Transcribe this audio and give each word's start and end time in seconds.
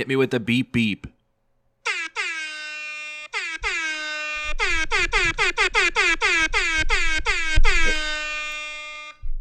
Hit 0.00 0.08
me 0.08 0.16
with 0.16 0.30
the 0.30 0.40
beep 0.40 0.72
beep. 0.72 1.06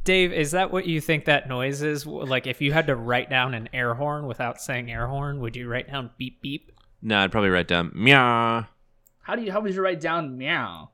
Dave, 0.04 0.34
is 0.34 0.52
that 0.52 0.70
what 0.74 0.86
you 0.86 1.00
think 1.00 1.24
that 1.24 1.48
noise 1.48 1.82
is? 1.82 2.06
Like, 2.06 2.46
if 2.46 2.60
you 2.60 2.74
had 2.74 2.88
to 2.88 2.98
write 2.98 3.30
down 3.30 3.54
an 3.54 3.70
air 3.72 3.94
horn 3.94 4.28
without 4.28 4.60
saying 4.60 4.92
air 4.92 5.08
horn, 5.08 5.40
would 5.40 5.56
you 5.56 5.70
write 5.70 5.90
down 5.90 6.09
beep 6.18 6.41
beep? 6.41 6.73
No, 7.02 7.20
I'd 7.20 7.32
probably 7.32 7.52
write 7.52 7.70
down 7.70 7.94
meow. 7.96 8.66
How 9.21 9.36
do 9.38 9.41
you 9.41 9.54
how 9.54 9.62
would 9.62 9.73
you 9.73 9.82
write 9.82 10.02
down 10.02 10.38
meow? 10.38 10.89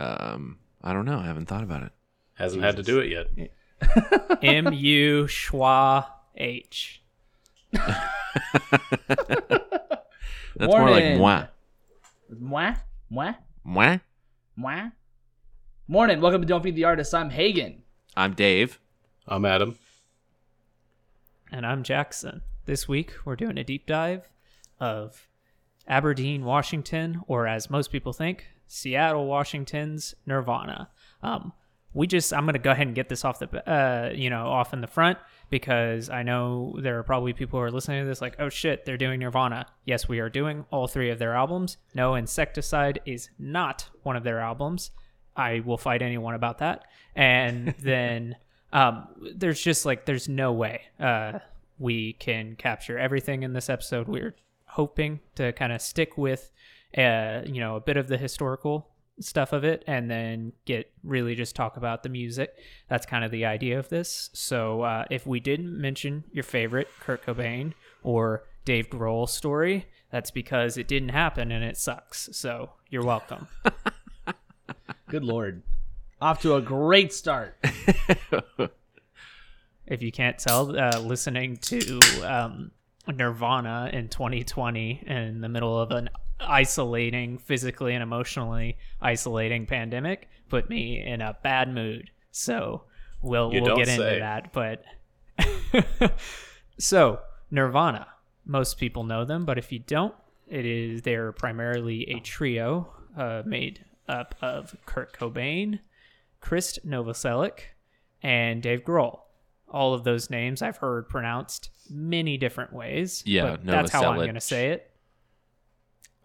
Um, 0.00 0.58
I 0.82 0.92
don't 0.92 1.04
know. 1.04 1.20
I 1.20 1.26
haven't 1.26 1.46
thought 1.46 1.62
about 1.62 1.84
it. 1.84 1.92
Hasn't 2.34 2.64
had 2.64 2.74
to 2.78 2.82
do 2.82 2.98
it 2.98 3.10
yet. 3.12 4.42
M 4.42 4.72
U 4.72 5.26
schwa 5.26 6.04
H. 6.36 7.00
That's 10.56 10.72
more 10.72 10.90
like 10.90 11.16
Morning. 11.16 11.18
moi. 11.18 11.46
Mwah? 12.32 12.76
Mwah? 13.66 14.00
Moi. 14.56 14.90
Morning. 15.86 16.20
Welcome 16.20 16.42
to 16.42 16.46
Don't 16.46 16.62
Feed 16.62 16.76
the 16.76 16.84
Artist. 16.84 17.14
I'm 17.14 17.30
Hagen. 17.30 17.82
I'm 18.16 18.34
Dave. 18.34 18.78
I'm 19.26 19.44
Adam. 19.44 19.76
And 21.50 21.64
I'm 21.64 21.82
Jackson. 21.82 22.42
This 22.66 22.86
week, 22.86 23.14
we're 23.24 23.36
doing 23.36 23.56
a 23.56 23.64
deep 23.64 23.86
dive 23.86 24.28
of 24.78 25.28
Aberdeen, 25.86 26.44
Washington, 26.44 27.22
or 27.26 27.46
as 27.46 27.70
most 27.70 27.90
people 27.90 28.12
think, 28.12 28.46
Seattle, 28.66 29.26
Washington's 29.26 30.14
Nirvana. 30.26 30.90
Um, 31.22 31.52
we 31.94 32.06
just, 32.06 32.34
I'm 32.34 32.44
going 32.44 32.52
to 32.52 32.58
go 32.58 32.72
ahead 32.72 32.86
and 32.86 32.94
get 32.94 33.08
this 33.08 33.24
off 33.24 33.38
the, 33.38 33.70
uh, 33.70 34.12
you 34.14 34.28
know, 34.28 34.46
off 34.46 34.74
in 34.74 34.82
the 34.82 34.86
front 34.86 35.18
because 35.50 36.10
I 36.10 36.22
know 36.22 36.76
there 36.80 36.98
are 36.98 37.02
probably 37.02 37.32
people 37.32 37.58
who 37.58 37.64
are 37.64 37.70
listening 37.70 38.02
to 38.02 38.08
this 38.08 38.20
like, 38.20 38.36
oh 38.38 38.48
shit, 38.48 38.84
they're 38.84 38.96
doing 38.96 39.20
Nirvana. 39.20 39.66
Yes, 39.84 40.08
we 40.08 40.18
are 40.20 40.28
doing 40.28 40.66
all 40.70 40.86
three 40.86 41.10
of 41.10 41.18
their 41.18 41.34
albums. 41.34 41.76
No, 41.94 42.12
Incesticide 42.12 42.98
is 43.06 43.30
not 43.38 43.88
one 44.02 44.16
of 44.16 44.24
their 44.24 44.40
albums. 44.40 44.90
I 45.36 45.60
will 45.60 45.78
fight 45.78 46.02
anyone 46.02 46.34
about 46.34 46.58
that. 46.58 46.84
And 47.14 47.74
then 47.78 48.36
um, 48.72 49.08
there's 49.34 49.60
just 49.60 49.86
like 49.86 50.04
there's 50.04 50.28
no 50.28 50.52
way 50.52 50.82
uh, 51.00 51.38
we 51.78 52.14
can 52.14 52.56
capture 52.56 52.98
everything 52.98 53.42
in 53.42 53.52
this 53.52 53.70
episode. 53.70 54.08
We're 54.08 54.34
hoping 54.66 55.20
to 55.36 55.52
kind 55.52 55.72
of 55.72 55.80
stick 55.80 56.18
with 56.18 56.50
uh, 56.96 57.42
you 57.46 57.60
know 57.60 57.76
a 57.76 57.80
bit 57.80 57.96
of 57.96 58.08
the 58.08 58.18
historical 58.18 58.88
stuff 59.20 59.52
of 59.52 59.64
it, 59.64 59.84
and 59.86 60.10
then 60.10 60.52
get 60.64 60.90
really 61.02 61.34
just 61.34 61.56
talk 61.56 61.76
about 61.76 62.02
the 62.02 62.08
music. 62.08 62.54
That's 62.88 63.06
kind 63.06 63.24
of 63.24 63.30
the 63.30 63.44
idea 63.44 63.78
of 63.78 63.88
this. 63.88 64.30
So 64.32 64.82
uh, 64.82 65.04
if 65.10 65.26
we 65.26 65.40
didn't 65.40 65.78
mention 65.80 66.24
your 66.32 66.44
favorite 66.44 66.88
Kurt 67.00 67.24
Cobain 67.24 67.74
or 68.02 68.44
Dave 68.64 68.90
Grohl 68.90 69.28
story, 69.28 69.86
that's 70.10 70.30
because 70.30 70.76
it 70.76 70.88
didn't 70.88 71.10
happen 71.10 71.52
and 71.52 71.64
it 71.64 71.76
sucks. 71.76 72.28
So 72.32 72.70
you're 72.90 73.04
welcome. 73.04 73.48
Good 75.08 75.24
lord. 75.24 75.62
Off 76.20 76.42
to 76.42 76.56
a 76.56 76.60
great 76.60 77.12
start. 77.12 77.56
if 79.86 80.02
you 80.02 80.10
can't 80.10 80.38
tell, 80.38 80.78
uh, 80.78 80.98
listening 80.98 81.56
to 81.58 82.00
um, 82.24 82.72
Nirvana 83.06 83.90
in 83.92 84.08
2020 84.08 85.04
in 85.06 85.40
the 85.40 85.48
middle 85.48 85.80
of 85.80 85.90
an 85.92 86.10
isolating, 86.40 87.38
physically 87.38 87.94
and 87.94 88.02
emotionally 88.02 88.78
isolating 89.00 89.66
pandemic 89.66 90.28
put 90.48 90.68
me 90.68 91.02
in 91.04 91.20
a 91.20 91.36
bad 91.42 91.72
mood. 91.72 92.10
So 92.30 92.84
we'll 93.22 93.52
You 93.52 93.62
we'll 93.62 93.76
get 93.76 93.88
into 93.88 94.18
that. 94.20 94.52
But 94.52 94.84
so 96.78 97.20
Nirvana, 97.50 98.06
most 98.44 98.78
people 98.78 99.04
know 99.04 99.24
them, 99.24 99.44
but 99.44 99.58
if 99.58 99.72
you 99.72 99.78
don't, 99.78 100.14
it 100.46 100.64
is 100.64 101.02
they're 101.02 101.32
primarily 101.32 102.08
a 102.10 102.20
trio 102.20 102.92
uh, 103.16 103.42
made 103.44 103.84
up 104.08 104.34
of 104.40 104.74
Kurt 104.86 105.12
Cobain, 105.12 105.80
Chris 106.40 106.78
Novoselic, 106.86 107.60
and 108.22 108.62
Dave 108.62 108.82
Grohl. 108.84 109.20
All 109.70 109.92
of 109.92 110.04
those 110.04 110.30
names 110.30 110.62
I've 110.62 110.78
heard 110.78 111.08
pronounced 111.08 111.70
many 111.90 112.38
different 112.38 112.72
ways. 112.72 113.22
Yeah, 113.26 113.50
but 113.50 113.66
that's 113.66 113.92
how 113.92 114.10
I'm 114.10 114.16
going 114.16 114.34
to 114.34 114.40
say 114.40 114.70
it. 114.70 114.87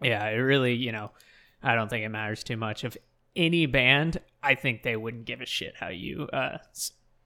Yeah, 0.04 0.24
it 0.28 0.36
really, 0.36 0.74
you 0.74 0.92
know, 0.92 1.10
I 1.62 1.74
don't 1.74 1.88
think 1.88 2.04
it 2.04 2.08
matters 2.10 2.44
too 2.44 2.56
much. 2.56 2.84
If 2.84 2.96
any 3.34 3.66
band, 3.66 4.20
I 4.42 4.54
think 4.54 4.82
they 4.82 4.96
wouldn't 4.96 5.24
give 5.24 5.40
a 5.40 5.46
shit 5.46 5.74
how 5.78 5.88
you 5.88 6.28
uh, 6.32 6.58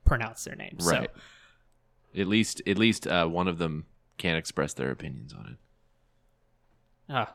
pronounce 0.05 0.45
their 0.45 0.57
names. 0.57 0.87
Right. 0.87 1.11
So, 2.15 2.21
At 2.21 2.29
least, 2.29 2.63
at 2.67 2.79
least 2.79 3.07
uh, 3.07 3.27
one 3.27 3.49
of 3.49 3.59
them 3.59 3.87
can 4.17 4.37
express 4.37 4.73
their 4.75 4.91
opinions 4.91 5.33
on 5.35 5.57
it. 7.09 7.13
uh, 7.15 7.27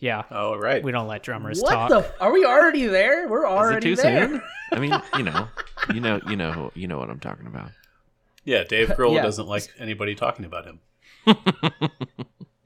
yeah, 0.00 0.22
Oh, 0.30 0.56
right. 0.56 0.82
we 0.82 0.92
don't 0.92 1.08
let 1.08 1.22
drummers 1.24 1.60
what 1.60 1.70
talk. 1.70 1.88
the? 1.90 2.20
Are 2.20 2.32
we 2.32 2.44
already 2.44 2.86
there? 2.86 3.26
We're 3.28 3.46
Is 3.46 3.50
already 3.52 3.92
it 3.92 3.96
too 3.96 4.02
there. 4.02 4.28
soon? 4.28 4.42
I 4.72 4.78
mean, 4.78 4.92
you 5.16 5.24
know, 5.24 5.48
you 5.92 6.00
know, 6.00 6.20
you 6.28 6.36
know, 6.36 6.52
who- 6.52 6.72
you 6.74 6.86
know 6.88 6.98
what 6.98 7.10
I'm 7.10 7.18
talking 7.20 7.46
about. 7.46 7.70
Yeah, 8.44 8.64
Dave 8.64 8.88
Grohl 8.90 9.14
Yeah. 9.16 9.22
doesn't 9.22 9.46
like 9.48 9.68
anybody 9.78 10.14
talking 10.14 10.44
about 10.44 10.64
him. 10.66 10.80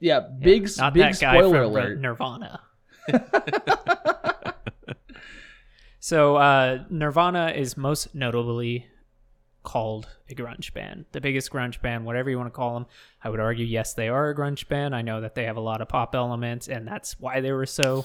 Yeah, 0.03 0.19
big 0.19 0.65
s 0.65 0.77
Not 0.77 0.93
big 0.93 1.03
that 1.03 1.19
guy 1.21 1.37
spoiler 1.37 1.63
from 1.63 1.71
alert. 1.71 1.97
Nirvana. 2.01 2.59
so 6.01 6.35
uh, 6.35 6.83
Nirvana 6.89 7.53
is 7.55 7.77
most 7.77 8.13
notably 8.13 8.85
called 9.63 10.09
a 10.29 10.35
grunge 10.35 10.73
band, 10.73 11.05
the 11.13 11.21
biggest 11.21 11.49
grunge 11.49 11.81
band, 11.81 12.03
whatever 12.03 12.29
you 12.29 12.37
want 12.37 12.47
to 12.47 12.51
call 12.51 12.73
them. 12.73 12.85
I 13.23 13.29
would 13.29 13.39
argue, 13.39 13.65
yes, 13.65 13.93
they 13.93 14.09
are 14.09 14.29
a 14.29 14.35
grunge 14.35 14.67
band. 14.67 14.93
I 14.93 15.03
know 15.03 15.21
that 15.21 15.35
they 15.35 15.45
have 15.45 15.55
a 15.55 15.61
lot 15.61 15.79
of 15.79 15.87
pop 15.87 16.15
elements, 16.15 16.67
and 16.67 16.85
that's 16.85 17.17
why 17.17 17.39
they 17.39 17.53
were 17.53 17.65
so 17.65 18.03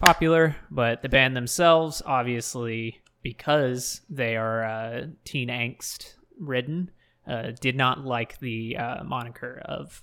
popular. 0.00 0.56
But 0.70 1.02
the 1.02 1.10
band 1.10 1.36
themselves, 1.36 2.00
obviously, 2.06 3.02
because 3.20 4.00
they 4.08 4.38
are 4.38 4.64
uh, 4.64 5.06
teen 5.26 5.50
angst 5.50 6.14
ridden, 6.40 6.90
uh, 7.26 7.50
did 7.60 7.76
not 7.76 8.06
like 8.06 8.40
the 8.40 8.78
uh, 8.78 9.04
moniker 9.04 9.60
of 9.66 10.02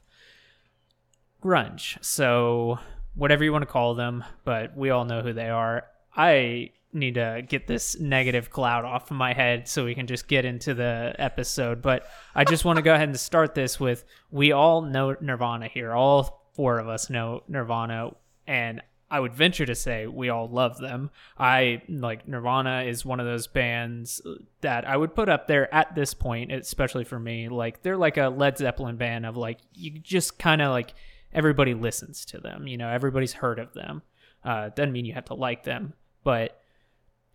grunge. 1.46 2.04
So 2.04 2.80
whatever 3.14 3.44
you 3.44 3.52
want 3.52 3.62
to 3.62 3.68
call 3.68 3.94
them, 3.94 4.24
but 4.44 4.76
we 4.76 4.90
all 4.90 5.06
know 5.06 5.22
who 5.22 5.34
they 5.34 5.50
are. 5.50 5.86
I 6.16 6.72
need 6.92 7.16
to 7.16 7.44
get 7.48 7.68
this 7.68 8.00
negative 8.00 8.50
cloud 8.50 8.86
off 8.86 9.12
of 9.12 9.18
my 9.18 9.34
head 9.34 9.68
so 9.68 9.86
we 9.86 9.94
can 9.96 10.08
just 10.08 10.28
get 10.28 10.46
into 10.46 10.74
the 10.74 11.14
episode. 11.20 11.82
But 11.82 12.08
I 12.34 12.46
just 12.46 12.66
want 12.66 12.78
to 12.78 12.82
go 12.84 12.94
ahead 12.94 13.10
and 13.10 13.20
start 13.20 13.54
this 13.54 13.80
with 13.80 14.06
we 14.32 14.52
all 14.52 14.82
know 14.82 15.16
Nirvana 15.22 15.68
here. 15.68 15.94
All 15.94 16.50
four 16.54 16.80
of 16.80 16.88
us 16.88 17.10
know 17.10 17.44
Nirvana 17.48 18.12
and 18.48 18.82
I 19.12 19.20
would 19.20 19.36
venture 19.36 19.66
to 19.66 19.76
say 19.76 20.08
we 20.08 20.30
all 20.30 20.50
love 20.50 20.80
them. 20.80 21.12
I 21.38 21.84
like 21.88 22.28
Nirvana 22.28 22.84
is 22.84 23.06
one 23.06 23.20
of 23.20 23.26
those 23.26 23.46
bands 23.46 24.22
that 24.62 24.88
I 24.88 24.98
would 24.98 25.14
put 25.14 25.30
up 25.30 25.48
there 25.48 25.74
at 25.74 25.94
this 25.94 26.14
point, 26.14 26.52
especially 26.52 27.04
for 27.04 27.20
me. 27.20 27.48
Like 27.50 27.84
they're 27.84 27.98
like 27.98 28.18
a 28.18 28.30
Led 28.30 28.58
Zeppelin 28.58 28.98
band 28.98 29.26
of 29.26 29.38
like 29.38 29.60
you 29.74 29.92
just 29.92 30.40
kind 30.40 30.62
of 30.62 30.72
like 30.72 30.96
everybody 31.36 31.74
listens 31.74 32.26
to 32.26 32.40
them. 32.40 32.66
You 32.66 32.78
know, 32.78 32.90
everybody's 32.90 33.34
heard 33.34 33.60
of 33.60 33.74
them. 33.74 34.02
Uh, 34.44 34.70
doesn't 34.70 34.92
mean 34.92 35.06
you 35.06 35.14
have 35.14 35.26
to 35.26 35.34
like 35.34 35.64
them, 35.64 35.94
but 36.24 36.60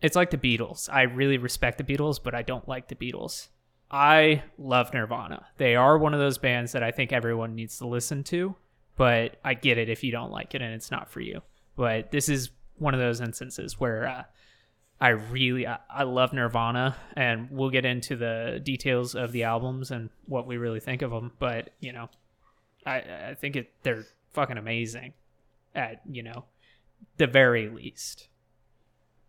it's 0.01 0.15
like 0.15 0.31
the 0.31 0.37
Beatles. 0.37 0.89
I 0.91 1.03
really 1.03 1.37
respect 1.37 1.77
the 1.77 1.83
Beatles, 1.83 2.21
but 2.21 2.33
I 2.33 2.41
don't 2.41 2.67
like 2.67 2.87
the 2.87 2.95
Beatles. 2.95 3.49
I 3.89 4.43
love 4.57 4.93
Nirvana. 4.93 5.45
They 5.57 5.75
are 5.75 5.97
one 5.97 6.13
of 6.13 6.19
those 6.19 6.37
bands 6.37 6.71
that 6.71 6.83
I 6.83 6.91
think 6.91 7.13
everyone 7.13 7.55
needs 7.55 7.77
to 7.77 7.87
listen 7.87 8.23
to, 8.25 8.55
but 8.97 9.37
I 9.43 9.53
get 9.53 9.77
it 9.77 9.89
if 9.89 10.03
you 10.03 10.11
don't 10.11 10.31
like 10.31 10.55
it 10.55 10.61
and 10.61 10.73
it's 10.73 10.91
not 10.91 11.09
for 11.09 11.19
you. 11.19 11.41
But 11.75 12.11
this 12.11 12.29
is 12.29 12.49
one 12.77 12.93
of 12.93 12.99
those 12.99 13.21
instances 13.21 13.79
where 13.79 14.07
uh, 14.07 14.23
I 15.01 15.09
really 15.09 15.67
I, 15.67 15.79
I 15.89 16.03
love 16.03 16.31
Nirvana, 16.31 16.95
and 17.17 17.49
we'll 17.51 17.69
get 17.69 17.85
into 17.85 18.15
the 18.15 18.61
details 18.63 19.15
of 19.15 19.31
the 19.31 19.43
albums 19.43 19.91
and 19.91 20.09
what 20.25 20.47
we 20.47 20.57
really 20.57 20.79
think 20.79 21.01
of 21.01 21.11
them. 21.11 21.31
But 21.39 21.71
you 21.79 21.91
know, 21.91 22.09
I 22.85 22.97
I 23.29 23.35
think 23.39 23.55
it 23.55 23.71
they're 23.83 24.05
fucking 24.33 24.57
amazing, 24.57 25.13
at 25.75 26.01
you 26.09 26.23
know, 26.23 26.45
the 27.17 27.27
very 27.27 27.69
least. 27.69 28.27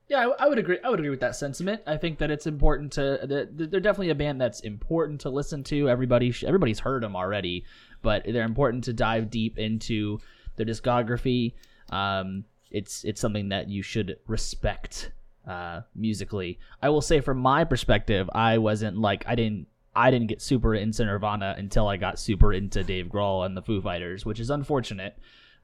Yeah, 0.08 0.28
I, 0.28 0.44
I 0.44 0.49
would 0.49 0.58
agree. 0.58 0.78
I 0.84 0.90
would 0.90 0.99
agree 0.99 1.10
with 1.10 1.20
that 1.20 1.37
sentiment. 1.37 1.81
I 1.87 1.96
think 1.96 2.19
that 2.19 2.31
it's 2.31 2.46
important 2.46 2.93
to. 2.93 3.46
They're 3.50 3.81
definitely 3.81 4.10
a 4.10 4.14
band 4.14 4.40
that's 4.40 4.60
important 4.60 5.22
to 5.22 5.31
listen 5.31 5.64
to. 5.64 5.88
Everybody, 5.88 6.34
everybody's 6.46 6.81
heard 6.81 7.02
them 7.02 7.16
already, 7.16 7.64
but 8.02 8.25
they're 8.25 8.44
important 8.44 8.84
to 8.84 8.93
dive 8.93 9.31
deep 9.31 9.58
into 9.58 10.19
their 10.56 10.66
discography. 10.66 11.54
Um, 11.90 12.44
it's 12.70 13.04
it's 13.04 13.20
something 13.20 13.50
that 13.50 13.69
you 13.69 13.82
should 13.82 14.19
respect 14.26 15.12
uh, 15.46 15.82
musically. 15.94 16.58
I 16.82 16.88
will 16.90 17.00
say, 17.00 17.20
from 17.20 17.38
my 17.38 17.64
perspective, 17.64 18.28
I 18.34 18.58
wasn't 18.58 18.99
like 18.99 19.25
I 19.26 19.34
didn't 19.34 19.66
I 19.94 20.10
didn't 20.10 20.28
get 20.28 20.40
super 20.40 20.74
into 20.74 21.04
Nirvana 21.04 21.54
until 21.58 21.86
I 21.86 21.96
got 21.96 22.18
super 22.18 22.52
into 22.52 22.82
Dave 22.82 23.06
Grohl 23.06 23.44
and 23.44 23.56
the 23.56 23.62
Foo 23.62 23.80
Fighters, 23.80 24.24
which 24.24 24.40
is 24.40 24.50
unfortunate 24.50 25.18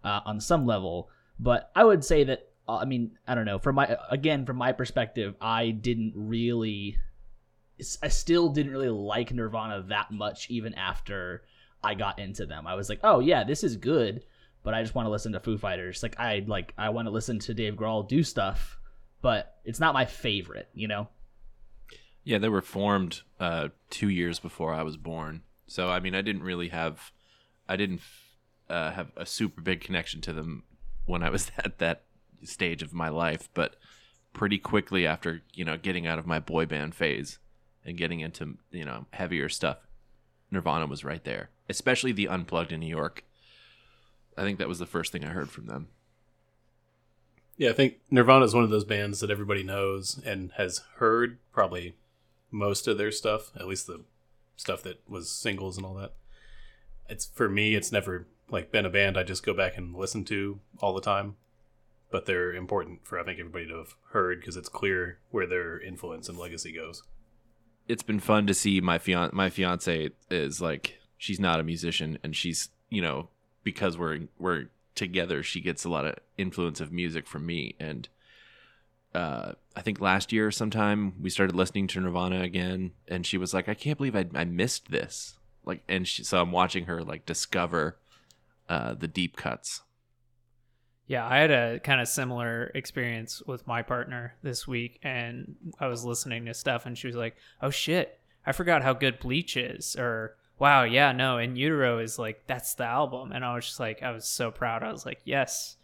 uh, 0.04 0.20
on 0.26 0.40
some 0.40 0.66
level. 0.66 1.08
But 1.40 1.70
I 1.75 1.84
would 1.84 2.04
say 2.04 2.25
that 2.25 2.48
uh, 2.69 2.76
I 2.76 2.84
mean 2.84 3.12
I 3.26 3.34
don't 3.34 3.46
know 3.46 3.58
from 3.58 3.76
my 3.76 3.96
again 4.10 4.44
from 4.44 4.56
my 4.56 4.72
perspective, 4.72 5.34
I 5.40 5.70
didn't 5.70 6.12
really 6.14 6.98
I 8.02 8.08
still 8.08 8.48
didn't 8.48 8.72
really 8.72 8.88
like 8.88 9.32
Nirvana 9.32 9.84
that 9.88 10.10
much 10.10 10.50
even 10.50 10.75
after 10.75 11.44
I 11.82 11.94
got 11.94 12.19
into 12.19 12.44
them. 12.44 12.66
I 12.66 12.75
was 12.75 12.88
like, 12.88 13.00
oh 13.04 13.20
yeah, 13.20 13.44
this 13.44 13.64
is 13.64 13.76
good, 13.76 14.25
but 14.62 14.75
I 14.75 14.82
just 14.82 14.94
want 14.94 15.06
to 15.06 15.10
listen 15.10 15.32
to 15.32 15.40
Foo 15.40 15.56
Fighters. 15.56 16.02
Like 16.02 16.19
I 16.19 16.44
like 16.46 16.75
I 16.76 16.90
want 16.90 17.06
to 17.06 17.12
listen 17.12 17.38
to 17.40 17.54
Dave 17.54 17.75
Grohl 17.75 18.06
do 18.06 18.22
stuff, 18.22 18.78
but 19.22 19.56
it's 19.64 19.80
not 19.80 19.94
my 19.94 20.04
favorite. 20.04 20.69
You 20.75 20.88
know. 20.88 21.08
Yeah, 22.28 22.36
they 22.36 22.50
were 22.50 22.60
formed 22.60 23.22
uh, 23.40 23.69
two 23.88 24.10
years 24.10 24.38
before 24.38 24.75
I 24.75 24.82
was 24.82 24.98
born. 24.98 25.44
So 25.66 25.88
I 25.88 25.98
mean, 25.98 26.14
I 26.14 26.20
didn't 26.20 26.42
really 26.42 26.69
have, 26.69 27.10
I 27.66 27.76
didn't 27.76 28.02
uh, 28.69 28.90
have 28.90 29.12
a 29.16 29.25
super 29.25 29.62
big 29.62 29.80
connection 29.80 30.20
to 30.20 30.34
them 30.34 30.64
when 31.06 31.22
I 31.22 31.30
was 31.30 31.50
at 31.58 31.78
that 31.78 32.02
stage 32.44 32.82
of 32.82 32.92
my 32.92 33.08
life. 33.08 33.48
But 33.54 33.76
pretty 34.34 34.58
quickly 34.58 35.06
after 35.06 35.40
you 35.54 35.64
know 35.64 35.78
getting 35.78 36.06
out 36.06 36.19
of 36.19 36.26
my 36.26 36.38
boy 36.38 36.66
band 36.66 36.94
phase 36.94 37.38
and 37.82 37.96
getting 37.96 38.20
into 38.20 38.58
you 38.70 38.84
know 38.84 39.06
heavier 39.14 39.48
stuff, 39.48 39.78
Nirvana 40.50 40.84
was 40.84 41.04
right 41.04 41.25
there. 41.25 41.48
Especially 41.66 42.12
the 42.12 42.28
Unplugged 42.28 42.72
in 42.72 42.80
New 42.80 42.94
York. 42.94 43.25
I 44.36 44.42
think 44.42 44.58
that 44.58 44.69
was 44.69 44.78
the 44.78 44.84
first 44.84 45.12
thing 45.12 45.25
I 45.25 45.28
heard 45.30 45.48
from 45.48 45.64
them. 45.64 45.88
Yeah, 47.56 47.70
I 47.70 47.72
think 47.72 48.00
Nirvana 48.10 48.44
is 48.44 48.52
one 48.54 48.64
of 48.64 48.70
those 48.70 48.84
bands 48.84 49.20
that 49.20 49.30
everybody 49.30 49.62
knows 49.62 50.20
and 50.26 50.52
has 50.58 50.82
heard 50.96 51.38
probably 51.54 51.94
most 52.50 52.89
of 52.89 52.99
their 52.99 53.12
stuff, 53.12 53.50
at 53.56 53.67
least 53.67 53.87
the 53.87 54.05
stuff 54.56 54.83
that 54.83 55.00
was 55.09 55.31
singles 55.31 55.77
and 55.77 55.87
all 55.87 55.95
that. 55.95 56.15
It's 57.09 57.27
for 57.27 57.49
me, 57.49 57.75
it's 57.75 57.93
never 57.93 58.27
like 58.50 58.73
been 58.73 58.87
a 58.87 58.91
band 58.91 59.17
I 59.17 59.23
just 59.23 59.45
go 59.45 59.55
back 59.55 59.77
and 59.77 59.95
listen 59.95 60.25
to 60.27 60.61
all 60.81 60.95
the 60.95 61.00
time, 61.00 61.37
but 62.11 62.27
they're 62.27 62.53
important 62.53 63.06
for 63.06 63.19
I 63.19 63.25
think 63.25 63.39
everybody 63.39 63.67
to 63.69 63.77
have 63.77 63.95
heard 64.11 64.41
because 64.41 64.56
it's 64.56 64.69
clear 64.69 65.19
where 65.31 65.47
their 65.47 65.81
influence 65.81 66.29
and 66.29 66.39
legacy 66.39 66.73
goes. 66.73 67.03
It's 67.87 68.03
been 68.03 68.21
fun 68.21 68.47
to 68.47 68.55
see 68.55 68.81
my 68.81 68.99
fian 68.99 69.31
my 69.33 69.50
fiance 69.50 70.11
is 70.31 70.61
like 70.61 70.99
she's 71.17 71.41
not 71.41 71.61
a 71.61 71.65
musician 71.65 72.19
and 72.23 72.37
she's 72.37 72.69
you 72.91 73.00
know 73.00 73.29
because 73.65 73.97
we're 73.97 74.21
we're 74.39 74.67
together 74.95 75.43
she 75.43 75.61
gets 75.61 75.85
a 75.85 75.89
lot 75.89 76.05
of 76.05 76.17
influence 76.37 76.81
of 76.81 76.93
music 76.93 77.27
from 77.27 77.47
me 77.47 77.77
and 77.79 78.09
uh, 79.15 79.53
I 79.78 79.80
think 79.80 80.00
last 80.00 80.32
year 80.32 80.50
sometime 80.50 81.12
we 81.22 81.30
started 81.30 81.54
listening 81.54 81.86
to 81.86 82.00
Nirvana 82.00 82.42
again, 82.42 82.90
and 83.06 83.25
she 83.25 83.38
was 83.38 83.54
like, 83.54 83.69
"I 83.69 83.75
can't 83.75 83.96
believe 83.96 84.16
I, 84.16 84.26
I 84.34 84.44
missed 84.44 84.90
this." 84.90 85.38
Like, 85.64 85.84
and 85.88 86.06
she, 86.06 86.25
so 86.25 86.42
I'm 86.42 86.50
watching 86.50 86.86
her 86.86 87.04
like 87.04 87.25
discover 87.26 87.96
uh, 88.69 88.94
the 88.94 89.06
deep 89.06 89.36
cuts. 89.36 89.82
Yeah, 91.06 91.25
I 91.25 91.36
had 91.38 91.52
a 91.52 91.78
kind 91.78 92.00
of 92.00 92.08
similar 92.08 92.72
experience 92.75 93.40
with 93.46 93.69
my 93.69 93.82
partner 93.82 94.34
this 94.42 94.66
week, 94.66 94.98
and 95.04 95.54
I 95.78 95.86
was 95.86 96.04
listening 96.04 96.46
to 96.46 96.54
stuff, 96.54 96.84
and 96.84 96.98
she 96.98 97.06
was 97.06 97.14
like, 97.14 97.36
"Oh 97.62 97.70
shit, 97.70 98.19
I 98.44 98.50
forgot 98.50 98.82
how 98.82 98.94
good 98.94 99.20
Bleach 99.20 99.56
is," 99.56 99.94
or 99.94 100.34
"Wow, 100.58 100.82
yeah, 100.82 101.12
no, 101.12 101.38
In 101.38 101.54
Utero 101.54 102.00
is 102.00 102.19
like 102.19 102.48
that's 102.48 102.75
the 102.75 102.84
album," 102.84 103.30
and 103.30 103.44
I 103.44 103.54
was 103.54 103.66
just 103.66 103.78
like, 103.78 104.02
I 104.02 104.10
was 104.10 104.26
so 104.26 104.50
proud. 104.50 104.82
I 104.82 104.90
was 104.90 105.06
like, 105.06 105.20
"Yes, 105.25 105.76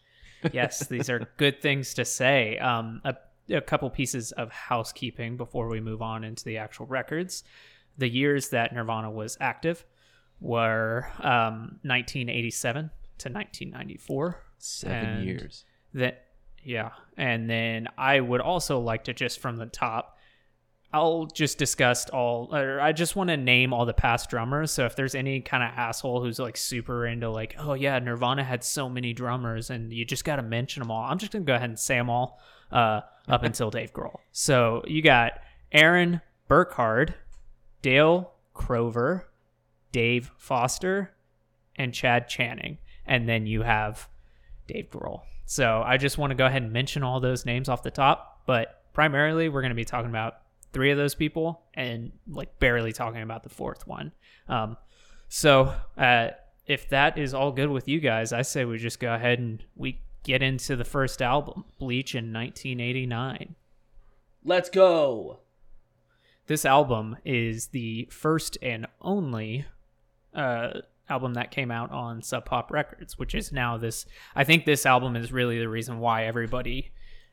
yes, 0.52 0.84
these 0.88 1.08
are 1.08 1.28
good 1.36 1.62
things 1.62 1.94
to 1.94 2.04
say." 2.04 2.58
Um, 2.58 3.00
a, 3.04 3.14
a 3.50 3.60
couple 3.60 3.88
pieces 3.90 4.32
of 4.32 4.50
housekeeping 4.50 5.36
before 5.36 5.68
we 5.68 5.80
move 5.80 6.02
on 6.02 6.24
into 6.24 6.44
the 6.44 6.58
actual 6.58 6.86
records. 6.86 7.44
The 7.98 8.08
years 8.08 8.48
that 8.50 8.74
Nirvana 8.74 9.10
was 9.10 9.36
active 9.40 9.84
were 10.40 11.06
um, 11.18 11.78
1987 11.82 12.90
to 13.18 13.28
1994. 13.28 14.42
Seven 14.58 14.96
And 14.96 15.24
years. 15.24 15.64
That 15.94 16.24
yeah, 16.64 16.90
and 17.16 17.48
then 17.48 17.88
I 17.98 18.20
would 18.20 18.40
also 18.40 18.80
like 18.80 19.04
to 19.04 19.12
just 19.12 19.38
from 19.38 19.56
the 19.56 19.66
top. 19.66 20.18
I'll 20.92 21.26
just 21.26 21.58
discuss 21.58 22.08
all, 22.08 22.54
or 22.54 22.80
I 22.80 22.92
just 22.92 23.16
want 23.16 23.28
to 23.28 23.36
name 23.36 23.74
all 23.74 23.84
the 23.84 23.92
past 23.92 24.30
drummers. 24.30 24.70
So 24.70 24.86
if 24.86 24.94
there's 24.94 25.16
any 25.16 25.40
kind 25.40 25.64
of 25.64 25.70
asshole 25.76 26.22
who's 26.22 26.38
like 26.38 26.56
super 26.56 27.04
into 27.04 27.28
like, 27.30 27.56
oh 27.58 27.74
yeah, 27.74 27.98
Nirvana 27.98 28.44
had 28.44 28.62
so 28.62 28.88
many 28.88 29.12
drummers, 29.12 29.70
and 29.70 29.92
you 29.92 30.04
just 30.04 30.24
got 30.24 30.36
to 30.36 30.42
mention 30.42 30.82
them 30.82 30.90
all. 30.90 31.04
I'm 31.04 31.18
just 31.18 31.32
gonna 31.32 31.44
go 31.44 31.54
ahead 31.54 31.68
and 31.68 31.78
say 31.78 31.96
them 31.96 32.08
all 32.08 32.40
uh, 32.74 33.00
up 33.28 33.42
until 33.44 33.70
Dave 33.70 33.94
Grohl. 33.94 34.18
So 34.32 34.82
you 34.86 35.00
got 35.00 35.32
Aaron 35.72 36.20
Burckhard, 36.48 37.14
Dale 37.80 38.32
Crover, 38.52 39.28
Dave 39.92 40.30
Foster, 40.36 41.14
and 41.76 41.94
Chad 41.94 42.28
Channing, 42.28 42.78
and 43.06 43.28
then 43.28 43.46
you 43.46 43.62
have 43.62 44.08
Dave 44.66 44.90
Grohl. 44.90 45.22
So 45.46 45.82
I 45.84 45.96
just 45.96 46.18
want 46.18 46.30
to 46.30 46.34
go 46.34 46.46
ahead 46.46 46.62
and 46.62 46.72
mention 46.72 47.02
all 47.02 47.20
those 47.20 47.46
names 47.46 47.68
off 47.68 47.82
the 47.82 47.90
top, 47.90 48.42
but 48.46 48.82
primarily 48.92 49.48
we're 49.48 49.60
going 49.60 49.70
to 49.70 49.76
be 49.76 49.84
talking 49.84 50.10
about 50.10 50.36
three 50.72 50.90
of 50.90 50.96
those 50.96 51.14
people 51.14 51.62
and 51.74 52.12
like 52.28 52.58
barely 52.58 52.92
talking 52.92 53.22
about 53.22 53.42
the 53.42 53.48
fourth 53.48 53.86
one. 53.86 54.12
Um, 54.48 54.76
so 55.28 55.74
uh, 55.96 56.28
if 56.66 56.88
that 56.88 57.18
is 57.18 57.34
all 57.34 57.52
good 57.52 57.70
with 57.70 57.88
you 57.88 58.00
guys, 58.00 58.32
I 58.32 58.42
say 58.42 58.64
we 58.64 58.78
just 58.78 59.00
go 59.00 59.12
ahead 59.12 59.38
and 59.38 59.62
we 59.76 60.00
get 60.24 60.42
into 60.42 60.74
the 60.74 60.84
first 60.84 61.22
album, 61.22 61.64
Bleach 61.78 62.14
in 62.14 62.32
1989. 62.32 63.54
Let's 64.44 64.68
go. 64.68 65.40
This 66.46 66.64
album 66.64 67.16
is 67.24 67.68
the 67.68 68.08
first 68.10 68.58
and 68.60 68.86
only 69.00 69.64
uh, 70.34 70.80
album 71.08 71.34
that 71.34 71.50
came 71.50 71.70
out 71.70 71.90
on 71.90 72.22
Sub 72.22 72.44
Pop 72.44 72.70
Records, 72.70 73.18
which 73.18 73.34
is 73.34 73.52
now 73.52 73.78
this. 73.78 74.06
I 74.34 74.44
think 74.44 74.64
this 74.64 74.84
album 74.84 75.16
is 75.16 75.32
really 75.32 75.58
the 75.58 75.68
reason 75.68 76.00
why 76.00 76.26
everybody 76.26 76.90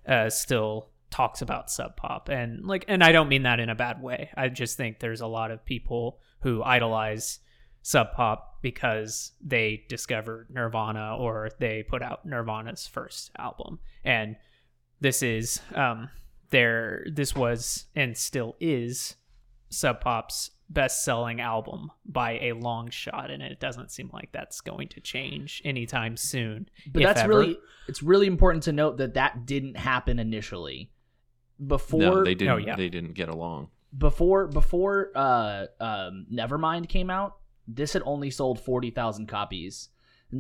uh, 0.08 0.30
still 0.30 0.90
talks 1.10 1.42
about 1.42 1.70
Sub 1.70 1.98
Pop, 1.98 2.30
and 2.30 2.66
like, 2.66 2.86
and 2.88 3.04
I 3.04 3.12
don't 3.12 3.28
mean 3.28 3.44
that 3.44 3.60
in 3.60 3.70
a 3.70 3.76
bad 3.76 4.02
way. 4.02 4.30
I 4.36 4.48
just 4.48 4.78
think 4.78 5.00
there's 5.00 5.22
a 5.22 5.28
lot 5.28 5.52
of 5.52 5.66
people 5.66 6.20
who 6.42 6.64
idolize 6.64 7.40
Sub 7.82 8.14
Pop 8.14 8.51
because 8.62 9.32
they 9.42 9.84
discovered 9.90 10.48
Nirvana 10.50 11.18
or 11.18 11.50
they 11.60 11.84
put 11.84 12.02
out 12.02 12.26
Nirvana's 12.26 12.88
first 12.88 13.32
album, 13.38 13.80
and 14.04 14.36
this 15.00 15.24
is 15.24 15.60
um 15.76 16.10
their 16.52 17.06
this 17.12 17.36
was 17.36 17.86
and 17.96 18.18
still 18.18 18.56
is 18.60 19.16
Sub 19.70 20.02
Pop's 20.02 20.52
best 20.70 21.04
selling 21.04 21.42
album 21.42 21.92
by 22.06 22.40
a 22.40 22.54
long 22.54 22.90
shot 22.90 23.30
and 23.30 23.44
it 23.44 23.60
doesn't 23.60 23.92
seem 23.92 24.10
like 24.14 24.32
that's 24.32 24.62
going 24.62 24.88
to 24.88 25.02
change 25.02 25.62
anytime 25.66 26.16
soon 26.16 26.70
But 26.90 27.04
that's 27.04 27.22
ever. 27.22 27.40
really 27.40 27.58
it's 27.90 28.02
really 28.02 28.28
important 28.28 28.64
to 28.64 28.72
note 28.72 28.98
that 28.98 29.16
that 29.16 29.46
didn't 29.46 29.76
happen 29.76 30.18
initially. 30.20 30.90
Before 31.66 32.00
no, 32.00 32.24
they 32.24 32.36
didn't. 32.36 32.54
oh, 32.54 32.58
yeah. 32.58 32.76
They 32.76 32.88
didn't 32.90 33.14
get 33.14 33.28
along. 33.30 33.70
before 33.98 34.48
before 34.48 35.12
uh 35.16 35.66
um 35.82 36.26
Nevermind 36.32 36.88
came 36.88 37.10
out, 37.10 37.38
this 37.76 37.94
had 37.94 38.02
only 38.06 38.30
sold 38.32 38.60
40,000 38.60 39.28
copies. 39.28 39.90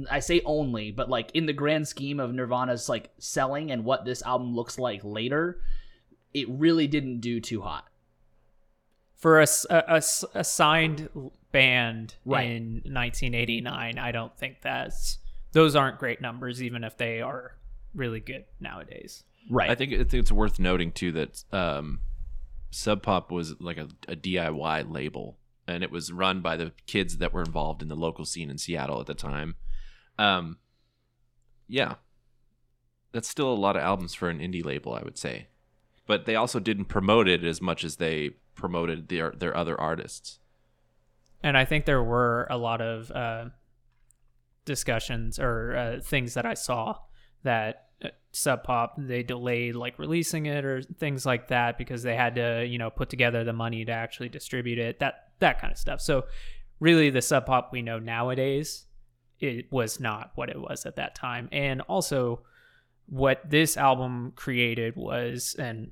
I 0.10 0.20
say 0.20 0.42
only, 0.46 0.92
but 0.92 1.10
like 1.10 1.32
in 1.34 1.46
the 1.48 1.54
grand 1.54 1.88
scheme 1.88 2.20
of 2.20 2.34
Nirvana's 2.34 2.88
like 2.88 3.10
selling 3.18 3.72
and 3.72 3.84
what 3.84 4.06
this 4.06 4.22
album 4.24 4.56
looks 4.56 4.80
like 4.80 5.02
later, 5.04 5.60
it 6.34 6.48
really 6.50 6.88
didn't 6.88 7.20
do 7.20 7.40
too 7.42 7.62
hot. 7.62 7.88
for 9.18 9.40
a 9.42 9.48
a 9.90 10.44
signed 10.44 11.10
band 11.52 12.16
Right. 12.26 12.50
in 12.50 12.82
1989 12.86 13.98
i 14.00 14.12
don't 14.12 14.36
think 14.38 14.62
that's 14.62 15.18
those 15.52 15.76
aren't 15.76 16.00
great 16.00 16.22
numbers 16.22 16.64
even 16.64 16.84
if 16.86 16.96
they 16.98 17.22
are 17.22 17.56
really 17.94 18.20
good 18.22 18.46
nowadays 18.62 19.24
Right. 19.50 19.70
I 19.70 19.76
think, 19.76 19.92
I 19.94 19.98
think 19.98 20.14
it's 20.14 20.32
worth 20.32 20.60
noting 20.60 20.92
too 20.92 21.12
that 21.14 21.44
um, 21.52 22.00
Sub 22.70 23.02
Pop 23.04 23.32
was 23.32 23.60
like 23.60 23.78
a, 23.78 23.88
a 24.08 24.16
DIY 24.16 24.90
label, 24.92 25.36
and 25.68 25.84
it 25.84 25.92
was 25.92 26.12
run 26.12 26.42
by 26.42 26.58
the 26.58 26.72
kids 26.88 27.18
that 27.18 27.34
were 27.34 27.44
involved 27.44 27.82
in 27.82 27.88
the 27.88 27.96
local 27.96 28.26
scene 28.26 28.50
in 28.50 28.58
Seattle 28.58 29.00
at 29.00 29.08
the 29.08 29.14
time. 29.14 29.56
Um, 30.18 30.58
yeah, 31.68 31.96
that's 33.12 33.30
still 33.30 33.52
a 33.52 33.56
lot 33.56 33.76
of 33.76 33.82
albums 33.84 34.14
for 34.14 34.30
an 34.30 34.40
indie 34.40 34.64
label, 34.66 34.94
I 34.94 35.02
would 35.04 35.18
say. 35.18 35.48
But 36.08 36.26
they 36.26 36.36
also 36.36 36.60
didn't 36.60 36.86
promote 36.86 37.28
it 37.28 37.44
as 37.44 37.62
much 37.62 37.84
as 37.84 37.98
they 37.98 38.32
promoted 38.56 39.08
their 39.08 39.32
their 39.32 39.56
other 39.56 39.80
artists. 39.80 40.40
and 41.42 41.58
i 41.58 41.66
think 41.66 41.86
there 41.86 42.04
were 42.04 42.46
a 42.50 42.58
lot 42.58 42.82
of 42.82 43.10
uh, 43.12 43.46
discussions 44.66 45.40
or 45.40 45.76
uh, 45.76 46.02
things 46.02 46.34
that 46.36 46.46
i 46.46 46.54
saw 46.54 46.96
that 47.44 47.88
uh, 48.04 48.10
sub 48.32 48.64
pop 48.64 48.96
they 48.98 49.24
delayed 49.24 49.76
like 49.76 49.98
releasing 49.98 50.46
it 50.46 50.64
or 50.66 50.82
things 50.82 51.26
like 51.26 51.48
that 51.48 51.78
because 51.78 52.04
they 52.04 52.16
had 52.16 52.36
to 52.36 52.66
you 52.66 52.78
know 52.78 52.90
put 52.90 53.10
together 53.10 53.44
the 53.44 53.54
money 53.54 53.84
to 53.86 53.92
actually 53.92 54.30
distribute 54.30 54.78
it 54.78 55.00
that 55.00 55.31
that 55.42 55.60
kind 55.60 55.72
of 55.72 55.78
stuff. 55.78 56.02
So 56.02 56.24
really 56.80 57.10
the 57.10 57.22
sub 57.22 57.46
pop 57.46 57.72
we 57.72 57.82
know 57.82 58.00
nowadays 58.00 58.86
it 59.40 59.72
was 59.72 60.00
not 60.00 60.32
what 60.36 60.50
it 60.50 60.60
was 60.60 60.86
at 60.86 60.96
that 60.96 61.16
time. 61.16 61.50
And 61.52 61.82
also 61.82 62.42
what 63.08 63.42
this 63.50 63.76
album 63.76 64.34
created 64.36 64.96
was 64.96 65.56
and 65.60 65.92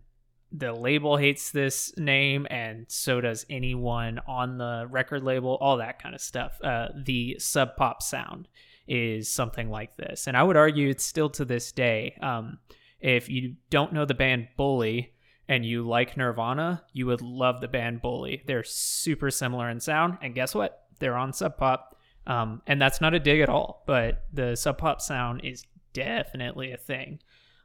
the 0.52 0.74
label 0.74 1.18
hates 1.18 1.52
this 1.52 1.96
name 1.98 2.48
and 2.50 2.86
so 2.88 3.22
does 3.22 3.46
anyone 3.50 4.20
on 4.28 4.58
the 4.58 4.88
record 4.90 5.24
label 5.24 5.58
all 5.62 5.78
that 5.78 6.02
kind 6.02 6.16
of 6.16 6.22
stuff. 6.22 6.60
Uh, 6.64 6.88
the 7.04 7.38
sub 7.40 7.76
pop 7.76 8.02
sound 8.02 8.48
is 8.88 9.32
something 9.32 9.70
like 9.70 9.96
this. 9.98 10.28
And 10.28 10.36
i 10.36 10.42
would 10.42 10.58
argue 10.58 10.90
it's 10.90 11.06
still 11.06 11.30
to 11.32 11.46
this 11.46 11.72
day. 11.72 12.18
Um, 12.22 12.60
if 13.00 13.30
you 13.30 13.56
don't 13.70 13.94
know 13.94 14.06
the 14.06 14.14
band 14.14 14.48
bully 14.58 15.14
and 15.50 15.66
you 15.66 15.86
like 15.86 16.16
nirvana 16.16 16.82
you 16.94 17.06
would 17.06 17.22
love 17.22 17.60
the 17.60 17.68
band 17.68 18.02
bully 18.02 18.42
they're 18.46 18.64
super 18.64 19.30
similar 19.30 19.70
in 19.70 19.82
sound 19.82 20.18
and 20.22 20.34
guess 20.34 20.56
what 20.56 20.86
they're 21.00 21.18
on 21.18 21.34
sub 21.34 21.58
pop 21.58 21.96
Um, 22.28 22.62
and 22.68 22.80
that's 22.80 23.02
not 23.02 23.14
a 23.16 23.20
dig 23.20 23.42
at 23.42 23.50
all, 23.50 23.84
but 23.88 24.26
the 24.32 24.56
sub 24.56 24.78
pop 24.78 25.02
sound 25.02 25.42
is 25.44 25.66
definitely 25.94 26.72
a 26.72 26.78
thing. 26.78 27.20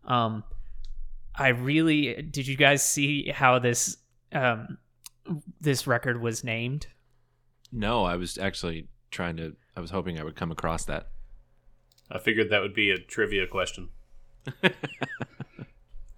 Um, 0.04 0.42
I 1.34 1.48
really 1.48 2.22
did. 2.22 2.46
You 2.46 2.56
guys 2.56 2.82
see 2.82 3.28
how 3.28 3.58
this 3.58 3.98
um, 4.32 4.78
this 5.60 5.86
record 5.86 6.22
was 6.22 6.44
named? 6.44 6.86
No, 7.72 8.04
I 8.04 8.16
was 8.16 8.38
actually 8.38 8.88
trying 9.10 9.36
to. 9.36 9.56
I 9.76 9.80
was 9.80 9.90
hoping 9.90 10.18
I 10.18 10.24
would 10.24 10.36
come 10.36 10.52
across 10.52 10.84
that. 10.86 11.08
I 12.10 12.18
figured 12.18 12.48
that 12.50 12.62
would 12.62 12.74
be 12.74 12.90
a 12.90 12.98
trivia 12.98 13.46
question. 13.46 13.90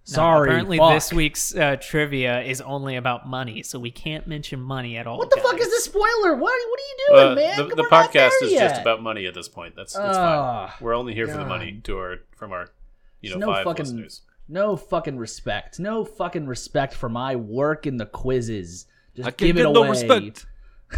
No, 0.08 0.14
Sorry. 0.14 0.48
apparently, 0.50 0.78
fuck. 0.78 0.92
this 0.94 1.12
week's 1.12 1.52
uh, 1.56 1.76
trivia 1.80 2.40
is 2.42 2.60
only 2.60 2.94
about 2.94 3.26
money, 3.28 3.64
so 3.64 3.80
we 3.80 3.90
can't 3.90 4.24
mention 4.28 4.60
money 4.60 4.96
at 4.96 5.06
all. 5.08 5.18
What 5.18 5.30
the 5.30 5.40
fuck 5.40 5.58
is 5.58 5.66
this 5.68 5.84
spoiler? 5.84 6.36
What, 6.36 6.40
what 6.42 6.50
are 6.52 6.52
you 6.52 6.96
doing, 7.08 7.26
Uh, 7.26 7.34
man? 7.34 7.56
the 7.56 7.62
Come 7.64 7.76
the 7.76 7.82
on, 7.82 7.88
not 7.90 8.10
podcast 8.10 8.12
there 8.40 8.44
is 8.44 8.52
yet. 8.52 8.68
just 8.68 8.80
about 8.82 9.02
money 9.02 9.26
at 9.26 9.34
this 9.34 9.48
point. 9.48 9.74
That's 9.74 9.94
that's 9.94 10.16
Ugh, 10.16 10.68
fine. 10.70 10.76
We're 10.80 10.94
only 10.94 11.12
here 11.12 11.26
for 11.26 11.36
the 11.38 11.44
money 11.44 11.80
to 11.84 11.98
our 11.98 12.16
from 12.36 12.52
our 12.52 12.68
you 13.20 13.30
know 13.30 13.36
There's 13.38 13.46
no 13.48 13.52
five 13.52 13.64
fucking- 13.64 13.84
listeners. 13.84 14.22
No 14.48 14.76
fucking 14.76 15.18
respect. 15.18 15.80
No 15.80 16.04
fucking 16.04 16.46
respect 16.46 16.94
for 16.94 17.08
my 17.08 17.34
work 17.34 17.84
in 17.84 17.96
the 17.96 18.06
quizzes. 18.06 18.86
Just 19.16 19.26
I 19.26 19.32
can 19.32 19.48
give 19.48 19.56
it 19.56 19.60
get 19.60 19.66
away. 19.66 19.74
no 19.74 19.88
respect. 19.90 20.46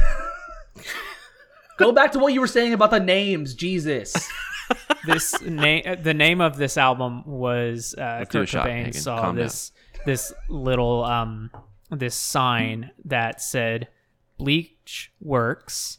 Go 1.78 1.92
back 1.92 2.12
to 2.12 2.18
what 2.18 2.32
you 2.34 2.40
were 2.42 2.46
saying 2.46 2.74
about 2.74 2.90
the 2.90 3.00
names, 3.00 3.54
Jesus. 3.54 4.14
this 5.06 5.40
name 5.42 6.02
the 6.02 6.14
name 6.14 6.40
of 6.40 6.56
this 6.56 6.76
album 6.76 7.24
was 7.26 7.94
uh, 7.98 8.18
Let's 8.20 8.30
do 8.30 8.38
a 8.38 8.46
Kurt 8.46 8.48
Cobain 8.50 8.94
saw 8.94 9.16
Calm 9.20 9.36
down. 9.36 9.44
this 9.44 9.72
this 10.06 10.32
little 10.48 11.04
um 11.04 11.50
this 11.90 12.14
sign 12.14 12.90
that 13.04 13.40
said 13.40 13.88
bleach 14.36 15.12
works 15.20 15.98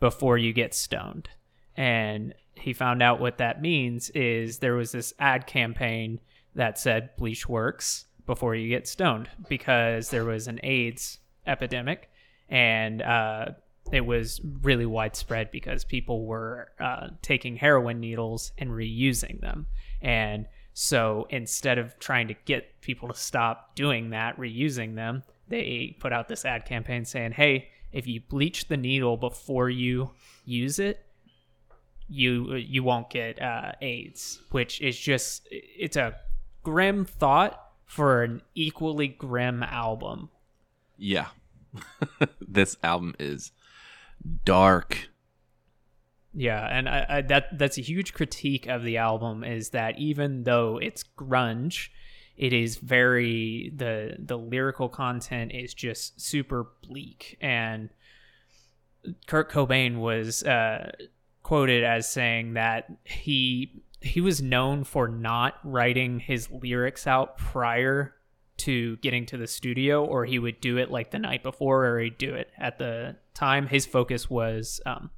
before 0.00 0.38
you 0.38 0.52
get 0.52 0.74
stoned 0.74 1.28
and 1.76 2.34
he 2.54 2.72
found 2.72 3.02
out 3.02 3.20
what 3.20 3.38
that 3.38 3.60
means 3.60 4.10
is 4.10 4.58
there 4.58 4.74
was 4.74 4.92
this 4.92 5.12
ad 5.18 5.46
campaign 5.46 6.20
that 6.54 6.78
said 6.78 7.10
bleach 7.16 7.48
works 7.48 8.06
before 8.26 8.54
you 8.54 8.68
get 8.68 8.88
stoned 8.88 9.28
because 9.48 10.10
there 10.10 10.24
was 10.24 10.48
an 10.48 10.58
AIDS 10.62 11.18
epidemic 11.46 12.10
and 12.48 13.02
uh, 13.02 13.46
it 13.92 14.04
was 14.04 14.40
really 14.62 14.86
widespread 14.86 15.50
because 15.50 15.84
people 15.84 16.26
were 16.26 16.68
uh, 16.80 17.08
taking 17.22 17.56
heroin 17.56 18.00
needles 18.00 18.52
and 18.58 18.70
reusing 18.70 19.40
them. 19.40 19.66
And 20.02 20.46
so 20.72 21.26
instead 21.30 21.78
of 21.78 21.98
trying 21.98 22.28
to 22.28 22.34
get 22.44 22.80
people 22.80 23.08
to 23.08 23.14
stop 23.14 23.74
doing 23.74 24.10
that, 24.10 24.36
reusing 24.38 24.94
them, 24.94 25.22
they 25.48 25.96
put 26.00 26.12
out 26.12 26.28
this 26.28 26.44
ad 26.44 26.64
campaign 26.64 27.04
saying, 27.04 27.32
hey, 27.32 27.68
if 27.92 28.06
you 28.06 28.20
bleach 28.20 28.68
the 28.68 28.76
needle 28.76 29.16
before 29.16 29.70
you 29.70 30.10
use 30.44 30.78
it, 30.78 31.02
you 32.08 32.54
you 32.54 32.82
won't 32.82 33.10
get 33.10 33.40
uh, 33.40 33.72
AIDS, 33.80 34.40
which 34.50 34.80
is 34.80 34.98
just 34.98 35.48
it's 35.50 35.96
a 35.96 36.14
grim 36.62 37.04
thought 37.04 37.70
for 37.84 38.22
an 38.22 38.42
equally 38.54 39.08
grim 39.08 39.62
album. 39.62 40.30
Yeah. 40.96 41.28
this 42.40 42.76
album 42.82 43.14
is 43.18 43.52
dark. 44.44 45.08
Yeah, 46.34 46.66
and 46.70 46.88
I, 46.88 47.06
I, 47.08 47.20
that 47.22 47.58
that's 47.58 47.78
a 47.78 47.82
huge 47.82 48.12
critique 48.12 48.66
of 48.66 48.82
the 48.82 48.98
album 48.98 49.42
is 49.42 49.70
that 49.70 49.98
even 49.98 50.44
though 50.44 50.78
it's 50.78 51.02
grunge, 51.02 51.88
it 52.36 52.52
is 52.52 52.76
very 52.76 53.72
the 53.74 54.16
the 54.18 54.36
lyrical 54.36 54.88
content 54.88 55.52
is 55.52 55.72
just 55.72 56.20
super 56.20 56.66
bleak 56.82 57.38
and 57.40 57.88
Kurt 59.26 59.50
Cobain 59.50 59.98
was 59.98 60.42
uh, 60.42 60.92
quoted 61.42 61.84
as 61.84 62.08
saying 62.08 62.54
that 62.54 62.90
he 63.04 63.82
he 64.00 64.20
was 64.20 64.42
known 64.42 64.84
for 64.84 65.08
not 65.08 65.54
writing 65.64 66.20
his 66.20 66.50
lyrics 66.50 67.06
out 67.06 67.38
prior 67.38 68.14
to 68.58 68.96
getting 68.96 69.26
to 69.26 69.36
the 69.36 69.46
studio 69.46 70.04
or 70.04 70.24
he 70.24 70.38
would 70.38 70.60
do 70.60 70.78
it 70.78 70.90
like 70.90 71.10
the 71.10 71.18
night 71.18 71.42
before 71.42 71.86
or 71.86 72.00
he'd 72.00 72.18
do 72.18 72.34
it 72.34 72.50
at 72.58 72.78
the 72.78 73.16
time. 73.34 73.66
His 73.66 73.86
focus 73.86 74.30
was 74.30 74.80
um, 74.86 75.10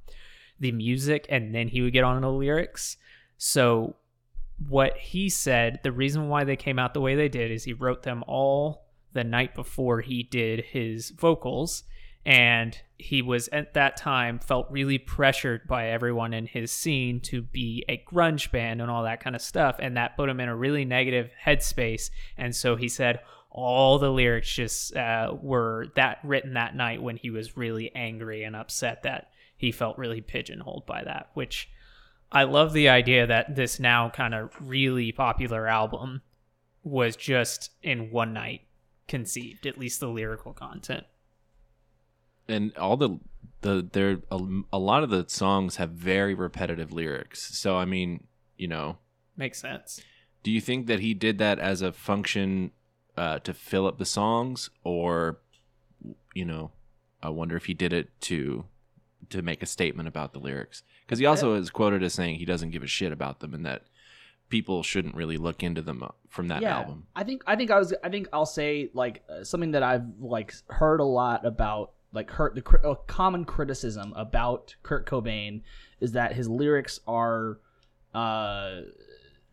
the 0.59 0.71
music 0.71 1.25
and 1.29 1.53
then 1.53 1.67
he 1.67 1.81
would 1.81 1.93
get 1.93 2.03
on 2.03 2.21
the 2.21 2.31
lyrics. 2.31 2.97
So 3.37 3.95
what 4.67 4.97
he 4.97 5.29
said 5.29 5.79
the 5.83 5.91
reason 5.91 6.27
why 6.27 6.43
they 6.43 6.57
came 6.57 6.77
out 6.77 6.93
the 6.93 7.01
way 7.01 7.15
they 7.15 7.29
did 7.29 7.49
is 7.49 7.63
he 7.63 7.73
wrote 7.73 8.03
them 8.03 8.23
all 8.27 8.85
the 9.13 9.23
night 9.23 9.55
before 9.55 10.01
he 10.01 10.23
did 10.23 10.65
his 10.65 11.11
vocals 11.11 11.83
and 12.29 12.77
he 12.99 13.23
was 13.23 13.47
at 13.47 13.73
that 13.73 13.97
time 13.97 14.37
felt 14.37 14.67
really 14.69 14.99
pressured 14.99 15.67
by 15.67 15.87
everyone 15.87 16.31
in 16.31 16.45
his 16.45 16.71
scene 16.71 17.19
to 17.19 17.41
be 17.41 17.83
a 17.89 18.03
grunge 18.07 18.51
band 18.51 18.83
and 18.83 18.91
all 18.91 19.01
that 19.01 19.19
kind 19.19 19.35
of 19.35 19.41
stuff. 19.41 19.77
And 19.79 19.97
that 19.97 20.15
put 20.15 20.29
him 20.29 20.39
in 20.39 20.47
a 20.47 20.55
really 20.55 20.85
negative 20.85 21.31
headspace. 21.43 22.11
And 22.37 22.55
so 22.55 22.75
he 22.75 22.87
said 22.87 23.21
all 23.49 23.97
the 23.97 24.11
lyrics 24.11 24.53
just 24.53 24.95
uh, 24.95 25.33
were 25.41 25.87
that 25.95 26.19
written 26.23 26.53
that 26.53 26.75
night 26.75 27.01
when 27.01 27.17
he 27.17 27.31
was 27.31 27.57
really 27.57 27.91
angry 27.95 28.43
and 28.43 28.55
upset 28.55 29.01
that 29.01 29.31
he 29.57 29.71
felt 29.71 29.97
really 29.97 30.21
pigeonholed 30.21 30.85
by 30.85 31.03
that 31.03 31.31
which 31.33 31.67
i 32.31 32.43
love 32.43 32.71
the 32.73 32.87
idea 32.87 33.25
that 33.25 33.55
this 33.55 33.79
now 33.79 34.07
kind 34.09 34.35
of 34.35 34.51
really 34.61 35.11
popular 35.11 35.67
album 35.67 36.21
was 36.83 37.15
just 37.15 37.71
in 37.81 38.11
one 38.11 38.31
night 38.31 38.61
conceived 39.07 39.65
at 39.65 39.79
least 39.79 39.99
the 39.99 40.07
lyrical 40.07 40.53
content 40.53 41.03
and 42.49 42.75
all 42.77 42.97
the 42.97 43.19
the 43.61 43.87
there 43.91 44.19
a, 44.31 44.39
a 44.73 44.79
lot 44.79 45.03
of 45.03 45.09
the 45.09 45.25
songs 45.27 45.77
have 45.77 45.91
very 45.91 46.33
repetitive 46.33 46.91
lyrics. 46.91 47.57
So 47.57 47.77
I 47.77 47.85
mean, 47.85 48.27
you 48.57 48.67
know, 48.67 48.97
makes 49.37 49.59
sense 49.59 50.01
do 50.43 50.51
you 50.51 50.61
think 50.61 50.87
that 50.87 50.99
he 50.99 51.13
did 51.13 51.37
that 51.39 51.59
as 51.59 51.81
a 51.81 51.91
function 51.91 52.71
uh, 53.17 53.39
to 53.39 53.53
fill 53.53 53.85
up 53.85 53.97
the 53.97 54.05
songs, 54.05 54.69
or 54.83 55.39
you 56.33 56.45
know, 56.45 56.71
I 57.21 57.29
wonder 57.29 57.57
if 57.57 57.65
he 57.65 57.73
did 57.73 57.93
it 57.93 58.09
to 58.21 58.65
to 59.29 59.41
make 59.41 59.61
a 59.61 59.65
statement 59.65 60.07
about 60.07 60.33
the 60.33 60.39
lyrics 60.39 60.81
because 61.05 61.19
he 61.19 61.25
also 61.25 61.53
is 61.55 61.69
quoted 61.69 62.01
as 62.01 62.13
saying 62.13 62.35
he 62.35 62.45
doesn't 62.45 62.71
give 62.71 62.81
a 62.81 62.87
shit 62.87 63.11
about 63.11 63.41
them 63.41 63.53
and 63.53 63.65
that 63.65 63.83
people 64.47 64.81
shouldn't 64.81 65.13
really 65.13 65.37
look 65.37 65.61
into 65.61 65.81
them 65.81 66.01
uh, 66.01 66.07
from 66.29 66.47
that 66.47 66.63
album. 66.63 67.05
I 67.15 67.23
think 67.23 67.43
I 67.45 67.55
think 67.55 67.69
I 67.69 67.77
was 67.77 67.93
I 68.03 68.09
think 68.09 68.29
I'll 68.31 68.45
say 68.45 68.89
like 68.93 69.23
uh, 69.29 69.43
something 69.43 69.71
that 69.71 69.83
I've 69.83 70.05
like 70.19 70.53
heard 70.69 71.01
a 71.01 71.05
lot 71.05 71.45
about 71.45 71.91
like 72.13 72.29
hurt 72.31 72.55
the 72.55 72.97
common 73.07 73.45
criticism 73.45 74.13
about 74.15 74.75
Kurt 74.83 75.05
Cobain 75.05 75.61
is 75.99 76.13
that 76.13 76.33
his 76.33 76.47
lyrics 76.47 76.99
are 77.07 77.59
uh 78.13 78.81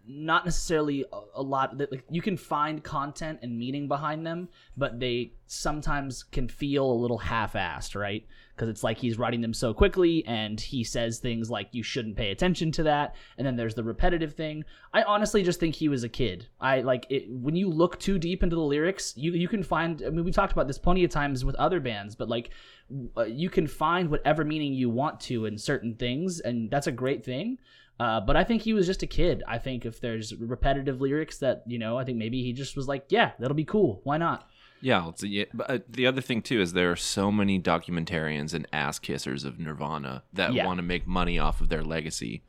not 0.09 0.45
necessarily 0.45 1.05
a, 1.35 1.43
lot 1.43 1.79
that 1.79 1.91
like, 1.91 2.05
you 2.11 2.23
can 2.23 2.37
find 2.37 2.83
content 2.83 3.39
and 3.43 3.59
meaning 3.59 3.89
behind 3.89 4.27
them 4.27 4.49
but 4.77 5.01
they 5.01 5.33
sometimes 5.47 6.23
can 6.23 6.49
feel 6.49 6.91
a 6.91 6.93
little 6.93 7.19
half-assed 7.19 7.95
right? 7.95 8.27
Because 8.55 8.69
it's 8.69 8.83
like 8.83 8.99
he's 8.99 9.19
writing 9.19 9.41
them 9.41 9.53
so 9.53 9.75
quickly 9.75 10.25
and 10.27 10.61
he 10.61 10.83
says 10.83 11.19
things 11.19 11.51
like 11.51 11.69
you 11.73 11.83
shouldn't 11.83 12.17
pay 12.17 12.31
attention 12.31 12.73
to 12.73 12.83
that 12.85 13.15
and 13.39 13.47
then 13.47 13.57
there's 13.57 13.75
the 13.75 13.85
repetitive 13.85 14.35
thing. 14.35 14.65
I 14.93 15.03
honestly 15.03 15.43
just 15.43 15.61
think 15.61 15.75
he 15.75 15.89
was 15.89 16.05
a 16.05 16.09
kid. 16.09 16.49
I 16.61 16.81
like 16.81 17.07
it 17.11 17.29
when 17.29 17.57
you 17.57 17.69
look 17.69 17.99
too 17.99 18.19
deep 18.19 18.43
into 18.43 18.57
the 18.57 18.63
lyrics 18.63 19.15
you 19.17 19.33
you 19.33 19.49
can 19.49 19.63
find 19.63 20.03
i 20.07 20.11
mean 20.11 20.25
we 20.25 20.33
talked 20.33 20.53
about 20.53 20.67
this 20.67 20.79
plenty 20.79 21.05
of 21.05 21.11
times 21.11 21.45
with 21.45 21.55
other 21.57 21.81
bands 21.81 22.15
but 22.15 22.29
like 22.29 22.51
uh, 23.17 23.25
you 23.25 23.51
can 23.51 23.67
find 23.67 24.11
whatever 24.11 24.45
meaning 24.45 24.73
you 24.73 24.89
want 24.89 25.19
to 25.21 25.47
in 25.47 25.59
certain 25.59 25.95
things 25.95 26.41
and 26.41 26.71
that's 26.71 26.87
a 26.87 26.93
great 26.93 27.25
thing 27.25 27.59
uh, 27.99 28.21
but 28.21 28.37
I 28.37 28.45
think 28.45 28.63
he 28.63 28.73
was 28.75 28.87
just 28.87 29.03
a 29.03 29.07
kid. 29.07 29.43
I 29.49 29.59
think 29.59 29.85
if 29.87 30.01
there's 30.01 30.35
repetitive 30.35 31.01
lyrics 31.01 31.39
that 31.39 31.63
you 31.67 31.79
know, 31.79 31.99
I 31.99 32.05
think 32.05 32.19
maybe 32.19 32.43
he 32.43 32.53
just 32.53 32.77
was 32.77 32.87
like, 32.89 33.07
"Yeah, 33.09 33.33
that'll 33.39 33.55
be 33.55 33.65
cool. 33.65 34.01
Why 34.05 34.17
not?" 34.19 34.49
Yeah, 34.83 35.09
it's 35.09 35.23
yeah 35.25 35.45
but 35.55 35.71
uh, 35.71 35.79
the 35.89 36.07
other 36.07 36.21
thing 36.21 36.43
too 36.43 36.61
is 36.61 36.75
there 36.75 36.93
are 36.93 36.97
so 36.97 37.33
many 37.33 37.59
documentarians 37.59 38.53
and 38.53 38.69
ass 38.73 38.99
kissers 38.99 39.45
of 39.45 39.59
Nirvana 39.59 40.23
that 40.35 40.53
Yeah. 40.53 40.67
want 40.67 40.79
to 40.79 40.83
make 40.83 41.07
money 41.07 41.39
off 41.39 41.61
of 41.63 41.71
their 41.71 41.83
legacy 41.83 42.43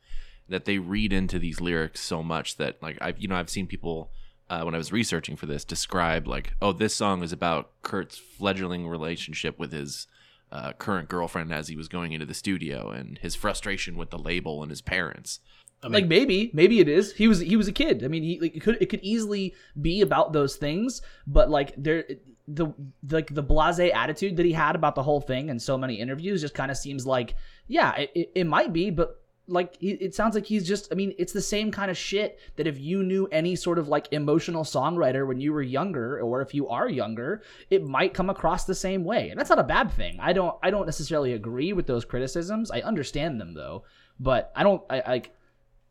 that 0.48 0.66
they 0.66 0.78
read 0.78 1.12
into 1.12 1.38
these 1.38 1.60
lyrics 1.60 2.00
so 2.00 2.22
much 2.22 2.56
that 2.58 2.82
like 2.82 2.98
I 3.00 3.06
have 3.06 3.18
you 3.18 3.28
know 3.28 3.36
I've 3.36 3.48
seen 3.50 3.66
people 3.66 4.10
uh, 4.50 4.62
when 4.62 4.74
I 4.74 4.78
was 4.78 4.92
researching 4.92 5.36
for 5.36 5.46
this 5.46 5.64
describe 5.64 6.26
like 6.28 6.52
oh 6.60 6.72
this 6.72 6.94
song 6.94 7.22
is 7.22 7.32
about 7.32 7.70
Kurt's 7.82 8.18
fledgling 8.18 8.86
relationship 8.86 9.58
with 9.58 9.72
his 9.72 10.06
uh, 10.50 10.72
current 10.74 11.08
girlfriend 11.08 11.52
as 11.52 11.68
he 11.68 11.76
was 11.76 11.88
going 11.88 12.12
into 12.12 12.26
the 12.26 12.34
studio 12.34 12.90
and 12.90 13.18
his 13.18 13.34
frustration 13.34 13.96
with 13.96 14.10
the 14.10 14.18
label 14.18 14.62
and 14.62 14.70
his 14.70 14.80
parents. 14.80 15.40
I 15.82 15.86
mean, 15.86 15.92
like 15.92 16.06
maybe, 16.06 16.50
maybe 16.52 16.80
it 16.80 16.88
is. 16.88 17.12
He 17.12 17.28
was 17.28 17.38
he 17.38 17.56
was 17.56 17.68
a 17.68 17.72
kid. 17.72 18.02
I 18.04 18.08
mean, 18.08 18.22
he 18.22 18.40
like, 18.40 18.56
it 18.56 18.60
could 18.60 18.78
it 18.80 18.86
could 18.86 19.00
easily 19.02 19.54
be 19.80 20.00
about 20.00 20.32
those 20.32 20.56
things, 20.56 21.02
but 21.26 21.50
like 21.50 21.72
there 21.76 22.04
the 22.48 22.68
like 23.10 23.32
the 23.32 23.44
blasé 23.44 23.94
attitude 23.94 24.36
that 24.38 24.46
he 24.46 24.52
had 24.52 24.74
about 24.74 24.94
the 24.94 25.02
whole 25.02 25.20
thing 25.20 25.50
and 25.50 25.60
so 25.60 25.78
many 25.78 25.94
interviews 25.94 26.40
just 26.40 26.54
kind 26.54 26.70
of 26.70 26.76
seems 26.76 27.06
like 27.06 27.36
yeah, 27.68 27.94
it, 27.94 28.10
it, 28.14 28.32
it 28.34 28.46
might 28.46 28.72
be, 28.72 28.90
but 28.90 29.20
like 29.48 29.76
he, 29.80 29.90
it 29.92 30.14
sounds 30.14 30.34
like 30.34 30.46
he's 30.46 30.66
just 30.66 30.92
i 30.92 30.94
mean 30.94 31.14
it's 31.18 31.32
the 31.32 31.40
same 31.40 31.70
kind 31.70 31.90
of 31.90 31.96
shit 31.96 32.38
that 32.56 32.66
if 32.66 32.78
you 32.78 33.02
knew 33.02 33.26
any 33.32 33.56
sort 33.56 33.78
of 33.78 33.88
like 33.88 34.06
emotional 34.12 34.62
songwriter 34.62 35.26
when 35.26 35.40
you 35.40 35.52
were 35.52 35.62
younger 35.62 36.20
or 36.20 36.42
if 36.42 36.54
you 36.54 36.68
are 36.68 36.88
younger 36.88 37.42
it 37.70 37.84
might 37.84 38.14
come 38.14 38.30
across 38.30 38.64
the 38.64 38.74
same 38.74 39.04
way. 39.04 39.30
And 39.30 39.38
that's 39.38 39.50
not 39.50 39.58
a 39.58 39.64
bad 39.64 39.90
thing. 39.90 40.18
I 40.20 40.32
don't 40.32 40.56
i 40.62 40.70
don't 40.70 40.86
necessarily 40.86 41.32
agree 41.32 41.72
with 41.72 41.86
those 41.86 42.04
criticisms. 42.04 42.70
I 42.70 42.80
understand 42.80 43.40
them 43.40 43.54
though. 43.54 43.84
But 44.20 44.52
i 44.54 44.62
don't 44.62 44.82
i 44.90 45.02
like 45.06 45.34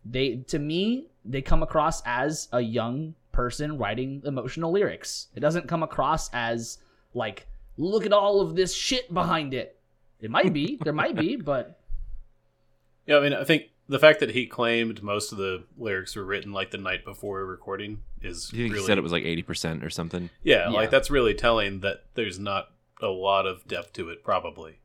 they 0.05 0.37
to 0.47 0.59
me 0.59 1.07
they 1.25 1.41
come 1.41 1.63
across 1.63 2.01
as 2.05 2.47
a 2.53 2.61
young 2.61 3.15
person 3.31 3.77
writing 3.77 4.21
emotional 4.25 4.71
lyrics. 4.71 5.27
It 5.35 5.41
doesn't 5.41 5.67
come 5.67 5.83
across 5.83 6.29
as 6.33 6.77
like 7.13 7.47
look 7.77 8.05
at 8.05 8.13
all 8.13 8.41
of 8.41 8.55
this 8.55 8.73
shit 8.73 9.13
behind 9.13 9.53
it. 9.53 9.79
It 10.19 10.31
might 10.31 10.53
be. 10.53 10.79
There 10.83 10.93
might 10.93 11.15
be 11.15 11.35
but 11.35 11.76
Yeah, 13.07 13.17
I 13.17 13.21
mean, 13.21 13.33
I 13.33 13.43
think 13.43 13.63
the 13.89 13.97
fact 13.99 14.19
that 14.19 14.31
he 14.31 14.45
claimed 14.45 15.01
most 15.01 15.31
of 15.31 15.37
the 15.37 15.63
lyrics 15.77 16.15
were 16.15 16.25
written 16.25 16.51
like 16.53 16.71
the 16.71 16.77
night 16.77 17.03
before 17.05 17.45
recording 17.45 18.03
is 18.21 18.51
You 18.53 18.65
really 18.65 18.79
he 18.79 18.85
said 18.85 18.97
it 18.97 19.01
was 19.01 19.11
like 19.13 19.23
eighty 19.23 19.41
percent 19.43 19.83
or 19.83 19.89
something? 19.89 20.29
yeah, 20.43 20.65
Yeah. 20.69 20.75
like 20.75 20.91
that's 20.91 21.09
really 21.09 21.33
telling 21.33 21.79
that 21.79 22.03
there's 22.15 22.37
not 22.37 22.71
a 23.01 23.07
lot 23.07 23.45
of 23.47 23.65
depth 23.67 23.93
to 23.93 24.09
it. 24.09 24.23
Probably, 24.23 24.79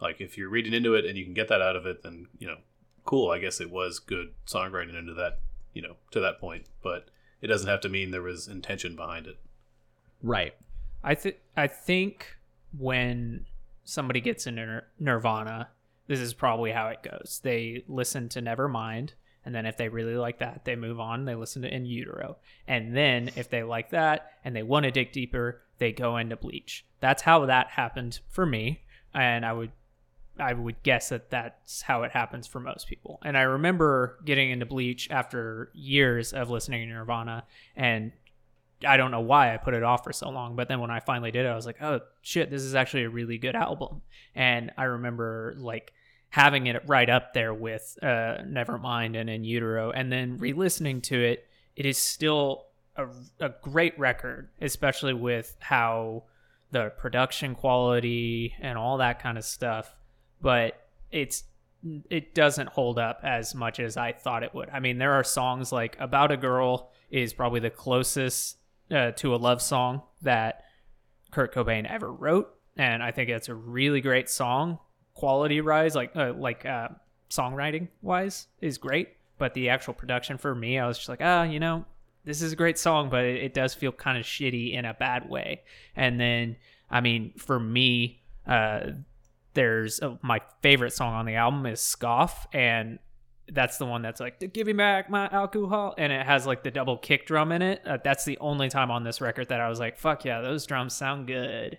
like 0.00 0.20
if 0.20 0.36
you're 0.36 0.48
reading 0.48 0.72
into 0.74 0.94
it 0.94 1.04
and 1.04 1.16
you 1.16 1.24
can 1.24 1.34
get 1.34 1.48
that 1.48 1.62
out 1.62 1.76
of 1.76 1.86
it, 1.86 2.02
then 2.02 2.26
you 2.38 2.46
know, 2.48 2.56
cool. 3.04 3.30
I 3.30 3.38
guess 3.38 3.60
it 3.60 3.70
was 3.70 3.98
good 4.00 4.32
songwriting 4.46 4.98
into 4.98 5.14
that, 5.14 5.38
you 5.72 5.82
know, 5.82 5.96
to 6.10 6.20
that 6.20 6.40
point. 6.40 6.64
But 6.82 7.08
it 7.40 7.46
doesn't 7.46 7.68
have 7.68 7.80
to 7.82 7.88
mean 7.88 8.10
there 8.10 8.20
was 8.22 8.48
intention 8.48 8.96
behind 8.96 9.26
it. 9.26 9.38
right 10.22 10.54
I 11.04 11.14
think 11.14 11.36
I 11.56 11.66
think 11.68 12.36
when 12.76 13.46
somebody 13.84 14.20
gets 14.20 14.46
into 14.46 14.64
Nir- 14.66 14.86
Nirvana, 14.98 15.68
this 16.10 16.18
is 16.18 16.34
probably 16.34 16.72
how 16.72 16.88
it 16.88 17.04
goes. 17.04 17.38
They 17.44 17.84
listen 17.86 18.28
to 18.30 18.42
Nevermind, 18.42 19.10
and 19.44 19.54
then 19.54 19.64
if 19.64 19.76
they 19.76 19.88
really 19.88 20.16
like 20.16 20.40
that, 20.40 20.64
they 20.64 20.74
move 20.74 20.98
on. 20.98 21.24
They 21.24 21.36
listen 21.36 21.62
to 21.62 21.72
In 21.72 21.86
Utero, 21.86 22.38
and 22.66 22.96
then 22.96 23.30
if 23.36 23.48
they 23.48 23.62
like 23.62 23.90
that 23.90 24.32
and 24.44 24.56
they 24.56 24.64
want 24.64 24.86
to 24.86 24.90
dig 24.90 25.12
deeper, 25.12 25.62
they 25.78 25.92
go 25.92 26.16
into 26.16 26.34
Bleach. 26.34 26.84
That's 26.98 27.22
how 27.22 27.46
that 27.46 27.68
happened 27.68 28.18
for 28.28 28.44
me, 28.44 28.80
and 29.14 29.46
I 29.46 29.52
would 29.52 29.70
I 30.36 30.52
would 30.52 30.82
guess 30.82 31.10
that 31.10 31.30
that's 31.30 31.82
how 31.82 32.02
it 32.02 32.10
happens 32.10 32.48
for 32.48 32.58
most 32.58 32.88
people. 32.88 33.20
And 33.24 33.38
I 33.38 33.42
remember 33.42 34.18
getting 34.24 34.50
into 34.50 34.66
Bleach 34.66 35.08
after 35.12 35.70
years 35.74 36.32
of 36.32 36.50
listening 36.50 36.88
to 36.88 36.92
Nirvana 36.92 37.44
and 37.76 38.10
I 38.84 38.96
don't 38.96 39.10
know 39.10 39.20
why 39.20 39.52
I 39.52 39.58
put 39.58 39.74
it 39.74 39.82
off 39.82 40.04
for 40.04 40.12
so 40.12 40.30
long, 40.30 40.56
but 40.56 40.68
then 40.68 40.80
when 40.80 40.90
I 40.90 41.00
finally 41.00 41.30
did 41.30 41.44
it, 41.44 41.48
I 41.48 41.54
was 41.54 41.66
like, 41.66 41.82
"Oh 41.82 42.00
shit, 42.22 42.50
this 42.50 42.62
is 42.62 42.74
actually 42.74 43.04
a 43.04 43.10
really 43.10 43.38
good 43.38 43.54
album." 43.54 44.02
And 44.34 44.72
I 44.78 44.84
remember 44.84 45.54
like 45.58 45.92
having 46.30 46.66
it 46.68 46.82
right 46.86 47.10
up 47.10 47.34
there 47.34 47.52
with 47.52 47.98
uh, 48.02 48.42
Nevermind 48.46 49.20
and 49.20 49.28
In 49.28 49.44
Utero, 49.44 49.90
and 49.90 50.10
then 50.10 50.38
re-listening 50.38 51.00
to 51.02 51.20
it, 51.20 51.46
it 51.76 51.86
is 51.86 51.98
still 51.98 52.66
a, 52.96 53.06
a 53.40 53.50
great 53.62 53.98
record, 53.98 54.48
especially 54.60 55.14
with 55.14 55.56
how 55.58 56.24
the 56.70 56.90
production 56.98 57.54
quality 57.54 58.54
and 58.60 58.78
all 58.78 58.98
that 58.98 59.20
kind 59.20 59.36
of 59.36 59.44
stuff. 59.44 59.94
But 60.40 60.80
it's 61.10 61.44
it 62.10 62.34
doesn't 62.34 62.68
hold 62.68 62.98
up 62.98 63.20
as 63.22 63.54
much 63.54 63.80
as 63.80 63.96
I 63.96 64.12
thought 64.12 64.42
it 64.42 64.54
would. 64.54 64.68
I 64.70 64.80
mean, 64.80 64.98
there 64.98 65.14
are 65.14 65.24
songs 65.24 65.72
like 65.72 65.96
"About 65.98 66.30
a 66.30 66.36
Girl" 66.36 66.90
is 67.10 67.32
probably 67.32 67.60
the 67.60 67.70
closest 67.70 68.56
uh, 68.90 69.10
to 69.12 69.34
a 69.34 69.36
love 69.36 69.60
song 69.62 70.02
that 70.22 70.64
Kurt 71.32 71.54
Cobain 71.54 71.90
ever 71.90 72.12
wrote, 72.12 72.54
and 72.76 73.02
I 73.02 73.10
think 73.10 73.30
it's 73.30 73.48
a 73.48 73.54
really 73.54 74.00
great 74.00 74.28
song. 74.28 74.78
Quality 75.20 75.60
rise, 75.60 75.94
like 75.94 76.16
uh, 76.16 76.32
like 76.32 76.64
uh, 76.64 76.88
songwriting 77.28 77.88
wise, 78.00 78.46
is 78.62 78.78
great, 78.78 79.10
but 79.36 79.52
the 79.52 79.68
actual 79.68 79.92
production 79.92 80.38
for 80.38 80.54
me, 80.54 80.78
I 80.78 80.86
was 80.86 80.96
just 80.96 81.10
like, 81.10 81.20
ah, 81.22 81.42
you 81.42 81.60
know, 81.60 81.84
this 82.24 82.40
is 82.40 82.54
a 82.54 82.56
great 82.56 82.78
song, 82.78 83.10
but 83.10 83.24
it, 83.26 83.42
it 83.42 83.52
does 83.52 83.74
feel 83.74 83.92
kind 83.92 84.16
of 84.16 84.24
shitty 84.24 84.72
in 84.72 84.86
a 84.86 84.94
bad 84.94 85.28
way. 85.28 85.60
And 85.94 86.18
then, 86.18 86.56
I 86.90 87.02
mean, 87.02 87.34
for 87.36 87.60
me, 87.60 88.22
uh, 88.46 88.92
there's 89.52 90.00
uh, 90.00 90.16
my 90.22 90.40
favorite 90.62 90.94
song 90.94 91.12
on 91.12 91.26
the 91.26 91.34
album 91.34 91.66
is 91.66 91.80
Scoff, 91.82 92.46
and 92.54 92.98
that's 93.52 93.76
the 93.76 93.84
one 93.84 94.00
that's 94.00 94.20
like 94.20 94.52
give 94.52 94.66
me 94.66 94.72
back 94.72 95.10
my 95.10 95.28
alcohol 95.28 95.92
and 95.98 96.12
it 96.12 96.24
has 96.24 96.46
like 96.46 96.62
the 96.62 96.70
double 96.70 96.96
kick 96.96 97.26
drum 97.26 97.50
in 97.50 97.62
it 97.62 97.82
uh, 97.84 97.98
that's 98.04 98.24
the 98.24 98.38
only 98.38 98.68
time 98.68 98.92
on 98.92 99.02
this 99.02 99.20
record 99.20 99.48
that 99.48 99.60
i 99.60 99.68
was 99.68 99.80
like 99.80 99.98
fuck 99.98 100.24
yeah 100.24 100.40
those 100.40 100.64
drums 100.66 100.94
sound 100.94 101.26
good 101.26 101.76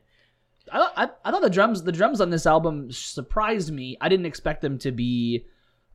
I, 0.72 0.90
I, 0.96 1.10
I 1.26 1.32
thought 1.32 1.42
the 1.42 1.50
drums 1.50 1.84
the 1.84 1.92
drums 1.92 2.22
on 2.22 2.30
this 2.30 2.46
album 2.46 2.92
surprised 2.92 3.72
me. 3.72 3.98
I 4.02 4.10
didn't 4.10 4.26
expect 4.26 4.62
them 4.62 4.78
to 4.80 4.92
be 4.92 5.46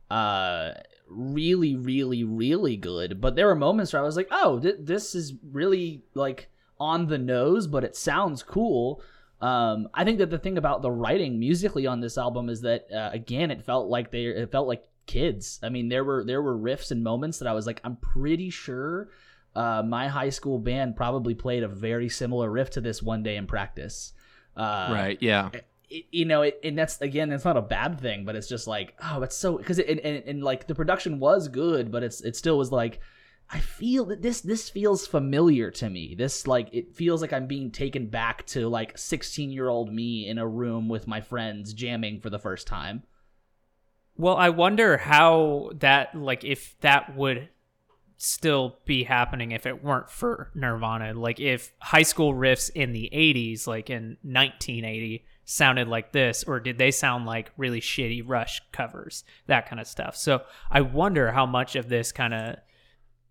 uh 0.09 0.71
really 1.09 1.75
really 1.75 2.23
really 2.23 2.77
good, 2.77 3.21
but 3.21 3.35
there 3.35 3.47
were 3.47 3.55
moments 3.55 3.93
where 3.93 4.01
I 4.01 4.05
was 4.05 4.15
like, 4.15 4.29
"Oh, 4.31 4.59
th- 4.59 4.77
this 4.79 5.15
is 5.15 5.33
really 5.51 6.03
like 6.13 6.49
on 6.79 7.07
the 7.07 7.17
nose, 7.17 7.67
but 7.67 7.83
it 7.83 7.95
sounds 7.95 8.43
cool." 8.43 9.01
Um 9.41 9.87
I 9.93 10.03
think 10.03 10.17
that 10.17 10.29
the 10.29 10.39
thing 10.39 10.57
about 10.57 10.81
the 10.81 10.91
writing 10.91 11.39
musically 11.39 11.85
on 11.85 11.99
this 11.99 12.17
album 12.17 12.49
is 12.49 12.61
that 12.61 12.87
uh, 12.91 13.09
again, 13.13 13.51
it 13.51 13.63
felt 13.63 13.89
like 13.89 14.11
they 14.11 14.25
it 14.25 14.51
felt 14.51 14.67
like 14.67 14.83
kids. 15.05 15.59
I 15.63 15.69
mean, 15.69 15.89
there 15.89 16.03
were 16.03 16.23
there 16.23 16.41
were 16.41 16.57
riffs 16.57 16.91
and 16.91 17.03
moments 17.03 17.39
that 17.39 17.47
I 17.47 17.53
was 17.53 17.65
like, 17.65 17.81
I'm 17.83 17.97
pretty 17.97 18.49
sure 18.49 19.09
uh, 19.55 19.81
my 19.81 20.07
high 20.07 20.29
school 20.29 20.59
band 20.59 20.95
probably 20.95 21.33
played 21.33 21.63
a 21.63 21.67
very 21.67 22.09
similar 22.09 22.51
riff 22.51 22.69
to 22.71 22.81
this 22.81 23.01
one 23.01 23.23
day 23.23 23.37
in 23.37 23.47
practice. 23.47 24.13
Uh, 24.57 24.89
right? 24.91 25.17
Yeah. 25.21 25.51
it, 25.89 26.05
you 26.11 26.25
know, 26.25 26.41
it, 26.41 26.59
and 26.63 26.77
that's 26.77 26.99
again, 26.99 27.31
it's 27.31 27.45
not 27.45 27.55
a 27.55 27.61
bad 27.61 28.01
thing, 28.01 28.25
but 28.25 28.35
it's 28.35 28.49
just 28.49 28.67
like, 28.67 28.95
oh, 29.01 29.21
it's 29.21 29.37
so 29.37 29.57
because 29.57 29.79
it 29.79 29.87
and, 29.87 29.99
and, 30.01 30.23
and 30.25 30.43
like 30.43 30.67
the 30.67 30.75
production 30.75 31.19
was 31.19 31.47
good, 31.47 31.91
but 31.91 32.03
it's 32.03 32.19
it 32.21 32.35
still 32.35 32.57
was 32.57 32.71
like, 32.71 32.99
I 33.49 33.59
feel 33.59 34.03
that 34.05 34.21
this 34.21 34.41
this 34.41 34.69
feels 34.69 35.07
familiar 35.07 35.71
to 35.71 35.89
me. 35.89 36.15
This 36.15 36.45
like 36.47 36.67
it 36.73 36.93
feels 36.95 37.21
like 37.21 37.31
I'm 37.31 37.47
being 37.47 37.71
taken 37.71 38.07
back 38.07 38.45
to 38.47 38.67
like 38.67 38.97
16 38.97 39.51
year 39.51 39.69
old 39.69 39.93
me 39.93 40.27
in 40.27 40.37
a 40.37 40.47
room 40.47 40.89
with 40.89 41.07
my 41.07 41.21
friends 41.21 41.73
jamming 41.73 42.19
for 42.19 42.29
the 42.29 42.39
first 42.39 42.67
time. 42.67 43.03
well 44.17 44.35
i 44.35 44.49
wonder 44.49 44.97
how 44.97 45.69
that 45.75 46.15
like 46.15 46.43
if 46.43 46.75
that 46.81 47.15
would 47.15 47.49
still 48.17 48.79
be 48.85 49.03
happening 49.03 49.51
if 49.51 49.65
it 49.65 49.83
weren't 49.83 50.09
for 50.09 50.51
nirvana. 50.55 51.13
Like 51.13 51.39
if 51.39 51.71
high 51.79 52.03
school 52.03 52.33
riffs 52.33 52.69
in 52.73 52.91
the 52.91 53.09
80s 53.13 53.67
like 53.67 53.89
in 53.89 54.17
1980 54.23 55.23
sounded 55.45 55.87
like 55.87 56.11
this 56.11 56.43
or 56.43 56.59
did 56.59 56.77
they 56.77 56.91
sound 56.91 57.25
like 57.25 57.51
really 57.57 57.79
shitty 57.79 58.23
rush 58.25 58.61
covers? 58.71 59.23
That 59.45 59.69
kind 59.69 59.79
of 59.79 59.87
stuff. 59.87 60.15
So 60.15 60.41
i 60.71 60.81
wonder 60.81 61.31
how 61.31 61.45
much 61.45 61.75
of 61.75 61.89
this 61.89 62.11
kind 62.11 62.33
of 62.33 62.55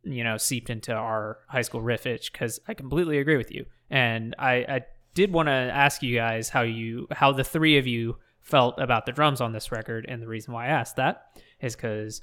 you 0.04 0.22
know 0.22 0.36
seeped 0.36 0.70
into 0.70 0.94
our 0.94 1.38
high 1.48 1.62
school 1.62 1.82
riff 1.82 2.06
itch 2.06 2.32
because 2.32 2.60
i 2.68 2.74
completely 2.74 3.18
agree 3.18 3.36
with 3.36 3.50
you. 3.50 3.66
And 3.90 4.36
i 4.38 4.54
i 4.68 4.80
did 5.14 5.32
want 5.32 5.48
to 5.48 5.52
ask 5.52 6.02
you 6.02 6.14
guys 6.14 6.48
how 6.48 6.62
you 6.62 7.08
how 7.10 7.32
the 7.32 7.44
three 7.44 7.76
of 7.76 7.88
you 7.88 8.18
felt 8.40 8.78
about 8.78 9.04
the 9.04 9.12
drums 9.12 9.40
on 9.40 9.52
this 9.52 9.72
record 9.72 10.06
and 10.08 10.22
the 10.22 10.28
reason 10.28 10.54
why 10.54 10.66
i 10.66 10.68
asked 10.68 10.94
that 10.94 11.24
is 11.60 11.74
because 11.74 12.22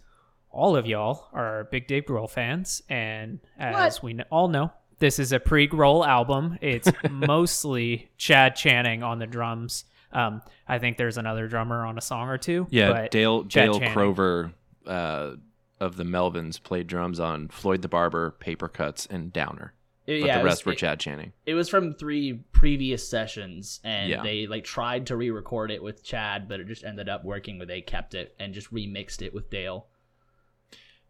all 0.54 0.78
of 0.78 0.86
y'all 0.88 1.28
are 1.34 1.66
big 1.72 1.88
dave 1.88 2.06
grohl 2.06 2.30
fans 2.30 2.82
and 2.90 3.40
as 3.58 3.98
What? 3.98 4.04
we 4.04 4.20
all 4.32 4.48
know 4.48 4.72
this 5.00 5.20
is 5.20 5.32
a 5.34 5.40
pre-grohl 5.40 6.08
album 6.08 6.58
it's 6.62 6.90
mostly 7.12 8.10
chad 8.18 8.56
channing 8.56 9.04
on 9.04 9.20
the 9.20 9.28
drums 9.28 9.86
um, 10.12 10.44
I 10.68 10.78
think 10.78 10.98
there's 10.98 11.18
another 11.18 11.48
drummer 11.48 11.84
on 11.88 11.98
a 11.98 12.02
song 12.02 12.30
or 12.30 12.38
two. 12.38 12.68
Yeah, 12.70 12.92
but 12.92 13.10
Dale 13.10 13.46
Chad 13.46 13.66
Dale 13.66 13.74
Channing. 13.80 13.94
Crover 13.94 14.52
uh, 14.86 15.32
of 15.80 15.98
the 15.98 16.04
Melvins 16.04 16.62
played 16.62 16.86
drums 16.86 17.20
on 17.20 17.48
Floyd 17.48 17.82
the 17.82 17.88
Barber, 17.88 18.30
Paper 18.40 18.68
Cuts, 18.70 19.08
and 19.08 19.34
Downer. 19.34 19.74
But 20.06 20.12
yeah, 20.20 20.34
the 20.36 20.42
it 20.42 20.44
was- 20.44 20.46
rest 20.52 20.66
were 20.68 20.74
it- 20.74 20.78
Chad 20.78 21.00
Channing. 21.00 21.34
it 21.48 21.56
was 21.56 21.68
from 21.68 21.96
three 21.96 22.44
previous 22.52 23.10
sessions 23.10 23.80
and 23.84 24.12
Yeah. 24.12 24.22
they 24.22 24.46
like 24.46 24.66
tried 24.66 25.08
to 25.08 25.16
re-record 25.18 25.72
it 25.72 25.82
with 25.82 26.04
chad 26.04 26.48
but 26.48 26.60
it 26.60 26.68
just 26.68 26.84
ended 26.84 27.10
up 27.10 27.26
working 27.26 27.58
where 27.58 27.66
they 27.66 27.82
kept 27.82 28.14
it 28.14 28.36
and 28.40 28.54
just 28.54 28.72
remixed 28.72 29.24
it 29.24 29.34
with 29.34 29.50
dale 29.50 29.88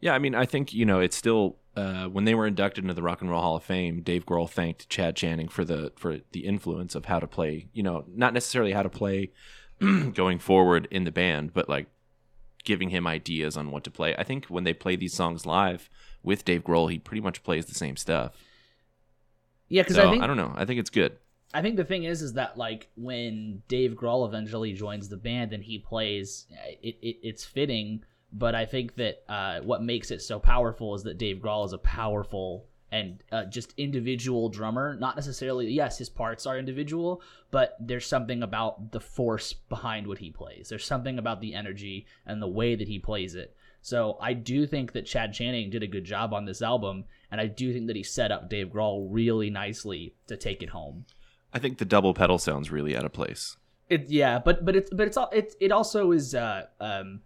Yeah, 0.03 0.13
I 0.13 0.19
mean, 0.19 0.35
I 0.35 0.45
think 0.45 0.73
you 0.73 0.85
know 0.85 0.99
it's 0.99 1.15
still 1.15 1.55
uh, 1.77 2.07
when 2.07 2.25
they 2.25 2.35
were 2.35 2.45
inducted 2.45 2.83
into 2.83 2.93
the 2.93 3.01
Rock 3.01 3.21
and 3.21 3.29
Roll 3.29 3.41
Hall 3.41 3.55
of 3.55 3.63
Fame. 3.63 4.01
Dave 4.01 4.25
Grohl 4.25 4.49
thanked 4.49 4.89
Chad 4.89 5.15
Channing 5.15 5.47
for 5.47 5.63
the 5.63 5.93
for 5.95 6.17
the 6.33 6.41
influence 6.41 6.93
of 6.93 7.05
how 7.05 7.21
to 7.21 7.27
play. 7.27 7.69
You 7.71 7.83
know, 7.83 8.03
not 8.13 8.33
necessarily 8.33 8.73
how 8.73 8.83
to 8.83 8.89
play 8.89 9.31
going 10.13 10.39
forward 10.39 10.89
in 10.91 11.05
the 11.05 11.11
band, 11.11 11.53
but 11.53 11.69
like 11.69 11.87
giving 12.65 12.89
him 12.89 13.07
ideas 13.07 13.55
on 13.55 13.71
what 13.71 13.85
to 13.85 13.91
play. 13.91 14.13
I 14.17 14.23
think 14.23 14.47
when 14.47 14.65
they 14.65 14.73
play 14.73 14.97
these 14.97 15.13
songs 15.13 15.45
live 15.45 15.89
with 16.21 16.43
Dave 16.43 16.65
Grohl, 16.65 16.91
he 16.91 16.99
pretty 16.99 17.21
much 17.21 17.41
plays 17.41 17.67
the 17.67 17.73
same 17.73 17.95
stuff. 17.95 18.33
yeah 19.69 19.83
because 19.83 19.95
So 19.95 20.05
i 20.05 20.11
think 20.11 20.21
I 20.21 20.27
don't 20.27 20.35
know. 20.35 20.53
I 20.53 20.65
think 20.65 20.81
it's 20.81 20.89
good. 20.89 21.15
I 21.53 21.61
think 21.61 21.77
the 21.77 21.85
thing 21.85 22.03
is, 22.03 22.21
is 22.21 22.33
that 22.33 22.57
like 22.57 22.89
when 22.97 23.63
Dave 23.69 23.91
Grohl 23.91 24.27
eventually 24.27 24.73
joins 24.73 25.07
the 25.07 25.15
band 25.15 25.53
and 25.53 25.63
he 25.63 25.79
plays, 25.79 26.45
it, 26.81 26.97
it 27.01 27.19
it's 27.23 27.45
fitting. 27.45 28.03
But 28.33 28.55
I 28.55 28.65
think 28.65 28.95
that 28.95 29.23
uh, 29.29 29.59
what 29.61 29.83
makes 29.83 30.09
it 30.11 30.21
so 30.21 30.39
powerful 30.39 30.95
is 30.95 31.03
that 31.03 31.17
Dave 31.19 31.37
Grohl 31.37 31.65
is 31.65 31.73
a 31.73 31.77
powerful 31.77 32.65
and 32.91 33.23
uh, 33.31 33.45
just 33.45 33.73
individual 33.77 34.49
drummer. 34.49 34.95
Not 34.95 35.15
necessarily, 35.15 35.71
yes, 35.71 35.97
his 35.97 36.09
parts 36.09 36.45
are 36.45 36.57
individual, 36.57 37.21
but 37.49 37.75
there's 37.79 38.05
something 38.05 38.43
about 38.43 38.91
the 38.91 38.99
force 38.99 39.53
behind 39.53 40.05
what 40.07 40.19
he 40.19 40.29
plays. 40.29 40.69
There's 40.69 40.85
something 40.85 41.17
about 41.17 41.41
the 41.41 41.55
energy 41.55 42.05
and 42.25 42.41
the 42.41 42.47
way 42.47 42.75
that 42.75 42.87
he 42.87 42.99
plays 42.99 43.33
it 43.35 43.55
So 43.81 44.17
I 44.21 44.33
do 44.33 44.65
think 44.65 44.93
that 44.93 45.05
Chad 45.05 45.33
Channing 45.33 45.69
did 45.69 45.83
a 45.83 45.87
good 45.87 46.05
job 46.05 46.33
on 46.33 46.45
this 46.45 46.61
album, 46.61 47.03
and 47.29 47.41
I 47.41 47.47
do 47.47 47.73
think 47.73 47.87
that 47.87 47.95
he 47.95 48.03
set 48.03 48.31
up 48.31 48.49
Dave 48.49 48.67
Grohl 48.67 49.07
really 49.09 49.49
nicely 49.49 50.15
to 50.27 50.37
take 50.37 50.63
it 50.63 50.69
home. 50.69 51.05
I 51.51 51.59
think 51.59 51.77
the 51.77 51.85
double 51.85 52.13
pedal 52.13 52.37
sounds 52.39 52.71
really 52.71 52.95
out 52.95 53.05
of 53.05 53.11
place. 53.11 53.57
It 53.89 54.09
yeah, 54.09 54.39
but 54.39 54.63
but 54.63 54.75
it's 54.75 54.89
but 54.89 55.07
it's 55.07 55.17
all 55.17 55.29
it 55.33 55.53
it 55.59 55.71
also 55.71 56.11
is 56.13 56.33
uh 56.33 56.67
um 56.79 57.21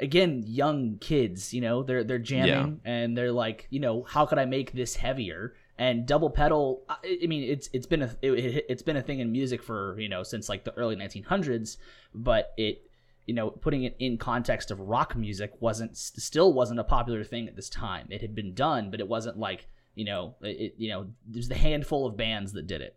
again 0.00 0.42
young 0.46 0.98
kids, 0.98 1.52
you 1.52 1.60
know, 1.60 1.82
they're 1.82 2.04
they're 2.04 2.18
jamming 2.18 2.80
and 2.84 3.16
they're 3.16 3.32
like, 3.32 3.66
you 3.70 3.80
know, 3.80 4.02
how 4.02 4.26
could 4.26 4.38
I 4.38 4.44
make 4.44 4.72
this 4.72 4.96
heavier? 4.96 5.54
And 5.78 6.06
double 6.06 6.30
pedal, 6.30 6.82
I, 6.88 7.18
I 7.22 7.26
mean, 7.26 7.44
it's 7.44 7.68
it's 7.72 7.86
been 7.86 8.02
a 8.02 8.16
it, 8.22 8.64
it's 8.68 8.82
been 8.82 8.96
a 8.96 9.02
thing 9.02 9.20
in 9.20 9.30
music 9.30 9.62
for 9.62 9.98
you 9.98 10.08
know 10.08 10.22
since 10.22 10.48
like 10.48 10.64
the 10.64 10.74
early 10.74 10.96
1900s, 10.96 11.76
but 12.14 12.52
it 12.56 12.82
you 13.26 13.34
know 13.34 13.50
putting 13.50 13.84
it 13.84 13.96
in 13.98 14.18
context 14.18 14.70
of 14.70 14.80
rock 14.80 15.14
music 15.14 15.52
wasn't 15.60 15.96
still 15.96 16.52
wasn't 16.52 16.80
a 16.80 16.84
popular 16.84 17.24
thing 17.24 17.46
at 17.48 17.56
this 17.56 17.68
time. 17.68 18.08
It 18.10 18.20
had 18.20 18.34
been 18.34 18.54
done, 18.54 18.90
but 18.90 19.00
it 19.00 19.08
wasn't 19.08 19.38
like 19.38 19.68
you 19.94 20.04
know 20.04 20.36
it 20.40 20.74
you 20.78 20.88
know 20.88 21.08
there's 21.26 21.48
the 21.48 21.54
handful 21.54 22.06
of 22.06 22.16
bands 22.16 22.52
that 22.52 22.66
did 22.66 22.80
it. 22.80 22.96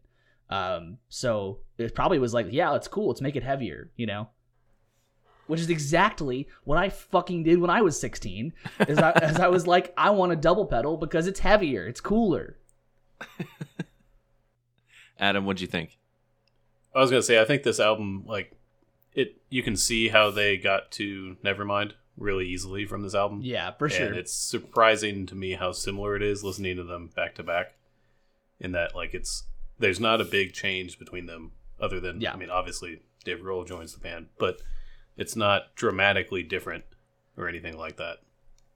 Um, 0.52 0.98
so 1.08 1.60
it 1.78 1.96
probably 1.96 2.20
was 2.20 2.34
like, 2.34 2.48
yeah, 2.52 2.76
it's 2.76 2.88
cool. 2.88 3.08
Let's 3.08 3.22
make 3.22 3.38
it 3.38 3.44
heavier, 3.44 3.90
you 3.96 4.06
know? 4.06 4.28
Which 5.48 5.60
is 5.60 5.70
exactly 5.70 6.48
what 6.64 6.78
I 6.78 6.90
fucking 6.90 7.44
did 7.44 7.60
when 7.60 7.70
I 7.70 7.82
was 7.82 8.00
16. 8.00 8.54
Is 8.88 8.98
I, 9.00 9.12
as 9.12 9.38
I 9.40 9.48
was 9.48 9.68
like, 9.68 9.94
I 9.98 10.12
want 10.12 10.32
a 10.32 10.36
double 10.38 10.66
pedal 10.66 10.96
because 10.98 11.28
it's 11.28 11.42
heavier, 11.42 11.86
it's 11.88 12.00
cooler. 12.00 12.58
Adam, 15.20 15.46
what'd 15.46 15.62
you 15.62 15.68
think? 15.68 15.98
I 16.96 17.00
was 17.00 17.10
gonna 17.10 17.22
say 17.22 17.40
I 17.40 17.46
think 17.46 17.64
this 17.64 17.80
album 17.80 18.24
like 18.28 18.54
it 19.14 19.42
you 19.50 19.64
can 19.64 19.76
see 19.76 20.10
how 20.10 20.32
they 20.32 20.58
got 20.58 20.92
to 20.92 21.38
Nevermind 21.44 21.94
really 22.18 22.48
easily 22.48 22.86
from 22.86 23.02
this 23.02 23.16
album. 23.16 23.42
Yeah, 23.44 23.72
for 23.72 23.90
sure. 23.90 24.08
And 24.08 24.16
it's 24.16 24.34
surprising 24.34 25.26
to 25.28 25.36
me 25.36 25.54
how 25.54 25.72
similar 25.72 26.16
it 26.16 26.24
is 26.24 26.44
listening 26.44 26.76
to 26.78 26.84
them 26.84 27.10
back 27.16 27.36
to 27.36 27.44
back. 27.44 27.76
In 28.60 28.74
that 28.74 28.96
like 28.96 29.14
it's 29.14 29.44
there's 29.80 30.00
not 30.00 30.22
a 30.22 30.26
big 30.26 30.54
change 30.54 31.00
between 31.00 31.26
them 31.28 31.52
other 31.80 32.00
than 32.00 32.20
Yeah. 32.20 32.34
I 32.34 32.36
mean 32.36 32.50
obviously 32.50 33.02
Dave 33.24 33.40
Grohl 33.40 33.68
joins 33.68 33.94
the 33.94 34.00
band, 34.00 34.28
but 34.38 34.62
it's 35.18 35.36
not 35.36 35.76
dramatically 35.76 36.44
different 36.44 36.84
or 37.38 37.48
anything 37.48 37.78
like 37.78 37.98
that. 37.98 38.20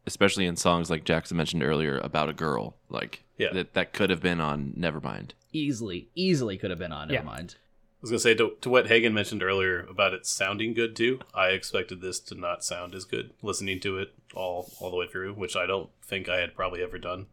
Especially 0.08 0.46
in 0.46 0.56
songs 0.56 0.90
like 0.90 1.04
Jackson 1.04 1.36
mentioned 1.38 1.64
earlier 1.64 1.98
about 2.00 2.30
a 2.30 2.34
girl. 2.34 2.76
Like 2.90 3.24
Yeah. 3.38 3.52
that 3.54 3.74
that 3.74 3.94
could 3.94 4.10
have 4.10 4.22
been 4.22 4.40
on 4.40 4.74
Nevermind. 4.78 5.32
easily, 5.52 6.10
easily 6.16 6.58
could 6.58 6.70
have 6.70 6.80
been 6.80 6.92
on. 6.92 7.10
Yeah. 7.10 7.22
Nevermind. 7.24 7.56
I 7.56 8.02
was 8.02 8.12
gonna 8.12 8.20
say 8.20 8.36
to, 8.36 8.56
to 8.62 8.70
what 8.70 8.88
Hagen 8.88 9.14
mentioned 9.16 9.42
earlier 9.42 9.80
about 9.90 10.14
it 10.14 10.28
sounding 10.28 10.74
good 10.76 10.96
too. 10.96 11.22
I 11.34 11.48
expected 11.50 12.02
this 12.02 12.20
to 12.22 12.36
not 12.36 12.64
sound 12.64 12.94
as 12.94 13.04
good 13.04 13.32
listening 13.42 13.80
to 13.80 13.98
it 13.98 14.14
all 14.36 14.72
all 14.80 14.92
the 14.92 14.96
way 14.98 15.08
through, 15.08 15.34
which 15.34 15.56
I 15.56 15.66
don't 15.66 15.90
think 16.04 16.30
I 16.30 16.40
had 16.40 16.54
probably 16.56 16.84
ever 16.84 17.00
done. 17.00 17.26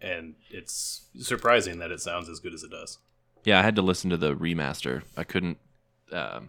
And 0.00 0.36
it's 0.50 1.02
surprising 1.18 1.78
that 1.78 1.90
it 1.90 2.00
sounds 2.00 2.28
as 2.30 2.40
good 2.40 2.54
as 2.54 2.62
it 2.62 2.70
does. 2.70 2.98
Yeah, 3.44 3.58
I 3.58 3.62
had 3.62 3.76
to 3.76 3.82
listen 3.82 4.08
to 4.10 4.16
the 4.16 4.34
remaster. 4.34 5.02
I 5.14 5.24
couldn't 5.24 5.58
um, 6.10 6.48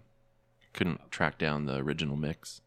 couldn't 0.73 1.11
track 1.11 1.37
down 1.37 1.65
the 1.65 1.77
original 1.77 2.15
mix. 2.15 2.61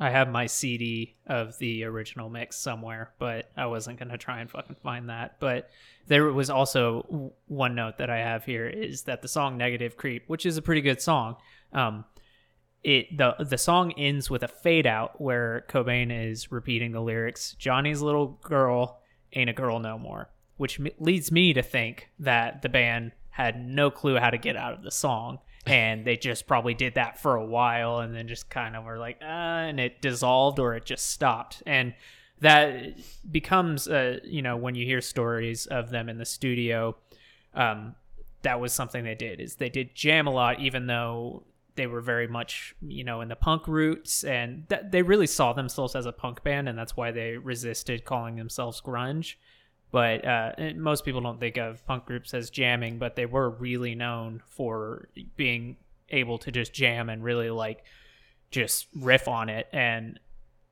I 0.00 0.10
have 0.10 0.28
my 0.28 0.46
CD 0.46 1.14
of 1.26 1.58
the 1.58 1.84
original 1.84 2.28
mix 2.28 2.56
somewhere, 2.56 3.12
but 3.18 3.52
I 3.56 3.66
wasn't 3.66 3.98
going 3.98 4.08
to 4.08 4.18
try 4.18 4.40
and 4.40 4.50
fucking 4.50 4.76
find 4.82 5.08
that. 5.08 5.36
But 5.38 5.70
there 6.08 6.32
was 6.32 6.50
also 6.50 7.32
one 7.46 7.76
note 7.76 7.98
that 7.98 8.10
I 8.10 8.18
have 8.18 8.44
here 8.44 8.66
is 8.66 9.02
that 9.02 9.22
the 9.22 9.28
song 9.28 9.56
Negative 9.56 9.96
Creep, 9.96 10.24
which 10.26 10.44
is 10.44 10.56
a 10.56 10.62
pretty 10.62 10.80
good 10.80 11.00
song, 11.00 11.36
um, 11.72 12.04
it 12.82 13.16
the 13.16 13.36
the 13.38 13.58
song 13.58 13.92
ends 13.92 14.28
with 14.28 14.42
a 14.42 14.48
fade 14.48 14.86
out 14.86 15.20
where 15.20 15.64
Cobain 15.68 16.10
is 16.10 16.50
repeating 16.50 16.90
the 16.90 17.00
lyrics 17.00 17.54
Johnny's 17.54 18.02
little 18.02 18.40
girl 18.42 19.00
ain't 19.34 19.50
a 19.50 19.52
girl 19.52 19.78
no 19.78 19.98
more, 19.98 20.30
which 20.56 20.80
m- 20.80 20.88
leads 20.98 21.30
me 21.30 21.52
to 21.52 21.62
think 21.62 22.10
that 22.18 22.62
the 22.62 22.68
band 22.68 23.12
had 23.30 23.64
no 23.64 23.90
clue 23.90 24.16
how 24.16 24.30
to 24.30 24.38
get 24.38 24.56
out 24.56 24.74
of 24.74 24.82
the 24.82 24.90
song 24.90 25.38
and 25.66 26.04
they 26.04 26.16
just 26.16 26.46
probably 26.46 26.74
did 26.74 26.94
that 26.94 27.20
for 27.20 27.36
a 27.36 27.44
while 27.44 27.98
and 27.98 28.14
then 28.14 28.26
just 28.26 28.50
kind 28.50 28.74
of 28.74 28.84
were 28.84 28.98
like 28.98 29.18
uh, 29.22 29.24
and 29.24 29.78
it 29.78 30.02
dissolved 30.02 30.58
or 30.58 30.74
it 30.74 30.84
just 30.84 31.10
stopped. 31.10 31.62
And 31.66 31.94
that 32.40 32.98
becomes 33.30 33.86
uh, 33.86 34.18
you 34.24 34.42
know 34.42 34.56
when 34.56 34.74
you 34.74 34.84
hear 34.84 35.00
stories 35.00 35.66
of 35.66 35.90
them 35.90 36.08
in 36.08 36.18
the 36.18 36.24
studio 36.24 36.96
um, 37.54 37.94
that 38.42 38.60
was 38.60 38.72
something 38.72 39.04
they 39.04 39.14
did 39.14 39.40
is 39.40 39.56
they 39.56 39.68
did 39.68 39.94
jam 39.94 40.26
a 40.26 40.30
lot 40.30 40.58
even 40.58 40.86
though 40.86 41.44
they 41.76 41.86
were 41.86 42.00
very 42.00 42.26
much 42.26 42.74
you 42.82 43.04
know 43.04 43.20
in 43.20 43.28
the 43.28 43.36
punk 43.36 43.68
roots. 43.68 44.24
And 44.24 44.68
th- 44.68 44.82
they 44.90 45.02
really 45.02 45.28
saw 45.28 45.52
themselves 45.52 45.94
as 45.94 46.06
a 46.06 46.12
punk 46.12 46.42
band 46.42 46.68
and 46.68 46.76
that's 46.76 46.96
why 46.96 47.12
they 47.12 47.36
resisted 47.36 48.04
calling 48.04 48.36
themselves 48.36 48.80
grunge 48.80 49.36
but 49.92 50.24
uh, 50.26 50.52
most 50.74 51.04
people 51.04 51.20
don't 51.20 51.38
think 51.38 51.56
of 51.56 51.86
punk 51.86 52.06
groups 52.06 52.34
as 52.34 52.50
jamming 52.50 52.98
but 52.98 53.14
they 53.14 53.26
were 53.26 53.48
really 53.48 53.94
known 53.94 54.42
for 54.46 55.08
being 55.36 55.76
able 56.12 56.38
to 56.38 56.52
just 56.52 56.72
jam 56.72 57.08
and 57.08 57.24
really 57.24 57.50
like 57.50 57.84
just 58.50 58.86
riff 58.94 59.26
on 59.26 59.48
it. 59.48 59.66
And 59.72 60.20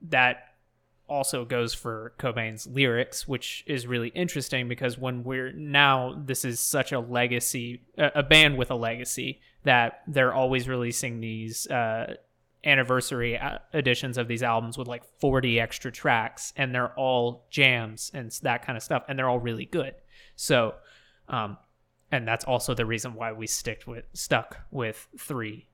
that 0.02 0.44
also 1.09 1.44
goes 1.44 1.74
for 1.74 2.12
Cobain's 2.18 2.66
lyrics, 2.66 3.26
which 3.26 3.64
is 3.66 3.87
really 3.87 4.09
interesting 4.11 4.68
because 4.68 4.96
when 4.96 5.24
we're 5.24 5.50
now, 5.52 6.14
this 6.24 6.44
is 6.44 6.61
such 6.61 6.92
a 6.92 7.00
legacy, 7.00 7.83
a, 7.98 8.22
band 8.22 8.56
with 8.56 8.70
a 8.70 8.76
legacy 8.76 9.40
that 9.64 10.02
they're 10.06 10.33
always 10.33 10.68
releasing 10.68 11.20
these 11.20 11.66
uh, 11.68 12.14
anniversary 12.64 13.38
uh, 13.38 13.59
editions 13.75 14.18
of 14.18 14.29
these 14.29 14.42
albums 14.42 14.77
with 14.77 14.88
like 14.88 15.03
40 15.20 15.59
extra 15.61 15.90
tracks, 15.90 16.53
and 16.57 16.75
they're 16.75 16.92
all 16.99 17.46
jams 17.51 18.11
and 18.14 18.31
that 18.42 18.64
kind 18.64 18.77
of 18.77 18.83
stuff, 18.83 19.05
and 19.09 19.18
they're 19.18 19.29
all 19.29 19.38
really 19.40 19.64
good. 19.64 19.94
So, 20.37 20.75
um, 21.29 21.57
and 22.12 22.27
that's 22.27 22.44
also 22.44 22.75
the 22.75 22.87
reason 22.87 23.14
why 23.14 23.33
we 23.33 23.46
stick 23.46 23.85
with 23.87 24.05
stuck 24.12 24.59
with 24.70 25.07
three 25.18 25.66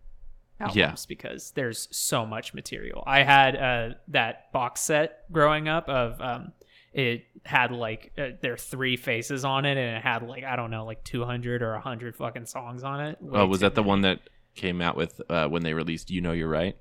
albums 0.60 0.76
Yeah. 0.76 0.94
because 1.08 1.50
there's 1.52 1.88
so 1.90 2.24
much 2.26 2.54
material. 2.54 3.02
I 3.06 3.22
had 3.22 3.56
uh, 3.56 3.94
that 4.08 4.52
box 4.52 4.80
set 4.82 5.30
growing 5.32 5.68
up 5.68 5.88
of 5.88 6.20
um, 6.20 6.52
it 6.92 7.24
had 7.44 7.72
like 7.72 8.12
uh, 8.18 8.28
there 8.40 8.52
are 8.54 8.58
three 8.58 8.96
faces 8.96 9.44
on 9.44 9.64
it, 9.64 9.76
and 9.78 9.96
it 9.96 10.02
had 10.02 10.22
like 10.22 10.44
I 10.44 10.56
don't 10.56 10.70
know, 10.70 10.84
like 10.84 11.04
200 11.04 11.62
or 11.62 11.72
100 11.72 12.16
fucking 12.16 12.46
songs 12.46 12.82
on 12.84 13.00
it. 13.00 13.18
Oh, 13.32 13.46
was 13.46 13.60
that 13.60 13.74
the 13.74 13.82
one 13.82 14.02
that 14.02 14.20
came 14.56 14.80
out 14.80 14.96
with 14.96 15.20
uh, 15.28 15.48
when 15.48 15.62
they 15.62 15.74
released 15.74 16.10
"You 16.10 16.20
Know 16.20 16.32
You're 16.32 16.48
Right"? 16.48 16.76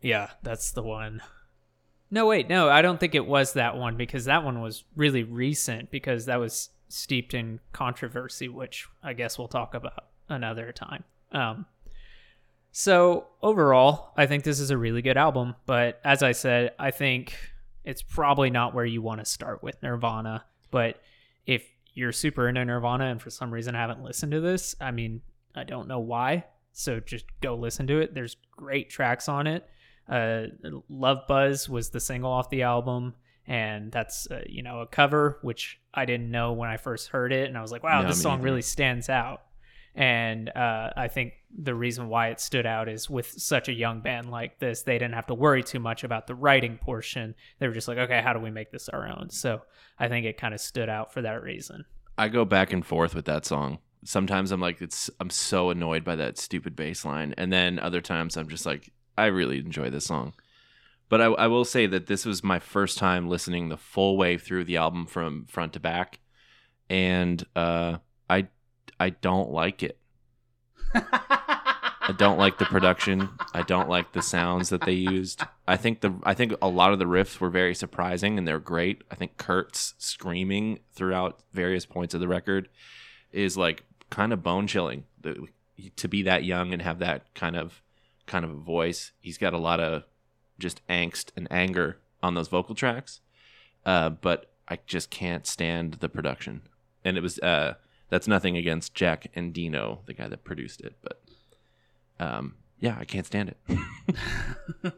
Yeah, 0.00 0.30
that's 0.42 0.70
the 0.70 0.82
one. 0.82 1.22
No, 2.10 2.26
wait, 2.26 2.48
no, 2.48 2.68
I 2.68 2.82
don't 2.82 2.98
think 2.98 3.14
it 3.14 3.26
was 3.26 3.52
that 3.52 3.76
one 3.76 3.96
because 3.96 4.24
that 4.24 4.44
one 4.44 4.60
was 4.60 4.84
really 4.96 5.24
recent 5.24 5.90
because 5.90 6.26
that 6.26 6.40
was 6.40 6.70
steeped 6.88 7.34
in 7.34 7.60
controversy, 7.72 8.48
which 8.48 8.86
I 9.02 9.12
guess 9.12 9.38
we'll 9.38 9.48
talk 9.48 9.74
about 9.74 10.06
another 10.28 10.72
time. 10.72 11.04
Um, 11.32 11.66
so 12.72 13.26
overall, 13.42 14.12
I 14.16 14.26
think 14.26 14.44
this 14.44 14.60
is 14.60 14.70
a 14.70 14.78
really 14.78 15.02
good 15.02 15.16
album, 15.16 15.54
but 15.66 16.00
as 16.04 16.22
I 16.22 16.32
said, 16.32 16.72
I 16.78 16.90
think 16.90 17.36
it's 17.84 18.02
probably 18.02 18.50
not 18.50 18.74
where 18.74 18.84
you 18.84 19.02
want 19.02 19.20
to 19.20 19.24
start 19.26 19.62
with 19.62 19.82
Nirvana. 19.82 20.44
But 20.70 21.00
if 21.46 21.64
you're 21.94 22.12
super 22.12 22.48
into 22.48 22.64
Nirvana 22.64 23.06
and 23.06 23.20
for 23.20 23.30
some 23.30 23.52
reason 23.52 23.74
haven't 23.74 24.02
listened 24.02 24.32
to 24.32 24.40
this, 24.40 24.74
I 24.80 24.90
mean, 24.90 25.22
I 25.54 25.64
don't 25.64 25.88
know 25.88 26.00
why. 26.00 26.44
So 26.72 27.00
just 27.00 27.24
go 27.40 27.56
listen 27.56 27.86
to 27.88 27.98
it. 28.00 28.14
There's 28.14 28.36
great 28.56 28.90
tracks 28.90 29.28
on 29.28 29.46
it. 29.46 29.66
Uh, 30.08 30.44
Love 30.88 31.26
Buzz 31.28 31.68
was 31.68 31.90
the 31.90 32.00
single 32.00 32.30
off 32.30 32.48
the 32.50 32.62
album, 32.62 33.14
and 33.46 33.90
that's 33.92 34.26
uh, 34.30 34.42
you 34.46 34.62
know 34.62 34.80
a 34.80 34.86
cover 34.86 35.38
which 35.42 35.80
I 35.92 36.04
didn't 36.04 36.30
know 36.30 36.52
when 36.52 36.68
I 36.70 36.76
first 36.76 37.08
heard 37.08 37.32
it, 37.32 37.48
and 37.48 37.58
I 37.58 37.62
was 37.62 37.72
like, 37.72 37.82
wow, 37.82 38.02
No, 38.02 38.08
this 38.08 38.22
song 38.22 38.38
neither. 38.38 38.44
really 38.44 38.62
stands 38.62 39.08
out. 39.08 39.42
And 39.94 40.48
uh, 40.50 40.90
I 40.96 41.08
think 41.08 41.32
the 41.58 41.74
reason 41.74 42.08
why 42.08 42.28
it 42.28 42.38
stood 42.40 42.66
out 42.66 42.88
is 42.88 43.10
with 43.10 43.26
such 43.26 43.68
a 43.68 43.72
young 43.72 44.00
band 44.00 44.30
like 44.30 44.60
this, 44.60 44.82
they 44.82 44.92
didn't 44.96 45.14
have 45.14 45.26
to 45.26 45.34
worry 45.34 45.62
too 45.64 45.80
much 45.80 46.04
about 46.04 46.28
the 46.28 46.36
writing 46.36 46.78
portion. 46.78 47.34
They 47.58 47.66
were 47.66 47.74
just 47.74 47.88
like, 47.88 47.98
okay, 47.98 48.20
how 48.22 48.32
do 48.32 48.38
we 48.38 48.50
make 48.50 48.70
this 48.70 48.88
our 48.88 49.08
own? 49.08 49.30
So 49.30 49.62
I 49.98 50.06
think 50.06 50.24
it 50.24 50.36
kind 50.38 50.54
of 50.54 50.60
stood 50.60 50.88
out 50.88 51.12
for 51.12 51.22
that 51.22 51.42
reason. 51.42 51.84
I 52.16 52.28
go 52.28 52.44
back 52.44 52.72
and 52.72 52.86
forth 52.86 53.12
with 53.14 53.24
that 53.24 53.44
song. 53.44 53.78
Sometimes 54.04 54.52
I'm 54.52 54.60
like, 54.60 54.80
it's 54.80 55.10
I'm 55.20 55.30
so 55.30 55.70
annoyed 55.70 56.04
by 56.04 56.16
that 56.16 56.38
stupid 56.38 56.76
bass 56.76 57.04
line, 57.04 57.34
and 57.36 57.52
then 57.52 57.78
other 57.78 58.00
times 58.00 58.36
I'm 58.36 58.48
just 58.48 58.66
like, 58.66 58.92
I 59.16 59.26
really 59.26 59.58
enjoy 59.58 59.90
this 59.90 60.06
song. 60.06 60.34
But 61.08 61.20
I, 61.20 61.26
I 61.26 61.46
will 61.46 61.64
say 61.64 61.86
that 61.86 62.06
this 62.06 62.26
was 62.26 62.44
my 62.44 62.58
first 62.58 62.98
time 62.98 63.28
listening 63.28 63.68
the 63.68 63.76
full 63.76 64.16
way 64.16 64.36
through 64.36 64.64
the 64.64 64.76
album 64.76 65.06
from 65.06 65.46
front 65.46 65.72
to 65.72 65.80
back, 65.80 66.20
and 66.88 67.44
uh, 67.56 67.98
I 68.28 68.48
I 69.00 69.10
don't 69.10 69.50
like 69.50 69.82
it. 69.82 69.98
I 72.08 72.14
don't 72.16 72.38
like 72.38 72.56
the 72.56 72.64
production. 72.64 73.28
I 73.52 73.60
don't 73.62 73.90
like 73.90 74.12
the 74.12 74.22
sounds 74.22 74.70
that 74.70 74.80
they 74.86 74.92
used. 74.92 75.42
I 75.66 75.76
think 75.76 76.00
the 76.00 76.14
I 76.22 76.32
think 76.32 76.54
a 76.62 76.68
lot 76.68 76.94
of 76.94 76.98
the 76.98 77.04
riffs 77.04 77.38
were 77.38 77.50
very 77.50 77.74
surprising 77.74 78.38
and 78.38 78.48
they're 78.48 78.58
great. 78.58 79.02
I 79.10 79.14
think 79.14 79.36
Kurt's 79.36 79.92
screaming 79.98 80.78
throughout 80.94 81.42
various 81.52 81.84
points 81.84 82.14
of 82.14 82.20
the 82.20 82.28
record 82.28 82.70
is 83.30 83.58
like 83.58 83.84
kind 84.10 84.32
of 84.32 84.42
bone 84.42 84.66
chilling. 84.66 85.04
To 85.96 86.08
be 86.08 86.22
that 86.22 86.44
young 86.44 86.72
and 86.72 86.82
have 86.82 86.98
that 86.98 87.32
kind 87.34 87.56
of 87.56 87.82
kind 88.26 88.44
of 88.44 88.50
voice, 88.50 89.12
he's 89.20 89.38
got 89.38 89.52
a 89.52 89.58
lot 89.58 89.80
of 89.80 90.04
just 90.58 90.86
angst 90.88 91.30
and 91.36 91.46
anger 91.50 91.98
on 92.22 92.34
those 92.34 92.48
vocal 92.48 92.74
tracks. 92.74 93.20
Uh, 93.86 94.10
but 94.10 94.52
I 94.68 94.78
just 94.86 95.10
can't 95.10 95.46
stand 95.46 95.94
the 95.94 96.08
production. 96.08 96.62
And 97.04 97.16
it 97.16 97.22
was 97.22 97.38
uh, 97.38 97.74
that's 98.10 98.28
nothing 98.28 98.56
against 98.56 98.94
Jack 98.94 99.30
Endino, 99.36 100.04
the 100.06 100.14
guy 100.14 100.28
that 100.28 100.44
produced 100.44 100.80
it, 100.80 100.96
but 101.02 101.20
um, 102.20 102.54
yeah, 102.80 102.96
I 102.98 103.04
can't 103.04 103.26
stand 103.26 103.50
it. 103.50 103.78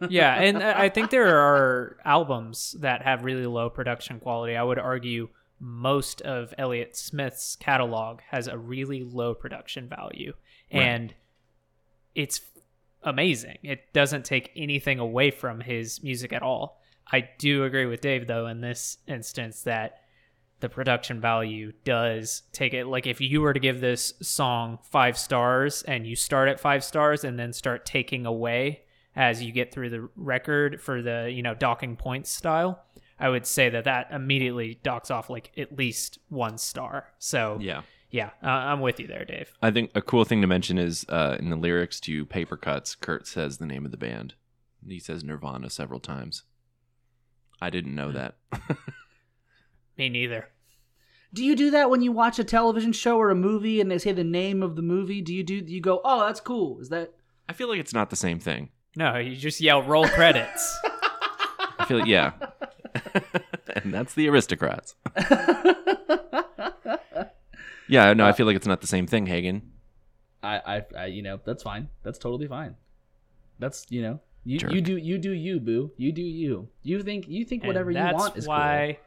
yeah, 0.10 0.34
and 0.34 0.62
I 0.62 0.88
think 0.88 1.10
there 1.10 1.38
are 1.38 1.96
albums 2.04 2.76
that 2.80 3.02
have 3.02 3.24
really 3.24 3.46
low 3.46 3.70
production 3.70 4.20
quality. 4.20 4.56
I 4.56 4.62
would 4.62 4.78
argue 4.78 5.28
most 5.60 6.22
of 6.22 6.54
Elliott 6.56 6.96
Smith's 6.96 7.54
catalog 7.56 8.20
has 8.30 8.48
a 8.48 8.58
really 8.58 9.04
low 9.04 9.34
production 9.34 9.88
value, 9.88 10.32
and 10.70 11.14
it's 12.14 12.40
amazing. 13.02 13.58
It 13.62 13.92
doesn't 13.92 14.24
take 14.24 14.50
anything 14.56 14.98
away 14.98 15.30
from 15.30 15.60
his 15.60 16.02
music 16.02 16.32
at 16.32 16.42
all. 16.42 16.80
I 17.12 17.28
do 17.38 17.64
agree 17.64 17.86
with 17.86 18.00
Dave 18.00 18.26
though 18.26 18.46
in 18.46 18.60
this 18.60 18.98
instance 19.06 19.62
that 19.62 20.00
the 20.60 20.68
production 20.68 21.20
value 21.20 21.72
does 21.84 22.42
take 22.52 22.74
it 22.74 22.86
like 22.86 23.06
if 23.06 23.20
you 23.20 23.40
were 23.40 23.54
to 23.54 23.60
give 23.60 23.80
this 23.80 24.12
song 24.20 24.78
5 24.90 25.18
stars 25.18 25.82
and 25.82 26.06
you 26.06 26.14
start 26.14 26.48
at 26.48 26.60
5 26.60 26.84
stars 26.84 27.24
and 27.24 27.38
then 27.38 27.52
start 27.52 27.86
taking 27.86 28.26
away 28.26 28.82
as 29.16 29.42
you 29.42 29.52
get 29.52 29.72
through 29.72 29.90
the 29.90 30.08
record 30.16 30.80
for 30.80 31.02
the, 31.02 31.30
you 31.32 31.42
know, 31.42 31.54
docking 31.54 31.96
points 31.96 32.30
style, 32.30 32.84
I 33.20 33.28
would 33.28 33.46
say 33.46 33.68
that 33.68 33.84
that 33.84 34.10
immediately 34.10 34.80
docks 34.82 35.10
off 35.10 35.28
like 35.30 35.52
at 35.56 35.76
least 35.76 36.18
1 36.28 36.58
star. 36.58 37.08
So 37.18 37.58
yeah. 37.60 37.82
yeah, 38.10 38.30
uh, 38.42 38.48
I'm 38.48 38.80
with 38.80 38.98
you 38.98 39.06
there, 39.06 39.24
Dave. 39.24 39.52
I 39.62 39.70
think 39.70 39.90
a 39.94 40.02
cool 40.02 40.24
thing 40.24 40.40
to 40.40 40.46
mention 40.46 40.78
is 40.78 41.04
uh, 41.08 41.36
in 41.38 41.50
the 41.50 41.56
lyrics 41.56 42.00
to 42.00 42.24
Paper 42.26 42.56
Cuts, 42.56 42.94
Kurt 42.94 43.26
says 43.26 43.58
the 43.58 43.66
name 43.66 43.84
of 43.84 43.90
the 43.90 43.96
band. 43.96 44.34
He 44.86 44.98
says 44.98 45.22
Nirvana 45.22 45.68
several 45.70 46.00
times. 46.00 46.44
I 47.60 47.70
didn't 47.70 47.94
know 47.94 48.10
that. 48.12 48.36
Me 49.98 50.08
neither. 50.08 50.48
Do 51.32 51.44
you 51.44 51.54
do 51.54 51.70
that 51.72 51.90
when 51.90 52.02
you 52.02 52.10
watch 52.10 52.38
a 52.38 52.44
television 52.44 52.92
show 52.92 53.18
or 53.18 53.30
a 53.30 53.36
movie 53.36 53.80
and 53.80 53.90
they 53.90 53.98
say 53.98 54.12
the 54.12 54.24
name 54.24 54.62
of 54.62 54.74
the 54.74 54.82
movie? 54.82 55.20
Do 55.20 55.32
you 55.32 55.44
do 55.44 55.54
you 55.54 55.80
go, 55.80 56.00
"Oh, 56.04 56.26
that's 56.26 56.40
cool." 56.40 56.80
Is 56.80 56.88
that 56.88 57.12
I 57.48 57.52
feel 57.52 57.68
like 57.68 57.78
it's 57.78 57.94
not 57.94 58.10
the 58.10 58.16
same 58.16 58.40
thing. 58.40 58.70
No, 58.96 59.16
you 59.16 59.36
just 59.36 59.60
yell 59.60 59.82
roll 59.82 60.08
credits. 60.08 60.78
I 61.90 61.92
feel 61.92 61.98
like, 61.98 62.08
yeah. 62.08 62.32
and 63.82 63.92
that's 63.92 64.14
the 64.14 64.28
aristocrats. 64.28 64.94
yeah, 67.88 68.12
no, 68.12 68.24
I 68.24 68.30
uh, 68.30 68.32
feel 68.32 68.46
like 68.46 68.54
it's 68.54 68.66
not 68.66 68.80
the 68.80 68.86
same 68.86 69.08
thing, 69.08 69.26
Hagen. 69.26 69.72
I, 70.42 70.56
I, 70.58 70.84
I 70.96 71.06
you 71.06 71.22
know, 71.22 71.40
that's 71.44 71.64
fine. 71.64 71.88
That's 72.04 72.18
totally 72.18 72.46
fine. 72.46 72.76
That's 73.58 73.86
you 73.90 74.02
know, 74.02 74.20
you 74.44 74.58
Jerk. 74.58 74.72
you 74.72 74.80
do 74.80 74.96
you 74.96 75.18
do 75.18 75.32
you 75.32 75.58
boo. 75.58 75.90
You 75.96 76.12
do 76.12 76.22
you. 76.22 76.68
You 76.82 77.02
think 77.02 77.28
you 77.28 77.44
think 77.44 77.64
whatever 77.64 77.90
and 77.90 77.98
you 77.98 78.04
that's 78.04 78.14
want 78.14 78.36
is 78.36 78.46
why 78.46 78.98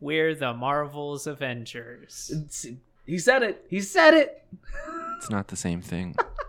we're 0.00 0.34
the 0.34 0.52
Marvel's 0.52 1.26
Avengers. 1.26 2.30
It's- 2.32 2.66
He 3.06 3.18
said 3.18 3.42
it. 3.42 3.64
He 3.70 3.80
said 3.80 4.14
it. 4.14 4.44
It's 5.16 5.30
not 5.30 5.48
the 5.48 5.56
same 5.56 5.80
thing. 5.80 6.14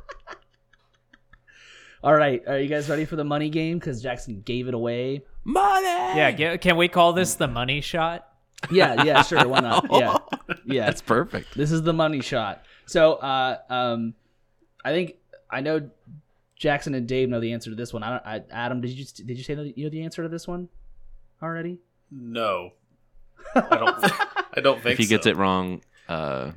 All 2.03 2.13
right, 2.13 2.43
are 2.47 2.59
you 2.59 2.69
guys 2.69 2.89
ready 2.89 3.05
for 3.05 3.15
the 3.15 3.23
money 3.23 3.49
game? 3.49 3.79
Because 3.79 4.01
Jackson 4.01 4.41
gave 4.41 4.67
it 4.67 4.73
away. 4.73 5.23
Money! 5.43 5.85
Yeah, 5.85 6.31
get, 6.31 6.61
can 6.61 6.77
we 6.77 6.87
call 6.87 7.13
this 7.13 7.35
the 7.35 7.47
money 7.47 7.81
shot? 7.81 8.27
Yeah, 8.71 9.03
yeah, 9.03 9.21
sure. 9.23 9.47
Why 9.47 9.59
not? 9.61 9.87
Yeah, 9.91 10.17
yeah. 10.65 10.85
That's 10.85 11.01
perfect. 11.01 11.55
This 11.55 11.71
is 11.71 11.81
the 11.83 11.93
money 11.93 12.21
shot. 12.21 12.63
So, 12.85 13.13
uh, 13.13 13.57
um, 13.69 14.13
I 14.83 14.91
think 14.91 15.15
I 15.49 15.61
know 15.61 15.89
Jackson 16.55 16.93
and 16.95 17.07
Dave 17.07 17.29
know 17.29 17.39
the 17.39 17.53
answer 17.53 17.69
to 17.69 17.75
this 17.75 17.93
one. 17.93 18.03
I 18.03 18.09
don't. 18.09 18.25
I, 18.25 18.43
Adam, 18.51 18.81
did 18.81 18.91
you 18.91 19.05
did 19.25 19.37
you 19.37 19.43
say 19.43 19.55
that 19.55 19.77
you 19.77 19.85
know 19.85 19.89
the 19.89 20.03
answer 20.03 20.23
to 20.23 20.29
this 20.29 20.47
one 20.47 20.69
already? 21.41 21.79
No, 22.11 22.71
I 23.55 23.61
don't. 23.61 24.03
I 24.57 24.61
don't 24.61 24.81
think 24.81 24.93
If 24.93 24.97
he 24.99 25.05
gets 25.05 25.25
it 25.25 25.35
wrong, 25.35 25.81
uh, 26.07 26.51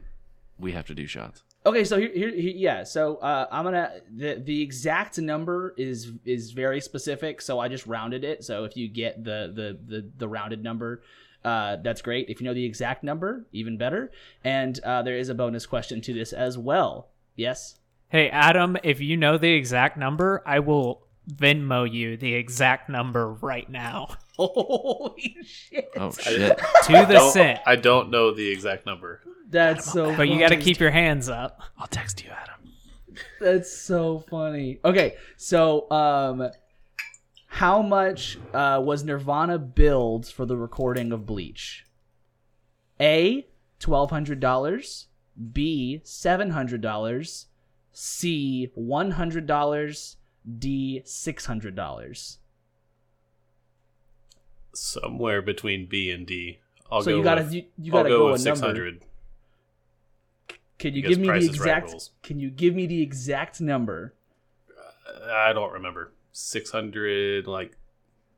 we 0.58 0.72
have 0.72 0.86
to 0.86 0.94
do 0.94 1.06
shots. 1.06 1.42
Okay, 1.66 1.84
so 1.84 1.98
here, 1.98 2.10
here, 2.14 2.30
here 2.30 2.52
yeah. 2.56 2.84
So 2.84 3.16
uh, 3.16 3.46
I'm 3.50 3.64
gonna 3.64 4.00
the 4.14 4.40
the 4.42 4.62
exact 4.62 5.18
number 5.18 5.74
is 5.76 6.12
is 6.24 6.52
very 6.52 6.80
specific. 6.80 7.42
So 7.42 7.58
I 7.58 7.68
just 7.68 7.86
rounded 7.86 8.24
it. 8.24 8.44
So 8.44 8.64
if 8.64 8.76
you 8.76 8.88
get 8.88 9.22
the 9.24 9.52
the 9.54 9.78
the, 9.86 10.10
the 10.16 10.28
rounded 10.28 10.62
number, 10.62 11.02
uh, 11.44 11.76
that's 11.76 12.00
great. 12.00 12.30
If 12.30 12.40
you 12.40 12.46
know 12.46 12.54
the 12.54 12.64
exact 12.64 13.04
number, 13.04 13.44
even 13.52 13.76
better. 13.76 14.10
And 14.42 14.80
uh, 14.80 15.02
there 15.02 15.18
is 15.18 15.28
a 15.28 15.34
bonus 15.34 15.66
question 15.66 16.00
to 16.02 16.14
this 16.14 16.32
as 16.32 16.56
well. 16.56 17.08
Yes. 17.36 17.76
Hey, 18.08 18.30
Adam, 18.30 18.76
if 18.82 19.00
you 19.00 19.16
know 19.16 19.36
the 19.38 19.52
exact 19.52 19.96
number, 19.96 20.42
I 20.46 20.60
will 20.60 21.06
Venmo 21.30 21.90
you 21.90 22.16
the 22.16 22.34
exact 22.34 22.88
number 22.88 23.34
right 23.34 23.68
now 23.70 24.16
Holy 24.36 25.36
shit! 25.44 25.90
Oh, 25.96 26.10
shit. 26.18 26.58
to 26.58 26.92
the 26.92 27.06
Don't- 27.06 27.32
cent. 27.32 27.60
I 27.66 27.76
don't 27.76 28.10
know 28.10 28.32
the 28.32 28.48
exact 28.48 28.86
number. 28.86 29.20
That's 29.50 29.92
so. 29.92 30.16
But 30.16 30.28
you 30.28 30.38
got 30.38 30.48
to 30.50 30.56
keep 30.56 30.78
your 30.80 30.90
hands 30.92 31.28
up. 31.28 31.60
I'll 31.76 31.86
text 31.88 32.22
you, 32.24 32.30
Adam. 32.30 32.72
That's 33.40 33.72
so 33.76 34.20
funny. 34.30 34.78
Okay, 34.84 35.16
so 35.36 35.90
um, 35.90 36.48
how 37.46 37.82
much 37.82 38.38
uh, 38.54 38.80
was 38.82 39.02
Nirvana 39.04 39.58
billed 39.58 40.26
for 40.28 40.46
the 40.46 40.56
recording 40.56 41.12
of 41.12 41.26
Bleach? 41.26 41.84
A 43.00 43.46
twelve 43.78 44.10
hundred 44.10 44.40
dollars. 44.40 45.08
B 45.52 46.00
seven 46.04 46.50
hundred 46.50 46.80
dollars. 46.80 47.46
C 47.92 48.70
one 48.74 49.12
hundred 49.12 49.46
dollars. 49.46 50.16
D 50.58 51.02
six 51.04 51.46
hundred 51.46 51.74
dollars. 51.74 52.38
Somewhere 54.72 55.42
between 55.42 55.86
B 55.86 56.10
and 56.10 56.26
D. 56.26 56.60
I'll 56.90 57.02
So 57.02 57.10
go 57.10 57.16
you 57.18 57.24
gotta 57.24 57.42
with, 57.42 57.54
you, 57.54 57.64
you 57.76 57.92
I'll 57.92 57.98
gotta 58.00 58.08
go, 58.08 58.18
go, 58.18 58.26
with 58.32 58.40
a 58.40 58.44
six 58.44 58.60
number. 58.60 58.66
hundred. 58.78 59.04
Can 60.80 60.94
you 60.94 61.02
Because 61.02 61.18
give 61.18 61.26
me 61.26 61.28
the 61.28 61.36
is 61.36 61.60
Right 61.60 61.82
exact? 61.84 62.10
can 62.22 62.40
you 62.40 62.50
give 62.50 62.74
me 62.74 62.86
the 62.86 63.00
exact 63.02 63.60
number? 63.60 64.14
I 65.30 65.52
don't 65.52 65.72
remember. 65.72 66.12
Six 66.32 66.70
hundred, 66.70 67.46
like 67.46 67.76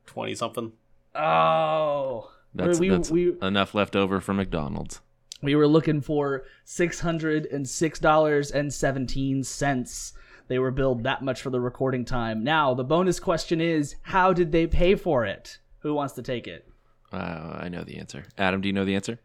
twenty 0.05 0.35
something. 0.35 0.73
Oh, 1.15 2.29
That's, 2.53 2.79
we, 2.79 2.89
that's 2.89 3.09
we, 3.09 3.33
enough 3.41 3.73
left 3.73 3.95
over 3.95 4.19
for 4.19 4.33
McDonald's. 4.33 4.99
We 5.41 5.55
were 5.55 5.67
looking 5.67 6.01
for 6.01 6.43
six 6.65 6.99
hundred 6.99 7.45
and 7.47 7.67
six 7.67 7.97
dollars 7.99 8.51
and 8.51 8.73
seventeen 8.73 9.43
cents. 9.43 10.13
They 10.49 10.59
were 10.59 10.71
billed 10.71 11.03
that 11.03 11.21
much 11.23 11.41
for 11.41 11.49
the 11.49 11.61
recording 11.61 12.03
time. 12.03 12.43
Now 12.43 12.73
the 12.73 12.83
bonus 12.83 13.19
question 13.19 13.61
is, 13.61 13.95
how 14.01 14.33
did 14.33 14.51
they 14.51 14.67
pay 14.67 14.95
for 14.95 15.25
it? 15.25 15.59
Who 15.79 15.93
wants 15.93 16.13
to 16.15 16.21
take 16.21 16.47
it? 16.47 16.67
Uh, 17.11 17.59
I 17.61 17.69
know 17.69 17.83
the 17.83 17.97
answer. 17.97 18.25
Adam, 18.37 18.59
do 18.61 18.67
you 18.67 18.73
know 18.73 18.85
the 18.85 18.95
answer? 18.95 19.19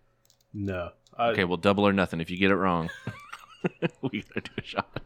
No. 0.53 0.91
I, 1.19 1.31
Okay, 1.31 1.45
well, 1.45 1.57
double 1.57 1.87
or 1.87 1.93
nothing. 1.93 2.21
If 2.21 2.31
you 2.31 2.37
get 2.37 2.51
it 2.51 2.57
wrong, 2.57 2.89
we 4.03 4.23
gotta 4.23 4.41
do 4.43 4.51
a 4.59 4.63
shot. 4.63 5.01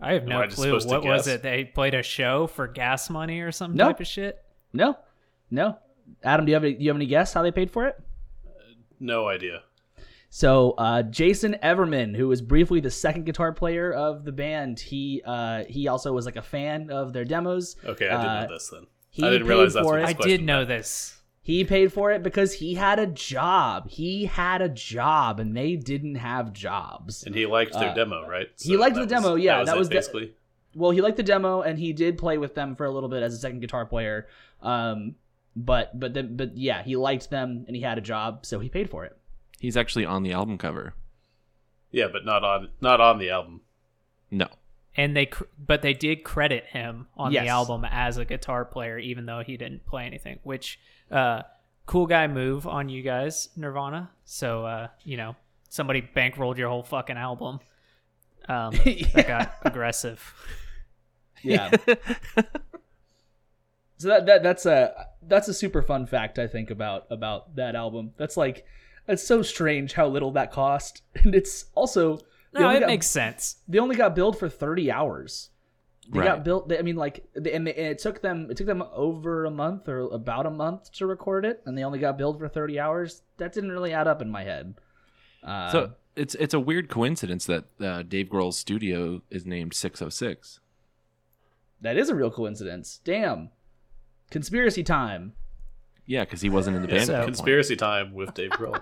I 0.00 0.12
have 0.14 0.22
Am 0.22 0.28
no 0.28 0.40
I 0.42 0.44
just 0.46 0.56
clue. 0.56 0.66
supposed 0.66 0.88
to 0.88 0.94
What 0.94 1.04
was 1.04 1.26
guess? 1.26 1.34
it? 1.36 1.42
They 1.42 1.64
played 1.64 1.94
a 1.94 2.02
show 2.02 2.46
for 2.46 2.66
gas 2.68 3.10
money 3.10 3.40
or 3.40 3.50
some 3.50 3.74
No. 3.74 3.86
type 3.88 4.00
of 4.00 4.06
shit? 4.06 4.42
No, 4.72 4.96
no. 5.50 5.78
Adam, 6.22 6.46
do 6.46 6.50
you 6.50 6.54
have 6.54 6.64
any, 6.64 6.74
do 6.74 6.84
you 6.84 6.90
have 6.90 6.96
any 6.96 7.06
guess 7.06 7.32
how 7.32 7.42
they 7.42 7.50
paid 7.50 7.70
for 7.70 7.86
it? 7.86 8.00
No 9.00 9.28
idea. 9.28 9.62
So 10.30 10.72
uh, 10.78 11.02
Jason 11.02 11.56
Everman, 11.62 12.14
who 12.14 12.28
was 12.28 12.40
briefly 12.42 12.80
the 12.80 12.90
second 12.90 13.24
guitar 13.24 13.52
player 13.52 13.92
of 13.92 14.24
the 14.24 14.32
band, 14.32 14.78
he 14.78 15.22
uh, 15.24 15.64
he 15.68 15.88
also 15.88 16.12
was 16.12 16.26
like 16.26 16.36
a 16.36 16.42
fan 16.42 16.90
of 16.90 17.12
their 17.12 17.24
demos. 17.24 17.76
Okay, 17.84 18.08
I 18.08 18.16
didn't 18.16 18.26
Uh, 18.30 18.46
know 18.46 18.52
this 18.54 18.68
then. 18.68 18.86
He 19.10 19.24
I 19.26 19.30
didn't 19.30 19.42
paid 19.46 19.48
realize 19.54 19.74
that's 19.74 19.84
for 19.86 19.92
what 19.94 20.00
it. 20.00 20.04
I 20.04 20.06
this 20.08 20.16
question 20.16 20.30
did 20.40 20.44
know 20.46 20.56
meant. 20.58 20.68
this. 20.68 21.17
He 21.48 21.64
paid 21.64 21.94
for 21.94 22.12
it 22.12 22.22
because 22.22 22.52
he 22.52 22.74
had 22.74 22.98
a 22.98 23.06
job. 23.06 23.88
He 23.88 24.26
had 24.26 24.60
a 24.60 24.68
job, 24.68 25.40
and 25.40 25.56
they 25.56 25.76
didn't 25.76 26.16
have 26.16 26.52
jobs. 26.52 27.24
And 27.24 27.34
he 27.34 27.46
liked 27.46 27.72
their 27.72 27.88
uh, 27.88 27.94
demo, 27.94 28.28
right? 28.28 28.48
he 28.60 28.76
liked 28.76 28.96
that 28.96 29.00
the 29.00 29.06
demo, 29.06 29.34
yeah, 29.34 29.54
That 29.54 29.60
was, 29.60 29.66
that 29.68 29.74
it, 29.74 29.78
was 29.78 29.88
the- 29.88 29.94
basically. 29.94 30.34
Well, 30.74 30.90
he 30.90 31.00
liked 31.00 31.16
the 31.16 31.22
demo, 31.22 31.62
and 31.62 31.78
he 31.78 31.94
did 31.94 32.18
play 32.18 32.36
with 32.36 32.54
them 32.54 32.76
for 32.76 32.84
a 32.84 32.90
little 32.90 33.08
bit 33.08 33.22
as 33.22 33.32
a 33.32 33.38
second 33.38 33.60
guitar 33.60 33.86
player. 33.86 34.28
Um, 34.60 35.14
but 35.56 35.98
but 35.98 36.12
then 36.12 36.36
but 36.36 36.54
yeah, 36.58 36.82
he 36.82 36.96
liked 36.96 37.30
them, 37.30 37.64
and 37.66 37.74
he 37.74 37.80
had 37.80 37.96
a 37.96 38.02
job, 38.02 38.44
so 38.44 38.58
he 38.60 38.68
paid 38.68 38.90
for 38.90 39.06
it. 39.06 39.16
He's 39.58 39.78
actually 39.78 40.04
on 40.04 40.24
the 40.24 40.32
album 40.32 40.58
cover. 40.58 40.92
Yeah, 41.90 42.08
but 42.12 42.26
not 42.26 42.44
on 42.44 42.68
not 42.82 43.00
on 43.00 43.18
the 43.18 43.30
album. 43.30 43.62
No. 44.30 44.48
And 44.98 45.16
they, 45.16 45.26
cr- 45.26 45.44
but 45.64 45.80
they 45.80 45.94
did 45.94 46.24
credit 46.24 46.64
him 46.66 47.06
on 47.16 47.32
Yes. 47.32 47.44
the 47.44 47.48
album 47.48 47.86
as 47.90 48.18
a 48.18 48.24
guitar 48.26 48.64
player, 48.66 48.98
even 48.98 49.24
though 49.24 49.42
he 49.46 49.56
didn't 49.56 49.86
play 49.86 50.04
anything. 50.04 50.40
Which, 50.42 50.78
uh, 51.10 51.42
cool 51.86 52.06
guy 52.06 52.26
move 52.26 52.66
on 52.66 52.88
you 52.90 53.02
guys, 53.02 53.48
Nirvana. 53.56 54.10
So, 54.24 54.66
uh, 54.66 54.88
you 55.04 55.16
know, 55.16 55.36
somebody 55.70 56.02
bankrolled 56.02 56.58
your 56.58 56.68
whole 56.68 56.82
fucking 56.82 57.16
album. 57.16 57.60
Um, 58.48 58.72
that 59.14 59.24
got 59.26 59.54
aggressive. 59.62 60.34
Yeah. 61.42 61.70
so 63.98 64.08
that, 64.08 64.26
that 64.26 64.42
that's 64.42 64.66
a 64.66 65.06
that's 65.22 65.48
a 65.48 65.54
super 65.54 65.82
fun 65.82 66.06
fact 66.06 66.38
I 66.38 66.46
think 66.46 66.70
about 66.70 67.06
about 67.10 67.56
that 67.56 67.74
album. 67.74 68.12
That's 68.16 68.36
like 68.36 68.64
it's 69.06 69.22
so 69.26 69.42
strange 69.42 69.92
how 69.94 70.08
little 70.08 70.32
that 70.32 70.52
cost, 70.52 71.02
and 71.14 71.34
it's 71.34 71.66
also 71.74 72.18
No, 72.54 72.70
it 72.70 72.80
got- 72.80 72.86
makes 72.86 73.06
sense. 73.06 73.56
they 73.68 73.78
only 73.78 73.96
got 73.96 74.14
billed 74.14 74.38
for 74.38 74.48
thirty 74.48 74.90
hours. 74.90 75.50
They 76.10 76.20
Right. 76.20 76.26
got 76.26 76.44
built. 76.44 76.72
I 76.72 76.80
mean, 76.80 76.96
like, 76.96 77.26
and, 77.34 77.44
they, 77.44 77.52
and 77.52 77.68
it 77.68 77.98
took 77.98 78.22
them 78.22 78.50
it 78.50 78.56
took 78.56 78.66
them 78.66 78.82
over 78.92 79.44
a 79.44 79.50
month 79.50 79.88
or 79.88 80.00
about 80.12 80.46
a 80.46 80.50
month 80.50 80.90
to 80.92 81.06
record 81.06 81.44
it, 81.44 81.62
and 81.66 81.76
they 81.76 81.84
only 81.84 81.98
got 81.98 82.16
billed 82.16 82.38
for 82.38 82.48
thirty 82.48 82.80
hours. 82.80 83.22
That 83.36 83.52
didn't 83.52 83.72
really 83.72 83.92
add 83.92 84.08
up 84.08 84.22
in 84.22 84.30
my 84.30 84.42
head. 84.44 84.74
Uh, 85.42 85.70
So 85.70 85.92
it's 86.16 86.34
it's 86.36 86.54
a 86.54 86.60
weird 86.60 86.88
coincidence 86.88 87.44
that 87.46 87.64
uh, 87.80 88.02
Dave 88.02 88.28
Grohl's 88.28 88.56
studio 88.56 89.20
is 89.30 89.44
named 89.44 89.74
606. 89.74 90.60
that 91.82 91.96
is 91.98 92.08
a 92.08 92.14
real 92.14 92.30
coincidence. 92.30 93.00
Damn, 93.04 93.50
conspiracy 94.30 94.82
time. 94.82 95.34
Yeah, 96.06 96.24
because 96.24 96.40
he 96.40 96.48
wasn't 96.48 96.76
in 96.76 96.82
the 96.82 96.88
band. 96.88 97.04
So- 97.06 97.12
at 97.12 97.16
that 97.18 97.22
point. 97.26 97.36
Conspiracy 97.36 97.76
time 97.76 98.14
with 98.14 98.32
Dave 98.32 98.50
Grohl. 98.52 98.80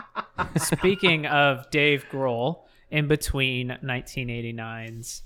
Speaking 0.56 1.26
of 1.26 1.70
Dave 1.70 2.04
Grohl, 2.10 2.64
in 2.90 3.08
between 3.08 3.78
1989's 3.82 5.22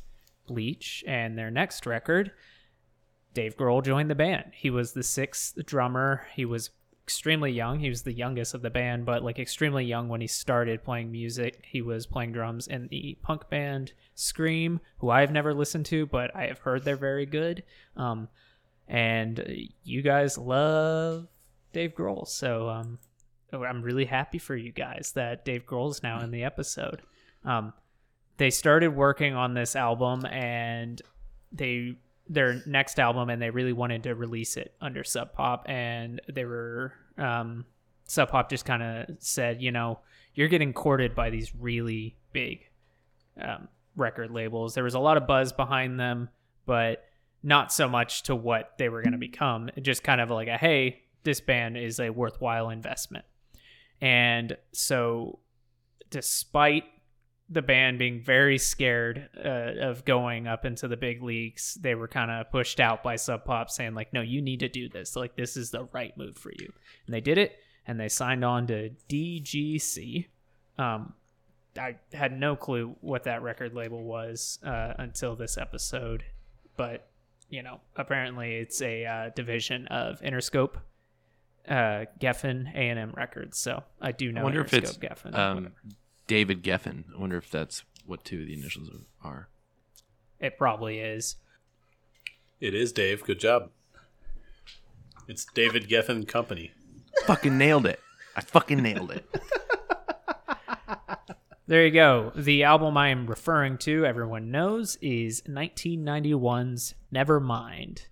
Bleach 0.46 1.04
and 1.06 1.38
their 1.38 1.50
next 1.50 1.86
record, 1.86 2.32
Dave 3.34 3.56
Grohl 3.56 3.84
joined 3.84 4.10
the 4.10 4.14
band. 4.14 4.52
He 4.54 4.70
was 4.70 4.92
the 4.92 5.02
sixth 5.02 5.54
drummer. 5.64 6.26
He 6.34 6.44
was 6.44 6.70
extremely 7.04 7.50
young. 7.50 7.80
He 7.80 7.88
was 7.88 8.02
the 8.02 8.12
youngest 8.12 8.54
of 8.54 8.62
the 8.62 8.70
band, 8.70 9.04
but 9.04 9.22
like 9.22 9.38
extremely 9.38 9.84
young 9.84 10.08
when 10.08 10.20
he 10.20 10.26
started 10.26 10.84
playing 10.84 11.10
music. 11.10 11.64
He 11.64 11.82
was 11.82 12.06
playing 12.06 12.32
drums 12.32 12.66
in 12.66 12.88
the 12.88 13.18
punk 13.22 13.48
band 13.48 13.92
Scream, 14.14 14.80
who 14.98 15.10
I've 15.10 15.32
never 15.32 15.54
listened 15.54 15.86
to, 15.86 16.06
but 16.06 16.34
I 16.36 16.46
have 16.46 16.58
heard 16.58 16.84
they're 16.84 16.96
very 16.96 17.26
good. 17.26 17.62
Um, 17.96 18.28
and 18.86 19.44
you 19.82 20.02
guys 20.02 20.36
love 20.36 21.28
Dave 21.72 21.94
Grohl, 21.94 22.26
so 22.26 22.68
um, 22.68 22.98
I'm 23.52 23.82
really 23.82 24.04
happy 24.04 24.38
for 24.38 24.56
you 24.56 24.72
guys 24.72 25.12
that 25.14 25.44
Dave 25.44 25.64
Grohl 25.64 25.90
is 25.90 26.02
now 26.02 26.20
in 26.20 26.30
the 26.30 26.44
episode. 26.44 27.02
Um, 27.44 27.72
they 28.36 28.50
started 28.50 28.94
working 28.94 29.34
on 29.34 29.54
this 29.54 29.76
album 29.76 30.24
and 30.26 31.00
they 31.52 31.96
their 32.28 32.62
next 32.64 33.00
album 33.00 33.28
and 33.28 33.42
they 33.42 33.50
really 33.50 33.72
wanted 33.72 34.04
to 34.04 34.14
release 34.14 34.56
it 34.56 34.72
under 34.80 35.02
Sub 35.02 35.32
Pop 35.32 35.64
and 35.68 36.20
they 36.32 36.44
were 36.44 36.92
um, 37.18 37.64
Sub 38.06 38.30
Pop 38.30 38.48
just 38.48 38.64
kind 38.64 38.82
of 38.82 39.16
said, 39.18 39.60
you 39.60 39.72
know, 39.72 39.98
you're 40.34 40.48
getting 40.48 40.72
courted 40.72 41.14
by 41.14 41.30
these 41.30 41.54
really 41.54 42.16
big 42.32 42.66
um, 43.40 43.68
record 43.96 44.30
labels. 44.30 44.74
There 44.74 44.84
was 44.84 44.94
a 44.94 45.00
lot 45.00 45.16
of 45.16 45.26
buzz 45.26 45.52
behind 45.52 45.98
them, 45.98 46.28
but 46.66 47.04
not 47.42 47.72
so 47.72 47.88
much 47.88 48.22
to 48.24 48.36
what 48.36 48.74
they 48.78 48.88
were 48.88 49.02
going 49.02 49.12
to 49.12 49.18
become. 49.18 49.70
Just 49.80 50.02
kind 50.02 50.20
of 50.20 50.30
like 50.30 50.48
a 50.48 50.56
hey, 50.56 51.02
this 51.24 51.40
band 51.40 51.76
is 51.76 52.00
a 52.00 52.10
worthwhile 52.10 52.70
investment. 52.70 53.24
And 54.00 54.56
so, 54.72 55.40
despite 56.10 56.84
the 57.50 57.62
band 57.62 57.98
being 57.98 58.22
very 58.22 58.58
scared 58.58 59.28
uh, 59.36 59.88
of 59.88 60.04
going 60.04 60.46
up 60.46 60.64
into 60.64 60.86
the 60.86 60.96
big 60.96 61.22
leagues, 61.22 61.76
they 61.80 61.96
were 61.96 62.06
kind 62.06 62.30
of 62.30 62.50
pushed 62.50 62.78
out 62.78 63.02
by 63.02 63.16
Sub 63.16 63.44
Pop 63.44 63.70
saying, 63.70 63.94
like, 63.94 64.12
no, 64.12 64.20
you 64.20 64.40
need 64.40 64.60
to 64.60 64.68
do 64.68 64.88
this. 64.88 65.16
Like, 65.16 65.34
this 65.34 65.56
is 65.56 65.70
the 65.70 65.84
right 65.92 66.16
move 66.16 66.38
for 66.38 66.52
you. 66.52 66.72
And 67.06 67.14
they 67.14 67.20
did 67.20 67.38
it, 67.38 67.58
and 67.86 67.98
they 67.98 68.08
signed 68.08 68.44
on 68.44 68.68
to 68.68 68.90
DGC. 69.08 70.26
Um, 70.78 71.14
I 71.76 71.96
had 72.12 72.38
no 72.38 72.54
clue 72.56 72.96
what 73.00 73.24
that 73.24 73.42
record 73.42 73.74
label 73.74 74.04
was 74.04 74.58
uh, 74.64 74.94
until 74.98 75.34
this 75.36 75.58
episode, 75.58 76.24
but 76.76 77.08
you 77.48 77.62
know, 77.62 77.80
apparently 77.96 78.56
it's 78.56 78.80
a 78.80 79.04
uh, 79.04 79.30
division 79.34 79.86
of 79.88 80.20
Interscope, 80.20 80.76
uh, 81.68 82.04
Geffen, 82.20 82.72
A 82.74 82.78
and 82.78 82.98
M 82.98 83.12
Records. 83.16 83.58
So 83.58 83.82
I 84.00 84.12
do 84.12 84.32
know 84.32 84.42
I 84.42 84.44
wonder 84.44 84.64
Interscope, 84.64 84.72
if 84.72 84.84
it's 84.84 84.98
Geffen. 84.98 85.34
um, 85.36 85.72
David 86.30 86.62
Geffen. 86.62 87.02
I 87.12 87.20
wonder 87.20 87.38
if 87.38 87.50
that's 87.50 87.82
what 88.06 88.22
two 88.24 88.42
of 88.42 88.46
the 88.46 88.54
initials 88.54 88.88
are. 89.24 89.48
it 90.38 90.56
probably 90.56 91.00
is. 91.00 91.34
it 92.60 92.72
is 92.72 92.92
Dave. 92.92 93.24
Good 93.24 93.40
job. 93.40 93.70
It's 95.26 95.44
David 95.44 95.88
Geffen 95.88 96.28
Company. 96.28 96.70
fucking 97.26 97.58
nailed 97.58 97.84
it. 97.84 97.98
I 98.36 98.42
fucking 98.42 98.80
nailed 98.80 99.10
it. 99.10 99.26
There 101.66 101.84
you 101.86 101.92
go. 101.92 102.32
The 102.34 102.64
album 102.64 102.96
I 102.96 103.10
am 103.10 103.28
referring 103.28 103.78
to, 103.78 104.04
everyone 104.04 104.50
knows, 104.50 104.98
is 105.00 105.40
1991's 105.42 106.96
Nevermind. 107.14 108.06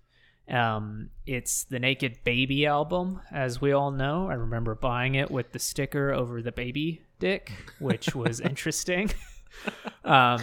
Um, 0.49 1.09
it's 1.25 1.65
the 1.65 1.77
Naked 1.77 2.23
Baby 2.23 2.65
album, 2.65 3.19
as 3.33 3.59
we 3.59 3.73
all 3.73 3.91
know. 3.91 4.29
I 4.29 4.35
remember 4.35 4.75
buying 4.75 5.15
it 5.15 5.29
with 5.29 5.51
the 5.51 5.59
sticker 5.59 6.13
over 6.13 6.41
the 6.41 6.53
baby 6.53 7.01
dick, 7.19 7.51
which 7.79 8.15
was 8.15 8.39
interesting. 8.39 9.11
um, 10.03 10.41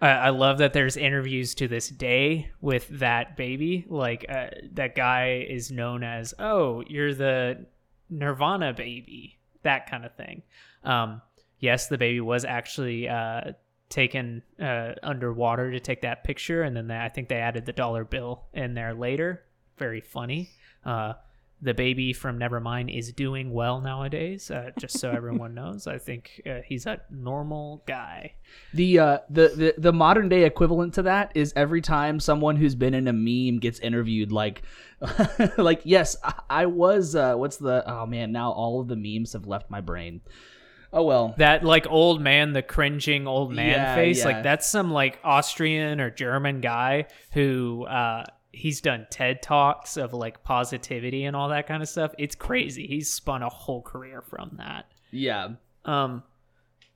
I, 0.00 0.08
I 0.08 0.28
love 0.30 0.58
that 0.58 0.72
there's 0.72 0.96
interviews 0.96 1.54
to 1.56 1.68
this 1.68 1.88
day 1.88 2.50
with 2.60 2.88
that 2.98 3.36
baby. 3.36 3.86
Like 3.88 4.26
uh, 4.28 4.48
that 4.72 4.94
guy 4.94 5.46
is 5.48 5.70
known 5.70 6.02
as, 6.02 6.34
"Oh, 6.38 6.82
you're 6.86 7.14
the 7.14 7.66
Nirvana 8.08 8.72
baby," 8.72 9.38
that 9.62 9.90
kind 9.90 10.04
of 10.04 10.14
thing. 10.14 10.42
Um, 10.84 11.22
yes, 11.58 11.88
the 11.88 11.98
baby 11.98 12.20
was 12.20 12.44
actually 12.44 13.08
uh, 13.08 13.52
taken 13.88 14.42
uh, 14.60 14.92
underwater 15.02 15.70
to 15.70 15.80
take 15.80 16.02
that 16.02 16.24
picture, 16.24 16.62
and 16.62 16.76
then 16.76 16.88
they, 16.88 16.98
I 16.98 17.08
think 17.08 17.28
they 17.28 17.36
added 17.36 17.66
the 17.66 17.72
dollar 17.72 18.04
bill 18.04 18.44
in 18.54 18.74
there 18.74 18.94
later. 18.94 19.42
Very 19.76 20.00
funny. 20.00 20.50
Uh, 20.84 21.14
the 21.62 21.74
baby 21.74 22.12
from 22.12 22.38
Nevermind 22.38 22.96
is 22.96 23.12
doing 23.12 23.52
well 23.52 23.80
nowadays. 23.80 24.50
Uh, 24.50 24.70
just 24.78 24.98
so 24.98 25.10
everyone 25.10 25.54
knows, 25.60 25.86
I 25.86 25.98
think 25.98 26.40
uh, 26.46 26.60
he's 26.66 26.86
a 26.86 27.00
normal 27.10 27.82
guy. 27.86 28.34
The 28.74 28.98
uh 28.98 29.18
the, 29.28 29.48
the 29.48 29.74
the 29.78 29.92
modern 29.92 30.28
day 30.28 30.44
equivalent 30.44 30.94
to 30.94 31.02
that 31.02 31.32
is 31.34 31.52
every 31.56 31.80
time 31.82 32.18
someone 32.20 32.56
who's 32.56 32.74
been 32.74 32.94
in 32.94 33.06
a 33.08 33.12
meme 33.12 33.60
gets 33.60 33.78
interviewed 33.78 34.32
like 34.32 34.62
like 35.58 35.82
yes 35.84 36.16
I, 36.24 36.34
I 36.50 36.66
was 36.66 37.14
uh 37.14 37.34
what's 37.36 37.58
the 37.58 37.84
oh 37.86 38.06
man 38.06 38.32
now 38.32 38.50
all 38.52 38.80
of 38.80 38.88
the 38.88 38.96
memes 38.96 39.34
have 39.34 39.46
left 39.46 39.70
my 39.70 39.80
brain. 39.80 40.20
Oh 40.92 41.04
well. 41.04 41.34
That 41.38 41.62
like 41.62 41.86
old 41.88 42.20
man, 42.20 42.52
the 42.52 42.62
cringing 42.62 43.28
old 43.28 43.52
man 43.52 43.70
Yeah, 43.78 43.94
face, 43.94 44.18
yeah. 44.18 44.24
like 44.24 44.42
that's 44.42 44.68
some 44.68 44.90
like 44.90 45.20
Austrian 45.22 46.00
or 46.00 46.10
German 46.10 46.60
guy 46.60 47.06
who 47.32 47.84
uh 47.84 48.24
he's 48.52 48.80
done 48.80 49.06
TED 49.10 49.42
Talks 49.42 49.96
of 49.96 50.12
like 50.12 50.42
positivity 50.42 51.24
and 51.24 51.36
all 51.36 51.48
that 51.50 51.66
kind 51.66 51.82
of 51.82 51.88
stuff. 51.88 52.12
It's 52.18 52.34
crazy. 52.34 52.86
He's 52.86 53.10
spun 53.12 53.42
a 53.42 53.48
whole 53.48 53.82
career 53.82 54.22
from 54.22 54.52
that. 54.58 54.86
Yeah. 55.10 55.50
Um 55.84 56.22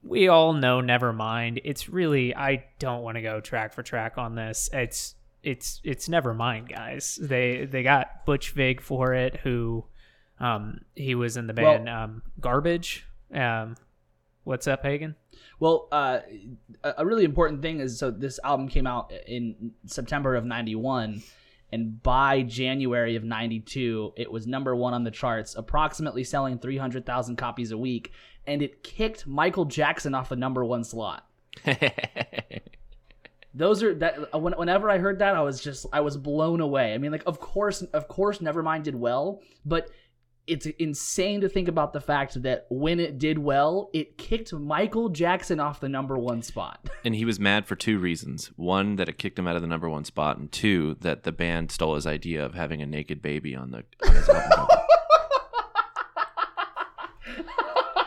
we 0.03 0.29
all 0.29 0.53
know 0.53 0.81
Nevermind. 0.81 1.61
It's 1.64 1.88
really 1.88 2.35
I 2.35 2.64
don't 2.79 3.03
want 3.03 3.17
to 3.17 3.23
go 3.23 3.40
track 3.40 3.73
for 3.73 3.83
track 3.83 4.19
on 4.19 4.35
this. 4.35 4.69
It's 4.73 5.14
it's 5.43 5.81
it's 5.85 6.09
Nevermind, 6.09 6.69
guys. 6.71 7.19
They 7.21 7.64
they 7.67 7.83
got 7.83 8.25
Butch 8.27 8.51
Vig 8.51 8.81
for 8.81 9.14
it 9.14 9.37
who 9.43 9.85
um 10.40 10.81
he 10.95 11.14
was 11.14 11.37
in 11.37 11.47
the 11.47 11.55
Well- 11.57 11.77
band 11.79 11.88
um 11.88 12.23
Garbage. 12.40 13.07
Um 13.33 13.77
what's 14.43 14.67
up, 14.67 14.83
Hagen? 14.83 15.14
Well, 15.59 15.88
uh, 15.90 16.21
a 16.83 17.07
really 17.07 17.25
important 17.25 17.62
thing 17.62 17.81
is 17.81 17.99
so 17.99 18.11
this 18.11 18.38
album 18.45 18.69
came 18.69 18.87
out 18.87 19.12
in 19.27 19.73
September 19.87 20.35
of 20.37 20.45
'91, 20.45 21.23
and 21.75 22.03
by 22.03 22.43
January 22.43 23.17
of 23.17 23.25
'92, 23.25 24.13
it 24.17 24.31
was 24.31 24.47
number 24.47 24.75
one 24.77 24.95
on 24.95 25.03
the 25.05 25.11
charts, 25.11 25.57
approximately 25.57 26.23
selling 26.25 26.59
300,000 26.59 27.37
copies 27.37 27.73
a 27.73 27.77
week, 27.79 28.13
and 28.47 28.63
it 28.63 28.83
kicked 28.85 29.27
Michael 29.27 29.65
Jackson 29.65 30.15
off 30.15 30.29
the 30.29 30.37
number 30.37 30.65
one 30.65 30.85
slot. 30.85 31.27
Those 33.57 33.83
are 33.83 33.95
that. 33.97 34.19
uh, 34.35 34.39
When, 34.39 34.53
whenever 34.55 34.91
I 34.91 34.99
heard 34.99 35.21
that, 35.21 35.37
I 35.37 35.43
was 35.43 35.61
just 35.61 35.87
I 35.93 36.01
was 36.01 36.17
blown 36.17 36.61
away. 36.61 36.93
I 36.95 36.99
mean, 36.99 37.13
like 37.13 37.23
of 37.27 37.39
course, 37.39 37.83
of 37.83 38.09
course, 38.09 38.39
Nevermind 38.39 38.83
did 38.83 38.97
well, 38.97 39.41
but 39.65 39.91
it's 40.46 40.66
insane 40.78 41.40
to 41.40 41.48
think 41.48 41.68
about 41.68 41.92
the 41.92 42.00
fact 42.00 42.42
that 42.42 42.66
when 42.68 43.00
it 43.00 43.18
did 43.18 43.38
well, 43.38 43.88
it 43.94 44.18
kicked 44.18 44.52
Michael 44.52 45.09
Jackson 45.09 45.59
off 45.59 45.80
the 45.80 45.88
number 45.88 46.18
one 46.18 46.42
spot. 46.42 46.88
and 47.04 47.14
he 47.14 47.24
was 47.24 47.40
mad 47.40 47.66
for 47.66 47.76
two 47.76 47.98
reasons. 47.98 48.48
One, 48.57 48.96
that 48.96 49.09
it 49.09 49.16
kicked 49.18 49.38
him 49.38 49.46
out 49.46 49.57
of 49.57 49.62
the 49.62 49.68
number 49.68 49.88
one 49.88 50.04
spot, 50.04 50.37
and 50.38 50.52
two, 50.52 50.96
that 51.00 51.22
the 51.22 51.33
band 51.33 51.70
stole 51.72 51.94
his 51.94 52.07
idea 52.07 52.44
of 52.44 52.54
having 52.54 52.83
a 52.83 52.87
naked 52.87 53.22
baby 53.22 53.54
on 53.57 53.70
the 53.70 53.85
on 54.07 54.14
his 54.14 54.28
album. 54.28 54.66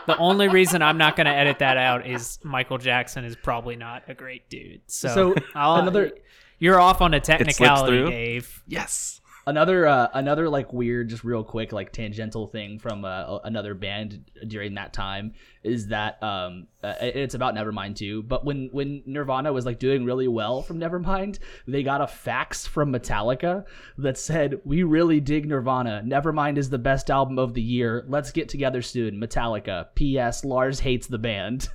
The 0.06 0.16
only 0.16 0.48
reason 0.48 0.80
I'm 0.80 0.96
not 0.96 1.16
going 1.16 1.26
to 1.26 1.34
edit 1.34 1.58
that 1.58 1.76
out 1.76 2.06
is 2.06 2.38
Michael 2.42 2.78
Jackson 2.78 3.26
is 3.26 3.36
probably 3.36 3.76
not 3.76 4.04
a 4.08 4.14
great 4.14 4.48
dude. 4.48 4.80
So, 4.86 5.08
So, 5.08 5.34
another- 5.54 6.12
you're 6.58 6.80
off 6.80 7.02
on 7.02 7.12
a 7.12 7.20
technicality. 7.20 8.06
Dave. 8.08 8.62
yes. 8.66 9.17
Another 9.48 9.86
uh, 9.86 10.08
another 10.12 10.48
like 10.48 10.72
weird, 10.72 11.08
just 11.08 11.24
real 11.24 11.42
quick, 11.42 11.72
like 11.72 11.90
tangential 11.90 12.46
thing 12.46 12.78
from 12.78 13.04
uh, 13.04 13.38
another 13.38 13.74
band 13.74 14.30
during 14.46 14.74
that 14.74 14.92
time 14.92 15.32
is 15.64 15.88
that 15.88 16.22
um, 16.22 16.66
uh, 16.84 16.94
it's 17.00 17.34
about 17.34 17.54
Nevermind 17.54 17.96
too. 17.96 18.22
But 18.22 18.44
when 18.44 18.68
when 18.72 19.02
Nirvana 19.06 19.52
was 19.52 19.64
like 19.64 19.78
doing 19.78 20.04
really 20.04 20.28
well 20.28 20.62
from 20.62 20.78
Nevermind, 20.78 21.38
they 21.66 21.82
got 21.82 22.02
a 22.02 22.06
fax 22.06 22.66
from 22.66 22.92
Metallica 22.92 23.64
that 23.96 24.18
said, 24.18 24.60
"We 24.64 24.82
really 24.82 25.20
dig 25.20 25.46
Nirvana. 25.46 26.02
Nevermind 26.04 26.58
is 26.58 26.68
the 26.70 26.78
best 26.78 27.10
album 27.10 27.38
of 27.38 27.54
the 27.54 27.62
year. 27.62 28.04
Let's 28.06 28.30
get 28.30 28.48
together 28.48 28.82
soon." 28.82 29.18
Metallica. 29.20 29.86
P.S. 29.94 30.44
Lars 30.44 30.80
hates 30.80 31.06
the 31.06 31.18
band. 31.18 31.70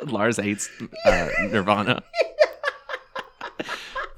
Lars 0.06 0.36
hates 0.36 0.68
uh, 1.06 1.28
Nirvana. 1.50 2.02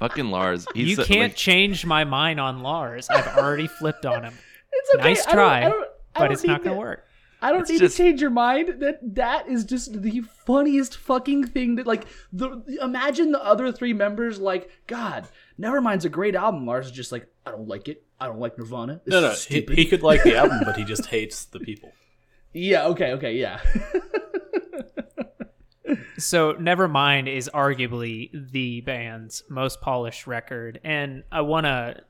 Fucking 0.03 0.29
Lars. 0.31 0.65
He's 0.73 0.89
you 0.89 0.95
so- 0.97 1.05
can't 1.05 1.31
like, 1.31 1.35
change 1.37 1.85
my 1.85 2.03
mind 2.03 2.39
on 2.39 2.61
Lars. 2.61 3.09
I've 3.09 3.37
already 3.37 3.67
flipped 3.67 4.05
on 4.05 4.23
him. 4.25 4.33
It's 4.75 4.95
okay. 4.95 5.03
Nice 5.03 5.21
I 5.21 5.25
don't- 5.27 5.35
try, 5.35 5.57
I 5.57 5.69
don't- 5.69 5.83
I 5.83 5.87
but 6.15 6.19
don't 6.25 6.31
it's 6.33 6.43
not 6.43 6.63
going 6.63 6.75
to 6.75 6.75
to- 6.75 6.79
work. 6.79 7.05
I 7.41 7.51
don't 7.51 7.61
It's 7.61 7.69
need 7.69 7.79
just- 7.79 7.95
to 7.97 8.03
change 8.03 8.19
your 8.21 8.31
mind. 8.31 8.81
That 8.81 8.99
that 9.15 9.47
is 9.47 9.63
just 9.65 10.01
the 10.01 10.21
funniest 10.45 10.97
fucking 10.97 11.47
thing. 11.47 11.75
That 11.75 11.85
like 11.87 12.05
the 12.33 12.61
imagine 12.81 13.31
the 13.31 13.41
other 13.43 13.71
three 13.71 13.93
members 13.93 14.39
like 14.39 14.69
God. 14.87 15.27
Nevermind's 15.57 16.05
a 16.05 16.09
great 16.09 16.35
album. 16.35 16.65
Lars 16.65 16.87
is 16.87 16.91
just 16.91 17.11
like 17.11 17.27
I 17.45 17.51
don't 17.51 17.67
like 17.67 17.87
it. 17.87 18.03
I 18.19 18.25
don't 18.27 18.39
like 18.39 18.57
Nirvana. 18.57 18.99
This 19.05 19.11
No, 19.11 19.21
no, 19.21 19.33
he, 19.33 19.61
he 19.75 19.85
could 19.85 20.03
like 20.03 20.23
the 20.23 20.35
album, 20.35 20.59
but 20.65 20.75
he 20.75 20.83
just 20.93 21.05
hates 21.07 21.45
the 21.45 21.59
people. 21.59 21.91
yeah. 22.53 22.85
Okay. 22.87 23.11
Okay. 23.13 23.33
Yeah. 23.35 23.59
So 26.17 26.53
Nevermind 26.53 27.27
is 27.27 27.49
arguably 27.53 28.29
the 28.51 28.81
band's 28.81 29.43
most 29.49 29.81
polished 29.81 30.27
record, 30.27 30.79
and 30.83 31.23
I 31.31 31.41
want 31.41 31.65
to 31.65 32.03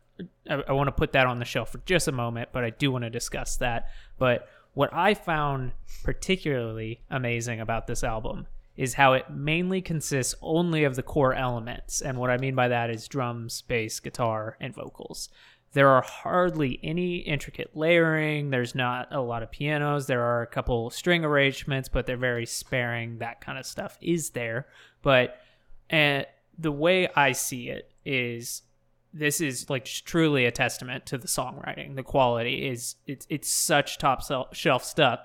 I, 0.49 0.71
want 0.71 0.87
to 0.87 0.91
put 0.91 1.13
that 1.13 1.27
on 1.27 1.39
the 1.39 1.45
shelf 1.45 1.71
for 1.71 1.79
just 1.85 2.07
a 2.07 2.11
moment, 2.11 2.49
but 2.51 2.63
I 2.63 2.69
do 2.69 2.91
want 2.91 3.03
to 3.03 3.09
discuss 3.09 3.55
that. 3.57 3.89
But 4.17 4.47
what 4.73 4.93
I 4.93 5.13
found 5.13 5.71
particularly 6.03 7.01
amazing 7.09 7.59
about 7.59 7.87
this 7.87 8.03
album 8.03 8.47
is 8.75 8.95
how 8.95 9.13
it 9.13 9.29
mainly 9.29 9.81
consists 9.81 10.33
only 10.41 10.83
of 10.83 10.95
the 10.95 11.03
core 11.03 11.33
elements, 11.33 12.01
and 12.01 12.17
what 12.17 12.29
I 12.29 12.37
mean 12.37 12.55
by 12.55 12.67
that 12.69 12.89
is 12.89 13.07
drums, 13.07 13.61
bass, 13.61 13.99
guitar, 13.99 14.57
and 14.59 14.73
vocals. 14.73 15.29
There 15.73 15.89
are 15.89 16.01
hardly 16.01 16.79
any 16.83 17.17
intricate 17.17 17.75
layering. 17.75 18.51
There's 18.51 18.75
not 18.75 19.07
a 19.11 19.21
lot 19.21 19.43
of 19.43 19.51
pianos. 19.51 20.05
There 20.05 20.21
are 20.21 20.43
a 20.43 20.47
couple 20.47 20.89
string 20.91 21.25
arrangements, 21.25 21.89
but 21.89 22.05
they're 22.05 22.15
very 22.15 22.45
sparing. 22.45 23.17
That 23.17 23.41
kind 23.41 23.57
of 23.57 23.65
stuff 23.65 23.97
is 24.01 24.31
there. 24.31 24.67
But 25.01 25.39
and 25.89 26.25
the 26.57 26.71
way 26.71 27.07
I 27.15 27.31
see 27.31 27.69
it 27.69 27.91
is 28.05 28.61
this 29.13 29.41
is 29.41 29.69
like 29.69 29.85
truly 29.85 30.45
a 30.45 30.51
testament 30.51 31.05
to 31.07 31.17
the 31.17 31.27
songwriting. 31.27 31.95
The 31.95 32.03
quality 32.03 32.67
is 32.67 32.95
it's 33.05 33.25
it's 33.29 33.49
such 33.49 33.97
top 33.97 34.21
shelf 34.53 34.83
stuff, 34.83 35.19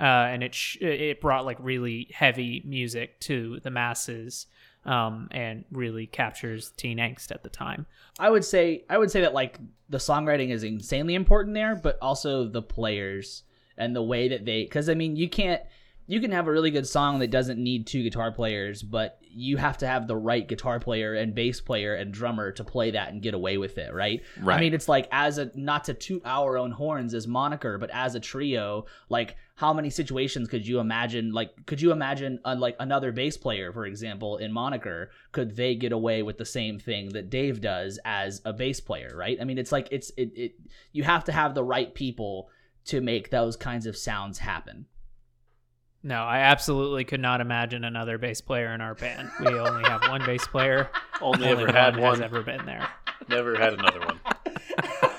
uh, 0.00 0.04
and 0.04 0.42
it 0.42 0.54
sh- 0.54 0.78
it 0.80 1.20
brought 1.20 1.44
like 1.44 1.58
really 1.60 2.08
heavy 2.12 2.62
music 2.64 3.20
to 3.20 3.60
the 3.62 3.70
masses, 3.70 4.46
um, 4.86 5.28
and 5.32 5.64
really 5.70 6.06
captures 6.06 6.70
teen 6.76 6.98
angst 6.98 7.30
at 7.30 7.42
the 7.42 7.48
time. 7.48 7.86
I 8.18 8.30
would 8.30 8.44
say 8.44 8.84
I 8.88 8.98
would 8.98 9.10
say 9.10 9.20
that 9.22 9.34
like 9.34 9.58
the 9.88 9.98
songwriting 9.98 10.50
is 10.50 10.62
insanely 10.62 11.14
important 11.14 11.54
there, 11.54 11.74
but 11.74 11.98
also 12.00 12.48
the 12.48 12.62
players 12.62 13.42
and 13.76 13.94
the 13.94 14.02
way 14.02 14.28
that 14.28 14.44
they 14.44 14.64
because 14.64 14.88
I 14.88 14.94
mean 14.94 15.16
you 15.16 15.28
can't 15.28 15.62
you 16.06 16.20
can 16.20 16.30
have 16.30 16.46
a 16.46 16.52
really 16.52 16.70
good 16.70 16.86
song 16.86 17.18
that 17.18 17.30
doesn't 17.30 17.62
need 17.62 17.86
two 17.86 18.02
guitar 18.02 18.30
players, 18.30 18.82
but 18.82 19.18
you 19.20 19.56
have 19.56 19.76
to 19.78 19.86
have 19.86 20.06
the 20.06 20.16
right 20.16 20.46
guitar 20.46 20.78
player 20.78 21.14
and 21.14 21.34
bass 21.34 21.60
player 21.60 21.94
and 21.94 22.12
drummer 22.12 22.52
to 22.52 22.64
play 22.64 22.92
that 22.92 23.12
and 23.12 23.22
get 23.22 23.34
away 23.34 23.58
with 23.58 23.76
it, 23.76 23.92
right? 23.92 24.22
Right. 24.40 24.56
I 24.56 24.60
mean, 24.60 24.72
it's 24.72 24.88
like 24.88 25.08
as 25.10 25.38
a 25.38 25.50
not 25.54 25.84
to 25.84 25.94
toot 25.94 26.22
our 26.24 26.56
own 26.56 26.70
horns 26.70 27.12
as 27.12 27.26
moniker, 27.26 27.76
but 27.76 27.90
as 27.90 28.14
a 28.14 28.20
trio, 28.20 28.86
like 29.08 29.36
how 29.56 29.72
many 29.72 29.90
situations 29.90 30.48
could 30.48 30.66
you 30.66 30.78
imagine? 30.78 31.32
Like, 31.32 31.66
could 31.66 31.80
you 31.80 31.90
imagine 31.90 32.38
uh, 32.44 32.54
like 32.56 32.76
another 32.78 33.10
bass 33.10 33.36
player, 33.36 33.72
for 33.72 33.84
example, 33.84 34.36
in 34.36 34.52
moniker? 34.52 35.10
Could 35.32 35.56
they 35.56 35.74
get 35.74 35.92
away 35.92 36.22
with 36.22 36.38
the 36.38 36.44
same 36.44 36.78
thing 36.78 37.08
that 37.10 37.30
Dave 37.30 37.60
does 37.60 37.98
as 38.04 38.40
a 38.44 38.52
bass 38.52 38.80
player, 38.80 39.12
right? 39.16 39.38
I 39.40 39.44
mean, 39.44 39.58
it's 39.58 39.72
like 39.72 39.88
it's 39.90 40.10
it, 40.16 40.30
it 40.36 40.52
you 40.92 41.02
have 41.02 41.24
to 41.24 41.32
have 41.32 41.54
the 41.54 41.64
right 41.64 41.92
people 41.92 42.48
to 42.86 43.00
make 43.00 43.30
those 43.30 43.56
kinds 43.56 43.86
of 43.86 43.96
sounds 43.96 44.38
happen. 44.38 44.86
No, 46.02 46.22
I 46.22 46.38
absolutely 46.38 47.04
could 47.04 47.20
not 47.20 47.40
imagine 47.40 47.82
another 47.84 48.16
bass 48.18 48.40
player 48.40 48.72
in 48.74 48.80
our 48.80 48.94
band. 48.94 49.28
We 49.40 49.48
only 49.58 49.82
have 49.88 50.02
one 50.08 50.24
bass 50.24 50.46
player. 50.46 50.88
Only, 51.20 51.48
Only 51.48 51.62
ever 51.64 51.72
had 51.72 51.96
one. 51.96 52.04
has 52.10 52.18
one. 52.20 52.22
ever 52.24 52.42
been 52.42 52.64
there. 52.66 52.86
Never 53.28 53.56
had 53.58 53.72
another 53.72 54.00
one. 54.00 54.20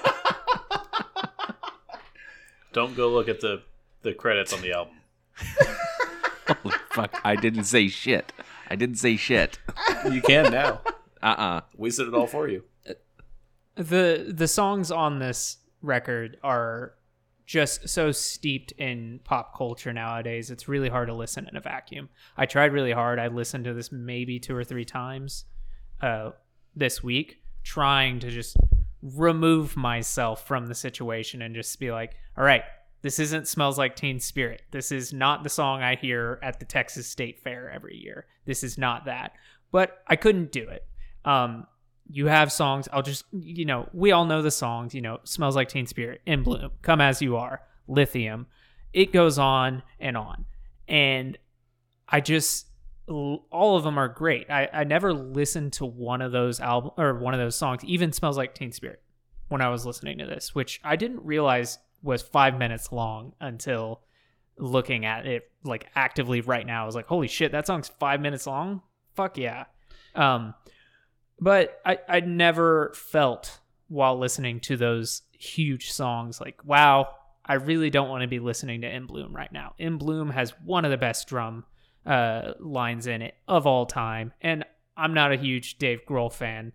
Don't 2.74 2.96
go 2.96 3.10
look 3.10 3.28
at 3.28 3.42
the 3.42 3.64
the 4.04 4.14
credits 4.14 4.54
on 4.54 4.62
the 4.62 4.74
album. 4.74 4.94
Holy 6.48 6.76
fuck! 6.92 7.20
I 7.24 7.36
didn't 7.36 7.64
say 7.66 7.88
shit. 7.88 8.32
I 8.70 8.76
didn't 8.76 8.98
say 8.98 9.16
shit. 9.18 9.60
You 10.12 10.22
can 10.22 10.52
now. 10.52 10.82
Uh 11.22 11.26
uh 11.26 11.62
We 11.76 11.90
said 11.90 12.08
it 12.08 12.14
all 12.14 12.28
for 12.28 12.48
you. 12.48 12.64
the 13.76 14.32
the 14.36 14.48
songs 14.48 14.92
on 14.92 15.20
this 15.20 15.58
record 15.82 16.38
are 16.44 16.94
just 17.48 17.88
so 17.88 18.12
steeped 18.12 18.74
in 18.74 19.22
pop 19.24 19.58
culture 19.58 19.93
nowadays 19.93 20.52
it's 20.52 20.68
really 20.68 20.89
hard 20.89 21.08
to 21.08 21.16
listen 21.16 21.48
in 21.48 21.56
a 21.56 21.62
vacuum. 21.62 22.10
I 22.36 22.45
tried 22.45 22.74
really 22.74 22.91
hard. 22.91 23.18
I 23.18 23.28
listened 23.28 23.64
to 23.64 23.74
this 23.74 23.91
maybe 23.91 24.38
two 24.38 24.56
or 24.56 24.66
three 24.66 24.86
times 24.86 25.45
uh, 26.02 26.32
this 26.76 27.02
week 27.02 27.38
trying 27.64 28.20
to 28.20 28.30
just 28.30 28.58
remove 29.02 29.78
myself 29.78 30.45
from 30.45 30.68
the 30.68 30.76
situation 30.76 31.41
and 31.41 31.56
just 31.56 31.80
be 31.80 31.91
like 31.91 32.16
all 32.38 32.43
right 32.43 32.64
this 33.04 33.20
isn't 33.20 33.48
smells 33.48 33.78
like 33.78 33.95
teen 33.95 34.20
spirit. 34.20 34.64
This 34.72 34.91
is 34.91 35.14
not 35.14 35.43
the 35.43 35.50
song 35.50 35.82
i 35.82 35.95
hear 35.95 36.39
at 36.43 36.60
the 36.60 36.66
texas 36.66 37.08
state 37.08 37.39
fair 37.39 37.72
every 37.72 37.95
year. 37.95 38.26
This 38.45 38.64
is 38.64 38.78
not 38.78 39.06
that. 39.06 39.34
But 39.72 40.04
i 40.08 40.18
couldn't 40.18 40.52
do 40.52 40.68
it. 40.68 40.86
Um, 41.24 41.68
you 42.10 42.28
have 42.28 42.51
songs 42.51 42.88
i'll 42.93 43.01
just 43.01 43.26
you 43.32 43.66
know 43.66 43.88
we 43.93 44.12
all 44.12 44.26
know 44.26 44.41
the 44.41 44.51
songs 44.51 44.95
you 44.95 45.01
know 45.01 45.20
smells 45.24 45.55
like 45.55 45.68
teen 45.68 45.86
spirit 45.86 46.22
in 46.26 46.43
bloom 46.43 46.72
come 46.82 47.01
as 47.01 47.22
you 47.22 47.36
are 47.36 47.62
lithium. 47.88 48.47
It 48.93 49.12
goes 49.14 49.39
on 49.39 49.84
and 49.99 50.18
on. 50.18 50.45
And 50.88 51.38
i 52.10 52.22
just 52.22 52.66
all 53.08 53.78
of 53.78 53.84
them 53.86 53.97
are 53.97 54.10
great. 54.10 54.49
I, 54.49 54.68
I 54.74 54.84
never 54.84 55.14
listened 55.14 55.72
to 55.74 55.86
one 55.86 56.22
of 56.22 56.34
those 56.34 56.60
album 56.60 56.91
or 56.97 57.18
one 57.18 57.34
of 57.34 57.39
those 57.39 57.55
songs. 57.55 57.84
Even 57.86 58.12
smells 58.12 58.38
like 58.38 58.53
teen 58.53 58.72
spirit 58.72 59.01
when 59.49 59.62
i 59.62 59.70
was 59.70 59.86
listening 59.86 60.18
to 60.18 60.26
this 60.26 60.53
which 60.53 60.82
i 60.84 60.97
didn't 60.97 61.24
realize 61.24 61.80
was 62.03 62.22
five 62.22 62.58
minutes 62.58 62.91
long 62.91 63.32
until 63.39 64.01
looking 64.58 65.05
at 65.05 65.26
it 65.26 65.49
like 65.64 65.88
actively 65.95 66.41
right 66.41 66.66
now. 66.66 66.84
I 66.84 66.86
was 66.86 66.95
like 66.95 67.08
holy 67.08 67.30
shit 67.30 67.53
that 67.53 67.66
song's 67.66 67.88
five 67.88 68.20
minutes 68.20 68.45
long? 68.45 68.82
Fuck 69.16 69.38
yeah. 69.38 69.66
Um 70.16 70.53
but 71.40 71.80
I, 71.86 72.00
I 72.08 72.20
never 72.22 72.94
felt 72.96 73.60
while 73.88 74.18
listening 74.18 74.60
to 74.62 74.78
those 74.78 75.22
huge 75.32 75.92
songs 75.92 76.42
like, 76.42 76.64
wow, 76.66 77.10
I 77.46 77.54
really 77.54 77.90
don't 77.90 78.10
want 78.10 78.24
to 78.24 78.28
be 78.28 78.40
listening 78.40 78.82
to 78.82 78.94
In 78.94 79.06
Bloom 79.06 79.36
right 79.36 79.52
now. 79.52 79.74
In 79.78 79.98
Bloom 79.98 80.30
has 80.32 80.54
one 80.64 80.84
of 80.84 80.92
the 80.92 80.98
best 80.98 81.28
drum 81.28 81.66
uh, 82.06 82.54
lines 82.60 83.08
in 83.08 83.22
it 83.22 83.36
of 83.48 83.66
all 83.66 83.86
time. 83.86 84.34
And 84.42 84.66
I'm 84.98 85.14
not 85.14 85.32
a 85.32 85.38
huge 85.38 85.78
Dave 85.78 86.02
Grohl 86.08 86.32
fan. 86.32 86.74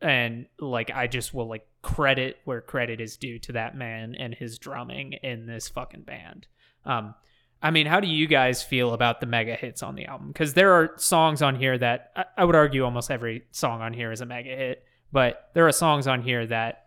And 0.00 0.46
like, 0.58 0.90
I 0.90 1.06
just 1.06 1.32
will 1.32 1.48
like 1.48 1.66
credit 1.80 2.38
where 2.44 2.60
credit 2.60 3.00
is 3.00 3.16
due 3.16 3.38
to 3.40 3.52
that 3.52 3.76
man 3.76 4.14
and 4.14 4.34
his 4.34 4.58
drumming 4.58 5.14
in 5.14 5.46
this 5.46 5.68
fucking 5.68 6.02
band. 6.02 6.46
Um, 6.84 7.14
I 7.62 7.70
mean, 7.70 7.86
how 7.86 8.00
do 8.00 8.08
you 8.08 8.26
guys 8.26 8.62
feel 8.62 8.92
about 8.92 9.20
the 9.20 9.26
mega 9.26 9.54
hits 9.54 9.82
on 9.82 9.94
the 9.94 10.06
album? 10.06 10.28
Because 10.28 10.54
there 10.54 10.72
are 10.72 10.92
songs 10.96 11.42
on 11.42 11.54
here 11.54 11.78
that 11.78 12.28
I, 12.36 12.44
would 12.44 12.56
argue 12.56 12.84
almost 12.84 13.10
every 13.10 13.44
song 13.52 13.80
on 13.80 13.92
here 13.92 14.10
is 14.10 14.20
a 14.20 14.26
mega 14.26 14.50
hit, 14.50 14.84
but 15.12 15.50
there 15.54 15.66
are 15.68 15.72
songs 15.72 16.08
on 16.08 16.22
here 16.22 16.44
that 16.46 16.86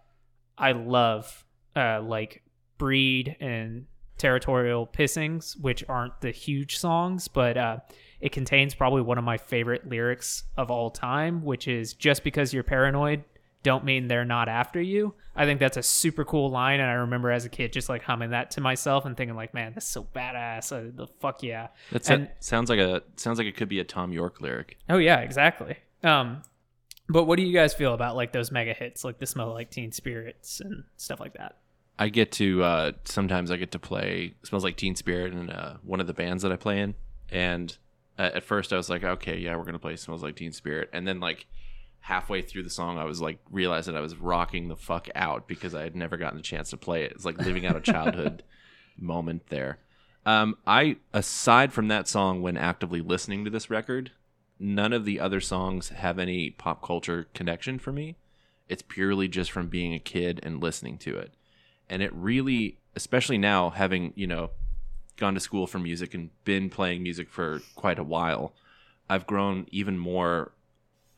I 0.57 0.73
love, 0.73 1.45
uh, 1.75 2.01
like 2.01 2.43
Breed 2.77 3.37
and 3.39 3.85
Territorial 4.17 4.85
Pissings, 4.85 5.59
which 5.59 5.83
aren't 5.87 6.19
the 6.19 6.31
huge 6.31 6.77
songs, 6.77 7.29
but 7.29 7.57
uh, 7.57 7.77
it 8.19 8.33
contains 8.33 8.75
probably 8.75 9.01
one 9.01 9.17
of 9.17 9.23
my 9.23 9.37
favorite 9.37 9.87
lyrics 9.87 10.43
of 10.57 10.69
all 10.69 10.91
time, 10.91 11.43
which 11.45 11.69
is 11.69 11.93
just 11.93 12.23
because 12.23 12.53
you're 12.53 12.63
paranoid 12.63 13.23
don't 13.65 13.83
mean 13.83 14.07
they're 14.07 14.23
not 14.23 14.47
after 14.47 14.79
you. 14.81 15.13
I 15.35 15.43
think 15.45 15.59
that's 15.59 15.75
a 15.75 15.83
super 15.83 16.23
cool 16.23 16.49
line, 16.49 16.79
and 16.79 16.89
I 16.89 16.93
remember 16.93 17.29
as 17.31 17.43
a 17.43 17.49
kid 17.49 17.73
just 17.73 17.89
like 17.89 18.03
humming 18.03 18.29
that 18.29 18.51
to 18.51 18.61
myself 18.61 19.03
and 19.05 19.17
thinking 19.17 19.35
like, 19.35 19.53
man, 19.53 19.73
that's 19.73 19.87
so 19.87 20.07
badass. 20.15 20.71
Uh, 20.71 20.91
the 20.95 21.07
fuck 21.19 21.43
yeah. 21.43 21.67
That 21.91 22.09
And- 22.09 22.29
sounds 22.39 22.69
like 22.69 22.79
a 22.79 23.01
sounds 23.17 23.37
like 23.39 23.47
it 23.47 23.57
could 23.57 23.67
be 23.67 23.79
a 23.81 23.83
Thom 23.83 24.13
Yorke 24.13 24.39
lyric. 24.39 24.77
Oh 24.87 24.97
yeah, 24.97 25.19
exactly. 25.19 25.75
Um, 26.03 26.43
but 27.09 27.25
what 27.25 27.37
do 27.37 27.43
you 27.43 27.51
guys 27.53 27.73
feel 27.73 27.93
about 27.93 28.15
like 28.15 28.31
those 28.31 28.51
mega 28.51 28.73
hits, 28.73 29.03
like 29.03 29.19
the 29.19 29.25
smell 29.25 29.51
like 29.51 29.69
Teen 29.71 29.91
Spirits 29.91 30.61
and 30.61 30.83
stuff 30.95 31.19
like 31.19 31.33
that? 31.33 31.57
I 31.97 32.09
get 32.09 32.31
to 32.33 32.63
uh, 32.63 32.91
sometimes 33.03 33.51
I 33.51 33.57
get 33.57 33.71
to 33.71 33.79
play 33.79 34.35
"Smells 34.43 34.63
Like 34.63 34.77
Teen 34.77 34.95
Spirit" 34.95 35.33
in 35.33 35.49
uh, 35.49 35.77
one 35.83 35.99
of 35.99 36.07
the 36.07 36.13
bands 36.13 36.43
that 36.43 36.51
I 36.51 36.55
play 36.57 36.79
in, 36.81 36.93
and 37.29 37.75
uh, 38.19 38.31
at 38.35 38.43
first 38.43 38.71
I 38.73 38.77
was 38.77 38.89
like, 38.89 39.03
okay, 39.03 39.37
yeah, 39.37 39.55
we're 39.57 39.63
gonna 39.65 39.79
play 39.79 39.95
"Smells 39.95 40.23
Like 40.23 40.35
Teen 40.35 40.51
Spirit," 40.51 40.89
and 40.93 41.07
then 41.07 41.19
like 41.19 41.45
halfway 42.05 42.41
through 42.41 42.63
the 42.63 42.69
song, 42.69 42.97
I 42.97 43.03
was 43.03 43.21
like 43.21 43.39
realized 43.49 43.87
that 43.87 43.95
I 43.95 44.01
was 44.01 44.15
rocking 44.15 44.67
the 44.67 44.75
fuck 44.75 45.07
out 45.15 45.47
because 45.47 45.73
I 45.73 45.83
had 45.83 45.95
never 45.95 46.17
gotten 46.17 46.39
a 46.39 46.43
chance 46.43 46.69
to 46.71 46.77
play 46.77 47.03
it. 47.03 47.11
It's 47.11 47.25
like 47.25 47.37
living 47.37 47.65
out 47.65 47.75
a 47.75 47.81
childhood 47.81 48.43
moment 48.97 49.47
there. 49.49 49.79
Um, 50.25 50.57
I 50.65 50.97
aside 51.13 51.73
from 51.73 51.87
that 51.89 52.07
song, 52.07 52.41
when 52.41 52.57
actively 52.57 53.01
listening 53.01 53.45
to 53.45 53.51
this 53.51 53.69
record, 53.69 54.11
none 54.59 54.93
of 54.93 55.05
the 55.05 55.19
other 55.19 55.39
songs 55.39 55.89
have 55.89 56.17
any 56.17 56.49
pop 56.49 56.83
culture 56.83 57.27
connection 57.33 57.79
for 57.79 57.91
me. 57.91 58.15
It's 58.67 58.81
purely 58.81 59.27
just 59.27 59.51
from 59.51 59.67
being 59.67 59.93
a 59.93 59.99
kid 59.99 60.39
and 60.41 60.61
listening 60.61 60.97
to 60.99 61.17
it 61.17 61.33
and 61.89 62.01
it 62.01 62.13
really 62.13 62.77
especially 62.95 63.37
now 63.37 63.69
having 63.69 64.13
you 64.15 64.27
know 64.27 64.49
gone 65.17 65.33
to 65.33 65.39
school 65.39 65.67
for 65.67 65.79
music 65.79 66.13
and 66.13 66.29
been 66.43 66.69
playing 66.69 67.01
music 67.01 67.29
for 67.29 67.61
quite 67.75 67.99
a 67.99 68.03
while 68.03 68.53
i've 69.09 69.27
grown 69.27 69.65
even 69.71 69.97
more 69.97 70.51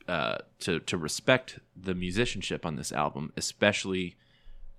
uh, 0.07 0.37
to 0.59 0.79
to 0.79 0.97
respect 0.97 1.59
the 1.75 1.93
musicianship 1.93 2.65
on 2.65 2.75
this 2.75 2.91
album, 2.91 3.33
especially 3.35 4.15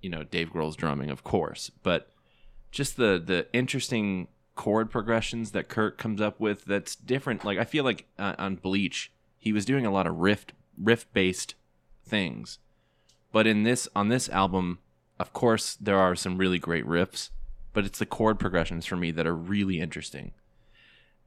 you 0.00 0.10
know 0.10 0.22
Dave 0.24 0.50
Grohl's 0.50 0.76
drumming, 0.76 1.10
of 1.10 1.24
course, 1.24 1.70
but 1.82 2.10
just 2.70 2.96
the 2.96 3.22
the 3.24 3.46
interesting 3.52 4.28
chord 4.54 4.90
progressions 4.90 5.52
that 5.52 5.68
Kurt 5.68 5.98
comes 5.98 6.20
up 6.20 6.40
with 6.40 6.64
that's 6.64 6.96
different. 6.96 7.44
Like 7.44 7.58
I 7.58 7.64
feel 7.64 7.84
like 7.84 8.06
uh, 8.18 8.34
on 8.38 8.56
Bleach, 8.56 9.12
he 9.36 9.52
was 9.52 9.64
doing 9.64 9.86
a 9.86 9.92
lot 9.92 10.06
of 10.06 10.16
riff 10.16 10.46
riff 10.76 11.10
based 11.12 11.54
things, 12.04 12.58
but 13.32 13.46
in 13.46 13.62
this 13.62 13.88
on 13.94 14.08
this 14.08 14.28
album, 14.28 14.78
of 15.18 15.32
course, 15.32 15.76
there 15.76 15.98
are 15.98 16.14
some 16.14 16.38
really 16.38 16.58
great 16.58 16.86
riffs, 16.86 17.30
but 17.72 17.84
it's 17.84 17.98
the 17.98 18.06
chord 18.06 18.38
progressions 18.38 18.86
for 18.86 18.96
me 18.96 19.10
that 19.10 19.26
are 19.26 19.34
really 19.34 19.80
interesting. 19.80 20.32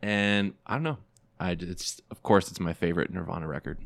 And 0.01 0.53
I 0.65 0.73
don't 0.73 0.83
know, 0.83 0.97
I 1.41 1.51
it's 1.59 1.99
of 2.11 2.21
course 2.23 2.49
it's 2.51 2.59
my 2.59 2.73
favorite 2.73 3.11
Nirvana 3.11 3.47
record. 3.47 3.79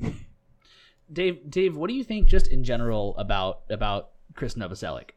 Dave, 1.11 1.49
Dave, 1.49 1.77
what 1.77 1.87
do 1.87 1.93
you 1.95 2.03
think 2.03 2.27
just 2.27 2.47
in 2.47 2.63
general 2.63 3.15
about 3.17 3.61
about 3.69 4.09
Chris 4.35 4.55
Novoselic? 4.55 5.11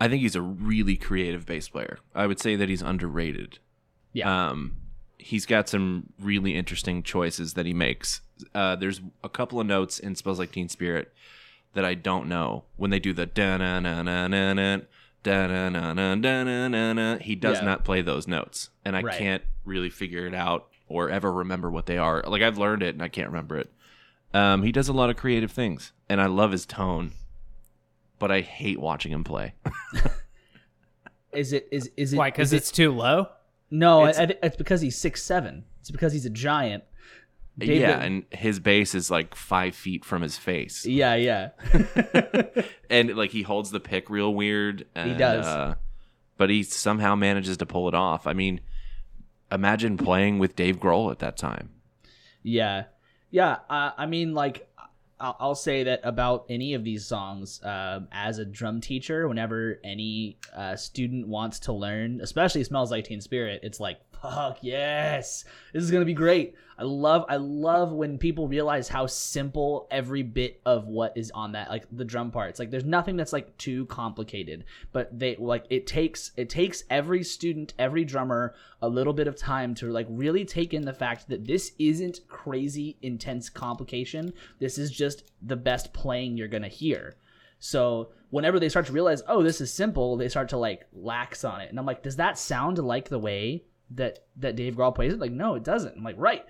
I 0.00 0.08
think 0.08 0.20
he's 0.22 0.36
a 0.36 0.42
really 0.42 0.96
creative 0.96 1.46
bass 1.46 1.68
player. 1.68 1.98
I 2.14 2.26
would 2.26 2.38
say 2.38 2.54
that 2.56 2.68
he's 2.68 2.82
underrated. 2.82 3.58
Yeah. 4.12 4.48
Um, 4.50 4.76
he's 5.18 5.46
got 5.46 5.68
some 5.68 6.12
really 6.20 6.54
interesting 6.54 7.02
choices 7.02 7.54
that 7.54 7.64
he 7.66 7.72
makes. 7.72 8.20
Uh, 8.54 8.76
there's 8.76 9.00
a 9.24 9.28
couple 9.30 9.58
of 9.58 9.66
notes 9.66 9.98
in 9.98 10.14
"Smells 10.14 10.38
Like 10.38 10.52
Teen 10.52 10.68
Spirit" 10.68 11.12
that 11.72 11.84
I 11.84 11.94
don't 11.94 12.28
know 12.28 12.64
when 12.76 12.90
they 12.90 12.98
do 13.00 13.12
the 13.14 13.26
da 13.26 13.56
na 13.56 13.80
na 13.80 14.02
na 14.02 14.28
na 14.28 14.52
na 14.52 14.78
da 15.22 15.46
na 15.46 15.68
na 15.70 15.94
na 15.94 16.14
da 16.14 16.44
na 16.44 16.68
na 16.68 16.92
na. 16.92 17.16
He 17.18 17.34
does 17.34 17.58
Yeah. 17.58 17.64
not 17.64 17.84
play 17.84 18.02
those 18.02 18.28
notes, 18.28 18.68
and 18.84 18.94
I 18.96 19.00
Right. 19.00 19.18
can't 19.18 19.42
really 19.64 19.90
figure 19.90 20.26
it 20.26 20.34
out 20.34 20.68
or 20.88 21.10
ever 21.10 21.32
remember 21.32 21.70
what 21.70 21.86
they 21.86 21.98
are. 21.98 22.22
Like 22.26 22.42
I've 22.42 22.58
learned 22.58 22.82
it 22.82 22.94
and 22.94 23.02
I 23.02 23.08
can't 23.08 23.28
remember 23.28 23.56
it. 23.58 23.72
Um, 24.34 24.62
he 24.62 24.72
does 24.72 24.88
a 24.88 24.92
lot 24.92 25.08
of 25.10 25.16
creative 25.16 25.50
things, 25.52 25.92
and 26.08 26.20
I 26.20 26.26
love 26.26 26.52
his 26.52 26.66
tone, 26.66 27.12
but 28.18 28.30
I 28.30 28.40
hate 28.42 28.78
watching 28.80 29.12
him 29.12 29.24
play. 29.24 29.54
Is 31.32 31.52
it 31.52 31.68
is 31.70 31.90
is 31.96 32.12
it 32.14 32.16
Why? 32.16 32.30
Because 32.30 32.48
is 32.48 32.52
it- 32.54 32.56
it's 32.58 32.70
too 32.70 32.90
low. 32.92 33.28
no? 33.70 34.06
it's- 34.06 34.18
I, 34.18 34.24
I, 34.24 34.46
it's 34.46 34.56
because 34.56 34.80
he's 34.80 34.96
six 34.96 35.22
seven. 35.22 35.64
It's 35.80 35.90
because 35.90 36.12
he's 36.12 36.24
a 36.26 36.30
giant. 36.30 36.84
David- 37.58 37.80
yeah, 37.80 38.00
and 38.02 38.24
his 38.30 38.58
bass 38.58 38.94
is 38.94 39.10
like 39.10 39.34
five 39.34 39.74
feet 39.74 40.04
from 40.04 40.22
his 40.22 40.36
face, 40.38 40.84
Yeah, 40.86 41.14
yeah. 41.14 41.50
and 42.90 43.14
like 43.16 43.30
he 43.30 43.42
holds 43.42 43.70
the 43.70 43.80
pick 43.80 44.08
real 44.10 44.34
weird. 44.34 44.86
And, 44.94 45.10
he 45.12 45.16
does. 45.16 45.46
uh, 45.46 45.74
but 46.36 46.48
he 46.50 46.62
somehow 46.62 47.14
manages 47.16 47.56
to 47.58 47.66
pull 47.66 47.88
it 47.88 47.94
off. 47.94 48.26
I 48.26 48.32
mean, 48.34 48.60
imagine 49.56 49.96
playing 49.96 50.38
with 50.38 50.54
Dave 50.54 50.78
Grohl 50.78 51.10
at 51.10 51.18
that 51.18 51.36
time. 51.36 51.70
Yeah, 52.42 52.84
yeah. 53.30 53.56
Uh, 53.68 53.90
I 53.98 54.06
mean, 54.06 54.34
like, 54.34 54.68
I'll, 55.18 55.54
say 55.54 55.84
that 55.84 56.00
about 56.04 56.44
any 56.48 56.74
of 56.74 56.84
these 56.84 57.06
songs. 57.06 57.60
Um, 57.64 58.08
as 58.12 58.38
a 58.38 58.44
drum 58.44 58.80
teacher, 58.80 59.26
whenever 59.26 59.80
any 59.82 60.38
uh, 60.54 60.76
student 60.76 61.26
wants 61.26 61.58
to 61.60 61.72
learn, 61.72 62.20
especially 62.20 62.62
"Smells 62.62 62.90
Like 62.90 63.06
Teen 63.06 63.20
Spirit," 63.20 63.60
it's 63.62 63.80
like, 63.80 63.98
fuck 64.22 64.58
yes, 64.62 65.44
this 65.72 65.82
is 65.82 65.90
gonna 65.90 66.04
be 66.04 66.14
great. 66.14 66.54
I 66.78 66.82
love, 66.82 67.24
I 67.28 67.36
love 67.36 67.92
when 67.92 68.18
people 68.18 68.48
realize 68.48 68.88
how 68.88 69.06
simple 69.06 69.88
every 69.90 70.22
bit 70.22 70.60
of 70.66 70.86
what 70.86 71.16
is 71.16 71.30
on 71.30 71.52
that, 71.52 71.70
like 71.70 71.86
the 71.90 72.04
drum 72.04 72.30
parts. 72.30 72.58
Like, 72.58 72.70
there's 72.70 72.84
nothing 72.84 73.16
that's 73.16 73.32
like 73.32 73.56
too 73.56 73.86
complicated, 73.86 74.64
but 74.92 75.18
they 75.18 75.36
like 75.36 75.64
it 75.70 75.86
takes 75.86 76.32
it 76.36 76.50
takes 76.50 76.84
every 76.90 77.22
student, 77.22 77.72
every 77.78 78.04
drummer 78.04 78.54
a 78.82 78.88
little 78.88 79.14
bit 79.14 79.26
of 79.26 79.36
time 79.36 79.74
to 79.76 79.90
like 79.90 80.06
really 80.10 80.44
take 80.44 80.74
in 80.74 80.82
the 80.82 80.92
fact 80.92 81.28
that 81.28 81.46
this 81.46 81.72
isn't 81.78 82.20
crazy 82.28 82.98
intense 83.00 83.48
complication. 83.48 84.32
This 84.58 84.76
is 84.76 84.90
just 84.90 85.30
the 85.40 85.56
best 85.56 85.94
playing 85.94 86.36
you're 86.36 86.48
gonna 86.48 86.68
hear. 86.68 87.16
So 87.58 88.10
whenever 88.30 88.60
they 88.60 88.68
start 88.68 88.86
to 88.86 88.92
realize, 88.92 89.22
oh, 89.28 89.42
this 89.42 89.62
is 89.62 89.72
simple, 89.72 90.16
they 90.16 90.28
start 90.28 90.50
to 90.50 90.58
like 90.58 90.86
lax 90.92 91.42
on 91.42 91.62
it. 91.62 91.70
And 91.70 91.78
I'm 91.78 91.86
like, 91.86 92.02
does 92.02 92.16
that 92.16 92.38
sound 92.38 92.78
like 92.78 93.08
the 93.08 93.18
way 93.18 93.64
that 93.90 94.20
that 94.36 94.56
Dave 94.56 94.74
Grohl 94.76 94.94
plays 94.94 95.12
it? 95.12 95.18
Like, 95.20 95.32
no, 95.32 95.54
it 95.54 95.64
doesn't. 95.64 95.96
I'm 95.96 96.04
like, 96.04 96.16
right. 96.18 96.44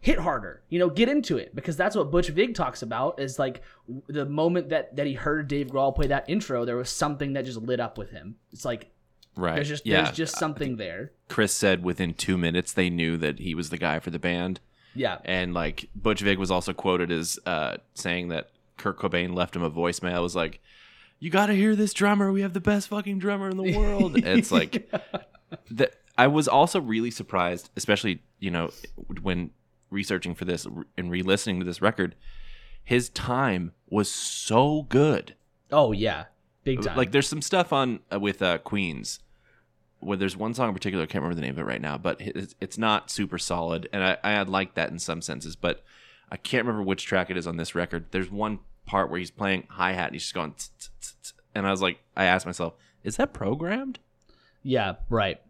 Hit 0.00 0.20
harder, 0.20 0.62
you 0.68 0.78
know, 0.78 0.88
get 0.88 1.08
into 1.08 1.38
it 1.38 1.56
because 1.56 1.76
that's 1.76 1.96
what 1.96 2.12
Butch 2.12 2.28
Vig 2.28 2.54
talks 2.54 2.82
about. 2.82 3.18
Is 3.18 3.36
like 3.36 3.62
the 4.06 4.24
moment 4.24 4.68
that 4.68 4.94
that 4.94 5.08
he 5.08 5.14
heard 5.14 5.48
Dave 5.48 5.66
Grohl 5.68 5.92
play 5.92 6.06
that 6.06 6.30
intro, 6.30 6.64
there 6.64 6.76
was 6.76 6.88
something 6.88 7.32
that 7.32 7.44
just 7.44 7.58
lit 7.58 7.80
up 7.80 7.98
with 7.98 8.10
him. 8.10 8.36
It's 8.52 8.64
like 8.64 8.92
Right. 9.34 9.56
there's 9.56 9.68
just 9.68 9.84
yeah. 9.86 10.02
there's 10.02 10.16
just 10.16 10.36
something 10.38 10.76
there. 10.76 11.10
Chris 11.28 11.52
said 11.52 11.82
within 11.82 12.14
two 12.14 12.38
minutes 12.38 12.72
they 12.72 12.90
knew 12.90 13.16
that 13.16 13.40
he 13.40 13.56
was 13.56 13.70
the 13.70 13.76
guy 13.76 13.98
for 13.98 14.10
the 14.10 14.20
band. 14.20 14.60
Yeah, 14.94 15.18
And 15.24 15.52
like 15.52 15.88
Butch 15.96 16.20
Vig 16.20 16.38
was 16.38 16.50
also 16.50 16.72
quoted 16.72 17.10
as 17.10 17.38
uh, 17.44 17.76
saying 17.94 18.28
that 18.28 18.50
Kurt 18.76 18.98
Cobain 18.98 19.34
left 19.34 19.54
him 19.54 19.62
a 19.62 19.70
voicemail. 19.70 20.16
It 20.18 20.22
was 20.22 20.34
like, 20.36 20.60
"You 21.20 21.30
got 21.30 21.46
to 21.46 21.54
hear 21.54 21.76
this 21.76 21.92
drummer. 21.92 22.32
We 22.32 22.42
have 22.42 22.52
the 22.52 22.60
best 22.60 22.88
fucking 22.88 23.18
drummer 23.18 23.48
in 23.48 23.56
the 23.56 23.76
world." 23.76 24.14
And 24.24 24.26
it's 24.26 24.50
like, 24.50 24.90
the, 25.70 25.90
I 26.18 26.26
was 26.26 26.48
also 26.48 26.80
really 26.80 27.10
surprised, 27.10 27.70
especially 27.76 28.22
you 28.40 28.50
know 28.50 28.70
when 29.22 29.50
researching 29.90 30.34
for 30.34 30.44
this 30.44 30.66
and 30.96 31.10
re-listening 31.10 31.60
to 31.60 31.64
this 31.64 31.80
record. 31.80 32.14
His 32.84 33.08
time 33.10 33.72
was 33.88 34.10
so 34.10 34.86
good. 34.88 35.34
Oh 35.70 35.92
yeah, 35.92 36.24
big 36.64 36.82
time. 36.82 36.96
Like 36.96 37.12
there's 37.12 37.28
some 37.28 37.42
stuff 37.42 37.72
on 37.72 38.00
uh, 38.12 38.18
with 38.18 38.42
uh, 38.42 38.58
Queens 38.58 39.20
where 40.00 40.16
there's 40.16 40.36
one 40.36 40.54
song 40.54 40.68
in 40.68 40.74
particular 40.74 41.02
I 41.02 41.06
can't 41.06 41.22
remember 41.22 41.34
the 41.34 41.42
name 41.42 41.54
of 41.54 41.58
it 41.58 41.64
right 41.64 41.80
now, 41.80 41.98
but 41.98 42.20
it's, 42.20 42.54
it's 42.60 42.78
not 42.78 43.10
super 43.10 43.38
solid, 43.38 43.88
and 43.92 44.02
I 44.02 44.18
I 44.24 44.42
like 44.42 44.74
that 44.74 44.90
in 44.90 44.98
some 44.98 45.22
senses, 45.22 45.54
but 45.56 45.84
I 46.30 46.36
can't 46.36 46.66
remember 46.66 46.84
which 46.84 47.06
track 47.06 47.30
it 47.30 47.36
is 47.36 47.46
on 47.46 47.56
this 47.56 47.74
record. 47.74 48.06
There's 48.10 48.30
one 48.30 48.60
part 48.86 49.10
where 49.10 49.18
he's 49.18 49.30
playing 49.30 49.64
hi 49.68 49.92
hat 49.92 50.06
and 50.06 50.14
he's 50.14 50.22
just 50.22 50.34
going, 50.34 50.54
and 51.54 51.66
I 51.66 51.70
was 51.70 51.82
like, 51.82 51.98
I 52.16 52.24
asked 52.24 52.46
myself, 52.46 52.74
is 53.04 53.16
that 53.16 53.32
programmed? 53.32 53.98
Yeah, 54.62 54.96
right. 55.08 55.40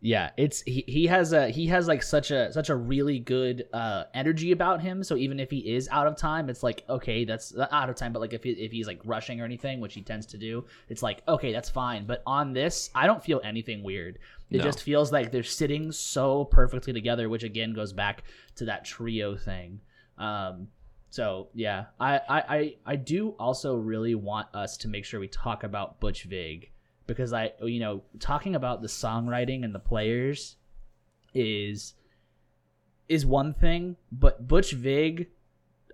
Yeah, 0.00 0.30
it's 0.36 0.60
he, 0.62 0.84
he 0.86 1.06
has 1.06 1.32
a 1.32 1.48
he 1.48 1.66
has 1.68 1.88
like 1.88 2.02
such 2.02 2.30
a 2.30 2.52
such 2.52 2.68
a 2.68 2.76
really 2.76 3.18
good 3.18 3.66
uh 3.72 4.04
energy 4.14 4.52
about 4.52 4.82
him. 4.82 5.02
So 5.02 5.16
even 5.16 5.40
if 5.40 5.50
he 5.50 5.74
is 5.74 5.88
out 5.90 6.06
of 6.06 6.16
time, 6.16 6.50
it's 6.50 6.62
like 6.62 6.84
okay, 6.88 7.24
that's 7.24 7.56
out 7.72 7.88
of 7.88 7.96
time. 7.96 8.12
But 8.12 8.20
like 8.20 8.34
if 8.34 8.44
he, 8.44 8.50
if 8.50 8.70
he's 8.72 8.86
like 8.86 9.00
rushing 9.04 9.40
or 9.40 9.44
anything, 9.44 9.80
which 9.80 9.94
he 9.94 10.02
tends 10.02 10.26
to 10.26 10.38
do, 10.38 10.64
it's 10.90 11.02
like 11.02 11.22
okay, 11.26 11.52
that's 11.52 11.70
fine. 11.70 12.06
But 12.06 12.22
on 12.26 12.52
this, 12.52 12.90
I 12.94 13.06
don't 13.06 13.24
feel 13.24 13.40
anything 13.42 13.82
weird. 13.82 14.18
It 14.50 14.58
No. 14.58 14.64
just 14.64 14.82
feels 14.82 15.10
like 15.12 15.32
they're 15.32 15.42
sitting 15.42 15.90
so 15.90 16.44
perfectly 16.44 16.92
together, 16.92 17.28
which 17.28 17.42
again 17.42 17.72
goes 17.72 17.92
back 17.92 18.24
to 18.56 18.66
that 18.66 18.84
trio 18.84 19.34
thing. 19.34 19.80
Um, 20.18 20.68
so 21.08 21.48
yeah, 21.54 21.86
I, 21.98 22.18
I 22.28 22.38
I 22.56 22.74
I 22.84 22.96
do 22.96 23.30
also 23.38 23.74
really 23.74 24.14
want 24.14 24.54
us 24.54 24.76
to 24.78 24.88
make 24.88 25.04
sure 25.06 25.18
we 25.20 25.28
talk 25.28 25.64
about 25.64 26.00
Butch 26.00 26.24
Vig 26.24 26.70
because 27.06 27.32
I 27.32 27.52
you 27.62 27.80
know 27.80 28.02
talking 28.20 28.54
about 28.54 28.82
the 28.82 28.88
songwriting 28.88 29.64
and 29.64 29.74
the 29.74 29.78
players 29.80 30.56
is 31.34 31.94
is 33.08 33.24
one 33.24 33.54
thing, 33.54 33.96
but 34.10 34.46
Butch 34.48 34.72
Vig 34.72 35.28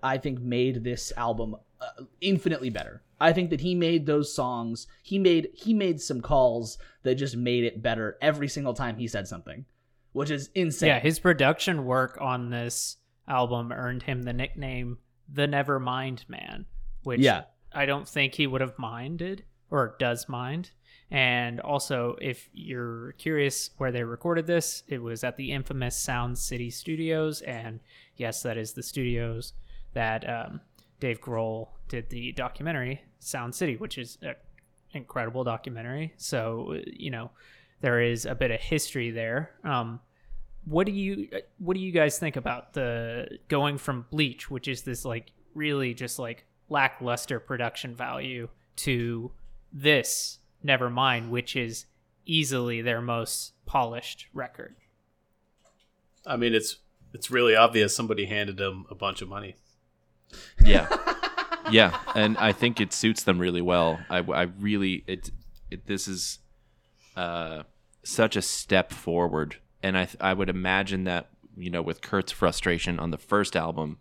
I 0.03 0.19
think 0.19 0.41
made 0.41 0.83
this 0.83 1.13
album 1.17 1.57
uh, 1.81 2.05
infinitely 2.21 2.71
better. 2.71 3.03
I 3.21 3.33
think 3.33 3.51
that 3.51 3.61
he 3.61 3.75
made 3.75 4.07
those 4.07 4.35
songs. 4.35 4.89
He 5.03 5.19
made 5.19 5.51
he 5.55 5.75
made 5.75 6.01
some 6.01 6.21
calls 6.21 6.79
that 7.05 7.15
just 7.15 7.37
made 7.37 7.65
it 7.65 7.83
better 7.83 8.19
every 8.21 8.49
single 8.49 8.75
time 8.75 8.97
he 8.97 9.07
said 9.07 9.29
something, 9.29 9.65
which 10.13 10.31
is 10.31 10.51
insane. 10.55 10.89
Yeah, 10.89 11.01
his 11.01 11.21
production 11.21 11.85
work 11.85 12.19
on 12.21 12.51
this 12.51 12.97
album 13.29 13.73
earned 13.73 14.03
him 14.03 14.23
the 14.23 14.33
nickname 14.33 14.99
the 15.33 15.47
Nevermind 15.47 16.29
Man, 16.29 16.67
which 17.05 17.21
Yeah. 17.21 17.45
I 17.73 17.87
don't 17.87 18.09
think 18.09 18.35
he 18.35 18.47
would 18.47 18.61
have 18.61 18.79
minded 18.79 19.45
or 19.71 19.97
does 19.99 20.29
mind. 20.29 20.71
And 21.13 21.61
also, 21.61 22.17
if 22.23 22.49
you're 22.55 23.13
curious 23.13 23.69
where 23.77 23.93
they 23.93 24.03
recorded 24.03 24.47
this, 24.47 24.83
it 24.89 25.03
was 25.03 25.23
at 25.23 25.37
the 25.37 25.53
infamous 25.53 25.95
Sound 25.95 26.39
City 26.39 26.71
Studios. 26.71 27.43
And 27.43 27.81
yes, 28.17 28.43
that 28.45 28.57
is 28.57 28.73
the 28.73 28.83
studios 28.83 29.53
that 29.93 30.27
um, 30.27 30.63
Dave 31.01 31.21
Grohl 31.21 31.69
did 31.89 32.09
the 32.09 32.33
documentary 32.33 33.03
Sound 33.19 33.55
City, 33.55 33.77
which 33.77 33.99
is 33.99 34.17
an 34.23 34.37
incredible 34.95 35.45
documentary. 35.45 36.15
So, 36.17 36.81
you 36.87 37.11
know, 37.11 37.31
there 37.83 38.01
is 38.01 38.25
a 38.25 38.35
bit 38.35 38.51
of 38.51 38.61
history 38.61 39.11
there. 39.11 39.51
Um, 39.65 40.01
what 40.65 40.87
do 40.87 40.93
you 40.93 41.29
what 41.59 41.75
do 41.75 41.81
you 41.81 41.93
guys 41.93 42.19
think 42.19 42.37
about 42.37 42.73
the 42.73 43.39
going 43.49 43.77
from 43.77 44.07
Bleach, 44.11 44.51
which 44.51 44.67
is 44.67 44.81
this 44.81 45.05
like 45.05 45.33
really 45.55 45.93
just 45.93 46.19
like 46.19 46.47
lackluster 46.71 47.39
production 47.39 47.95
value, 47.95 48.49
to 48.77 49.33
this 49.75 50.39
Nevermind, 50.65 51.29
which 51.29 51.57
is 51.57 51.87
easily 52.25 52.81
their 52.81 53.01
most 53.01 53.53
polished 53.67 54.27
record? 54.33 54.77
I 56.27 56.37
mean, 56.37 56.55
it's 56.55 56.77
it's 57.13 57.31
really 57.31 57.55
obvious 57.55 57.95
somebody 57.95 58.27
handed 58.27 58.57
them 58.57 58.87
a 58.91 58.95
bunch 58.95 59.23
of 59.23 59.29
money. 59.29 59.57
Yeah, 60.65 60.89
yeah, 61.71 61.99
and 62.15 62.39
I 62.39 62.53
think 62.53 62.81
it 62.81 62.93
suits 62.93 63.25
them 63.25 63.39
really 63.39 63.63
well. 63.63 63.99
I, 64.09 64.19
I 64.19 64.43
really 64.43 65.05
it, 65.07 65.31
it 65.71 65.87
this 65.87 66.09
is 66.09 66.39
uh, 67.17 67.65
such 68.03 68.37
a 68.37 68.43
step 68.43 68.93
forward, 68.93 69.57
and 69.83 69.99
I 69.99 70.09
I 70.21 70.33
would 70.33 70.49
imagine 70.49 71.05
that 71.05 71.31
you 71.57 71.71
know 71.71 71.83
with 71.83 72.01
Kurt's 72.01 72.33
frustration 72.33 72.99
on 72.99 73.11
the 73.11 73.19
first 73.19 73.57
album, 73.57 73.99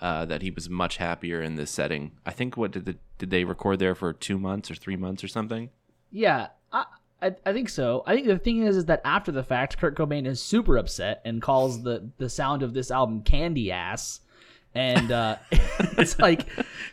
uh, 0.00 0.24
that 0.24 0.42
he 0.42 0.50
was 0.50 0.68
much 0.68 0.96
happier 0.96 1.42
in 1.42 1.56
this 1.56 1.70
setting. 1.70 2.12
I 2.24 2.30
think 2.30 2.56
what 2.56 2.72
did 2.72 2.86
the, 2.86 2.96
did 3.18 3.30
they 3.30 3.44
record 3.44 3.78
there 3.78 3.94
for 3.94 4.12
two 4.12 4.38
months 4.38 4.70
or 4.70 4.74
three 4.74 4.96
months 4.96 5.22
or 5.22 5.28
something? 5.28 5.70
Yeah, 6.10 6.48
I, 6.72 6.84
I 7.22 7.34
I 7.46 7.52
think 7.52 7.68
so. 7.68 8.02
I 8.06 8.14
think 8.14 8.26
the 8.26 8.38
thing 8.38 8.62
is, 8.62 8.76
is 8.76 8.86
that 8.86 9.00
after 9.04 9.32
the 9.32 9.42
fact, 9.42 9.78
Kurt 9.78 9.96
Cobain 9.96 10.26
is 10.26 10.42
super 10.42 10.76
upset 10.76 11.20
and 11.24 11.40
calls 11.40 11.82
the 11.82 12.10
the 12.18 12.28
sound 12.28 12.62
of 12.62 12.74
this 12.74 12.90
album 12.90 13.22
"candy 13.22 13.70
ass," 13.70 14.20
and 14.74 15.12
uh, 15.12 15.36
it's 15.52 16.18
like 16.18 16.46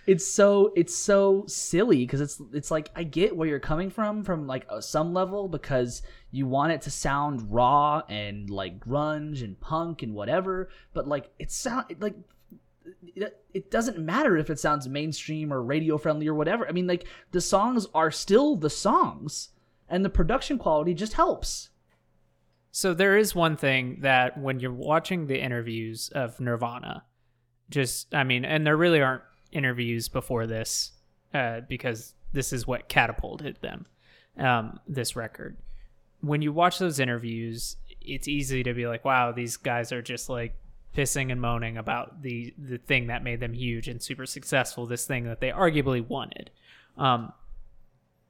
it's 0.05 0.25
so 0.25 0.73
it's 0.75 0.95
so 0.95 1.45
silly 1.47 1.97
because 2.05 2.21
it's 2.21 2.41
it's 2.53 2.71
like 2.71 2.89
I 2.95 3.03
get 3.03 3.35
where 3.35 3.47
you're 3.47 3.59
coming 3.59 3.89
from 3.89 4.23
from 4.23 4.47
like 4.47 4.65
uh, 4.69 4.81
some 4.81 5.13
level 5.13 5.47
because 5.47 6.01
you 6.31 6.45
want 6.45 6.73
it 6.73 6.81
to 6.83 6.91
sound 6.91 7.51
raw 7.53 8.01
and 8.09 8.49
like 8.49 8.79
grunge 8.79 9.43
and 9.43 9.59
punk 9.59 10.03
and 10.03 10.13
whatever, 10.13 10.69
but 10.93 11.07
like 11.07 11.31
it 11.39 11.51
sound 11.51 11.95
like 11.99 12.15
it, 13.53 13.71
doesn't 13.71 13.99
matter 13.99 14.37
if 14.37 14.49
it 14.49 14.59
sounds 14.59 14.87
mainstream 14.87 15.51
or 15.51 15.61
radio 15.61 15.97
friendly 15.97 16.27
or 16.27 16.33
whatever. 16.33 16.67
I 16.67 16.71
mean, 16.71 16.87
like 16.87 17.05
the 17.31 17.41
songs 17.41 17.87
are 17.93 18.11
still 18.11 18.55
the 18.55 18.69
songs, 18.69 19.49
and 19.89 20.03
the 20.03 20.09
production 20.09 20.57
quality 20.57 20.93
just 20.93 21.13
helps. 21.13 21.69
So 22.71 22.93
there 22.93 23.17
is 23.17 23.33
one 23.33 23.57
thing 23.57 23.99
that 24.01 24.39
when 24.39 24.59
you're 24.59 24.71
watching 24.71 25.27
the 25.27 25.41
interviews 25.41 26.09
of 26.13 26.39
Nirvana, 26.39 27.03
just 27.69 28.13
I 28.13 28.23
mean, 28.23 28.45
and 28.45 28.65
there 28.65 28.77
really 28.77 29.01
aren't 29.01 29.23
interviews 29.51 30.07
before 30.09 30.45
this 30.45 30.91
uh, 31.33 31.61
because 31.67 32.13
this 32.33 32.53
is 32.53 32.67
what 32.67 32.89
catapulted 32.89 33.57
them. 33.61 33.85
Um, 34.37 34.79
this 34.87 35.15
record. 35.15 35.57
When 36.21 36.41
you 36.41 36.53
watch 36.53 36.77
those 36.77 36.99
interviews, 36.99 37.77
it's 38.01 38.27
easy 38.27 38.61
to 38.63 38.73
be 38.73 38.85
like, 38.85 39.03
"Wow, 39.03 39.31
these 39.31 39.57
guys 39.57 39.91
are 39.91 40.01
just 40.01 40.29
like 40.29 40.55
pissing 40.97 41.31
and 41.31 41.39
moaning 41.39 41.77
about 41.77 42.23
the 42.23 42.53
the 42.57 42.77
thing 42.79 43.07
that 43.07 43.23
made 43.23 43.39
them 43.39 43.53
huge 43.53 43.87
and 43.87 44.01
super 44.01 44.25
successful. 44.25 44.85
This 44.85 45.05
thing 45.05 45.25
that 45.25 45.39
they 45.39 45.51
arguably 45.51 46.05
wanted." 46.05 46.49
Um, 46.97 47.31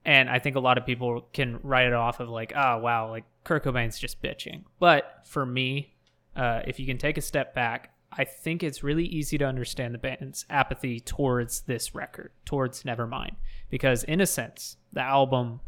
and 0.05 0.29
I 0.29 0.39
think 0.39 0.55
a 0.55 0.61
lot 0.61 0.77
of 0.77 0.85
people 0.85 1.27
can 1.33 1.59
write 1.63 1.87
it 1.87 1.93
off 1.93 2.19
of 2.19 2.29
like, 2.29 2.53
oh 2.55 2.77
wow, 2.77 3.09
like 3.09 3.25
Kurt 3.43 3.65
Cobain's 3.65 3.99
just 3.99 4.21
bitching. 4.21 4.63
But 4.79 5.21
for 5.25 5.45
me, 5.45 5.93
uh, 6.35 6.61
if 6.65 6.79
you 6.79 6.85
can 6.85 6.97
take 6.97 7.17
a 7.17 7.21
step 7.21 7.53
back, 7.53 7.91
I 8.11 8.23
think 8.23 8.63
it's 8.63 8.83
really 8.83 9.05
easy 9.05 9.37
to 9.37 9.45
understand 9.45 9.93
the 9.93 9.99
band's 9.99 10.45
apathy 10.49 11.01
towards 11.01 11.61
this 11.61 11.93
record, 11.93 12.31
towards 12.45 12.83
Nevermind, 12.83 13.35
because 13.69 14.03
in 14.03 14.21
a 14.21 14.25
sense, 14.25 14.77
the 14.93 15.01
album 15.01 15.59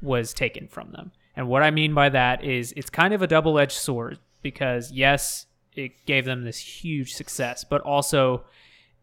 was 0.00 0.32
taken 0.32 0.68
from 0.68 0.92
them. 0.92 1.10
And 1.34 1.48
what 1.48 1.62
I 1.62 1.70
mean 1.70 1.92
by 1.92 2.08
that 2.10 2.44
is 2.44 2.72
it's 2.76 2.90
kind 2.90 3.12
of 3.12 3.22
a 3.22 3.26
double 3.26 3.58
edged 3.58 3.72
sword 3.72 4.18
because, 4.42 4.92
yes, 4.92 5.46
it 5.74 6.06
gave 6.06 6.24
them 6.24 6.44
this 6.44 6.58
huge 6.58 7.12
success, 7.12 7.64
but 7.64 7.80
also 7.82 8.44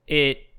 it 0.07 0.49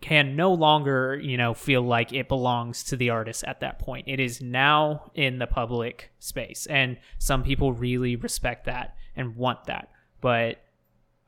can 0.00 0.36
no 0.36 0.52
longer, 0.52 1.18
you 1.22 1.36
know, 1.36 1.54
feel 1.54 1.82
like 1.82 2.12
it 2.12 2.28
belongs 2.28 2.82
to 2.84 2.96
the 2.96 3.10
artist 3.10 3.44
at 3.44 3.60
that 3.60 3.78
point. 3.78 4.08
It 4.08 4.20
is 4.20 4.40
now 4.40 5.10
in 5.14 5.38
the 5.38 5.46
public 5.46 6.10
space. 6.18 6.66
And 6.66 6.98
some 7.18 7.42
people 7.42 7.72
really 7.72 8.16
respect 8.16 8.66
that 8.66 8.96
and 9.16 9.36
want 9.36 9.64
that. 9.64 9.90
But 10.20 10.62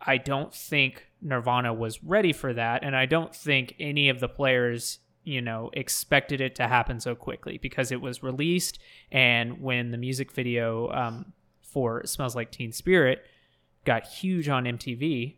I 0.01 0.19
don't 0.19 0.53
think 0.53 1.07
Nirvana 1.23 1.73
was 1.73 2.03
ready 2.03 2.33
for 2.33 2.53
that. 2.55 2.83
And 2.83 2.97
I 2.97 3.07
don't 3.07 3.35
think 3.35 3.75
any 3.79 4.09
of 4.09 4.21
the 4.21 4.29
players, 4.29 4.99
you 5.25 5.41
know, 5.41 5.71
expected 5.73 6.41
it 6.41 6.55
to 6.57 6.69
happen 6.69 7.01
so 7.01 7.15
quickly 7.15 7.59
because 7.59 7.93
it 7.93 8.01
was 8.01 8.23
released. 8.23 8.79
And 9.11 9.61
when 9.61 9.91
the 9.91 9.99
music 9.99 10.33
video 10.33 10.91
um, 10.91 11.33
for 11.63 12.05
Smells 12.05 12.37
Like 12.37 12.51
Teen 12.51 12.73
Spirit 12.73 13.25
got 13.87 14.07
huge 14.07 14.49
on 14.49 14.65
MTV, 14.65 15.37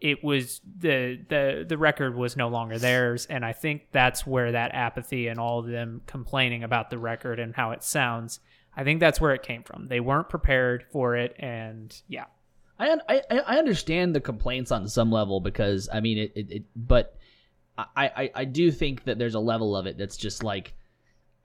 it 0.00 0.22
was 0.22 0.60
the 0.78 1.18
the 1.28 1.64
the 1.66 1.78
record 1.78 2.14
was 2.14 2.36
no 2.36 2.48
longer 2.48 2.78
theirs 2.78 3.26
and 3.26 3.44
i 3.44 3.52
think 3.52 3.86
that's 3.90 4.26
where 4.26 4.52
that 4.52 4.74
apathy 4.74 5.28
and 5.28 5.40
all 5.40 5.60
of 5.60 5.66
them 5.66 6.02
complaining 6.06 6.62
about 6.62 6.90
the 6.90 6.98
record 6.98 7.38
and 7.40 7.54
how 7.54 7.70
it 7.70 7.82
sounds 7.82 8.40
i 8.76 8.84
think 8.84 9.00
that's 9.00 9.20
where 9.20 9.34
it 9.34 9.42
came 9.42 9.62
from. 9.62 9.86
They 9.86 10.00
weren't 10.00 10.28
prepared 10.28 10.84
for 10.92 11.16
it 11.16 11.34
and 11.38 11.96
yeah. 12.08 12.26
I 12.78 12.98
I 13.08 13.22
I 13.30 13.58
understand 13.58 14.14
the 14.14 14.20
complaints 14.20 14.72
on 14.72 14.88
some 14.88 15.10
level 15.10 15.40
because 15.40 15.88
I 15.92 16.00
mean 16.00 16.18
it, 16.18 16.32
it, 16.34 16.50
it 16.50 16.64
but 16.74 17.16
I, 17.78 17.86
I 17.96 18.30
I 18.34 18.44
do 18.44 18.72
think 18.72 19.04
that 19.04 19.18
there's 19.18 19.36
a 19.36 19.40
level 19.40 19.76
of 19.76 19.86
it 19.86 19.96
that's 19.96 20.16
just 20.16 20.42
like 20.42 20.74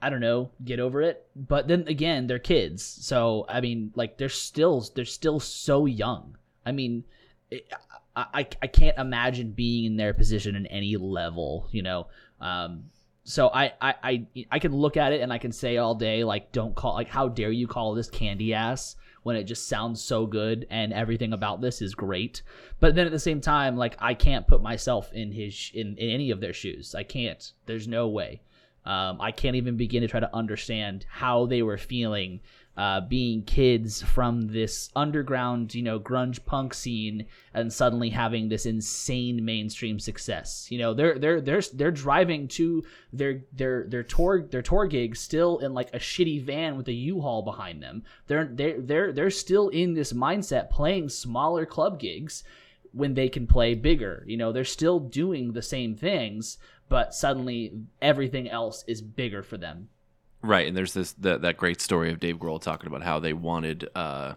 I 0.02 0.10
don't 0.10 0.22
know, 0.22 0.50
get 0.64 0.80
over 0.80 1.02
it. 1.02 1.28
But 1.36 1.68
then 1.68 1.86
again, 1.88 2.28
they're 2.28 2.40
kids, 2.40 2.84
so 2.84 3.46
I 3.50 3.62
mean, 3.62 3.92
like 3.96 4.18
they're 4.18 4.30
still 4.30 4.88
they're 4.96 5.06
still 5.06 5.40
so 5.40 5.86
young. 5.86 6.38
I 6.66 6.72
mean, 6.72 7.04
it, 7.52 7.72
I, 8.16 8.48
I 8.62 8.68
can't 8.68 8.98
imagine 8.98 9.52
being 9.52 9.86
in 9.86 9.98
their 9.98 10.14
position 10.14 10.56
in 10.56 10.66
any 10.68 10.98
level, 10.98 11.68
you 11.72 11.82
know. 11.82 12.08
Um, 12.42 12.86
so 13.24 13.50
I, 13.50 13.74
I, 13.82 13.96
I, 14.04 14.28
I 14.52 14.60
can 14.60 14.76
look 14.76 14.98
at 14.98 15.14
it 15.14 15.22
and 15.22 15.32
I 15.32 15.38
can 15.38 15.52
say 15.52 15.78
all 15.78 15.96
day, 15.96 16.24
like, 16.24 16.52
don't 16.52 16.76
call, 16.76 16.96
like, 16.96 17.10
how 17.10 17.28
dare 17.28 17.52
you 17.52 17.68
call 17.68 17.94
this 17.94 18.10
candy 18.10 18.54
ass 18.54 18.96
when 19.24 19.36
it 19.36 19.44
just 19.44 19.68
sounds 19.68 20.02
so 20.02 20.26
good 20.26 20.66
and 20.70 20.92
everything 20.92 21.34
about 21.34 21.62
this 21.62 21.82
is 21.82 21.94
great. 21.94 22.42
But 22.80 22.96
then 22.96 23.06
at 23.06 23.12
the 23.12 23.20
same 23.20 23.40
time, 23.40 23.78
like, 23.78 23.96
I 24.00 24.16
can't 24.16 24.48
put 24.48 24.62
myself 24.62 25.14
in 25.14 25.32
his, 25.32 25.72
in, 25.74 25.96
in 25.98 26.10
any 26.10 26.32
of 26.32 26.42
their 26.42 26.54
shoes. 26.54 26.96
I 26.96 27.04
can't. 27.04 27.52
There's 27.68 27.88
no 27.88 28.08
way. 28.08 28.42
Um, 28.90 29.22
I 29.22 29.32
can't 29.32 29.56
even 29.56 29.78
begin 29.78 30.02
to 30.02 30.08
try 30.08 30.20
to 30.20 30.36
understand 30.36 31.06
how 31.08 31.46
they 31.46 31.62
were 31.62 31.78
feeling 31.78 32.40
uh, 32.76 33.02
being 33.02 33.44
kids 33.44 34.02
from 34.02 34.48
this 34.48 34.90
underground, 34.96 35.76
you 35.76 35.84
know, 35.84 36.00
grunge 36.00 36.44
punk 36.44 36.74
scene, 36.74 37.28
and 37.54 37.72
suddenly 37.72 38.10
having 38.10 38.50
this 38.50 38.66
insane 38.66 39.46
mainstream 39.46 40.00
success. 40.00 40.66
You 40.72 40.80
know, 40.80 40.96
they're 40.96 41.20
they're 41.20 41.40
they're 41.40 41.62
they're 41.62 41.92
driving 41.92 42.48
to 42.48 42.84
their 43.14 43.44
their 43.54 43.86
their 43.88 44.02
tour 44.02 44.48
their 44.50 44.64
tour 44.64 44.88
gigs 44.88 45.20
still 45.20 45.60
in 45.60 45.76
like 45.76 45.94
a 45.94 46.00
shitty 46.00 46.42
van 46.42 46.76
with 46.76 46.88
a 46.88 46.94
U-Haul 46.94 47.44
behind 47.44 47.84
them. 47.84 48.02
They're 48.26 48.50
they're 48.52 48.82
they're 48.82 49.14
they're 49.14 49.30
still 49.30 49.70
in 49.70 49.94
this 49.94 50.14
mindset 50.14 50.72
playing 50.72 51.10
smaller 51.10 51.68
club 51.68 52.00
gigs 52.00 52.44
when 52.92 53.14
they 53.14 53.30
can 53.30 53.46
play 53.46 53.76
bigger. 53.76 54.24
You 54.26 54.38
know, 54.38 54.52
they're 54.52 54.66
still 54.66 55.00
doing 55.00 55.54
the 55.54 55.62
same 55.62 55.96
things, 55.96 56.58
but 56.90 57.14
suddenly 57.14 57.72
everything 58.02 58.50
else 58.50 58.84
is 58.88 59.02
bigger 59.02 59.44
for 59.44 59.58
them. 59.58 59.90
Right, 60.42 60.68
and 60.68 60.76
there's 60.76 60.94
this 60.94 61.14
that 61.14 61.42
that 61.42 61.58
great 61.58 61.82
story 61.82 62.12
of 62.12 62.20
Dave 62.20 62.38
Grohl 62.38 62.62
talking 62.62 62.88
about 62.88 63.04
how 63.04 63.20
they 63.20 63.34
wanted 63.34 63.90
uh 63.96 64.34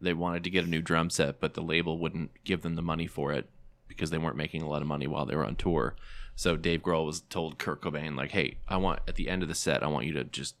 they 0.00 0.14
wanted 0.14 0.44
to 0.44 0.50
get 0.50 0.64
a 0.64 0.68
new 0.68 0.80
drum 0.80 1.10
set, 1.10 1.40
but 1.40 1.54
the 1.54 1.62
label 1.62 1.98
wouldn't 1.98 2.30
give 2.44 2.62
them 2.62 2.74
the 2.74 2.82
money 2.82 3.06
for 3.06 3.32
it 3.32 3.50
because 3.88 4.10
they 4.10 4.18
weren't 4.18 4.36
making 4.36 4.62
a 4.62 4.68
lot 4.68 4.80
of 4.80 4.88
money 4.88 5.06
while 5.06 5.26
they 5.26 5.36
were 5.36 5.44
on 5.44 5.56
tour. 5.56 5.94
So 6.36 6.56
Dave 6.56 6.80
Grohl 6.80 7.04
was 7.04 7.20
told 7.20 7.58
Kurt 7.58 7.82
Cobain 7.82 8.16
like, 8.16 8.30
"Hey, 8.30 8.58
I 8.68 8.76
want 8.76 9.00
at 9.08 9.16
the 9.16 9.28
end 9.28 9.42
of 9.42 9.48
the 9.48 9.54
set, 9.54 9.82
I 9.82 9.88
want 9.88 10.06
you 10.06 10.12
to 10.14 10.24
just 10.24 10.56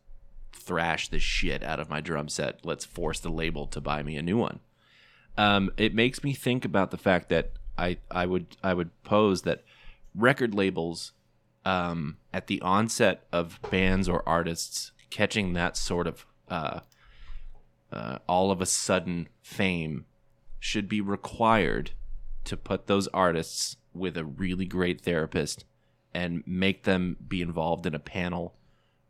thrash 0.52 1.08
the 1.08 1.18
shit 1.18 1.62
out 1.62 1.80
of 1.80 1.88
my 1.88 2.00
drum 2.00 2.28
set. 2.28 2.64
Let's 2.64 2.84
force 2.84 3.20
the 3.20 3.30
label 3.30 3.66
to 3.68 3.80
buy 3.80 4.02
me 4.02 4.16
a 4.16 4.22
new 4.22 4.36
one." 4.36 4.60
Um, 5.36 5.70
it 5.76 5.94
makes 5.94 6.24
me 6.24 6.32
think 6.34 6.64
about 6.64 6.90
the 6.90 6.98
fact 6.98 7.28
that 7.28 7.52
I 7.78 7.98
I 8.10 8.26
would 8.26 8.56
I 8.62 8.74
would 8.74 8.90
pose 9.04 9.42
that 9.42 9.62
record 10.14 10.54
labels 10.54 11.12
um, 11.70 12.16
at 12.32 12.48
the 12.48 12.60
onset 12.62 13.26
of 13.32 13.60
bands 13.70 14.08
or 14.08 14.28
artists 14.28 14.90
catching 15.08 15.52
that 15.52 15.76
sort 15.76 16.08
of 16.08 16.26
uh, 16.48 16.80
uh, 17.92 18.18
all 18.28 18.50
of 18.50 18.60
a 18.60 18.66
sudden 18.66 19.28
fame 19.40 20.04
should 20.58 20.88
be 20.88 21.00
required 21.00 21.92
to 22.44 22.56
put 22.56 22.86
those 22.88 23.06
artists 23.08 23.76
with 23.94 24.16
a 24.16 24.24
really 24.24 24.66
great 24.66 25.00
therapist 25.00 25.64
and 26.12 26.42
make 26.44 26.82
them 26.82 27.16
be 27.28 27.40
involved 27.40 27.86
in 27.86 27.94
a 27.94 28.00
panel 28.00 28.56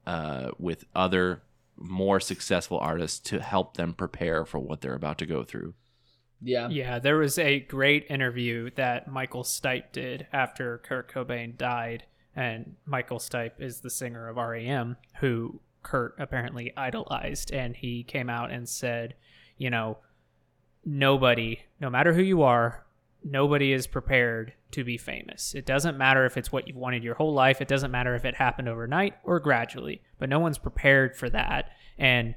uh, 0.07 0.51
with 0.59 0.85
other 0.95 1.43
more 1.79 2.21
successful 2.21 2.79
artists 2.79 3.19
to 3.19 3.41
help 3.41 3.79
them 3.79 3.95
prepare 3.95 4.45
for 4.45 4.59
what 4.59 4.83
they're 4.83 4.95
about 4.95 5.17
to 5.17 5.25
go 5.25 5.43
through. 5.43 5.73
Yeah. 6.43 6.69
Yeah, 6.69 6.99
there 6.99 7.17
was 7.17 7.39
a 7.39 7.61
great 7.61 8.07
interview 8.11 8.71
that 8.75 9.09
Michael 9.09 9.45
Stipe 9.45 9.93
did 9.93 10.27
after 10.31 10.79
Kurt 10.79 11.11
Cobain 11.11 11.57
died 11.57 12.05
and 12.35 12.77
Michael 12.87 13.19
Stipe 13.19 13.61
is 13.61 13.81
the 13.81 13.91
singer 13.91 14.29
of 14.29 14.37
REM, 14.37 14.97
who 15.21 15.61
Kurt 15.83 16.15
apparently 16.19 16.73
idolized, 16.77 17.53
and 17.53 17.75
he 17.75 18.03
came 18.03 18.31
out 18.31 18.51
and 18.51 18.69
said, 18.69 19.15
you 19.57 19.71
know, 19.71 19.99
nobody, 20.85 21.61
no 21.81 21.91
matter 21.91 22.13
who 22.13 22.23
you 22.23 22.43
are, 22.43 22.85
nobody 23.25 23.73
is 23.73 23.87
prepared 23.87 24.53
to 24.71 24.85
be 24.85 24.97
famous. 24.97 25.55
It 25.55 25.67
doesn't 25.67 25.99
matter 25.99 26.25
if 26.25 26.37
it's 26.37 26.53
what 26.53 26.69
you've 26.69 26.77
wanted 26.77 27.03
your 27.03 27.15
whole 27.15 27.35
life. 27.35 27.61
It 27.61 27.69
doesn't 27.69 27.91
matter 27.91 28.15
if 28.15 28.25
it 28.25 28.37
happened 28.37 28.69
overnight 28.69 29.15
or 29.25 29.41
gradually, 29.41 30.01
but 30.19 30.29
no 30.29 30.39
one's 30.39 30.59
prepared 30.59 31.17
for 31.17 31.29
that. 31.31 31.71
And, 31.99 32.35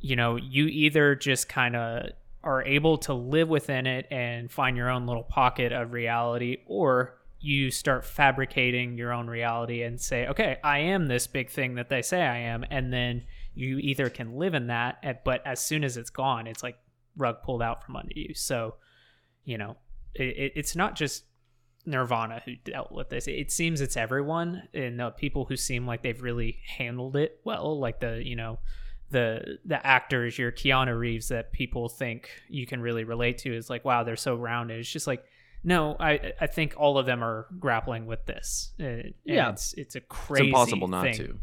you 0.00 0.16
know, 0.16 0.36
you 0.36 0.66
either 0.66 1.14
just 1.14 1.48
kind 1.48 1.76
of 1.76 2.10
are 2.42 2.64
able 2.64 2.98
to 2.98 3.14
live 3.14 3.48
within 3.48 3.86
it 3.86 4.06
and 4.10 4.50
find 4.50 4.76
your 4.76 4.90
own 4.90 5.06
little 5.06 5.22
pocket 5.22 5.72
of 5.72 5.92
reality, 5.92 6.58
or 6.66 7.19
you 7.40 7.70
start 7.70 8.04
fabricating 8.04 8.98
your 8.98 9.12
own 9.12 9.26
reality 9.26 9.82
and 9.82 10.00
say, 10.00 10.26
okay, 10.26 10.58
I 10.62 10.78
am 10.78 11.06
this 11.06 11.26
big 11.26 11.50
thing 11.50 11.76
that 11.76 11.88
they 11.88 12.02
say 12.02 12.22
I 12.22 12.38
am. 12.38 12.64
And 12.70 12.92
then 12.92 13.24
you 13.54 13.78
either 13.78 14.10
can 14.10 14.36
live 14.36 14.54
in 14.54 14.66
that, 14.66 15.24
but 15.24 15.46
as 15.46 15.60
soon 15.60 15.82
as 15.82 15.96
it's 15.96 16.10
gone, 16.10 16.46
it's 16.46 16.62
like 16.62 16.76
rug 17.16 17.42
pulled 17.42 17.62
out 17.62 17.84
from 17.84 17.96
under 17.96 18.12
you. 18.14 18.34
So, 18.34 18.74
you 19.44 19.58
know, 19.58 19.76
it, 20.14 20.52
it's 20.54 20.76
not 20.76 20.96
just 20.96 21.24
Nirvana 21.86 22.42
who 22.44 22.56
dealt 22.56 22.92
with 22.92 23.08
this. 23.08 23.26
It 23.26 23.50
seems 23.50 23.80
it's 23.80 23.96
everyone, 23.96 24.68
and 24.74 25.00
the 25.00 25.10
people 25.10 25.46
who 25.46 25.56
seem 25.56 25.86
like 25.86 26.02
they've 26.02 26.22
really 26.22 26.58
handled 26.76 27.16
it 27.16 27.40
well, 27.44 27.78
like 27.78 28.00
the 28.00 28.20
you 28.24 28.36
know 28.36 28.58
the 29.10 29.58
the 29.64 29.84
actors, 29.84 30.38
your 30.38 30.52
Keanu 30.52 30.98
Reeves 30.98 31.28
that 31.28 31.52
people 31.52 31.88
think 31.88 32.30
you 32.48 32.66
can 32.66 32.80
really 32.80 33.04
relate 33.04 33.38
to 33.38 33.54
is 33.54 33.70
like, 33.70 33.84
wow, 33.84 34.04
they're 34.04 34.16
so 34.16 34.36
grounded. 34.36 34.78
It's 34.78 34.90
just 34.90 35.06
like, 35.06 35.24
no, 35.62 35.96
I 36.00 36.32
I 36.40 36.46
think 36.46 36.74
all 36.76 36.98
of 36.98 37.06
them 37.06 37.22
are 37.22 37.46
grappling 37.58 38.06
with 38.06 38.26
this. 38.26 38.72
Uh, 38.80 39.10
Yeah. 39.24 39.50
it's 39.50 39.72
it's 39.74 39.94
a 39.96 40.00
crazy. 40.00 40.44
It's 40.44 40.48
impossible 40.48 40.88
not 40.88 41.02
thing. 41.04 41.14
to. 41.16 41.38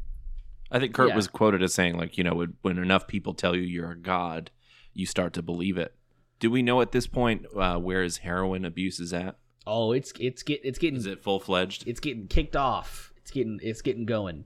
I 0.72 0.80
think 0.80 0.93
Kurt 0.93 1.09
Yeah. 1.09 1.15
was 1.15 1.28
quoted 1.28 1.63
as 1.63 1.74
saying, 1.74 1.97
like, 1.97 2.18
you 2.18 2.24
know, 2.26 2.34
when, 2.36 2.55
when 2.61 2.78
enough 2.78 3.07
people 3.07 3.34
tell 3.34 3.55
you 3.55 3.61
you're 3.61 3.91
a 3.91 3.97
god, 3.97 4.51
you 4.93 5.05
start 5.05 5.32
to 5.34 5.41
believe 5.41 5.78
it. 5.78 5.93
Do 6.39 6.51
we 6.51 6.61
know 6.61 6.82
at 6.82 6.91
this 6.91 7.07
point 7.07 7.45
uh, 7.55 7.78
where 7.80 8.03
his 8.03 8.18
heroin 8.18 8.65
abuse 8.65 8.99
is 8.99 9.13
at? 9.13 9.38
Oh, 9.65 9.91
it's 9.91 10.11
it's 10.20 10.43
get 10.43 10.61
it's 10.63 10.78
getting 10.78 10.97
Is 10.97 11.05
it 11.05 11.22
full 11.24 11.39
fledged? 11.39 11.88
it's 11.88 11.99
getting 11.99 12.28
kicked 12.28 12.55
off. 12.55 13.11
It's 13.18 13.32
getting 13.32 13.59
it's 13.61 13.82
getting 13.82 14.05
going. 14.05 14.45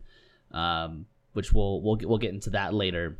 Um, 0.51 1.05
which 1.33 1.53
we'll 1.53 1.81
we'll 1.81 1.95
get- 1.95 2.09
we'll 2.09 2.17
get 2.17 2.33
into 2.33 2.49
that 2.51 2.73
later. 2.73 3.17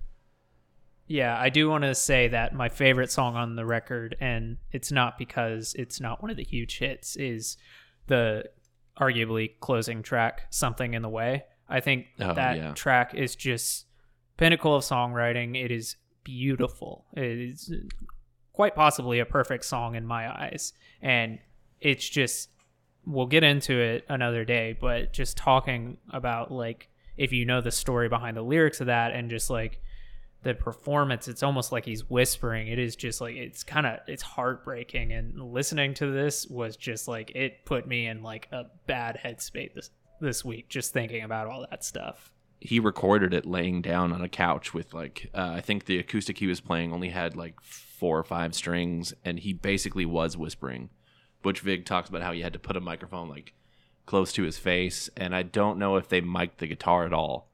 Yeah, 1.11 1.37
I 1.37 1.49
do 1.49 1.69
want 1.69 1.83
to 1.83 1.93
say 1.93 2.29
that 2.29 2.53
my 2.55 2.69
favorite 2.69 3.11
song 3.11 3.35
on 3.35 3.57
the 3.57 3.65
record, 3.65 4.15
and 4.21 4.55
it's 4.71 4.93
not 4.93 5.17
because 5.17 5.75
it's 5.77 5.99
not 5.99 6.21
one 6.21 6.31
of 6.31 6.37
the 6.37 6.43
huge 6.45 6.77
hits, 6.77 7.17
is 7.17 7.57
the 8.07 8.45
arguably 8.97 9.59
closing 9.59 10.03
track, 10.03 10.43
Something 10.51 10.93
in 10.93 11.01
the 11.01 11.09
Way. 11.09 11.43
I 11.67 11.81
think 11.81 12.05
Oh, 12.21 12.33
that 12.33 12.55
yeah. 12.55 12.71
track 12.75 13.13
is 13.13 13.35
just 13.35 13.87
pinnacle 14.37 14.73
of 14.73 14.83
songwriting. 14.83 15.61
It 15.61 15.69
is 15.69 15.97
beautiful. 16.23 17.05
It 17.13 17.23
is 17.23 17.73
quite 18.53 18.73
possibly 18.73 19.19
a 19.19 19.25
perfect 19.25 19.65
song 19.65 19.95
in 19.95 20.05
my 20.05 20.29
eyes. 20.29 20.71
And 21.01 21.39
it's 21.81 22.07
just, 22.07 22.51
we'll 23.05 23.27
get 23.27 23.43
into 23.43 23.77
it 23.77 24.05
another 24.07 24.45
day, 24.45 24.77
but 24.79 25.11
just 25.11 25.35
talking 25.35 25.97
about 26.13 26.53
like, 26.53 26.87
if 27.17 27.33
you 27.33 27.45
know 27.45 27.59
the 27.59 27.71
story 27.71 28.07
behind 28.07 28.37
the 28.37 28.41
lyrics 28.43 28.79
of 28.79 28.87
that 28.87 29.11
and 29.11 29.29
just 29.29 29.49
like, 29.49 29.81
the 30.43 30.53
performance 30.53 31.27
it's 31.27 31.43
almost 31.43 31.71
like 31.71 31.85
he's 31.85 32.09
whispering 32.09 32.67
it 32.67 32.79
is 32.79 32.95
just 32.95 33.21
like 33.21 33.35
it's 33.35 33.63
kind 33.63 33.85
of 33.85 33.99
it's 34.07 34.23
heartbreaking 34.23 35.13
and 35.13 35.39
listening 35.53 35.93
to 35.93 36.11
this 36.11 36.47
was 36.47 36.75
just 36.75 37.07
like 37.07 37.31
it 37.35 37.63
put 37.65 37.87
me 37.87 38.07
in 38.07 38.23
like 38.23 38.47
a 38.51 38.63
bad 38.87 39.19
headspace 39.23 39.73
this 39.73 39.91
this 40.19 40.43
week 40.43 40.67
just 40.69 40.93
thinking 40.93 41.23
about 41.23 41.47
all 41.47 41.65
that 41.69 41.83
stuff 41.83 42.31
he 42.61 42.79
recorded 42.79 43.33
it 43.33 43.45
laying 43.45 43.81
down 43.81 44.13
on 44.13 44.21
a 44.21 44.29
couch 44.29 44.73
with 44.73 44.93
like 44.93 45.29
uh, 45.33 45.53
I 45.55 45.61
think 45.61 45.85
the 45.85 45.97
acoustic 45.97 46.37
he 46.37 46.47
was 46.47 46.61
playing 46.61 46.93
only 46.93 47.09
had 47.09 47.35
like 47.35 47.59
four 47.61 48.17
or 48.17 48.23
five 48.23 48.53
strings, 48.53 49.13
and 49.25 49.39
he 49.39 49.51
basically 49.51 50.05
was 50.05 50.37
whispering. 50.37 50.89
Butch 51.41 51.59
Vig 51.59 51.85
talks 51.85 52.07
about 52.07 52.21
how 52.21 52.31
he 52.31 52.41
had 52.41 52.53
to 52.53 52.59
put 52.59 52.77
a 52.77 52.81
microphone 52.81 53.29
like 53.29 53.53
close 54.05 54.31
to 54.33 54.43
his 54.43 54.59
face, 54.59 55.09
and 55.17 55.35
I 55.35 55.41
don't 55.41 55.79
know 55.79 55.95
if 55.97 56.07
they 56.07 56.21
mic'd 56.21 56.59
the 56.59 56.67
guitar 56.67 57.05
at 57.05 57.13
all. 57.13 57.50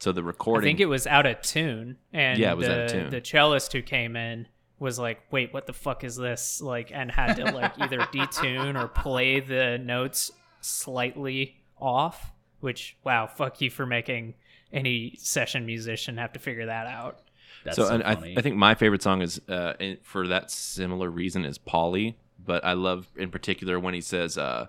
So 0.00 0.12
the 0.12 0.22
recording, 0.22 0.66
i 0.66 0.70
think 0.70 0.80
it 0.80 0.86
was 0.86 1.06
out 1.06 1.26
of 1.26 1.40
tune 1.42 1.96
and 2.12 2.38
Yeah, 2.38 2.52
it 2.52 2.56
was 2.56 2.66
the, 2.66 2.72
out 2.74 2.80
of 2.86 2.90
tune. 2.90 3.10
the 3.10 3.20
cellist 3.20 3.72
who 3.72 3.82
came 3.82 4.16
in 4.16 4.46
was 4.78 4.98
like 4.98 5.20
wait 5.30 5.52
what 5.52 5.66
the 5.66 5.72
fuck 5.74 6.04
is 6.04 6.16
this 6.16 6.60
like 6.62 6.90
and 6.92 7.10
had 7.10 7.34
to 7.34 7.44
like 7.52 7.72
either 7.78 7.98
detune 8.14 8.82
or 8.82 8.88
play 8.88 9.38
the 9.40 9.76
notes 9.78 10.30
slightly 10.62 11.56
off 11.78 12.32
which 12.60 12.96
wow 13.04 13.26
fuck 13.26 13.60
you 13.60 13.70
for 13.70 13.84
making 13.86 14.34
any 14.72 15.14
session 15.18 15.66
musician 15.66 16.16
have 16.16 16.32
to 16.32 16.38
figure 16.38 16.66
that 16.66 16.86
out 16.86 17.20
That's 17.64 17.76
so, 17.76 17.86
so, 17.86 17.94
and 17.94 18.02
I, 18.04 18.14
funny. 18.14 18.38
I 18.38 18.40
think 18.42 18.56
my 18.56 18.74
favorite 18.74 19.02
song 19.02 19.20
is 19.20 19.40
uh, 19.48 19.74
in- 19.78 19.98
for 20.02 20.28
that 20.28 20.50
similar 20.50 21.10
reason 21.10 21.44
is 21.44 21.58
Polly, 21.58 22.16
but 22.42 22.64
I 22.64 22.72
love 22.74 23.08
in 23.16 23.30
particular 23.30 23.78
when 23.80 23.92
he 23.94 24.00
says 24.00 24.38
uh, 24.38 24.68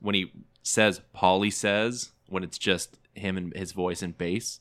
when 0.00 0.14
he 0.14 0.32
says 0.62 1.00
Polly 1.12 1.50
says 1.50 2.12
when 2.28 2.44
it's 2.44 2.56
just 2.58 2.96
him 3.14 3.36
and 3.36 3.52
his 3.56 3.72
voice 3.72 4.00
and 4.02 4.16
bass, 4.16 4.60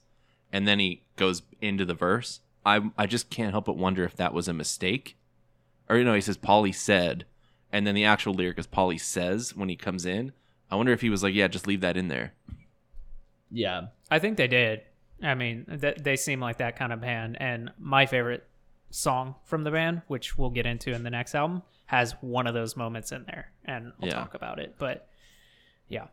and 0.52 0.68
then 0.68 0.80
he 0.80 1.04
goes 1.16 1.42
into 1.62 1.86
the 1.86 1.94
verse. 1.94 2.40
I 2.66 2.82
I 2.98 3.06
just 3.06 3.30
can't 3.30 3.52
help 3.52 3.66
but 3.66 3.78
wonder 3.78 4.04
if 4.04 4.16
that 4.18 4.34
was 4.34 4.48
a 4.48 4.54
mistake, 4.54 5.18
or 5.90 5.98
you 5.98 6.04
know 6.04 6.14
he 6.14 6.22
says 6.22 6.38
Polly 6.38 6.72
said, 6.72 7.26
and 7.72 7.86
then 7.88 7.96
the 7.96 8.06
actual 8.06 8.34
lyric 8.34 8.58
is 8.60 8.68
Polly 8.68 8.98
says 8.98 9.56
when 9.56 9.70
he 9.70 9.76
comes 9.76 10.06
in. 10.06 10.34
I 10.72 10.76
wonder 10.76 10.92
if 10.94 11.02
he 11.02 11.10
was 11.10 11.24
like, 11.24 11.34
yeah, 11.34 11.48
just 11.48 11.66
leave 11.68 11.82
that 11.82 11.98
in 11.98 12.10
there. 12.10 12.34
yeah, 13.52 13.88
I 14.12 14.20
think 14.20 14.38
they 14.38 14.48
did. 14.48 14.82
I 15.22 15.36
mean, 15.36 15.66
th- 15.82 15.98
they 15.98 16.16
seem 16.16 16.40
like 16.40 16.58
that 16.60 16.78
kind 16.78 16.94
of 16.94 17.02
band. 17.02 17.38
And 17.42 17.72
my 17.80 18.06
favorite 18.06 18.48
song 18.92 19.36
from 19.44 19.64
the 19.64 19.72
band, 19.72 20.02
which 20.08 20.38
we'll 20.38 20.50
get 20.52 20.66
into 20.66 20.94
in 20.94 21.04
the 21.04 21.10
next 21.10 21.36
album, 21.36 21.64
has 21.88 22.14
one 22.22 22.48
of 22.48 22.54
those 22.54 22.78
moments 22.78 23.12
in 23.12 23.24
there, 23.26 23.52
and 23.66 23.92
I'll 24.02 24.08
Yeah. 24.08 24.14
talk 24.16 24.34
about 24.36 24.60
it. 24.60 24.76
But 24.78 25.10
yeah, 25.88 26.08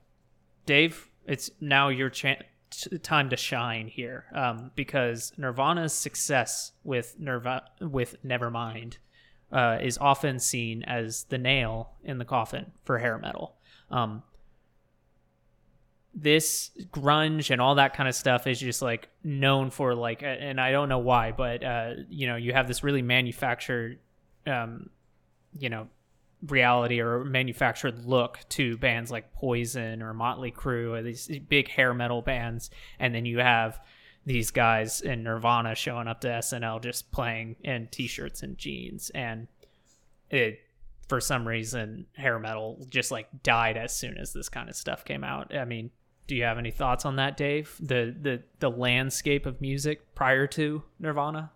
Dave, 0.65 1.09
it's 1.27 1.51
now 1.61 1.89
your 1.89 2.09
chan 2.11 2.39
t- 2.39 2.45
time 3.03 3.31
to 3.31 3.37
shine 3.37 3.89
here, 3.89 4.27
um, 4.35 4.71
because 4.75 5.33
Nirvana's 5.37 5.93
success 5.93 6.73
with 6.85 7.17
Nirva- 7.21 7.65
with 7.81 8.17
Nevermind 8.25 8.99
uh, 9.53 9.79
is 9.81 9.99
often 9.99 10.39
seen 10.39 10.83
as 10.83 11.25
the 11.25 11.39
nail 11.39 11.93
in 12.05 12.19
the 12.19 12.25
coffin 12.25 12.73
for 12.85 12.99
hair 12.99 13.19
metal. 13.19 13.57
Um, 13.91 14.23
this 16.17 16.71
grunge 16.91 17.51
and 17.51 17.61
all 17.61 17.75
that 17.75 17.95
kind 17.95 18.09
of 18.09 18.15
stuff 18.15 18.47
is 18.47 18.59
just 18.59 18.81
like 18.81 19.11
known 19.23 19.69
for 19.69 19.95
like 19.95 20.23
and 20.23 20.59
i 20.59 20.73
don't 20.73 20.89
know 20.89 20.99
why 20.99 21.31
but 21.31 21.63
uh 21.63 21.93
you 22.09 22.27
know 22.27 22.37
you 22.37 22.55
have 22.55 22.67
this 22.67 22.83
really 22.83 23.03
manufactured 23.03 23.99
um 24.47 24.89
you 25.59 25.69
know 25.69 25.87
reality 26.43 27.01
or 27.01 27.25
manufactured 27.25 28.05
look 28.05 28.39
to 28.51 28.77
bands 28.77 29.11
like 29.11 29.33
poison 29.33 30.03
or 30.03 30.13
motley 30.13 30.53
crue 30.53 30.97
or 30.97 31.03
these 31.03 31.29
big 31.49 31.69
hair 31.69 31.95
metal 31.95 32.23
bands. 32.23 32.71
And 32.99 33.15
then 33.15 33.25
you 33.25 33.39
have 33.39 33.81
these 34.25 34.51
guys 34.51 35.01
in 35.01 35.23
nirvana 35.23 35.75
showing 35.75 36.09
up 36.09 36.21
to 36.21 36.29
snl 36.29 36.83
just 36.83 37.11
playing 37.13 37.57
in 37.63 37.89
t-shirts 37.89 38.43
and 38.43 38.59
jeans. 38.59 39.11
And 39.11 39.49
it 40.31 40.61
for 41.09 41.21
some 41.21 41.47
reason 41.47 42.07
hair 42.15 42.39
metal 42.39 42.85
just 42.89 43.11
like 43.11 43.29
died 43.43 43.77
as 43.77 43.97
soon 43.97 44.19
as 44.19 44.33
this 44.33 44.49
kind 44.49 44.69
of 44.69 44.77
stuff 44.77 45.05
came 45.05 45.25
out. 45.25 45.55
I 45.55 45.65
mean 45.65 45.91
do 46.27 46.35
you 46.35 46.43
have 46.43 46.59
any 46.59 46.73
thoughts 46.73 47.05
on 47.05 47.17
that 47.17 47.37
dave? 47.37 47.77
The 47.81 48.15
the 48.21 48.43
the 48.59 48.71
landscape 48.71 49.47
of 49.47 49.61
music 49.61 50.15
prior 50.15 50.47
to 50.49 50.83
nirvana 50.99 51.53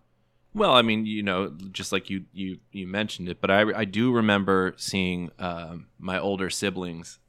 Well, 0.53 0.73
I 0.73 0.81
mean, 0.81 1.05
you 1.05 1.23
know, 1.23 1.55
just 1.71 1.91
like 1.91 2.09
you 2.09 2.25
you 2.33 2.59
you 2.71 2.85
mentioned 2.85 3.29
it, 3.29 3.39
but 3.39 3.49
I 3.49 3.61
I 3.73 3.85
do 3.85 4.11
remember 4.11 4.73
seeing 4.77 5.31
um, 5.39 5.87
my 5.97 6.19
older 6.19 6.49
siblings. 6.49 7.19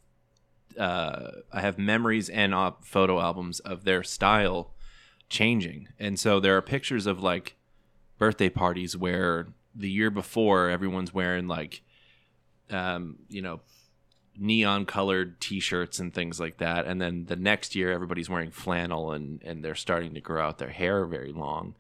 Uh, 0.79 1.31
I 1.53 1.61
have 1.61 1.79
memories 1.79 2.29
and 2.29 2.55
uh, 2.55 2.73
photo 2.83 3.21
albums 3.21 3.61
of 3.61 3.85
their 3.85 4.03
style 4.03 4.75
changing, 5.29 5.89
and 6.01 6.19
so 6.19 6.41
there 6.41 6.57
are 6.57 6.63
pictures 6.63 7.07
of 7.07 7.23
like 7.23 7.57
birthday 8.19 8.49
parties 8.49 8.97
where 8.97 9.49
the 9.75 9.91
year 9.91 10.11
before 10.11 10.69
everyone's 10.69 11.15
wearing 11.15 11.47
like, 11.47 11.83
um, 12.71 13.19
you 13.29 13.41
know, 13.41 13.61
neon 14.37 14.85
colored 14.85 15.41
t-shirts 15.41 15.99
and 15.99 16.15
things 16.15 16.41
like 16.41 16.57
that 16.57 16.87
and 16.87 17.01
then 17.03 17.27
the 17.27 17.37
next 17.37 17.75
year 17.75 17.93
everybody's 17.93 18.31
wearing 18.31 18.51
flannel 18.51 19.13
and 19.13 19.43
and 19.45 19.63
they're 19.63 19.75
starting 19.75 20.15
to 20.15 20.21
grow 20.23 20.43
out 20.43 20.57
their 20.57 20.71
hair 20.71 21.05
very 21.05 21.33
long 21.33 21.75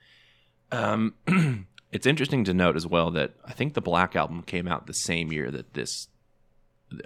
um, 0.72 1.14
it's 1.92 2.06
interesting 2.06 2.44
to 2.44 2.54
note 2.54 2.76
as 2.76 2.86
well 2.86 3.10
that 3.12 3.34
I 3.44 3.52
think 3.52 3.74
the 3.74 3.80
Black 3.80 4.16
album 4.16 4.42
came 4.42 4.66
out 4.66 4.86
the 4.86 4.94
same 4.94 5.32
year 5.32 5.50
that 5.50 5.74
this, 5.74 6.08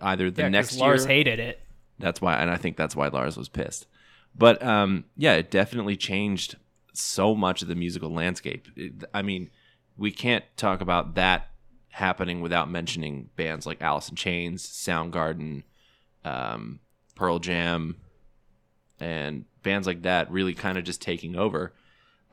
either 0.01 0.31
the 0.31 0.43
Yeah, 0.43 0.49
next 0.49 0.77
lars 0.79 1.03
year. 1.03 1.09
hated 1.09 1.39
it 1.39 1.61
That's 1.99 2.21
why, 2.21 2.37
and 2.37 2.51
I 2.51 2.57
think 2.57 2.77
that's 2.77 2.97
why 2.97 3.09
Lars 3.09 3.37
was 3.37 3.49
pissed. 3.49 3.87
But 4.35 4.63
um, 4.63 5.05
yeah, 5.17 5.35
it 5.35 5.51
definitely 5.51 5.97
changed 5.97 6.57
so 6.93 7.35
much 7.35 7.63
of 7.63 7.69
the 7.69 7.75
musical 7.75 8.11
landscape. 8.11 8.69
It, 8.77 9.05
I 9.13 9.23
mean, 9.23 9.51
we 9.97 10.11
can't 10.11 10.45
talk 10.57 10.81
about 10.81 11.15
that 11.15 11.49
happening 11.91 12.43
without 12.43 12.71
mentioning 12.71 13.31
bands 13.37 13.65
like 13.67 13.81
Alice 13.81 14.11
in 14.11 14.17
Chains, 14.17 14.63
Soundgarden, 14.67 15.63
um, 16.25 16.81
Pearl 17.15 17.39
Jam, 17.39 17.97
and 19.01 19.47
bands 19.63 19.87
like 19.87 20.03
that 20.03 20.31
really 20.31 20.53
kind 20.55 20.77
of 20.77 20.85
just 20.85 21.01
taking 21.01 21.37
over. 21.37 21.73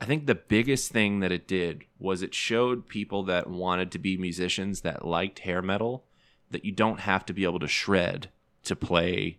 I 0.04 0.06
think 0.06 0.26
the 0.26 0.34
biggest 0.34 0.92
thing 0.92 1.20
that 1.20 1.32
it 1.32 1.48
did 1.48 1.84
was 1.98 2.20
it 2.20 2.34
showed 2.34 2.88
people 2.88 3.22
that 3.22 3.48
wanted 3.48 3.90
to 3.92 3.98
be 3.98 4.18
musicians 4.18 4.82
that 4.82 5.02
liked 5.02 5.38
hair 5.38 5.62
metal 5.62 6.04
that 6.50 6.62
you 6.62 6.72
don't 6.72 7.00
have 7.00 7.24
to 7.24 7.32
be 7.32 7.44
able 7.44 7.60
to 7.60 7.66
shred 7.66 8.28
to 8.64 8.76
play 8.76 9.38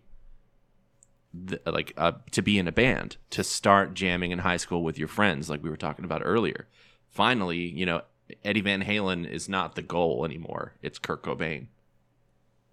the, 1.32 1.60
like 1.66 1.94
uh, 1.96 2.14
to 2.32 2.42
be 2.42 2.58
in 2.58 2.66
a 2.66 2.72
band 2.72 3.16
to 3.30 3.44
start 3.44 3.94
jamming 3.94 4.32
in 4.32 4.40
high 4.40 4.56
school 4.56 4.82
with 4.82 4.98
your 4.98 5.06
friends 5.06 5.48
like 5.48 5.62
we 5.62 5.70
were 5.70 5.76
talking 5.76 6.04
about 6.04 6.22
earlier. 6.24 6.66
Finally 7.10 7.58
you 7.58 7.86
know 7.86 8.02
eddie 8.44 8.60
van 8.60 8.82
halen 8.82 9.24
is 9.24 9.48
not 9.48 9.76
the 9.76 9.82
goal 9.82 10.24
anymore. 10.24 10.72
It's 10.82 10.98
kurt 10.98 11.22
cobain. 11.22 11.68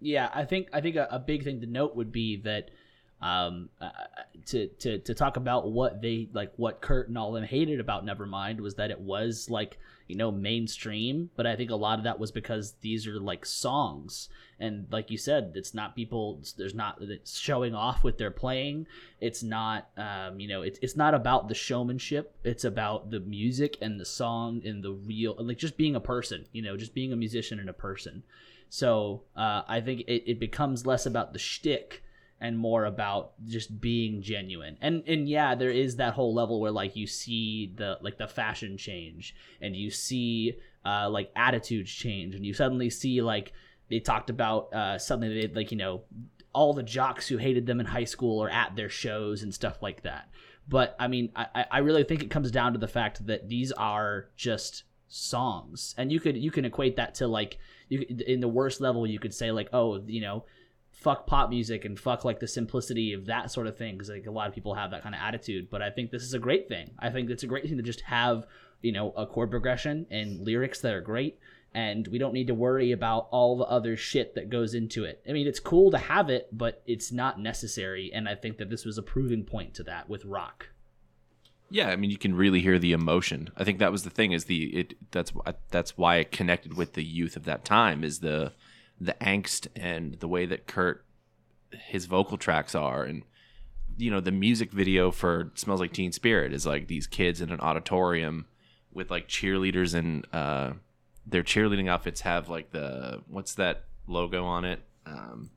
Yeah, 0.01 0.31
I 0.33 0.45
think 0.45 0.67
I 0.73 0.81
think 0.81 0.95
a, 0.95 1.07
a 1.11 1.19
big 1.19 1.43
thing 1.43 1.61
to 1.61 1.67
note 1.67 1.95
would 1.95 2.11
be 2.11 2.37
that 2.37 2.71
Um, 3.23 3.69
uh, 3.79 3.89
to 4.47 4.67
to 4.67 4.99
to 4.99 5.13
talk 5.13 5.37
about 5.37 5.71
what 5.71 6.01
they 6.01 6.27
like, 6.33 6.51
what 6.57 6.81
Kurt 6.81 7.07
and 7.07 7.17
all 7.17 7.31
them 7.31 7.45
hated 7.45 7.79
about 7.79 8.05
Nevermind 8.05 8.59
was 8.59 8.75
that 8.75 8.91
it 8.91 8.99
was 8.99 9.49
like 9.49 9.77
you 10.09 10.17
know 10.17 10.29
mainstream, 10.29 11.29
but 11.37 11.47
I 11.47 11.55
think 11.55 11.71
a 11.71 11.75
lot 11.75 11.99
of 11.99 12.03
that 12.03 12.19
was 12.19 12.33
because 12.33 12.73
these 12.81 13.07
are 13.07 13.21
like 13.21 13.45
songs, 13.45 14.27
and 14.59 14.87
like 14.91 15.09
you 15.09 15.17
said, 15.17 15.53
it's 15.55 15.73
not 15.73 15.95
people. 15.95 16.41
There's 16.57 16.75
not 16.75 17.01
showing 17.25 17.73
off 17.73 18.03
with 18.03 18.17
their 18.17 18.29
playing. 18.29 18.87
It's 19.21 19.41
not 19.41 19.87
um, 19.95 20.41
you 20.41 20.49
know 20.49 20.61
it's 20.61 20.79
it's 20.81 20.97
not 20.97 21.13
about 21.13 21.47
the 21.47 21.55
showmanship. 21.55 22.35
It's 22.43 22.65
about 22.65 23.09
the 23.09 23.21
music 23.21 23.77
and 23.81 24.01
the 24.01 24.05
song 24.05 24.61
and 24.65 24.83
the 24.83 24.91
real 24.91 25.37
like 25.39 25.59
just 25.59 25.77
being 25.77 25.95
a 25.95 26.01
person. 26.01 26.45
You 26.51 26.61
know, 26.61 26.75
just 26.75 26.93
being 26.93 27.13
a 27.13 27.15
musician 27.15 27.57
and 27.57 27.69
a 27.69 27.73
person. 27.73 28.23
So 28.67 29.21
uh, 29.37 29.61
I 29.65 29.79
think 29.79 30.01
it, 30.01 30.29
it 30.29 30.39
becomes 30.41 30.85
less 30.85 31.05
about 31.05 31.31
the 31.31 31.39
shtick 31.39 32.03
and 32.43 32.57
more 32.57 32.83
about 32.83 33.31
just 33.47 33.79
being 33.79 34.21
genuine. 34.21 34.77
And 34.81 35.01
and 35.07 35.29
yeah, 35.29 35.55
there 35.55 35.71
is 35.71 35.95
that 35.95 36.13
whole 36.13 36.35
level 36.35 36.59
where 36.59 36.71
like 36.71 36.95
you 36.97 37.07
see 37.07 37.71
the 37.73 37.97
like 38.01 38.17
the 38.17 38.27
fashion 38.27 38.77
change 38.77 39.33
and 39.61 39.75
you 39.75 39.89
see 39.89 40.57
uh, 40.85 41.09
like 41.09 41.31
attitudes 41.37 41.89
change 41.89 42.35
and 42.35 42.45
you 42.45 42.53
suddenly 42.53 42.89
see 42.89 43.21
like 43.21 43.53
they 43.89 44.01
talked 44.01 44.29
about 44.29 44.73
uh, 44.73 44.99
suddenly 44.99 45.47
they 45.47 45.53
like 45.53 45.71
you 45.71 45.77
know 45.77 46.03
all 46.53 46.73
the 46.73 46.83
jocks 46.83 47.27
who 47.29 47.37
hated 47.37 47.65
them 47.65 47.79
in 47.79 47.85
high 47.85 48.03
school 48.03 48.43
are 48.43 48.49
at 48.49 48.75
their 48.75 48.89
shows 48.89 49.41
and 49.41 49.53
stuff 49.53 49.81
like 49.81 50.03
that. 50.03 50.29
But 50.67 50.97
I 50.99 51.07
mean, 51.07 51.31
I, 51.35 51.65
I 51.71 51.77
really 51.79 52.03
think 52.03 52.23
it 52.23 52.29
comes 52.29 52.51
down 52.51 52.73
to 52.73 52.79
the 52.79 52.87
fact 52.89 53.25
that 53.25 53.47
these 53.47 53.71
are 53.71 54.27
just 54.35 54.83
songs, 55.07 55.95
and 55.97 56.11
you 56.11 56.19
could 56.19 56.35
you 56.35 56.51
can 56.51 56.65
equate 56.65 56.97
that 56.97 57.15
to 57.15 57.27
like 57.27 57.57
you 57.87 58.05
in 58.27 58.41
the 58.41 58.49
worst 58.49 58.81
level 58.81 59.07
you 59.07 59.19
could 59.19 59.33
say 59.33 59.51
like 59.51 59.69
oh 59.71 60.01
you 60.05 60.21
know 60.21 60.43
fuck 60.93 61.25
pop 61.27 61.49
music 61.49 61.85
and 61.85 61.99
fuck 61.99 62.23
like 62.23 62.39
the 62.39 62.47
simplicity 62.47 63.13
of 63.13 63.25
that 63.25 63.51
sort 63.51 63.67
of 63.67 63.77
thing 63.77 63.95
because 63.95 64.09
like 64.09 64.27
a 64.27 64.31
lot 64.31 64.47
of 64.47 64.53
people 64.53 64.75
have 64.75 64.91
that 64.91 65.01
kind 65.01 65.15
of 65.15 65.19
attitude 65.21 65.67
but 65.69 65.81
i 65.81 65.89
think 65.89 66.11
this 66.11 66.21
is 66.23 66.33
a 66.33 66.39
great 66.39 66.67
thing 66.69 66.91
i 66.99 67.09
think 67.09 67.29
it's 67.29 67.43
a 67.43 67.47
great 67.47 67.67
thing 67.67 67.77
to 67.77 67.83
just 67.83 68.01
have 68.01 68.45
you 68.81 68.91
know 68.91 69.11
a 69.17 69.25
chord 69.25 69.49
progression 69.49 70.05
and 70.11 70.39
lyrics 70.39 70.79
that 70.81 70.93
are 70.93 71.01
great 71.01 71.39
and 71.73 72.07
we 72.09 72.19
don't 72.19 72.33
need 72.33 72.45
to 72.45 72.53
worry 72.53 72.91
about 72.91 73.27
all 73.31 73.57
the 73.57 73.65
other 73.65 73.97
shit 73.97 74.35
that 74.35 74.49
goes 74.49 74.75
into 74.75 75.03
it 75.03 75.21
i 75.27 75.33
mean 75.33 75.47
it's 75.47 75.59
cool 75.59 75.89
to 75.89 75.97
have 75.97 76.29
it 76.29 76.47
but 76.51 76.83
it's 76.85 77.11
not 77.11 77.39
necessary 77.39 78.11
and 78.13 78.29
i 78.29 78.35
think 78.35 78.57
that 78.57 78.69
this 78.69 78.85
was 78.85 78.97
a 78.97 79.03
proving 79.03 79.43
point 79.43 79.73
to 79.73 79.83
that 79.83 80.07
with 80.07 80.23
rock 80.25 80.67
Yeah, 81.71 81.89
I 81.89 81.95
mean, 81.95 82.11
you 82.11 82.19
can 82.19 82.35
really 82.35 82.61
hear 82.61 82.77
the 82.77 82.91
emotion. 82.91 83.49
I 83.57 83.63
think 83.63 83.79
that 83.79 83.91
was 83.91 84.03
the 84.03 84.11
thing. 84.11 84.31
Is 84.31 84.45
the 84.45 84.65
it 84.77 84.93
that's 85.09 85.33
that's 85.71 85.97
why 85.97 86.17
it 86.17 86.31
connected 86.31 86.77
with 86.77 86.93
the 86.93 87.03
youth 87.03 87.35
of 87.35 87.45
that 87.45 87.65
time. 87.65 88.03
Is 88.03 88.19
the 88.19 88.51
the 89.05 89.15
angst 89.21 89.67
and 89.75 90.15
the 90.19 90.27
way 90.27 90.45
that 90.45 90.67
Kurt 90.67 91.05
his 91.87 92.05
vocal 92.05 92.37
tracks 92.37 92.75
are, 92.75 93.03
and 93.03 93.23
you 93.97 94.11
know 94.11 94.19
the 94.19 94.31
music 94.31 94.71
video 94.71 95.11
for 95.11 95.51
"Smells 95.55 95.79
Like 95.79 95.93
Teen 95.93 96.11
Spirit" 96.11 96.53
is 96.53 96.65
like 96.65 96.87
these 96.87 97.07
kids 97.07 97.41
in 97.41 97.51
an 97.51 97.59
auditorium 97.59 98.45
with 98.91 99.09
like 99.09 99.27
cheerleaders 99.27 99.93
and 99.93 100.25
uh, 100.33 100.73
their 101.25 101.43
cheerleading 101.43 101.89
outfits 101.89 102.21
have 102.21 102.49
like 102.49 102.71
the 102.71 103.21
what's 103.27 103.55
that 103.55 103.85
logo 104.07 104.45
on 104.45 104.65
it, 104.65 104.81
um, 105.05 105.49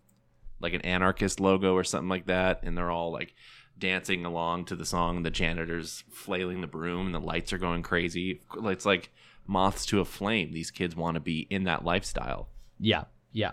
like 0.60 0.72
an 0.72 0.80
anarchist 0.82 1.40
logo 1.40 1.74
or 1.74 1.84
something 1.84 2.08
like 2.08 2.26
that, 2.26 2.60
and 2.62 2.76
they're 2.76 2.90
all 2.90 3.12
like 3.12 3.34
dancing 3.78 4.24
along 4.24 4.64
to 4.66 4.76
the 4.76 4.86
song. 4.86 5.22
The 5.22 5.30
janitor's 5.30 6.04
flailing 6.10 6.60
the 6.60 6.66
broom, 6.66 7.06
and 7.06 7.14
the 7.14 7.20
lights 7.20 7.52
are 7.52 7.58
going 7.58 7.82
crazy. 7.82 8.40
It's 8.64 8.86
like 8.86 9.10
moths 9.46 9.86
to 9.86 10.00
a 10.00 10.04
flame. 10.04 10.52
These 10.52 10.70
kids 10.70 10.96
want 10.96 11.14
to 11.14 11.20
be 11.20 11.46
in 11.50 11.64
that 11.64 11.84
lifestyle. 11.84 12.48
yeah 12.78 13.04
yeah 13.36 13.52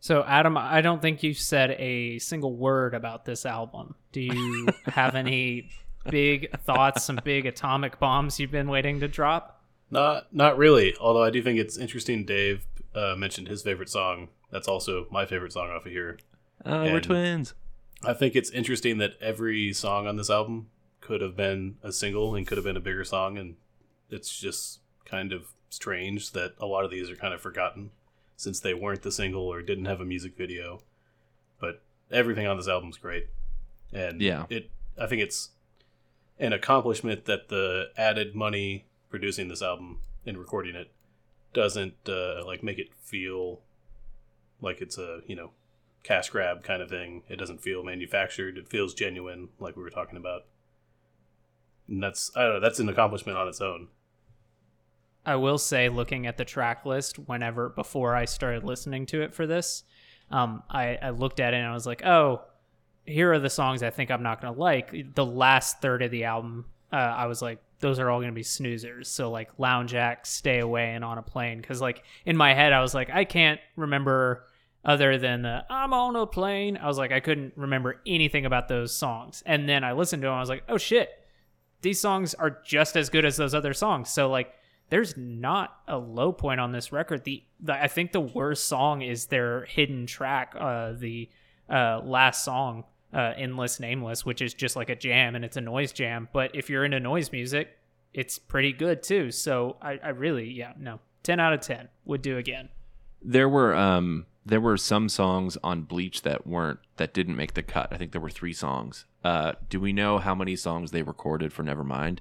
So, 0.00 0.24
Adam, 0.26 0.56
I 0.56 0.80
don't 0.80 1.00
think 1.02 1.22
you've 1.22 1.38
said 1.38 1.72
a 1.72 2.18
single 2.18 2.56
word 2.56 2.94
about 2.94 3.24
this 3.24 3.44
album. 3.46 3.94
Do 4.12 4.20
you 4.20 4.68
have 4.86 5.14
any 5.14 5.70
big 6.08 6.50
thoughts, 6.62 7.04
some 7.04 7.20
big 7.22 7.44
atomic 7.46 7.98
bombs 7.98 8.40
you've 8.40 8.50
been 8.50 8.68
waiting 8.68 9.00
to 9.00 9.08
drop? 9.08 9.62
Not 9.90 10.34
not 10.34 10.56
really. 10.56 10.96
Although 10.98 11.22
I 11.22 11.30
do 11.30 11.42
think 11.42 11.58
it's 11.58 11.76
interesting. 11.76 12.24
Dave 12.24 12.66
uh, 12.94 13.14
mentioned 13.16 13.48
his 13.48 13.62
favorite 13.62 13.90
song. 13.90 14.28
That's 14.50 14.68
also 14.68 15.06
my 15.10 15.26
favorite 15.26 15.52
song 15.52 15.70
off 15.70 15.86
of 15.86 15.92
here. 15.92 16.18
Oh, 16.64 16.84
we're 16.84 17.00
twins. 17.00 17.54
I 18.02 18.14
think 18.14 18.34
it's 18.34 18.50
interesting 18.50 18.98
that 18.98 19.12
every 19.20 19.72
song 19.72 20.06
on 20.06 20.16
this 20.16 20.30
album 20.30 20.68
could 21.00 21.20
have 21.20 21.36
been 21.36 21.76
a 21.82 21.92
single 21.92 22.34
and 22.34 22.46
could 22.46 22.56
have 22.56 22.64
been 22.64 22.76
a 22.76 22.80
bigger 22.80 23.04
song, 23.04 23.36
and 23.36 23.56
it's 24.08 24.38
just 24.38 24.80
kind 25.04 25.32
of 25.32 25.52
strange 25.68 26.32
that 26.32 26.54
a 26.58 26.66
lot 26.66 26.84
of 26.84 26.90
these 26.90 27.10
are 27.10 27.16
kind 27.16 27.34
of 27.34 27.40
forgotten 27.40 27.90
since 28.40 28.58
they 28.58 28.72
weren't 28.72 29.02
the 29.02 29.12
single 29.12 29.42
or 29.42 29.60
didn't 29.60 29.84
have 29.84 30.00
a 30.00 30.04
music 30.04 30.34
video. 30.34 30.80
But 31.60 31.82
everything 32.10 32.46
on 32.46 32.56
this 32.56 32.68
album's 32.68 32.96
great, 32.96 33.28
and 33.92 34.20
Yeah. 34.20 34.46
it. 34.48 34.70
I 34.98 35.06
think 35.06 35.20
it's 35.22 35.50
an 36.38 36.52
accomplishment 36.54 37.26
that 37.26 37.48
the 37.48 37.90
added 37.98 38.34
money 38.34 38.86
producing 39.10 39.48
this 39.48 39.60
album 39.62 40.00
and 40.24 40.38
recording 40.38 40.74
it 40.74 40.90
doesn't 41.52 42.08
uh, 42.08 42.44
like 42.46 42.62
make 42.62 42.78
it 42.78 42.88
feel 43.02 43.60
like 44.62 44.80
it's 44.80 44.96
a 44.96 45.20
you 45.26 45.36
know 45.36 45.50
cash 46.02 46.30
grab 46.30 46.62
kind 46.64 46.80
of 46.80 46.88
thing. 46.88 47.22
It 47.28 47.36
doesn't 47.36 47.60
feel 47.60 47.82
manufactured. 47.84 48.56
It 48.56 48.68
feels 48.68 48.94
genuine, 48.94 49.50
like 49.58 49.76
we 49.76 49.82
were 49.82 49.90
talking 49.90 50.16
about. 50.16 50.46
And 51.88 52.02
that's 52.02 52.30
I 52.34 52.44
don't 52.44 52.54
know. 52.54 52.60
That's 52.60 52.78
an 52.80 52.88
accomplishment 52.88 53.36
on 53.36 53.48
its 53.48 53.60
own. 53.60 53.88
I 55.24 55.36
will 55.36 55.58
say, 55.58 55.88
looking 55.88 56.26
at 56.26 56.36
the 56.36 56.44
track 56.44 56.86
list, 56.86 57.18
whenever 57.18 57.68
before 57.68 58.14
I 58.14 58.24
started 58.24 58.64
listening 58.64 59.06
to 59.06 59.22
it 59.22 59.34
for 59.34 59.46
this, 59.46 59.84
um, 60.30 60.62
I, 60.70 60.98
I 61.02 61.10
looked 61.10 61.40
at 61.40 61.54
it 61.54 61.58
and 61.58 61.66
I 61.66 61.74
was 61.74 61.86
like, 61.86 62.04
oh, 62.04 62.42
here 63.04 63.32
are 63.32 63.38
the 63.38 63.50
songs 63.50 63.82
I 63.82 63.90
think 63.90 64.10
I'm 64.10 64.22
not 64.22 64.40
going 64.40 64.54
to 64.54 64.60
like. 64.60 65.14
The 65.14 65.26
last 65.26 65.80
third 65.82 66.02
of 66.02 66.10
the 66.10 66.24
album, 66.24 66.66
uh, 66.92 66.96
I 66.96 67.26
was 67.26 67.42
like, 67.42 67.58
those 67.80 67.98
are 67.98 68.10
all 68.10 68.18
going 68.18 68.30
to 68.30 68.34
be 68.34 68.42
snoozers. 68.42 69.06
So, 69.06 69.30
like, 69.30 69.50
Lounge 69.58 69.94
Act, 69.94 70.26
Stay 70.26 70.58
Away, 70.58 70.94
and 70.94 71.04
On 71.04 71.16
a 71.16 71.22
Plane. 71.22 71.60
Because, 71.60 71.80
like, 71.80 72.04
in 72.26 72.36
my 72.36 72.52
head, 72.52 72.72
I 72.72 72.82
was 72.82 72.94
like, 72.94 73.10
I 73.10 73.24
can't 73.24 73.58
remember 73.74 74.44
other 74.84 75.18
than 75.18 75.42
the 75.42 75.64
I'm 75.68 75.92
on 75.92 76.16
a 76.16 76.26
plane. 76.26 76.76
I 76.76 76.86
was 76.86 76.98
like, 76.98 77.12
I 77.12 77.20
couldn't 77.20 77.52
remember 77.56 78.00
anything 78.06 78.46
about 78.46 78.68
those 78.68 78.94
songs. 78.94 79.42
And 79.44 79.68
then 79.68 79.84
I 79.84 79.92
listened 79.92 80.22
to 80.22 80.28
them, 80.28 80.34
I 80.34 80.40
was 80.40 80.48
like, 80.48 80.64
oh 80.68 80.78
shit, 80.78 81.10
these 81.82 82.00
songs 82.00 82.34
are 82.34 82.58
just 82.64 82.96
as 82.96 83.10
good 83.10 83.24
as 83.24 83.36
those 83.36 83.54
other 83.54 83.74
songs. 83.74 84.10
So 84.10 84.30
like 84.30 84.52
there's 84.90 85.16
not 85.16 85.80
a 85.88 85.96
low 85.96 86.32
point 86.32 86.60
on 86.60 86.72
this 86.72 86.92
record. 86.92 87.24
The, 87.24 87.42
the 87.60 87.82
I 87.82 87.88
think 87.88 88.12
the 88.12 88.20
worst 88.20 88.66
song 88.66 89.02
is 89.02 89.26
their 89.26 89.64
hidden 89.64 90.06
track, 90.06 90.54
uh 90.58 90.92
the 90.92 91.28
uh 91.68 92.00
last 92.04 92.44
song, 92.44 92.84
uh 93.14 93.32
Endless 93.36 93.80
Nameless, 93.80 94.26
which 94.26 94.42
is 94.42 94.52
just 94.52 94.76
like 94.76 94.90
a 94.90 94.96
jam 94.96 95.34
and 95.34 95.44
it's 95.44 95.56
a 95.56 95.60
noise 95.60 95.92
jam. 95.92 96.28
But 96.32 96.54
if 96.54 96.68
you're 96.68 96.84
into 96.84 97.00
noise 97.00 97.32
music, 97.32 97.76
it's 98.12 98.38
pretty 98.38 98.72
good 98.72 99.02
too. 99.02 99.30
So 99.30 99.76
I, 99.80 99.98
I 100.02 100.08
really 100.10 100.50
yeah, 100.50 100.72
no. 100.78 101.00
Ten 101.22 101.40
out 101.40 101.52
of 101.52 101.60
ten 101.60 101.88
would 102.04 102.22
do 102.22 102.36
again. 102.38 102.68
There 103.22 103.48
were 103.48 103.74
um 103.74 104.26
there 104.44 104.60
were 104.60 104.76
some 104.76 105.08
songs 105.08 105.56
on 105.62 105.82
Bleach 105.82 106.22
that 106.22 106.46
weren't 106.46 106.80
that 106.96 107.14
didn't 107.14 107.36
make 107.36 107.54
the 107.54 107.62
cut. 107.62 107.92
I 107.92 107.96
think 107.96 108.12
there 108.12 108.20
were 108.20 108.30
three 108.30 108.52
songs. 108.52 109.04
Uh, 109.22 109.52
do 109.68 109.78
we 109.78 109.92
know 109.92 110.18
how 110.18 110.34
many 110.34 110.56
songs 110.56 110.90
they 110.90 111.02
recorded 111.02 111.52
for 111.52 111.62
Nevermind, 111.62 112.18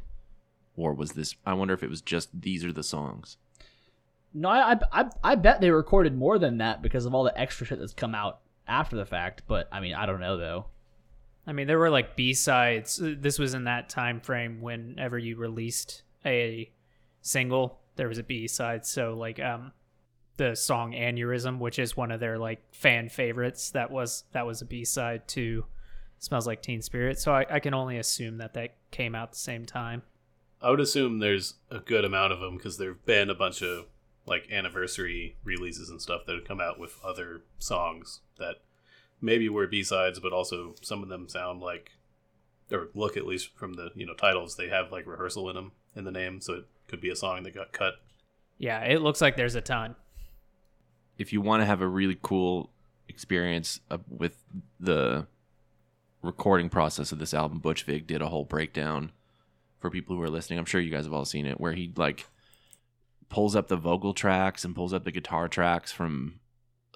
or 0.79 0.93
was 0.93 1.11
this? 1.11 1.35
I 1.45 1.53
wonder 1.53 1.73
if 1.73 1.83
it 1.83 1.89
was 1.89 2.01
just 2.01 2.29
these 2.41 2.63
are 2.63 2.71
the 2.71 2.83
songs. 2.83 3.37
No, 4.33 4.49
I, 4.49 4.79
I 4.91 5.05
I 5.23 5.35
bet 5.35 5.61
they 5.61 5.71
recorded 5.71 6.15
more 6.15 6.39
than 6.39 6.59
that 6.59 6.81
because 6.81 7.05
of 7.05 7.13
all 7.13 7.23
the 7.23 7.39
extra 7.39 7.65
shit 7.65 7.79
that's 7.79 7.93
come 7.93 8.15
out 8.15 8.39
after 8.67 8.95
the 8.95 9.05
fact. 9.05 9.43
But 9.47 9.67
I 9.71 9.79
mean, 9.79 9.93
I 9.93 10.05
don't 10.05 10.21
know 10.21 10.37
though. 10.37 10.65
I 11.45 11.51
mean, 11.51 11.67
there 11.67 11.79
were 11.79 11.89
like 11.89 12.15
B 12.15 12.33
sides. 12.33 12.99
This 13.01 13.39
was 13.39 13.53
in 13.53 13.63
that 13.63 13.89
time 13.89 14.21
frame 14.21 14.61
whenever 14.61 15.17
you 15.17 15.35
released 15.35 16.03
a 16.25 16.71
single, 17.21 17.79
there 17.95 18.07
was 18.07 18.19
a 18.19 18.23
B 18.23 18.47
side. 18.47 18.85
So 18.85 19.15
like 19.15 19.39
um 19.39 19.71
the 20.37 20.55
song 20.55 20.93
Aneurysm, 20.93 21.59
which 21.59 21.79
is 21.79 21.97
one 21.97 22.11
of 22.11 22.19
their 22.19 22.37
like 22.37 22.61
fan 22.73 23.09
favorites, 23.09 23.71
that 23.71 23.91
was 23.91 24.23
that 24.31 24.45
was 24.45 24.61
a 24.61 24.65
B 24.65 24.85
side 24.85 25.27
to 25.29 25.65
Smells 26.19 26.47
Like 26.47 26.61
Teen 26.61 26.81
Spirit. 26.81 27.19
So 27.19 27.33
I, 27.33 27.45
I 27.49 27.59
can 27.59 27.73
only 27.73 27.97
assume 27.97 28.37
that 28.37 28.53
that 28.53 28.75
came 28.91 29.15
out 29.15 29.31
the 29.31 29.37
same 29.37 29.65
time. 29.65 30.03
I 30.61 30.69
would 30.69 30.79
assume 30.79 31.19
there's 31.19 31.55
a 31.71 31.79
good 31.79 32.03
amount 32.03 32.33
of 32.33 32.39
them 32.39 32.57
because 32.57 32.77
there've 32.77 33.05
been 33.05 33.29
a 33.29 33.35
bunch 33.35 33.61
of 33.61 33.85
like 34.25 34.47
anniversary 34.51 35.35
releases 35.43 35.89
and 35.89 36.01
stuff 36.01 36.21
that 36.25 36.35
have 36.35 36.45
come 36.45 36.61
out 36.61 36.79
with 36.79 36.99
other 37.03 37.41
songs 37.57 38.19
that 38.37 38.57
maybe 39.21 39.49
were 39.49 39.67
B 39.67 39.83
sides, 39.83 40.19
but 40.19 40.33
also 40.33 40.75
some 40.81 41.01
of 41.01 41.09
them 41.09 41.27
sound 41.29 41.61
like, 41.61 41.91
or 42.71 42.89
look 42.93 43.17
at 43.17 43.25
least 43.25 43.55
from 43.55 43.73
the 43.73 43.91
you 43.95 44.05
know 44.05 44.13
titles, 44.13 44.55
they 44.55 44.67
have 44.67 44.91
like 44.91 45.07
rehearsal 45.07 45.49
in 45.49 45.55
them 45.55 45.71
in 45.95 46.03
the 46.03 46.11
name, 46.11 46.41
so 46.41 46.53
it 46.53 46.65
could 46.87 47.01
be 47.01 47.09
a 47.09 47.15
song 47.15 47.43
that 47.43 47.55
got 47.55 47.71
cut. 47.71 47.95
Yeah, 48.57 48.83
it 48.83 49.01
looks 49.01 49.21
like 49.21 49.37
there's 49.37 49.55
a 49.55 49.61
ton. 49.61 49.95
If 51.17 51.33
you 51.33 51.41
want 51.41 51.61
to 51.61 51.65
have 51.65 51.81
a 51.81 51.87
really 51.87 52.17
cool 52.21 52.69
experience 53.07 53.79
uh, 53.89 53.97
with 54.07 54.37
the 54.79 55.27
recording 56.21 56.69
process 56.69 57.11
of 57.11 57.19
this 57.19 57.33
album, 57.33 57.59
Butch 57.59 57.83
Vig 57.83 58.05
did 58.05 58.21
a 58.21 58.27
whole 58.27 58.45
breakdown 58.45 59.11
for 59.79 59.89
people 59.89 60.15
who 60.15 60.21
are 60.21 60.29
listening. 60.29 60.59
I'm 60.59 60.65
sure 60.65 60.81
you 60.81 60.91
guys 60.91 61.05
have 61.05 61.13
all 61.13 61.25
seen 61.25 61.45
it, 61.45 61.59
where 61.59 61.73
he 61.73 61.91
like 61.95 62.25
pulls 63.29 63.55
up 63.55 63.67
the 63.67 63.75
vocal 63.75 64.13
tracks 64.13 64.65
and 64.65 64.75
pulls 64.75 64.93
up 64.93 65.03
the 65.03 65.11
guitar 65.11 65.47
tracks 65.47 65.91
from 65.91 66.39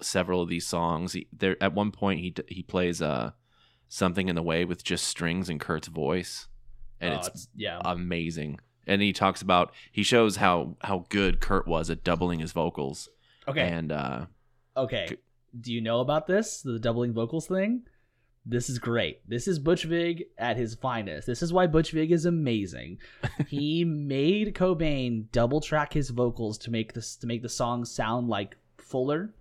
several 0.00 0.42
of 0.42 0.48
these 0.48 0.66
songs. 0.66 1.12
He, 1.12 1.28
there 1.32 1.56
at 1.62 1.74
one 1.74 1.90
point 1.92 2.20
he 2.20 2.34
he 2.48 2.62
plays 2.62 3.00
uh 3.02 3.32
something 3.88 4.28
in 4.28 4.34
the 4.34 4.42
way 4.42 4.64
with 4.64 4.82
just 4.82 5.06
strings 5.06 5.48
and 5.48 5.60
Kurt's 5.60 5.88
voice, 5.88 6.48
and 7.00 7.14
Oh, 7.14 7.26
it's 7.26 7.48
yeah. 7.54 7.80
amazing. 7.84 8.58
And 8.86 9.00
he 9.00 9.12
talks 9.12 9.40
about 9.42 9.72
he 9.92 10.02
shows 10.02 10.36
how 10.36 10.76
how 10.82 11.06
good 11.08 11.40
Kurt 11.40 11.66
was 11.66 11.88
at 11.90 12.04
doubling 12.04 12.40
his 12.40 12.52
vocals. 12.52 13.08
okay. 13.48 13.60
And 13.68 13.92
uh, 13.92 14.26
Okay. 14.76 15.16
Do 15.58 15.72
you 15.72 15.80
know 15.80 16.00
about 16.00 16.26
this? 16.26 16.62
The 16.62 16.80
doubling 16.80 17.12
vocals 17.12 17.46
thing? 17.46 17.84
This 18.46 18.68
is 18.68 18.78
great. 18.78 19.26
This 19.28 19.48
is 19.48 19.58
Butch 19.58 19.84
Vig 19.84 20.26
at 20.36 20.58
his 20.58 20.74
finest. 20.74 21.26
This 21.26 21.42
is 21.42 21.52
why 21.52 21.66
Butch 21.66 21.92
Vig 21.92 22.12
is 22.12 22.26
amazing. 22.26 22.98
he 23.48 23.84
made 23.84 24.54
Cobain 24.54 25.24
double 25.32 25.62
track 25.62 25.94
his 25.94 26.10
vocals 26.10 26.58
to 26.58 26.70
make 26.70 26.92
this 26.92 27.16
to 27.16 27.26
make 27.26 27.42
the 27.42 27.48
song 27.48 27.86
sound 27.86 28.28
like 28.28 28.56
fuller. 28.76 29.34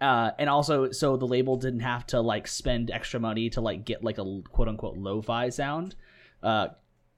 Uh, 0.00 0.30
and 0.38 0.50
also 0.50 0.90
so 0.90 1.16
the 1.16 1.26
label 1.26 1.56
didn't 1.56 1.80
have 1.80 2.06
to 2.06 2.20
like 2.20 2.48
spend 2.48 2.90
extra 2.90 3.20
money 3.20 3.48
to 3.50 3.60
like 3.60 3.84
get 3.84 4.02
like 4.02 4.18
a 4.18 4.42
quote 4.50 4.68
unquote 4.68 4.96
lo-fi 4.96 5.48
sound. 5.48 5.94
Uh, 6.42 6.68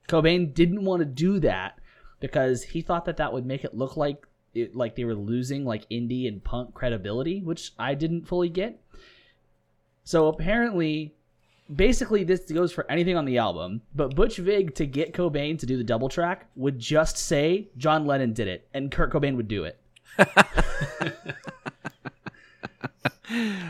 Cobain 0.09 0.53
didn't 0.53 0.85
want 0.85 1.01
to 1.01 1.07
do 1.07 1.41
that 1.41 1.79
because 2.21 2.63
he 2.63 2.83
thought 2.83 3.07
that 3.07 3.17
that 3.17 3.33
would 3.33 3.47
make 3.47 3.65
it 3.65 3.75
look 3.75 3.97
like 3.97 4.27
it, 4.53 4.75
like 4.75 4.95
they 4.95 5.05
were 5.05 5.15
losing 5.15 5.65
like 5.65 5.89
indie 5.89 6.29
and 6.29 6.45
punk 6.45 6.75
credibility, 6.75 7.41
which 7.41 7.73
I 7.79 7.95
didn't 7.95 8.27
fully 8.27 8.51
get. 8.51 8.83
So 10.11 10.27
apparently, 10.27 11.15
basically 11.73 12.25
this 12.25 12.51
goes 12.51 12.73
for 12.73 12.85
anything 12.91 13.17
on 13.17 13.27
the 13.27 13.39
album, 13.39 13.83
but 13.95 14.17
Butch 14.17 14.39
Vig 14.39 14.75
to 14.75 14.85
get 14.85 15.13
Cobain 15.13 15.57
to 15.61 15.67
do 15.67 15.77
the 15.77 15.85
double 15.85 16.09
track 16.09 16.49
would 16.57 16.81
just 16.81 17.17
say 17.17 17.69
John 17.77 18.07
Lennon 18.07 18.33
did 18.33 18.49
it, 18.49 18.67
and 18.75 18.91
Kurt 18.91 19.13
Cobain 19.13 19.37
would 19.37 19.47
do 19.47 19.63
it. 19.63 19.79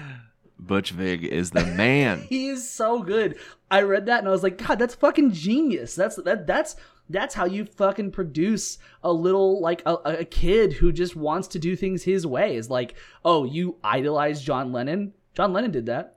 Butch 0.58 0.92
Vig 0.92 1.24
is 1.24 1.50
the 1.50 1.66
man. 1.66 2.20
He 2.30 2.48
is 2.48 2.66
so 2.66 3.02
good. 3.02 3.36
I 3.70 3.82
read 3.82 4.06
that 4.06 4.20
and 4.20 4.28
I 4.28 4.30
was 4.30 4.42
like, 4.42 4.66
God, 4.66 4.78
that's 4.78 4.94
fucking 4.94 5.32
genius. 5.32 5.94
That's 5.94 6.16
that 6.16 6.46
that's 6.46 6.74
that's 7.10 7.34
how 7.34 7.44
you 7.44 7.66
fucking 7.66 8.12
produce 8.12 8.78
a 9.04 9.12
little 9.12 9.60
like 9.60 9.82
a, 9.84 9.96
a 9.96 10.24
kid 10.24 10.72
who 10.72 10.90
just 10.90 11.14
wants 11.14 11.48
to 11.48 11.58
do 11.58 11.76
things 11.76 12.04
his 12.04 12.26
way. 12.26 12.56
Is 12.56 12.70
like, 12.70 12.94
oh, 13.26 13.44
you 13.44 13.76
idolize 13.84 14.40
John 14.40 14.72
Lennon. 14.72 15.12
John 15.34 15.52
Lennon 15.52 15.70
did 15.70 15.84
that. 15.84 16.16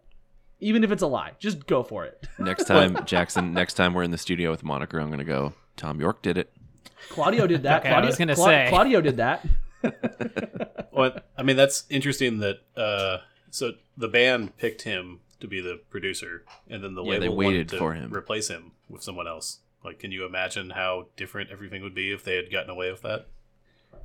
Even 0.64 0.84
if 0.84 0.92
it's 0.92 1.02
a 1.04 1.08
lie, 1.08 1.32
just 1.40 1.68
go 1.68 1.84
for 1.84 2.06
it. 2.06 2.26
next 2.40 2.64
time, 2.68 2.98
Jackson. 3.06 3.54
Next 3.54 3.74
time 3.76 3.94
we're 3.94 4.04
in 4.04 4.12
the 4.12 4.18
studio 4.18 4.52
with 4.52 4.64
Moniker, 4.64 5.00
I'm 5.00 5.10
gonna 5.10 5.24
go. 5.24 5.54
Thom 5.78 6.00
Yorke 6.00 6.22
did 6.22 6.38
it. 6.38 6.52
Claudio 7.10 7.46
did 7.48 7.64
that. 7.64 7.82
Okay, 7.82 7.90
I 7.90 7.92
Claudio, 7.94 8.08
was 8.08 8.18
gonna 8.18 8.36
Cla- 8.36 8.46
say. 8.46 8.66
Claudio 8.70 9.02
did 9.02 9.18
that. 9.18 9.46
Well, 10.92 11.18
I 11.36 11.42
mean, 11.42 11.56
that's 11.58 11.86
interesting 11.90 12.38
that 12.40 12.60
uh, 12.78 13.18
so 13.50 13.72
the 13.98 14.08
band 14.08 14.56
picked 14.58 14.84
him 14.84 15.22
to 15.40 15.48
be 15.48 15.60
the 15.60 15.80
producer, 15.90 16.44
and 16.70 16.84
then 16.84 16.94
the 16.94 17.04
Yeah, 17.04 17.14
they 17.14 17.20
label 17.22 17.36
waited 17.36 17.54
wanted 17.56 17.70
to 17.70 17.78
for 17.80 17.94
him. 17.96 18.14
replace 18.14 18.48
him 18.48 18.74
with 18.88 19.02
someone 19.02 19.28
else. 19.28 19.60
Like, 19.84 19.98
can 20.00 20.12
you 20.12 20.24
imagine 20.24 20.70
how 20.70 21.08
different 21.18 21.50
everything 21.50 21.82
would 21.82 21.96
be 21.96 22.12
if 22.12 22.24
they 22.24 22.36
had 22.36 22.52
gotten 22.52 22.70
away 22.70 22.92
with 22.92 23.02
that? 23.02 23.26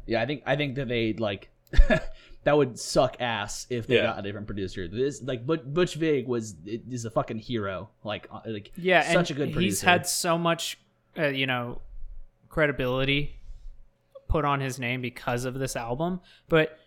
Yeah, 0.07 0.23
I 0.23 0.27
think 0.27 0.43
I 0.47 0.57
think 0.57 0.77
that 0.77 0.89
they 0.89 1.13
like 1.13 1.51
that 2.45 2.57
would 2.57 2.79
suck 2.79 3.17
ass 3.21 3.67
if 3.71 3.87
they 3.87 3.97
Yeah. 3.97 4.03
got 4.07 4.19
a 4.21 4.23
different 4.23 4.47
producer. 4.47 4.89
This 4.89 5.23
like 5.23 5.47
Butch, 5.47 5.63
Butch 5.65 5.95
Vig 5.95 6.27
was 6.27 6.55
is 6.67 7.05
a 7.05 7.11
fucking 7.11 7.39
hero. 7.39 7.91
Like 8.05 8.29
uh, 8.33 8.41
like 8.47 8.73
Yeah, 8.77 9.03
such 9.13 9.31
and 9.31 9.39
a 9.41 9.45
good 9.45 9.53
producer. 9.53 9.61
he's 9.61 9.81
had 9.83 10.07
so 10.07 10.39
much, 10.39 10.79
uh, 11.19 11.27
you 11.27 11.47
know, 11.47 11.81
credibility 12.49 13.37
put 14.29 14.45
on 14.45 14.61
his 14.61 14.79
name 14.79 15.01
because 15.01 15.45
of 15.45 15.55
this 15.55 15.77
album. 15.77 16.21
But 16.49 16.79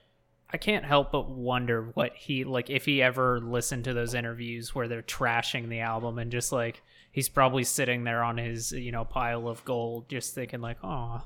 I 0.54 0.58
can't 0.58 0.86
help 0.86 1.12
but 1.12 1.30
wonder 1.30 1.92
what 1.94 2.14
he 2.16 2.44
like 2.44 2.70
if 2.70 2.86
he 2.86 3.02
ever 3.02 3.40
listened 3.40 3.86
to 3.86 3.94
those 3.94 4.14
interviews 4.14 4.76
where 4.76 4.88
they're 4.88 5.02
trashing 5.02 5.70
the 5.70 5.80
album 5.80 6.20
and 6.20 6.32
just 6.32 6.52
like 6.52 6.82
he's 7.12 7.30
probably 7.30 7.64
sitting 7.64 8.04
there 8.04 8.22
on 8.24 8.38
his 8.38 8.72
you 8.72 8.92
know 8.92 9.06
pile 9.06 9.48
of 9.48 9.64
gold, 9.66 10.10
just 10.10 10.36
thinking 10.36 10.62
like, 10.62 10.78
oh, 10.84 11.22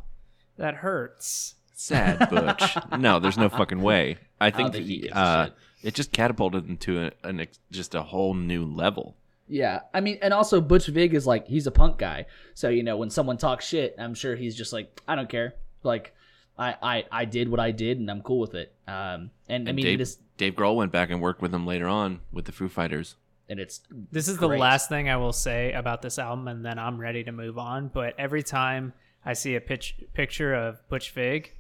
that 0.58 0.76
hurts. 0.76 1.56
Sad 1.76 2.30
Butch. 2.30 2.78
no, 2.97 3.19
there's 3.19 3.38
no 3.38 3.49
fucking 3.49 3.82
way. 3.82 4.17
I 4.39 4.49
think, 4.49 4.73
think 4.73 4.86
he 4.86 5.01
he, 5.01 5.09
uh, 5.09 5.49
it 5.84 5.93
just 5.93 6.11
catapulted 6.11 6.65
him 6.65 6.78
to 6.78 7.05
a, 7.05 7.11
an 7.28 7.41
ex- 7.41 7.59
just 7.71 7.93
a 7.95 8.01
whole 8.01 8.34
new 8.34 8.65
level. 8.65 9.15
Yeah, 9.47 9.82
I 9.93 10.01
mean, 10.01 10.17
and 10.21 10.34
also 10.34 10.59
Butch 10.59 10.88
Vig 10.88 11.13
is 11.13 11.28
like 11.28 11.47
he's 11.47 11.67
a 11.67 11.71
punk 11.71 11.97
guy, 11.97 12.26
so 12.55 12.69
you 12.69 12.82
know 12.82 12.97
when 12.97 13.09
someone 13.09 13.38
talks 13.38 13.67
shit, 13.67 13.95
I'm 13.99 14.15
sure 14.15 14.36
he's 14.36 14.55
just 14.55 14.73
like 14.73 15.01
I 15.07 15.15
don't 15.15 15.30
care. 15.30 15.53
Like 15.84 16.15
I 16.57 16.76
I 16.82 17.03
I 17.11 17.26
did 17.26 17.49
what 17.49 17.59
I 17.59 17.71
did 17.71 17.99
and 17.99 18.09
I'm 18.09 18.21
cool 18.21 18.39
with 18.39 18.55
it. 18.55 18.73
Um, 18.88 19.30
and, 19.47 19.69
I 19.69 19.71
mean 19.71 19.86
Dave, 19.86 19.99
this 19.99 20.17
Dave 20.38 20.55
Grohl 20.55 20.76
went 20.76 20.91
back 20.91 21.11
and 21.11 21.21
worked 21.21 21.41
with 21.41 21.53
him 21.53 21.65
later 21.67 21.88
on 21.88 22.21
with 22.32 22.45
the 22.45 22.51
Foo 22.51 22.69
Fighters. 22.69 23.15
and 23.47 23.59
it's 23.59 23.82
This 24.11 24.28
is 24.28 24.38
the 24.38 24.47
last 24.47 24.89
thing 24.89 25.09
I 25.09 25.17
will 25.17 25.34
say 25.34 25.73
about 25.73 26.01
this 26.01 26.17
album, 26.17 26.47
and 26.47 26.65
then 26.65 26.80
I'm 26.80 26.99
ready 26.99 27.23
to 27.26 27.32
move 27.32 27.57
on. 27.59 27.89
But 27.89 28.15
every 28.17 28.43
time 28.43 28.93
I 29.23 29.34
see 29.34 29.55
a 29.55 29.61
pitch, 29.61 29.95
picture 30.13 30.53
of 30.55 30.88
Butch 30.89 31.11
Vig, 31.11 31.51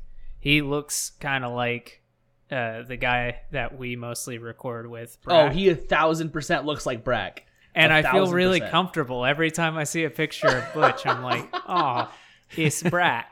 he 0.45 0.61
looks 0.61 1.09
kind 1.19 1.43
of 1.43 1.53
like 1.53 2.03
uh, 2.51 2.83
the 2.83 2.95
guy 2.95 3.41
that 3.51 3.79
we 3.79 3.95
mostly 3.95 4.37
record 4.37 4.87
with. 4.87 5.17
oh 5.25 5.49
he 5.49 5.69
a 5.69 5.75
thousand 5.75 6.29
percent 6.29 6.65
looks 6.65 6.85
like 6.85 7.03
Brack. 7.03 7.47
and 7.73 7.91
I 7.91 8.03
feel 8.03 8.31
really 8.31 8.59
percent. 8.59 8.71
comfortable 8.71 9.25
every 9.25 9.49
time 9.49 9.75
I 9.75 9.85
see 9.85 10.03
a 10.03 10.09
picture 10.11 10.47
of 10.47 10.73
Butch. 10.73 11.07
I'm 11.07 11.23
like, 11.23 11.49
oh, 11.67 12.13
it's 12.55 12.83
Brack. 12.83 13.27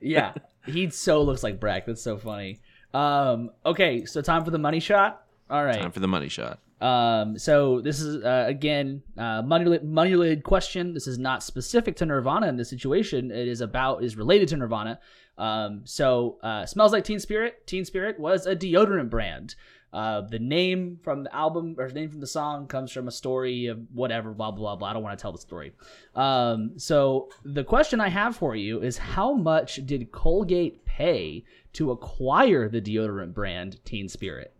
Yeah, 0.00 0.34
he 0.66 0.90
so 0.90 1.22
looks 1.22 1.42
like 1.42 1.58
Brack. 1.58 1.86
That's 1.86 2.02
so 2.02 2.18
funny. 2.18 2.60
Um, 2.92 3.50
okay, 3.64 4.04
so 4.04 4.20
time 4.20 4.44
for 4.44 4.50
the 4.50 4.58
money 4.58 4.80
shot. 4.80 5.22
All 5.48 5.64
right. 5.64 5.80
Time 5.80 5.90
for 5.90 6.00
the 6.00 6.08
money 6.08 6.28
shot. 6.28 6.58
Um, 6.82 7.38
so 7.38 7.80
this 7.80 8.00
is 8.00 8.22
uh, 8.22 8.44
again 8.46 9.02
uh, 9.16 9.40
money 9.40 9.78
money 9.82 10.10
related 10.10 10.44
question. 10.44 10.92
This 10.92 11.06
is 11.06 11.18
not 11.18 11.42
specific 11.42 11.96
to 11.96 12.06
Nirvana 12.06 12.46
in 12.46 12.56
this 12.58 12.68
situation. 12.68 13.30
It 13.30 13.48
is 13.48 13.62
about 13.62 14.04
is 14.04 14.16
related 14.16 14.48
to 14.48 14.58
Nirvana. 14.58 15.00
Um, 15.38 15.82
so 15.84 16.38
uh, 16.42 16.66
smells 16.66 16.92
like 16.92 17.04
Teen 17.04 17.20
Spirit. 17.20 17.66
Teen 17.66 17.84
Spirit 17.84 18.18
was 18.18 18.46
a 18.46 18.54
deodorant 18.54 19.08
brand. 19.08 19.54
Uh, 19.90 20.20
the 20.20 20.38
name 20.38 20.98
from 21.02 21.24
the 21.24 21.34
album 21.34 21.74
or 21.78 21.88
the 21.88 21.94
name 21.94 22.10
from 22.10 22.20
the 22.20 22.26
song 22.26 22.66
comes 22.66 22.92
from 22.92 23.08
a 23.08 23.10
story 23.10 23.66
of 23.66 23.80
whatever 23.94 24.32
blah 24.32 24.50
blah 24.50 24.76
blah. 24.76 24.90
I 24.90 24.92
don't 24.92 25.02
want 25.02 25.18
to 25.18 25.22
tell 25.22 25.32
the 25.32 25.38
story. 25.38 25.72
Um, 26.14 26.72
so 26.76 27.30
the 27.42 27.64
question 27.64 27.98
I 27.98 28.08
have 28.08 28.36
for 28.36 28.54
you 28.54 28.82
is 28.82 28.98
how 28.98 29.32
much 29.32 29.86
did 29.86 30.12
Colgate 30.12 30.84
pay 30.84 31.44
to 31.72 31.90
acquire 31.92 32.68
the 32.68 32.82
deodorant 32.82 33.32
brand 33.32 33.82
Teen 33.86 34.08
Spirit? 34.08 34.52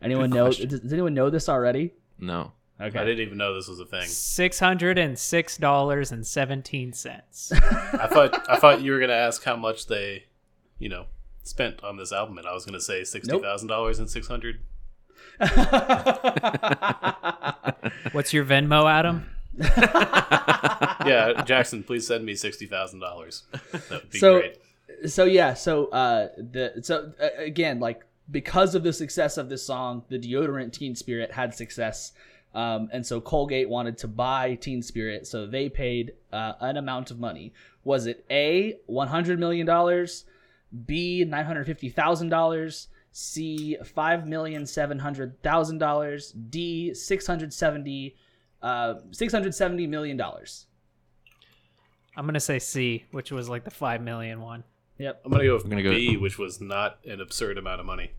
Anyone 0.00 0.30
Good 0.30 0.36
know? 0.36 0.44
question. 0.44 0.68
Does, 0.68 0.80
does 0.80 0.92
anyone 0.94 1.12
know 1.12 1.28
this 1.28 1.48
already? 1.50 1.92
No. 2.18 2.52
I 2.80 2.88
didn't 2.90 3.20
even 3.20 3.38
know 3.38 3.54
this 3.54 3.66
was 3.68 3.80
a 3.80 3.84
thing. 3.86 4.06
Six 4.06 4.58
hundred 4.60 4.98
and 4.98 5.18
six 5.18 5.56
dollars 5.56 6.12
and 6.12 6.24
seventeen 6.26 6.92
cents. 6.92 7.50
I 7.52 8.06
thought 8.10 8.48
I 8.48 8.56
thought 8.58 8.80
you 8.82 8.92
were 8.92 9.00
gonna 9.00 9.12
ask 9.14 9.42
how 9.42 9.56
much 9.56 9.86
they, 9.86 10.26
you 10.78 10.88
know, 10.88 11.06
spent 11.42 11.82
on 11.82 11.96
this 11.96 12.12
album, 12.12 12.38
and 12.38 12.46
I 12.46 12.52
was 12.54 12.64
gonna 12.64 12.80
say 12.80 13.02
sixty 13.04 13.36
thousand 13.38 13.68
dollars 13.68 13.98
and 13.98 14.08
six 14.08 14.28
hundred. 14.28 14.60
What's 18.12 18.32
your 18.32 18.44
Venmo, 18.44 18.90
Adam? 18.90 19.26
Yeah, 21.06 21.42
Jackson, 21.44 21.82
please 21.82 22.06
send 22.06 22.24
me 22.24 22.34
sixty 22.34 22.66
thousand 22.66 23.00
dollars. 23.00 23.44
That 23.72 23.90
would 23.90 24.10
be 24.10 24.18
So- 24.18 24.40
great. 24.40 24.58
so 25.10 25.24
yeah, 25.24 25.54
so 25.54 25.86
uh, 25.86 26.28
the 26.36 26.74
so 26.82 27.12
uh, 27.20 27.28
again, 27.38 27.80
like 27.80 28.02
because 28.30 28.74
of 28.74 28.82
the 28.82 28.92
success 28.92 29.36
of 29.38 29.48
this 29.48 29.62
song, 29.64 30.04
the 30.08 30.18
deodorant 30.18 30.72
Teen 30.72 30.94
Spirit 30.94 31.32
had 31.32 31.54
success, 31.54 32.12
um, 32.58 32.88
and 32.92 33.06
so 33.06 33.20
Colgate 33.20 33.68
wanted 33.68 33.96
to 33.98 34.08
buy 34.08 34.56
Teen 34.56 34.82
Spirit, 34.82 35.28
so 35.28 35.46
they 35.46 35.68
paid 35.68 36.14
uh, 36.32 36.54
an 36.60 36.76
amount 36.76 37.12
of 37.12 37.20
money. 37.20 37.52
Was 37.84 38.06
it 38.06 38.24
A 38.30 38.78
one 38.86 39.06
hundred 39.06 39.38
million 39.38 39.64
dollars, 39.64 40.24
B 40.86 41.24
nine 41.24 41.44
hundred 41.44 41.66
fifty 41.66 41.88
thousand 41.88 42.30
dollars, 42.30 42.88
C 43.12 43.76
five 43.94 44.26
million 44.26 44.66
seven 44.66 44.98
hundred 44.98 45.40
thousand 45.40 45.78
dollars, 45.78 46.32
D 46.32 46.92
six 46.94 47.28
hundred 47.28 47.52
seventy 47.54 48.16
uh, 48.60 48.94
six 49.12 49.32
hundred 49.32 49.54
seventy 49.54 49.86
million 49.86 50.16
dollars. 50.16 50.66
I'm 52.16 52.26
gonna 52.26 52.40
say 52.40 52.58
C, 52.58 53.04
which 53.12 53.30
was 53.30 53.48
like 53.48 53.62
the 53.62 53.70
five 53.70 54.02
million 54.02 54.40
one. 54.40 54.64
Yep. 54.98 55.20
I'm 55.24 55.30
gonna 55.30 55.44
go 55.44 55.54
with 55.54 55.62
I'm 55.62 55.70
gonna 55.70 55.84
go- 55.84 55.90
B, 55.94 56.16
which 56.16 56.38
was 56.38 56.60
not 56.60 56.98
an 57.06 57.20
absurd 57.20 57.56
amount 57.56 57.78
of 57.78 57.86
money. 57.86 58.10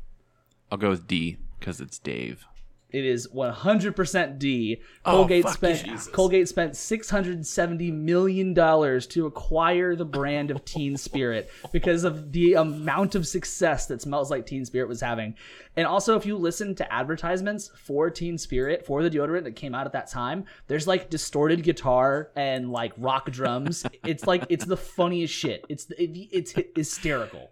I'll 0.72 0.78
go 0.78 0.92
with 0.92 1.08
D 1.08 1.36
because 1.60 1.82
it's 1.82 2.00
Dave. 2.00 2.46
It 2.92 3.06
is 3.06 3.28
100% 3.28 4.40
D. 4.40 4.82
Oh, 5.06 5.12
Colgate 5.18 5.44
fuck 5.44 5.54
spent 5.54 5.86
Jesus. 5.86 6.08
Colgate 6.08 6.48
spent 6.48 6.76
670 6.76 7.92
million 7.92 8.54
dollars 8.56 9.06
to 9.08 9.28
acquire 9.28 9.96
the 9.96 10.06
brand 10.06 10.50
of 10.50 10.66
Teen 10.66 10.98
Spirit 10.98 11.52
because 11.72 12.04
of 12.04 12.32
the 12.32 12.56
amount 12.56 13.14
of 13.14 13.28
success 13.28 13.86
that 13.88 14.02
Smells 14.02 14.32
Like 14.32 14.48
Teen 14.48 14.66
Spirit 14.66 14.90
was 14.90 15.02
having. 15.02 15.36
And 15.76 15.86
also 15.86 16.16
if 16.16 16.26
you 16.26 16.36
listen 16.36 16.74
to 16.76 16.94
advertisements 16.94 17.70
for 17.78 18.10
Teen 18.10 18.40
Spirit 18.40 18.86
for 18.88 19.04
the 19.04 19.10
deodorant 19.10 19.44
that 19.44 19.56
came 19.56 19.76
out 19.76 19.86
at 19.86 19.94
that 19.94 20.10
time, 20.10 20.46
there's 20.66 20.88
like 20.88 21.12
distorted 21.12 21.62
guitar 21.62 22.32
and 22.36 22.72
like 22.72 22.94
rock 22.98 23.30
drums. 23.30 23.86
it's 24.04 24.26
like 24.26 24.46
it's 24.50 24.66
the 24.66 24.78
funniest 24.78 25.34
shit. 25.34 25.64
It's 25.70 25.92
it, 25.92 26.10
it's 26.32 26.54
hysterical. 26.76 27.52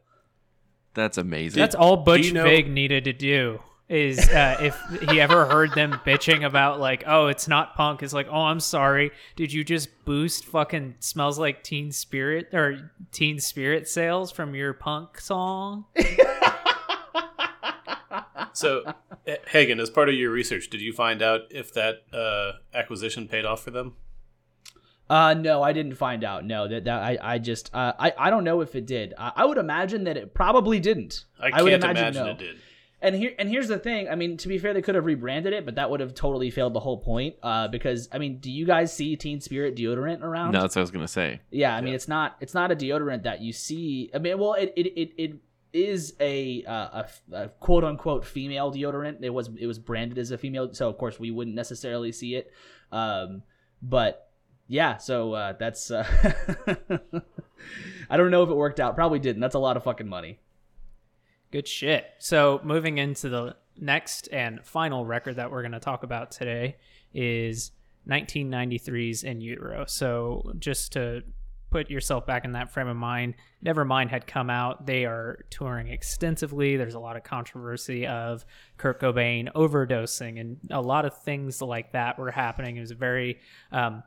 That's 0.96 1.20
amazing. 1.20 1.60
That's 1.62 1.76
all 1.76 1.98
Butch 1.98 2.26
you 2.26 2.34
know- 2.34 2.44
Vig 2.44 2.72
needed 2.72 3.04
to 3.06 3.14
do 3.14 3.60
is 3.90 4.20
uh, 4.30 4.58
if 4.60 5.10
he 5.10 5.22
ever 5.22 5.46
heard 5.46 5.74
them 5.74 5.94
bitching 6.06 6.46
about 6.46 6.80
like, 6.80 7.04
oh, 7.08 7.28
it's 7.28 7.48
not 7.48 7.76
punk. 7.76 8.04
It's 8.04 8.14
like, 8.14 8.28
oh, 8.30 8.42
I'm 8.42 8.60
sorry. 8.60 9.12
Did 9.36 9.54
you 9.54 9.64
just 9.64 9.90
boost 10.06 10.46
fucking 10.46 10.96
smells 11.00 11.40
like 11.40 11.64
Teen 11.64 11.92
Spirit 11.92 12.54
or 12.54 12.92
Teen 13.12 13.40
Spirit 13.40 13.88
sales 13.88 14.32
from 14.32 14.56
your 14.56 14.74
punk 14.74 15.20
song? 15.20 15.86
So, 18.58 18.92
Hagen, 19.50 19.80
as 19.80 19.92
part 19.92 20.10
of 20.10 20.16
your 20.16 20.32
research, 20.32 20.72
did 20.72 20.82
you 20.82 20.92
find 20.92 21.22
out 21.22 21.42
if 21.52 21.72
that 21.74 21.98
uh, 22.12 22.54
acquisition 22.74 23.28
paid 23.28 23.46
off 23.46 23.62
for 23.62 23.70
them? 23.70 23.96
Uh, 25.08 25.36
no, 25.36 25.62
I 25.62 25.74
didn't 25.74 25.94
find 25.94 26.24
out. 26.24 26.44
No, 26.44 26.68
that, 26.68 26.86
that 26.86 27.04
I, 27.04 27.18
I 27.22 27.38
just, 27.38 27.70
uh, 27.72 27.94
I, 28.00 28.14
I 28.18 28.30
don't 28.32 28.44
know 28.44 28.62
if 28.62 28.74
it 28.74 28.88
did. 28.88 29.14
I, 29.16 29.32
I 29.36 29.46
would 29.46 29.60
imagine 29.60 30.06
that 30.06 30.18
it 30.18 30.34
probably 30.34 30.80
didn't. 30.80 31.26
I 31.40 31.52
can't 31.52 31.64
would 31.66 31.74
imagine, 31.74 32.14
no. 32.16 32.32
it 32.32 32.40
did. 32.40 32.58
And 33.00 33.16
here, 33.16 33.34
and 33.38 33.48
here's 33.48 33.68
the 33.68 33.78
thing. 33.78 34.10
I 34.10 34.16
mean, 34.16 34.38
to 34.38 34.48
be 34.48 34.58
fair, 34.58 34.74
they 34.74 34.82
could 34.82 34.96
have 34.96 35.06
rebranded 35.06 35.54
it, 35.54 35.66
but 35.66 35.76
that 35.76 35.90
would 35.92 36.00
have 36.00 36.16
totally 36.16 36.50
failed 36.50 36.74
the 36.74 36.80
whole 36.80 36.98
point. 36.98 37.36
Uh, 37.44 37.68
because 37.68 38.10
I 38.12 38.18
mean, 38.18 38.40
do 38.40 38.52
you 38.52 38.66
guys 38.66 38.92
see 38.92 39.16
Teen 39.16 39.40
Spirit 39.40 39.76
deodorant 39.76 40.22
around? 40.24 40.54
No, 40.54 40.62
that's 40.62 40.76
what 40.76 40.82
I 40.82 40.84
was 40.84 40.92
gonna 40.92 41.08
say. 41.08 41.42
Yeah, 41.52 41.76
I 41.76 41.82
mean, 41.82 41.94
it's 41.94 42.08
not, 42.08 42.38
it's 42.42 42.56
not 42.56 42.72
a 42.72 42.76
deodorant 42.76 43.24
that 43.24 43.42
you 43.42 43.54
see. 43.54 44.10
I 44.16 44.18
mean, 44.18 44.40
well, 44.40 44.54
it, 44.54 44.74
it, 44.76 45.00
it, 45.00 45.14
it 45.18 45.36
is 45.74 46.16
a, 46.20 46.64
uh, 46.66 47.04
a, 47.04 47.08
a 47.34 47.50
quote 47.50 47.84
unquote 47.84 48.26
female 48.26 48.72
deodorant. 48.72 49.18
It 49.22 49.30
was, 49.30 49.52
it 49.60 49.68
was 49.68 49.78
branded 49.78 50.18
as 50.18 50.32
a 50.32 50.38
female, 50.38 50.74
so 50.74 50.90
of 50.90 50.98
course 50.98 51.20
we 51.20 51.30
wouldn't 51.30 51.56
necessarily 51.56 52.12
see 52.12 52.36
it. 52.36 52.52
Um, 52.92 53.44
but 53.82 54.28
yeah, 54.68 54.98
so 54.98 55.34
uh, 55.34 55.54
that's. 55.54 55.92
Uh, 55.92 56.04
I 58.10 58.18
don't 58.18 58.32
know 58.32 58.44
if 58.44 58.50
it 58.50 58.56
worked 58.56 58.80
out. 58.80 58.96
Probably 58.96 59.20
didn't. 59.20 59.42
That's 59.42 59.56
a 59.56 59.60
lot 59.60 59.78
of 59.78 59.84
fucking 59.84 60.08
money. 60.08 60.40
Good 61.52 61.68
shit. 61.68 62.06
So 62.20 62.60
moving 62.64 62.98
into 62.98 63.30
the 63.30 63.56
next 63.80 64.28
and 64.32 64.64
final 64.66 65.06
record 65.06 65.38
that 65.38 65.52
we're 65.52 65.62
going 65.62 65.72
to 65.72 65.80
talk 65.80 66.04
about 66.04 66.32
today 66.32 66.78
is 67.14 67.72
1993's 68.08 69.24
In 69.24 69.42
Utero. 69.42 69.86
So 69.88 70.54
just 70.60 70.94
to 70.94 71.24
put 71.70 71.90
yourself 71.90 72.26
back 72.26 72.46
in 72.46 72.54
that 72.54 72.72
frame 72.72 72.88
of 72.88 72.96
mind, 72.96 73.36
Nevermind 73.64 74.10
had 74.10 74.26
come 74.26 74.50
out. 74.50 74.86
They 74.86 75.06
are 75.06 75.46
touring 75.50 75.88
extensively. 75.88 76.78
There's 76.78 76.94
a 76.94 77.00
lot 77.00 77.18
of 77.18 77.24
controversy 77.24 78.08
of 78.08 78.46
Kurt 78.78 79.02
Cobain 79.02 79.52
overdosing 79.54 80.40
and 80.40 80.58
a 80.70 80.82
lot 80.82 81.06
of 81.06 81.18
things 81.22 81.62
like 81.62 81.92
that 81.92 82.18
were 82.18 82.32
happening. 82.32 82.78
It 82.78 82.82
was 82.82 82.92
very, 82.92 83.40
um, 83.72 84.04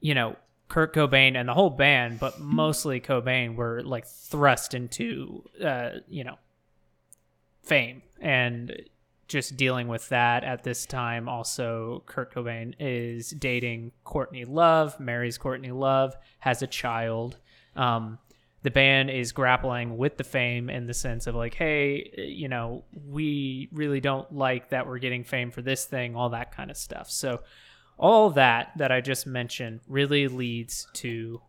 you 0.00 0.14
know, 0.14 0.36
Kurt 0.68 0.94
Cobain 0.94 1.36
and 1.36 1.48
the 1.48 1.54
whole 1.54 1.70
band, 1.70 2.18
but 2.18 2.40
mostly 2.40 3.00
Cobain, 3.00 3.56
were 3.56 3.82
like 3.82 4.06
thrust 4.06 4.74
into, 4.74 5.44
uh, 5.62 5.90
you 6.08 6.24
know, 6.24 6.36
fame 7.62 8.02
and 8.20 8.72
just 9.28 9.56
dealing 9.56 9.88
with 9.88 10.08
that 10.10 10.44
at 10.44 10.62
this 10.62 10.84
time. 10.84 11.28
Also, 11.28 12.02
Kurt 12.06 12.34
Cobain 12.34 12.74
is 12.78 13.30
dating 13.30 13.92
Courtney 14.04 14.44
Love, 14.44 14.98
marries 15.00 15.38
Courtney 15.38 15.70
Love, 15.70 16.14
has 16.40 16.60
a 16.62 16.66
child. 16.66 17.38
Um, 17.74 18.18
the 18.62 18.70
band 18.70 19.10
is 19.10 19.32
grappling 19.32 19.96
with 19.96 20.18
the 20.18 20.24
fame 20.24 20.68
in 20.70 20.86
the 20.86 20.94
sense 20.94 21.26
of 21.26 21.34
like, 21.34 21.54
hey, 21.54 22.12
you 22.16 22.48
know, 22.48 22.84
we 23.08 23.68
really 23.72 24.00
don't 24.00 24.30
like 24.32 24.68
that 24.70 24.86
we're 24.86 24.98
getting 24.98 25.24
fame 25.24 25.50
for 25.50 25.62
this 25.62 25.84
thing, 25.86 26.14
all 26.14 26.28
that 26.30 26.54
kind 26.54 26.70
of 26.70 26.76
stuff. 26.76 27.10
So, 27.10 27.40
all 27.98 28.30
that 28.30 28.72
that 28.78 28.90
I 28.92 29.00
just 29.00 29.26
mentioned 29.26 29.80
really 29.86 30.26
leads 30.28 30.86
to 30.94 31.40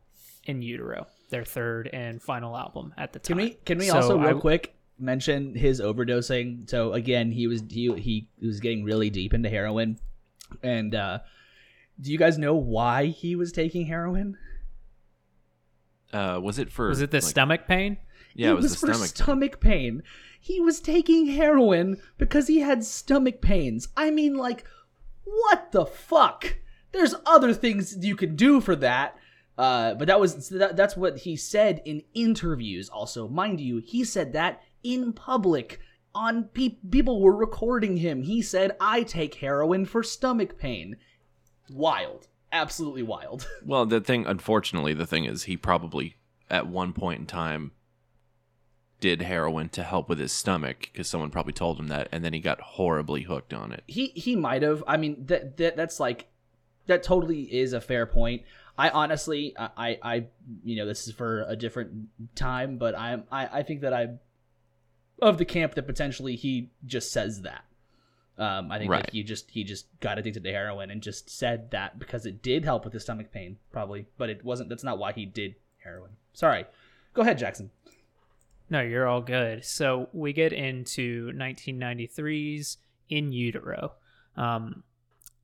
In 0.45 0.61
Utero, 0.61 1.07
their 1.30 1.43
third 1.45 1.89
and 1.91 2.22
final 2.22 2.55
album 2.55 2.93
at 2.97 3.14
the 3.14 3.20
time. 3.20 3.38
Can 3.38 3.45
we 3.45 3.49
can 3.66 3.78
we 3.78 3.88
So 3.88 3.95
also 3.95 4.18
real 4.20 4.38
I- 4.38 4.41
quick 4.41 4.76
mention 5.04 5.56
his 5.56 5.80
overdosing? 5.80 6.70
So 6.70 6.93
again, 6.93 7.32
he 7.32 7.47
was 7.47 7.64
he 7.70 7.93
he 7.95 8.28
was 8.45 8.60
getting 8.60 8.84
really 8.84 9.10
deep 9.10 9.34
into 9.34 9.49
heroin, 9.49 9.99
and 10.62 10.95
uh, 10.95 11.20
do 11.99 12.12
you 12.12 12.18
guys 12.18 12.38
know 12.38 12.56
why 12.56 13.08
he 13.08 13.36
was 13.36 13.51
taking 13.51 13.86
heroin? 13.88 14.38
Uh, 16.12 16.39
was 16.41 16.60
it 16.60 16.72
for? 16.72 16.89
Was 16.89 17.01
it 17.01 17.12
the 17.12 17.18
like- 17.18 17.24
stomach 17.24 17.68
pain? 17.68 17.97
Yeah, 18.36 18.51
it 18.51 18.56
was, 18.56 18.72
the 18.80 18.88
for 18.88 18.93
stomach. 18.93 19.10
stomach 19.10 19.60
pain. 19.60 20.01
He 20.39 20.60
was 20.60 20.80
taking 20.80 21.28
heroin 21.28 21.97
because 22.18 22.47
he 22.47 22.60
had 22.62 22.84
stomach 22.84 23.41
pains. 23.41 23.89
I 23.95 24.10
mean, 24.10 24.36
like, 24.36 24.66
what 25.24 25.72
the 25.72 25.86
fuck? 25.86 26.58
There's 26.91 27.14
other 27.26 27.54
things 27.54 28.04
you 28.04 28.16
can 28.16 28.36
do 28.36 28.60
for 28.60 28.76
that. 28.78 29.18
Uh, 29.56 29.93
but 29.93 30.08
that 30.08 30.20
was 30.20 30.49
that, 30.49 30.76
that's 30.76 30.97
what 30.97 31.20
he 31.20 31.36
said 31.36 31.82
in 31.86 32.01
interviews. 32.16 32.89
Also, 32.89 33.28
mind 33.28 33.62
you, 33.62 33.78
he 33.78 34.04
said 34.04 34.34
that 34.34 34.64
in 34.84 35.14
public. 35.14 35.80
On 36.16 36.44
pe- 36.46 36.78
people 36.92 37.22
were 37.22 37.36
recording 37.36 37.98
him. 37.98 38.22
He 38.22 38.42
said, 38.42 38.76
"I 38.80 39.02
take 39.04 39.36
heroin 39.36 39.86
for 39.86 40.04
stomach 40.04 40.58
pain." 40.60 40.98
Wild, 41.72 42.28
absolutely 42.52 43.04
wild. 43.04 43.48
Well, 43.66 43.86
the 43.86 44.00
thing, 44.02 44.26
unfortunately, 44.28 44.94
the 44.94 45.08
thing 45.08 45.26
is, 45.26 45.44
he 45.44 45.58
probably 45.58 46.18
at 46.50 46.68
one 46.68 46.94
point 46.94 47.22
in 47.22 47.26
time 47.26 47.72
did 49.00 49.22
heroin 49.24 49.70
to 49.70 49.84
help 49.84 50.08
with 50.08 50.20
his 50.20 50.32
stomach 50.32 50.90
because 50.92 51.10
someone 51.10 51.32
probably 51.32 51.54
told 51.54 51.80
him 51.80 51.88
that, 51.88 52.08
and 52.12 52.24
then 52.24 52.34
he 52.34 52.40
got 52.40 52.62
horribly 52.62 53.24
hooked 53.24 53.54
on 53.54 53.72
it. 53.72 53.84
he 53.88 54.08
he 54.10 54.36
might 54.36 54.62
have. 54.62 54.84
I 54.88 54.98
mean, 54.98 55.26
that, 55.26 55.58
that 55.58 55.76
that's 55.76 56.00
like 56.00 56.28
that 56.86 57.02
totally 57.04 57.42
is 57.42 57.74
a 57.74 57.82
fair 57.82 58.06
point. 58.06 58.44
I 58.78 58.90
honestly, 58.90 59.54
I, 59.58 59.70
I, 59.78 60.00
I, 60.02 60.26
you 60.64 60.78
know, 60.78 60.86
this 60.86 61.08
is 61.08 61.14
for 61.14 61.44
a 61.48 61.56
different 61.56 62.08
time, 62.36 62.78
but 62.78 62.98
I'm, 62.98 63.24
I, 63.32 63.60
I 63.60 63.64
think 63.64 63.82
that 63.82 63.94
I'm 63.94 64.20
of 65.22 65.38
the 65.38 65.45
camp 65.45 65.76
that 65.76 65.84
potentially 65.88 66.36
he 66.36 66.70
just 66.86 67.11
says 67.11 67.41
that. 67.41 67.64
Um, 68.38 68.72
I 68.72 68.80
think 68.80 68.89
Right. 68.91 69.05
that 69.05 69.14
he 69.14 69.22
just 69.24 69.51
he 69.51 69.64
just 69.64 69.86
got 69.99 70.18
addicted 70.18 70.43
to 70.43 70.51
heroin 70.51 70.89
and 70.89 71.03
just 71.03 71.30
said 71.30 71.70
that 71.72 71.99
because 71.99 72.26
it 72.26 72.41
did 72.41 72.66
help 72.66 72.84
with 72.84 72.93
his 72.93 73.03
stomach 73.03 73.32
pain, 73.32 73.57
probably, 73.72 74.07
but 74.18 74.30
it 74.30 74.43
wasn't. 74.43 74.70
That's 74.70 74.84
not 74.84 74.97
why 74.97 75.11
he 75.14 75.26
did 75.26 75.55
heroin. 75.84 76.11
Sorry. 76.34 76.66
Go 77.14 77.22
ahead, 77.22 77.38
Jackson. 77.38 77.70
No, 78.72 78.82
you're 78.82 79.07
all 79.07 79.22
good. 79.22 79.64
So 79.64 80.09
we 80.14 80.34
get 80.34 80.51
into 80.51 81.32
1993's 81.34 82.78
In 83.09 83.32
Utero. 83.32 83.93
Um, 84.36 84.84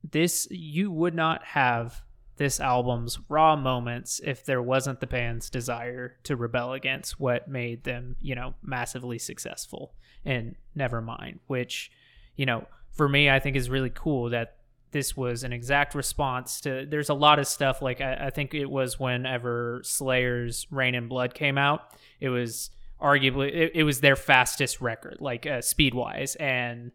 this 0.10 0.48
you 0.50 0.90
would 0.92 1.14
not 1.14 1.44
have 1.44 2.02
this 2.40 2.62
album's 2.62 3.20
raw 3.28 3.56
moments 3.56 4.22
if 4.24 4.46
there 4.46 4.62
wasn't 4.62 5.02
the 5.02 5.08
band's 5.08 5.50
desire 5.50 6.16
to 6.24 6.38
rebel 6.38 6.72
against 6.72 7.20
what 7.20 7.50
made 7.50 7.84
them, 7.84 8.16
you 8.22 8.34
know, 8.34 8.56
massively 8.64 9.20
successful. 9.20 9.94
And 10.24 10.56
Nevermind, 10.76 11.40
which, 11.48 11.92
you 12.38 12.46
know, 12.46 12.66
for 12.92 13.10
me, 13.10 13.30
I 13.30 13.40
think 13.40 13.58
is 13.58 13.70
really 13.70 13.92
cool 13.94 14.30
that 14.30 14.56
this 14.92 15.18
was 15.18 15.44
an 15.44 15.52
exact 15.52 15.94
response 15.94 16.62
to. 16.62 16.86
There's 16.90 17.10
a 17.10 17.14
lot 17.14 17.40
of 17.40 17.48
stuff 17.48 17.82
like 17.82 18.00
I, 18.00 18.28
I 18.28 18.30
think 18.30 18.54
it 18.54 18.70
was 18.70 18.98
whenever 18.98 19.82
Slayer's 19.84 20.66
Reign 20.72 20.96
in 20.96 21.10
Blood 21.10 21.34
came 21.34 21.58
out. 21.58 21.94
It 22.22 22.30
was 22.30 22.70
arguably 23.02 23.54
it, 23.54 23.72
it 23.76 23.84
was 23.84 24.00
their 24.00 24.16
fastest 24.16 24.80
record, 24.80 25.18
like 25.20 25.46
uh, 25.46 25.62
speed 25.62 25.94
wise, 25.94 26.36
and 26.36 26.92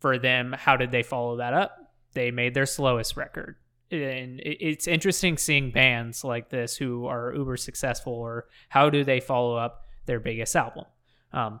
for 0.00 0.18
them, 0.18 0.54
how 0.56 0.76
did 0.76 0.90
they 0.90 1.02
follow 1.02 1.38
that 1.38 1.54
up? 1.54 1.94
They 2.12 2.30
made 2.30 2.52
their 2.52 2.66
slowest 2.66 3.16
record. 3.16 3.56
And 3.90 4.40
it's 4.44 4.86
interesting 4.86 5.36
seeing 5.36 5.72
bands 5.72 6.22
like 6.22 6.48
this 6.48 6.76
who 6.76 7.06
are 7.06 7.34
uber 7.34 7.56
successful, 7.56 8.12
or 8.12 8.46
how 8.68 8.88
do 8.88 9.02
they 9.02 9.20
follow 9.20 9.56
up 9.56 9.86
their 10.06 10.20
biggest 10.20 10.54
album? 10.54 10.84
Um, 11.32 11.60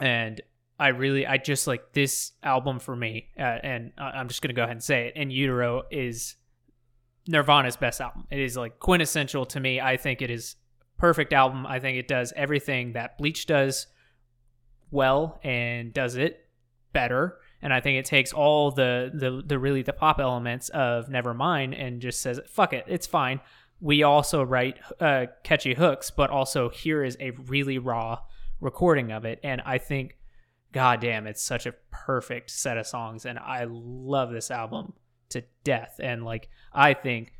and 0.00 0.40
I 0.78 0.88
really, 0.88 1.26
I 1.26 1.38
just 1.38 1.66
like 1.66 1.92
this 1.92 2.32
album 2.42 2.78
for 2.78 2.94
me, 2.94 3.28
uh, 3.38 3.58
and 3.62 3.92
I'm 3.98 4.28
just 4.28 4.42
gonna 4.42 4.54
go 4.54 4.62
ahead 4.62 4.76
and 4.76 4.84
say 4.84 5.08
it. 5.08 5.16
In 5.16 5.30
Utero 5.30 5.82
is 5.90 6.36
Nirvana's 7.26 7.76
best 7.76 8.00
album. 8.00 8.26
It 8.30 8.38
is 8.38 8.56
like 8.56 8.78
quintessential 8.78 9.46
to 9.46 9.58
me. 9.58 9.80
I 9.80 9.96
think 9.96 10.22
it 10.22 10.30
is 10.30 10.56
perfect 10.98 11.32
album. 11.32 11.66
I 11.66 11.80
think 11.80 11.98
it 11.98 12.08
does 12.08 12.32
everything 12.36 12.92
that 12.92 13.18
Bleach 13.18 13.46
does 13.46 13.86
well 14.90 15.40
and 15.42 15.92
does 15.92 16.16
it 16.16 16.48
better. 16.92 17.38
And 17.62 17.72
I 17.72 17.80
think 17.80 17.98
it 17.98 18.04
takes 18.04 18.32
all 18.32 18.70
the 18.70 19.10
the 19.12 19.42
the 19.44 19.58
really 19.58 19.82
the 19.82 19.92
pop 19.92 20.20
elements 20.20 20.68
of 20.68 21.08
Nevermind 21.08 21.78
and 21.78 22.00
just 22.00 22.20
says, 22.20 22.40
"Fuck 22.48 22.72
it, 22.72 22.84
it's 22.86 23.06
fine." 23.06 23.40
We 23.80 24.02
also 24.02 24.42
write 24.42 24.78
uh, 25.00 25.26
catchy 25.42 25.74
hooks, 25.74 26.10
but 26.10 26.30
also 26.30 26.68
here 26.68 27.04
is 27.04 27.16
a 27.20 27.30
really 27.30 27.78
raw 27.78 28.20
recording 28.60 29.12
of 29.12 29.24
it, 29.24 29.38
and 29.42 29.60
I 29.66 29.78
think, 29.78 30.16
god 30.72 31.00
damn, 31.00 31.26
it's 31.26 31.42
such 31.42 31.66
a 31.66 31.74
perfect 31.90 32.50
set 32.50 32.78
of 32.78 32.86
songs, 32.86 33.26
and 33.26 33.38
I 33.38 33.66
love 33.68 34.30
this 34.32 34.50
album 34.50 34.94
to 35.30 35.42
death. 35.64 36.00
And 36.02 36.24
like, 36.24 36.48
I 36.72 36.94
think 36.94 37.32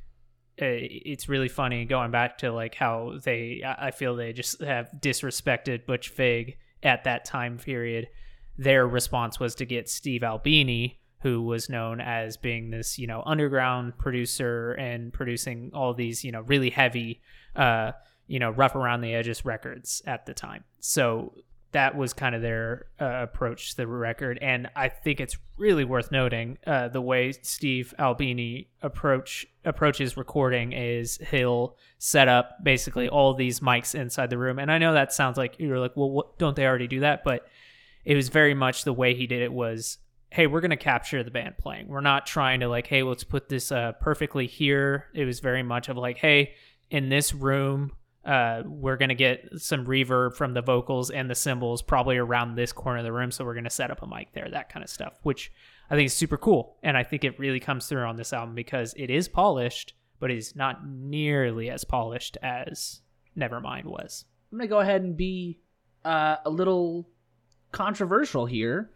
uh, 0.60 0.64
it's 0.66 1.28
really 1.28 1.48
funny 1.48 1.84
going 1.84 2.10
back 2.10 2.38
to 2.38 2.51
like 2.51 2.74
how 2.74 3.18
they 3.22 3.62
I 3.64 3.90
feel 3.90 4.16
they 4.16 4.32
just 4.32 4.62
have 4.62 4.88
disrespected 4.98 5.84
Butch 5.86 6.10
Vig 6.10 6.56
at 6.82 7.05
that 7.05 7.24
time 7.24 7.59
period. 7.59 8.09
Their 8.58 8.86
response 8.86 9.38
was 9.38 9.54
to 9.56 9.66
get 9.66 9.88
Steve 9.88 10.22
Albini, 10.22 10.98
who 11.20 11.42
was 11.42 11.68
known 11.68 12.00
as 12.00 12.36
being 12.36 12.70
this 12.70 12.98
you 12.98 13.06
know 13.06 13.22
underground 13.26 13.98
producer 13.98 14.72
and 14.72 15.12
producing 15.12 15.70
all 15.74 15.94
these 15.94 16.24
you 16.24 16.30
know 16.30 16.42
really 16.42 16.70
heavy 16.70 17.20
uh 17.56 17.92
you 18.26 18.38
know 18.38 18.50
rough 18.50 18.74
around 18.74 19.00
the 19.00 19.14
edges 19.14 19.44
records 19.44 20.02
at 20.06 20.26
the 20.26 20.34
time. 20.34 20.64
So 20.80 21.34
that 21.72 21.96
was 21.96 22.12
kind 22.12 22.34
of 22.34 22.40
their 22.42 22.86
uh, 23.00 23.22
approach 23.22 23.70
to 23.70 23.76
the 23.76 23.86
record, 23.86 24.38
and 24.40 24.68
I 24.74 24.88
think 24.88 25.20
it's 25.20 25.36
really 25.58 25.84
worth 25.84 26.10
noting 26.10 26.58
uh, 26.66 26.88
the 26.88 27.00
way 27.00 27.32
Steve 27.42 27.92
Albini 27.98 28.68
approach 28.82 29.46
approaches 29.64 30.16
recording 30.16 30.72
is 30.72 31.18
he'll 31.30 31.76
set 31.98 32.28
up 32.28 32.62
basically 32.62 33.08
all 33.08 33.34
these 33.34 33.60
mics 33.60 33.94
inside 33.94 34.30
the 34.30 34.38
room, 34.38 34.58
and 34.58 34.72
I 34.72 34.78
know 34.78 34.94
that 34.94 35.12
sounds 35.12 35.36
like 35.36 35.56
you're 35.58 35.78
like, 35.78 35.96
well, 35.96 36.10
what, 36.10 36.38
don't 36.38 36.56
they 36.56 36.66
already 36.66 36.86
do 36.86 37.00
that? 37.00 37.24
But 37.24 37.46
it 38.06 38.16
was 38.16 38.30
very 38.30 38.54
much 38.54 38.84
the 38.84 38.92
way 38.92 39.14
he 39.14 39.26
did 39.26 39.42
it 39.42 39.52
was 39.52 39.98
hey 40.30 40.46
we're 40.46 40.62
going 40.62 40.70
to 40.70 40.76
capture 40.76 41.22
the 41.22 41.30
band 41.30 41.58
playing. 41.58 41.88
We're 41.88 42.00
not 42.00 42.26
trying 42.26 42.60
to 42.60 42.68
like 42.68 42.86
hey 42.86 43.02
let's 43.02 43.24
put 43.24 43.50
this 43.50 43.70
uh, 43.70 43.92
perfectly 44.00 44.46
here. 44.46 45.06
It 45.12 45.26
was 45.26 45.40
very 45.40 45.62
much 45.62 45.90
of 45.90 45.98
like 45.98 46.16
hey 46.16 46.54
in 46.90 47.10
this 47.10 47.34
room 47.34 47.92
uh, 48.24 48.62
we're 48.64 48.96
going 48.96 49.10
to 49.10 49.14
get 49.14 49.48
some 49.58 49.86
reverb 49.86 50.34
from 50.34 50.52
the 50.52 50.62
vocals 50.62 51.10
and 51.10 51.30
the 51.30 51.34
cymbals 51.34 51.80
probably 51.82 52.16
around 52.16 52.56
this 52.56 52.72
corner 52.72 52.98
of 52.98 53.04
the 53.04 53.12
room 53.12 53.30
so 53.30 53.44
we're 53.44 53.54
going 53.54 53.64
to 53.64 53.70
set 53.70 53.90
up 53.90 54.02
a 54.02 54.06
mic 54.06 54.32
there 54.32 54.48
that 54.50 54.68
kind 54.68 54.82
of 54.82 54.90
stuff 54.90 55.18
which 55.22 55.52
i 55.90 55.94
think 55.94 56.06
is 56.06 56.14
super 56.14 56.36
cool 56.36 56.76
and 56.82 56.96
i 56.96 57.04
think 57.04 57.22
it 57.22 57.38
really 57.38 57.60
comes 57.60 57.86
through 57.86 58.02
on 58.02 58.16
this 58.16 58.32
album 58.32 58.52
because 58.54 58.94
it 58.96 59.10
is 59.10 59.28
polished 59.28 59.94
but 60.18 60.30
it 60.30 60.38
is 60.38 60.56
not 60.56 60.86
nearly 60.86 61.70
as 61.70 61.84
polished 61.84 62.36
as 62.42 63.00
nevermind 63.36 63.84
was. 63.84 64.24
I'm 64.50 64.58
gonna 64.58 64.68
go 64.68 64.80
ahead 64.80 65.02
and 65.02 65.16
be 65.16 65.60
uh, 66.04 66.36
a 66.44 66.50
little 66.50 67.08
controversial 67.77 68.47
here 68.47 68.90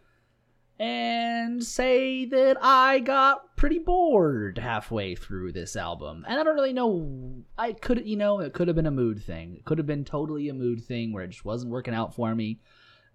and 0.79 1.63
say 1.63 2.25
that 2.25 2.57
I 2.59 2.97
got 2.97 3.55
pretty 3.55 3.77
bored 3.77 4.57
halfway 4.57 5.13
through 5.13 5.51
this 5.51 5.75
album. 5.75 6.25
And 6.27 6.39
I 6.39 6.43
don't 6.43 6.55
really 6.55 6.73
know. 6.73 7.43
I 7.59 7.73
could, 7.73 8.07
you 8.07 8.17
know, 8.17 8.39
it 8.39 8.53
could 8.53 8.67
have 8.67 8.75
been 8.75 8.87
a 8.87 8.91
mood 8.91 9.23
thing. 9.23 9.55
It 9.55 9.65
could 9.65 9.77
have 9.77 9.85
been 9.85 10.03
totally 10.03 10.49
a 10.49 10.55
mood 10.55 10.83
thing 10.83 11.13
where 11.13 11.23
it 11.23 11.27
just 11.27 11.45
wasn't 11.45 11.71
working 11.71 11.93
out 11.93 12.15
for 12.15 12.33
me. 12.33 12.59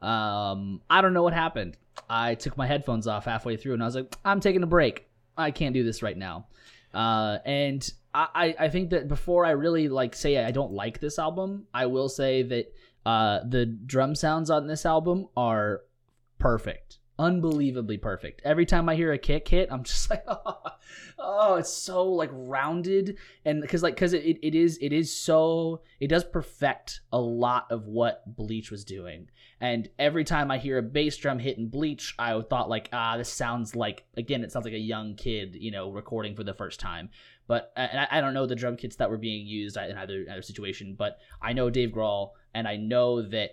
Um, 0.01 0.83
I 0.89 1.01
don't 1.01 1.15
know 1.15 1.25
what 1.25 1.33
happened. 1.33 1.77
I 2.09 2.37
took 2.37 2.57
my 2.57 2.69
headphones 2.69 3.09
off 3.09 3.25
halfway 3.25 3.57
through 3.57 3.75
and 3.75 3.83
I 3.83 3.87
was 3.87 3.97
like, 3.97 4.15
I'm 4.25 4.39
taking 4.39 4.63
a 4.63 4.69
break. 4.69 5.09
I 5.37 5.51
can't 5.51 5.75
do 5.75 5.83
this 5.83 6.01
right 6.01 6.17
now. 6.17 6.47
Uh, 6.95 7.39
and 7.45 7.93
I, 8.15 8.55
I 8.57 8.69
think 8.69 8.91
that 8.91 9.09
before 9.09 9.45
I 9.45 9.51
really 9.51 9.89
like 9.89 10.15
say 10.15 10.43
I 10.43 10.53
don't 10.53 10.73
like 10.73 11.01
this 11.01 11.19
album, 11.19 11.67
I 11.75 11.87
will 11.87 12.09
say 12.09 12.45
that 12.45 12.73
uh, 13.07 13.39
the 13.49 13.65
drum 13.65 14.17
sounds 14.17 14.51
on 14.51 14.67
this 14.67 14.85
album 14.85 15.29
are 15.37 15.83
perfect, 16.41 16.99
unbelievably 17.21 17.99
perfect. 17.99 18.43
Every 18.45 18.67
time 18.67 18.89
I 18.89 18.97
hear 18.97 19.13
a 19.13 19.19
kick 19.19 19.47
hit, 19.47 19.69
I'm 19.71 19.85
just 19.85 20.11
like, 20.11 20.25
oh, 20.27 20.59
oh 21.17 21.55
it's 21.55 21.73
so 21.73 22.05
like 22.05 22.31
rounded, 22.33 23.17
and 23.45 23.63
because 23.63 23.85
like 23.85 23.95
because 23.95 24.13
it, 24.13 24.25
it, 24.25 24.39
it 24.43 24.57
is 24.57 24.77
it 24.83 24.93
is 24.93 25.15
so 25.15 25.83
it 26.01 26.09
does 26.09 26.25
perfect 26.25 27.03
a 27.13 27.21
lot 27.21 27.71
of 27.71 27.87
what 27.87 28.25
Bleach 28.37 28.73
was 28.73 28.85
doing. 28.85 29.29
And 29.61 29.89
every 30.01 30.25
time 30.25 30.51
I 30.51 30.59
hear 30.59 30.77
a 30.77 30.83
bass 30.83 31.17
drum 31.17 31.39
hit 31.39 31.59
in 31.59 31.69
Bleach, 31.69 32.13
I 32.19 32.39
thought 32.43 32.69
like, 32.69 32.89
ah, 32.93 33.17
this 33.17 33.33
sounds 33.33 33.77
like 33.77 34.05
again, 34.17 34.43
it 34.43 34.51
sounds 34.51 34.65
like 34.65 34.75
a 34.75 34.79
young 34.79 35.15
kid, 35.15 35.55
you 35.55 35.71
know, 35.71 35.93
recording 35.93 36.35
for 36.35 36.43
the 36.43 36.55
first 36.55 36.81
time. 36.81 37.11
But 37.47 37.73
I, 37.77 38.09
I 38.11 38.21
don't 38.21 38.35
know 38.35 38.47
the 38.47 38.57
drum 38.57 38.77
kits 38.77 38.97
that 38.97 39.11
were 39.11 39.17
being 39.17 39.47
used 39.47 39.77
in 39.77 39.97
either 39.97 40.27
either 40.29 40.43
situation, 40.43 40.97
but 40.99 41.19
I 41.41 41.53
know 41.53 41.71
Dave 41.71 41.91
Grohl, 41.91 42.31
and 42.57 42.67
I 42.67 42.77
know 42.77 43.23
that 43.23 43.51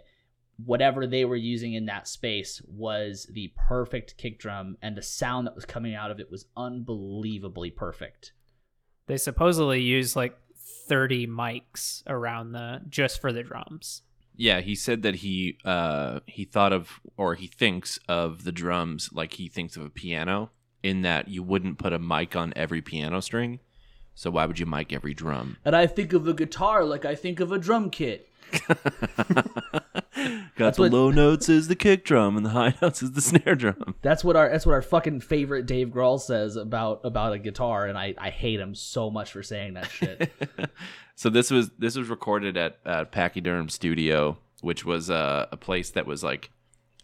whatever 0.63 1.05
they 1.05 1.25
were 1.25 1.35
using 1.35 1.73
in 1.73 1.85
that 1.87 2.07
space 2.07 2.61
was 2.67 3.27
the 3.31 3.51
perfect 3.67 4.17
kick 4.17 4.39
drum, 4.39 4.77
and 4.81 4.95
the 4.95 5.01
sound 5.01 5.45
that 5.47 5.55
was 5.55 5.65
coming 5.65 5.93
out 5.95 6.11
of 6.11 6.19
it 6.19 6.31
was 6.31 6.45
unbelievably 6.55 7.71
perfect. 7.71 8.33
they 9.07 9.17
supposedly 9.17 9.81
use 9.81 10.15
like 10.15 10.37
30 10.87 11.27
mics 11.27 12.03
around 12.07 12.51
the 12.53 12.81
just 12.89 13.19
for 13.21 13.31
the 13.31 13.43
drums 13.43 14.01
Yeah, 14.35 14.61
he 14.61 14.75
said 14.75 15.03
that 15.03 15.15
he 15.15 15.57
uh 15.65 16.19
he 16.25 16.45
thought 16.45 16.73
of 16.73 16.99
or 17.17 17.35
he 17.35 17.47
thinks 17.47 17.99
of 18.07 18.43
the 18.43 18.51
drums 18.51 19.09
like 19.13 19.33
he 19.33 19.47
thinks 19.49 19.75
of 19.77 19.85
a 19.85 19.89
piano 19.89 20.51
in 20.81 21.01
that 21.03 21.27
you 21.27 21.43
wouldn't 21.43 21.77
put 21.79 21.93
a 21.93 21.99
mic 21.99 22.35
on 22.35 22.53
every 22.55 22.81
piano 22.81 23.21
string. 23.21 23.59
So 24.15 24.29
why 24.31 24.45
would 24.45 24.59
you 24.59 24.65
mic 24.65 24.91
every 24.93 25.13
drum? 25.13 25.57
And 25.65 25.75
I 25.75 25.87
think 25.87 26.13
of 26.13 26.27
a 26.27 26.33
guitar 26.33 26.83
like 26.83 27.05
I 27.05 27.15
think 27.15 27.39
of 27.39 27.51
a 27.51 27.57
drum 27.57 27.89
kit. 27.89 28.29
Got 30.55 30.75
the 30.75 30.83
what- 30.83 30.91
low 30.91 31.11
notes 31.11 31.49
is 31.49 31.67
the 31.67 31.75
kick 31.75 32.05
drum 32.05 32.37
and 32.37 32.45
the 32.45 32.51
high 32.51 32.75
notes 32.81 33.01
is 33.01 33.13
the 33.13 33.21
snare 33.21 33.55
drum. 33.55 33.95
That's 34.01 34.23
what 34.23 34.35
our 34.35 34.49
that's 34.49 34.65
what 34.65 34.73
our 34.73 34.81
fucking 34.81 35.21
favorite 35.21 35.65
Dave 35.65 35.89
Grohl 35.89 36.19
says 36.19 36.55
about 36.55 37.01
about 37.03 37.33
a 37.33 37.39
guitar, 37.39 37.87
and 37.87 37.97
I 37.97 38.13
I 38.17 38.29
hate 38.29 38.59
him 38.59 38.75
so 38.75 39.09
much 39.09 39.31
for 39.31 39.43
saying 39.43 39.73
that 39.73 39.89
shit. 39.89 40.31
so 41.15 41.29
this 41.29 41.51
was 41.51 41.71
this 41.79 41.95
was 41.95 42.09
recorded 42.09 42.57
at 42.57 42.77
uh, 42.85 43.05
Pachyderm 43.05 43.69
Studio, 43.69 44.37
which 44.61 44.85
was 44.85 45.09
uh, 45.09 45.47
a 45.51 45.57
place 45.57 45.89
that 45.91 46.05
was 46.05 46.23
like 46.23 46.51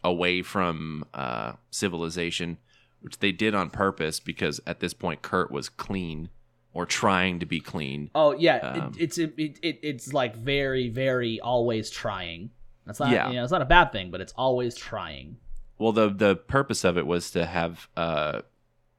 away 0.02 0.42
from 0.42 1.04
uh, 1.12 1.52
civilization, 1.70 2.58
which 3.00 3.18
they 3.18 3.32
did 3.32 3.54
on 3.54 3.70
purpose 3.70 4.20
because 4.20 4.60
at 4.66 4.80
this 4.80 4.94
point 4.94 5.22
Kurt 5.22 5.50
was 5.50 5.68
clean 5.68 6.30
or 6.72 6.86
trying 6.86 7.40
to 7.40 7.46
be 7.46 7.60
clean. 7.60 8.10
Oh 8.14 8.32
yeah, 8.32 8.56
Um, 8.58 8.92
it, 8.96 9.02
it's 9.02 9.18
it, 9.18 9.34
it, 9.36 9.78
it's 9.82 10.12
like 10.12 10.36
very 10.36 10.88
very 10.88 11.40
always 11.40 11.90
trying. 11.90 12.50
That's 12.86 13.00
not 13.00 13.10
Yeah. 13.10 13.28
you 13.28 13.36
know 13.36 13.42
it's 13.42 13.52
not 13.52 13.62
a 13.62 13.66
bad 13.66 13.92
thing, 13.92 14.10
but 14.10 14.20
it's 14.20 14.32
always 14.36 14.74
trying. 14.76 15.36
Well, 15.78 15.92
the 15.92 16.08
the 16.10 16.36
purpose 16.36 16.84
of 16.84 16.98
it 16.98 17.06
was 17.06 17.30
to 17.32 17.46
have 17.46 17.88
uh, 17.96 18.42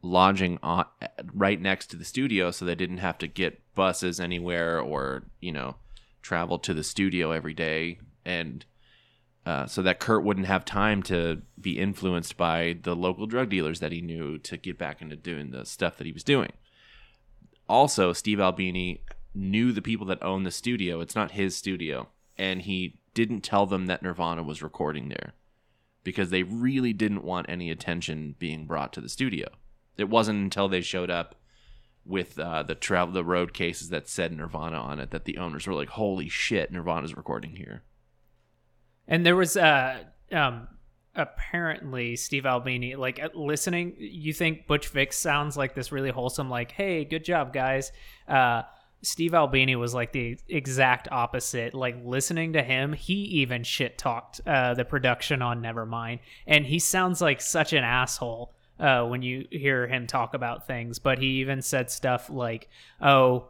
lodging 0.02 0.60
on, 0.64 0.85
right 1.34 1.61
next 1.61 1.88
to 1.88 1.95
the 1.95 2.06
studio, 2.06 2.52
so 2.52 2.65
they 2.65 2.76
didn't 2.76 2.98
have 2.98 3.18
to 3.19 3.27
get 3.27 3.61
buses 3.76 4.19
anywhere 4.19 4.80
or 4.80 5.23
you 5.39 5.52
know 5.52 5.76
travel 6.22 6.60
to 6.60 6.73
the 6.73 6.84
studio 6.84 7.31
every 7.31 7.53
day, 7.53 7.99
and 8.26 8.65
uh, 9.45 9.65
so 9.65 9.81
that 9.81 9.99
Kurt 9.99 10.23
wouldn't 10.23 10.48
have 10.48 10.65
time 10.65 11.02
to 11.03 11.41
be 11.60 11.80
influenced 11.80 12.38
by 12.38 12.77
the 12.84 12.95
local 12.95 13.26
drug 13.26 13.49
dealers 13.49 13.80
that 13.80 13.91
he 13.91 14.02
knew 14.02 14.38
to 14.39 14.57
get 14.57 14.77
back 14.77 15.02
into 15.02 15.15
doing 15.15 15.52
the 15.52 15.65
stuff 15.65 15.98
that 15.98 16.06
he 16.06 16.14
was 16.14 16.23
doing. 16.23 16.52
Also, 17.72 18.11
Steve 18.11 18.41
Albini 18.41 19.02
knew 19.34 19.72
the 19.72 19.81
people 19.81 20.06
that 20.07 20.22
own 20.22 20.43
the 20.43 20.52
studio. 20.52 20.99
It's 20.99 21.15
not 21.15 21.31
his 21.31 21.56
studio, 21.56 22.10
and 22.38 22.64
he 22.64 22.99
didn't 23.14 23.45
tell 23.45 23.65
them 23.65 23.85
that 23.85 24.03
Nirvana 24.03 24.43
was 24.43 24.61
recording 24.61 25.07
there 25.07 25.35
because 26.03 26.31
they 26.31 26.43
really 26.43 26.91
didn't 26.91 27.23
want 27.23 27.45
any 27.48 27.72
attention 27.72 28.35
being 28.38 28.65
brought 28.65 28.91
to 28.91 28.99
the 28.99 29.07
studio. 29.07 29.48
It 29.98 30.10
wasn't 30.10 30.39
until 30.43 30.68
they 30.68 30.81
showed 30.81 31.10
up 31.10 31.35
with 32.03 32.38
uh, 32.38 32.64
the 32.64 32.76
travel 32.76 33.14
the 33.14 33.23
road 33.23 33.53
cases 33.53 33.88
that 33.88 34.10
said 34.10 34.34
Nirvana 34.34 34.76
on 34.76 34.99
it 34.99 35.11
that 35.11 35.23
the 35.23 35.38
owners 35.38 35.65
were 35.65 35.73
like, 35.73 35.91
"Holy 35.91 36.27
shit, 36.27 36.73
Nirvana's 36.73 37.15
recording 37.15 37.56
here." 37.56 37.84
And 39.07 39.26
there 39.26 39.38
was 39.38 39.56
uh 39.56 40.03
um 40.34 40.68
apparently 41.16 42.16
Steve 42.16 42.46
Albini 42.46 42.96
like 42.96 43.20
listening 43.34 43.96
you 43.98 44.32
think 44.32 44.66
Butch 44.66 44.88
Vig 44.88 45.12
sounds 45.12 45.58
like 45.58 45.76
this 45.76 45.92
really 45.92 46.10
wholesome 46.10 46.50
like 46.50 46.72
hey 46.72 47.04
good 47.04 47.26
job 47.26 47.52
guys. 47.54 47.92
Uh 48.28 48.64
Steve 49.04 49.34
Albini 49.34 49.76
was 49.76 49.94
like 49.94 50.12
the 50.14 50.38
exact 50.48 51.08
opposite 51.12 51.74
like 51.74 51.98
listening 52.06 52.54
to 52.54 52.64
him 52.64 52.94
he 52.94 53.14
even 53.14 53.64
shit 53.64 53.98
talked 53.98 54.40
uh 54.46 54.74
the 54.74 54.86
production 54.86 55.42
on 55.42 55.62
Nevermind 55.62 56.20
and 56.48 56.66
he 56.66 56.80
sounds 56.80 57.20
like 57.20 57.42
such 57.42 57.74
an 57.74 57.84
asshole 57.84 58.54
uh 58.80 59.04
when 59.04 59.22
you 59.22 59.48
hear 59.52 59.88
him 59.88 60.08
talk 60.08 60.34
about 60.34 60.66
things 60.66 60.98
but 60.98 61.20
he 61.20 61.28
even 61.42 61.62
said 61.62 61.90
stuff 61.90 62.30
like 62.30 62.70
oh 63.02 63.50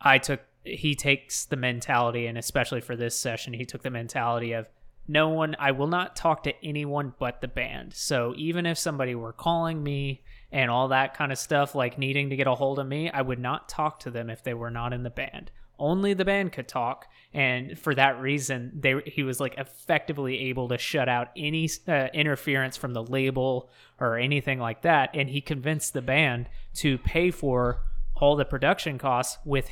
I 0.00 0.18
took 0.18 0.42
he 0.62 0.94
takes 0.94 1.46
the 1.46 1.56
mentality 1.56 2.26
and 2.26 2.38
especially 2.38 2.82
for 2.82 2.94
this 2.94 3.18
session 3.18 3.52
he 3.52 3.64
took 3.64 3.82
the 3.82 3.90
mentality 3.90 4.52
of 4.52 4.68
no 5.10 5.28
one 5.28 5.56
I 5.58 5.72
will 5.72 5.88
not 5.88 6.14
talk 6.14 6.44
to 6.44 6.64
anyone 6.64 7.14
but 7.18 7.40
the 7.40 7.48
band. 7.48 7.94
So 7.94 8.32
even 8.36 8.64
if 8.64 8.78
somebody 8.78 9.14
were 9.14 9.32
calling 9.32 9.82
me 9.82 10.22
and 10.52 10.70
all 10.70 10.88
that 10.88 11.14
kind 11.14 11.32
of 11.32 11.38
stuff 11.38 11.74
like 11.74 11.98
needing 11.98 12.30
to 12.30 12.36
get 12.36 12.46
a 12.46 12.54
hold 12.54 12.78
of 12.78 12.86
me, 12.86 13.10
I 13.10 13.22
would 13.22 13.40
not 13.40 13.68
talk 13.68 13.98
to 14.00 14.10
them 14.10 14.30
if 14.30 14.44
they 14.44 14.54
were 14.54 14.70
not 14.70 14.92
in 14.92 15.02
the 15.02 15.10
band. 15.10 15.50
Only 15.78 16.14
the 16.14 16.24
band 16.24 16.52
could 16.52 16.68
talk 16.68 17.06
and 17.32 17.78
for 17.78 17.94
that 17.94 18.20
reason 18.20 18.70
they 18.78 19.00
he 19.06 19.22
was 19.22 19.40
like 19.40 19.56
effectively 19.56 20.38
able 20.50 20.68
to 20.68 20.78
shut 20.78 21.08
out 21.08 21.28
any 21.36 21.68
uh, 21.88 22.08
interference 22.12 22.76
from 22.76 22.92
the 22.92 23.02
label 23.02 23.70
or 23.98 24.18
anything 24.18 24.58
like 24.58 24.82
that 24.82 25.10
and 25.14 25.30
he 25.30 25.40
convinced 25.40 25.92
the 25.92 26.02
band 26.02 26.48
to 26.74 26.98
pay 26.98 27.30
for 27.30 27.80
all 28.14 28.36
the 28.36 28.44
production 28.44 28.98
costs 28.98 29.38
with 29.44 29.70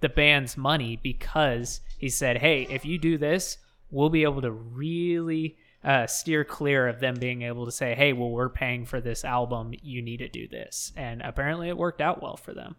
the 0.00 0.08
band's 0.08 0.56
money 0.56 1.00
because 1.02 1.80
he 1.96 2.08
said, 2.08 2.38
"Hey, 2.38 2.66
if 2.68 2.84
you 2.84 2.98
do 2.98 3.16
this, 3.16 3.56
we'll 3.90 4.10
be 4.10 4.22
able 4.22 4.42
to 4.42 4.50
really 4.50 5.56
uh, 5.84 6.06
steer 6.06 6.44
clear 6.44 6.88
of 6.88 7.00
them 7.00 7.14
being 7.14 7.42
able 7.42 7.64
to 7.64 7.72
say, 7.72 7.94
"Hey, 7.94 8.12
well, 8.12 8.30
we're 8.30 8.48
paying 8.48 8.84
for 8.84 9.00
this 9.00 9.24
album. 9.24 9.72
You 9.82 10.02
need 10.02 10.18
to 10.18 10.28
do 10.28 10.48
this." 10.48 10.92
And 10.96 11.22
apparently, 11.22 11.68
it 11.68 11.76
worked 11.76 12.00
out 12.00 12.22
well 12.22 12.36
for 12.36 12.52
them. 12.52 12.76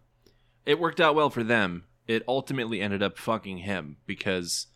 It 0.66 0.78
worked 0.78 1.00
out 1.00 1.14
well 1.14 1.30
for 1.30 1.42
them. 1.42 1.84
It 2.06 2.22
ultimately 2.28 2.80
ended 2.80 3.02
up 3.02 3.18
fucking 3.18 3.58
him 3.58 3.96
because 4.06 4.66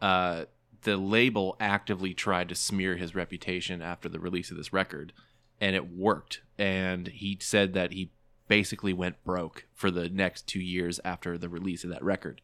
uh, 0.00 0.44
the 0.82 0.96
label 0.96 1.56
actively 1.60 2.14
tried 2.14 2.48
to 2.50 2.54
smear 2.54 2.96
his 2.96 3.14
reputation 3.14 3.82
after 3.82 4.08
the 4.08 4.20
release 4.20 4.50
of 4.50 4.56
this 4.56 4.72
record, 4.72 5.12
and 5.60 5.74
it 5.74 5.90
worked. 5.90 6.42
And 6.58 7.08
he 7.08 7.38
said 7.40 7.72
that 7.74 7.92
he 7.92 8.12
basically 8.48 8.92
went 8.92 9.22
broke 9.24 9.66
for 9.74 9.90
the 9.90 10.08
next 10.08 10.46
two 10.46 10.60
years 10.60 11.00
after 11.04 11.38
the 11.38 11.48
release 11.48 11.84
of 11.84 11.90
that 11.90 12.02
record. 12.02 12.40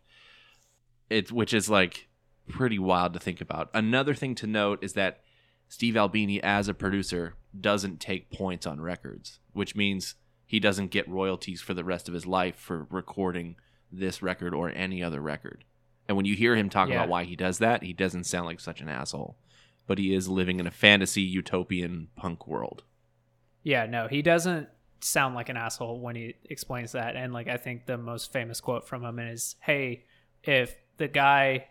It, 1.11 1.31
which 1.31 1.53
is 1.53 1.69
like 1.69 2.09
pretty 2.49 2.79
wild 2.79 3.13
to 3.15 3.21
think 3.21 3.41
about. 3.41 3.71
Another 3.75 4.15
thing 4.15 4.35
to 4.37 4.47
note 4.47 4.83
is 4.83 4.93
that 4.95 5.21
Steve 5.69 5.97
Albini 5.97 6.43
as 6.43 6.69
a 6.69 6.75
producer 6.75 7.35
doesn't 7.59 8.01
take 8.01 8.31
points 8.31 8.67
on 8.67 8.81
records, 8.81 9.39
which 9.53 9.75
means 9.75 10.15
he 10.47 10.61
doesn't 10.61 10.91
get 10.91 11.09
royalties 11.09 11.61
for 11.63 11.75
the 11.75 11.85
rest 11.85 12.07
of 12.09 12.15
his 12.15 12.27
life 12.27 12.57
for 12.57 12.87
recording 12.91 13.57
this 13.91 14.23
record 14.23 14.55
or 14.55 14.71
any 14.71 15.03
other 15.03 15.21
record. 15.21 15.65
And 16.07 16.17
when 16.17 16.27
you 16.27 16.35
hear 16.35 16.55
him 16.55 16.69
talk 16.69 16.89
Yeah. 16.91 16.97
about 16.97 17.09
why 17.09 17.25
he 17.25 17.35
does 17.37 17.59
that, 17.59 17.83
he 17.83 17.93
doesn't 17.93 18.25
sound 18.25 18.47
like 18.47 18.61
such 18.61 18.81
an 18.81 18.89
asshole. 18.89 19.37
But 19.87 19.99
he 19.99 20.15
is 20.15 20.29
living 20.29 20.61
in 20.61 20.67
a 20.67 20.71
fantasy 20.71 21.23
utopian 21.23 22.09
punk 22.17 22.47
world. 22.47 22.85
Yeah, 23.63 23.87
no, 23.87 24.09
he 24.09 24.21
doesn't 24.23 24.69
sound 25.01 25.35
like 25.35 25.49
an 25.49 25.57
asshole 25.57 26.01
when 26.01 26.17
he 26.17 26.35
explains 26.51 26.93
that. 26.93 27.17
And 27.17 27.33
like, 27.33 27.49
I 27.49 27.57
think 27.57 27.87
the 27.87 27.97
most 27.99 28.33
famous 28.33 28.61
quote 28.61 28.87
from 28.87 29.03
him 29.05 29.19
is, 29.19 29.57
"Hey, 29.61 30.05
if 30.43 30.77
the 30.99 31.09
guy 31.09 31.69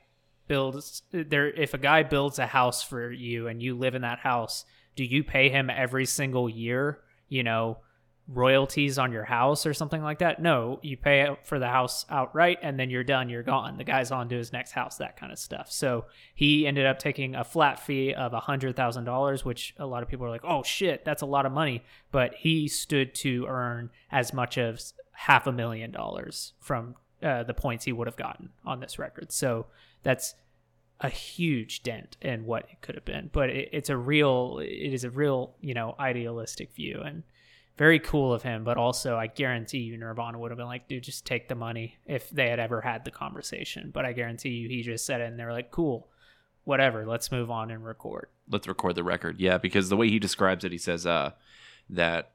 builds 0.48 1.04
there, 1.12 1.50
if 1.50 1.74
a 1.74 1.78
guy 1.78 2.04
builds 2.04 2.40
a 2.40 2.48
house 2.48 2.84
for 2.84 3.12
you 3.12 3.48
and 3.48 3.62
you 3.62 3.78
live 3.78 3.96
in 3.96 4.02
that 4.02 4.20
house, 4.20 4.66
do 4.96 5.04
you 5.04 5.24
pay 5.24 5.50
him 5.50 5.70
every 5.70 6.06
single 6.06 6.50
year? 6.50 7.00
You 7.30 7.44
know." 7.44 7.78
royalties 8.28 8.98
on 8.98 9.12
your 9.12 9.26
house 9.26 9.66
or 9.66 9.74
something 9.74 10.02
like 10.02 10.20
that 10.20 10.42
no 10.42 10.80
you 10.82 10.96
pay 10.96 11.28
for 11.44 11.60
the 11.60 11.68
house 11.68 12.06
outright 12.10 12.58
and 12.62 12.80
then 12.80 12.90
you're 12.90 13.04
done 13.04 13.28
you're 13.28 13.44
gone 13.44 13.78
the 13.78 13.84
guy's 13.84 14.12
on 14.12 14.30
to 14.30 14.38
his 14.38 14.54
next 14.54 14.72
house 14.72 14.98
that 14.98 15.18
kind 15.18 15.30
of 15.30 15.38
stuff 15.38 15.70
so 15.70 16.06
he 16.34 16.66
ended 16.66 16.86
up 16.86 16.98
taking 16.98 17.36
a 17.36 17.44
flat 17.44 17.78
fee 17.78 18.14
of 18.14 18.32
a 18.32 18.40
hundred 18.40 18.78
thousand 18.78 19.04
dollars 19.04 19.44
which 19.44 19.76
a 19.78 19.86
lot 19.86 20.02
of 20.02 20.08
people 20.08 20.26
are 20.26 20.30
like 20.30 20.46
oh 20.46 20.64
shit 20.64 21.04
that's 21.04 21.22
a 21.22 21.26
lot 21.26 21.46
of 21.46 21.52
money 21.52 21.84
but 22.14 22.34
he 22.36 22.66
stood 22.66 23.14
to 23.14 23.46
earn 23.46 23.90
as 24.10 24.32
much 24.32 24.58
as 24.58 24.94
half 25.12 25.46
a 25.46 25.52
million 25.52 25.92
dollars 25.92 26.54
from 26.62 26.96
uh, 27.24 27.44
the 27.44 27.54
points 27.54 27.86
he 27.86 27.92
would 27.92 28.08
have 28.08 28.18
gotten 28.18 28.50
on 28.66 28.80
this 28.80 29.00
record 29.00 29.32
so 29.32 29.66
that's 30.04 30.36
a 31.00 31.10
huge 31.10 31.84
dent 31.84 32.18
in 32.22 32.46
what 32.46 32.64
it 32.70 32.82
could 32.82 32.96
have 32.96 33.06
been 33.06 33.30
but 33.34 33.50
it, 33.50 33.70
it's 33.72 33.90
a 33.90 33.98
real 33.98 34.60
it 34.62 34.94
is 34.94 35.04
a 35.04 35.10
real 35.10 35.56
you 35.60 35.74
know 35.74 35.96
idealistic 36.00 36.74
view 36.74 37.02
and 37.04 37.24
very 37.78 38.00
cool 38.00 38.34
of 38.34 38.44
him, 38.44 38.64
but 38.64 38.78
also 38.78 39.18
I 39.18 39.28
guarantee 39.28 39.80
you 39.80 39.98
Nirvana 39.98 40.38
would 40.38 40.52
have 40.52 40.58
been 40.58 40.68
like, 40.68 40.88
dude, 40.88 41.04
just 41.04 41.26
take 41.26 41.48
the 41.48 41.56
money 41.56 41.98
if 42.06 42.30
they 42.30 42.50
had 42.50 42.60
ever 42.60 42.82
had 42.82 43.04
the 43.04 43.12
conversation. 43.12 43.90
But 43.92 44.06
I 44.06 44.14
guarantee 44.14 44.50
you 44.50 44.70
he 44.70 44.84
just 44.84 45.06
said 45.06 45.22
it 45.22 45.26
and 45.26 45.40
they 45.40 45.46
were 45.46 45.54
like, 45.54 45.72
cool, 45.72 46.10
whatever, 46.66 47.06
let's 47.06 47.32
move 47.32 47.50
on 47.50 47.72
and 47.72 47.84
record. 47.84 48.28
let's 48.50 48.68
record 48.68 48.96
the 48.96 49.04
record. 49.04 49.40
Yeah, 49.40 49.58
because 49.58 49.90
the 49.90 49.98
way 49.98 50.10
he 50.10 50.20
describes 50.20 50.64
it, 50.64 50.72
he 50.72 50.78
says 50.78 51.06
uh, 51.06 51.32
that 51.90 52.32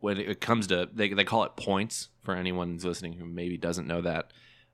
when 0.00 0.18
it 0.18 0.40
comes 0.40 0.66
to 0.68 0.88
they 0.92 1.12
they 1.12 1.24
call 1.24 1.44
it 1.44 1.56
points 1.56 2.08
for 2.22 2.34
anyone 2.34 2.72
who's 2.72 2.84
listening 2.84 3.14
who 3.14 3.24
maybe 3.24 3.56
doesn't 3.56 3.86
know 3.86 4.00
that. 4.02 4.32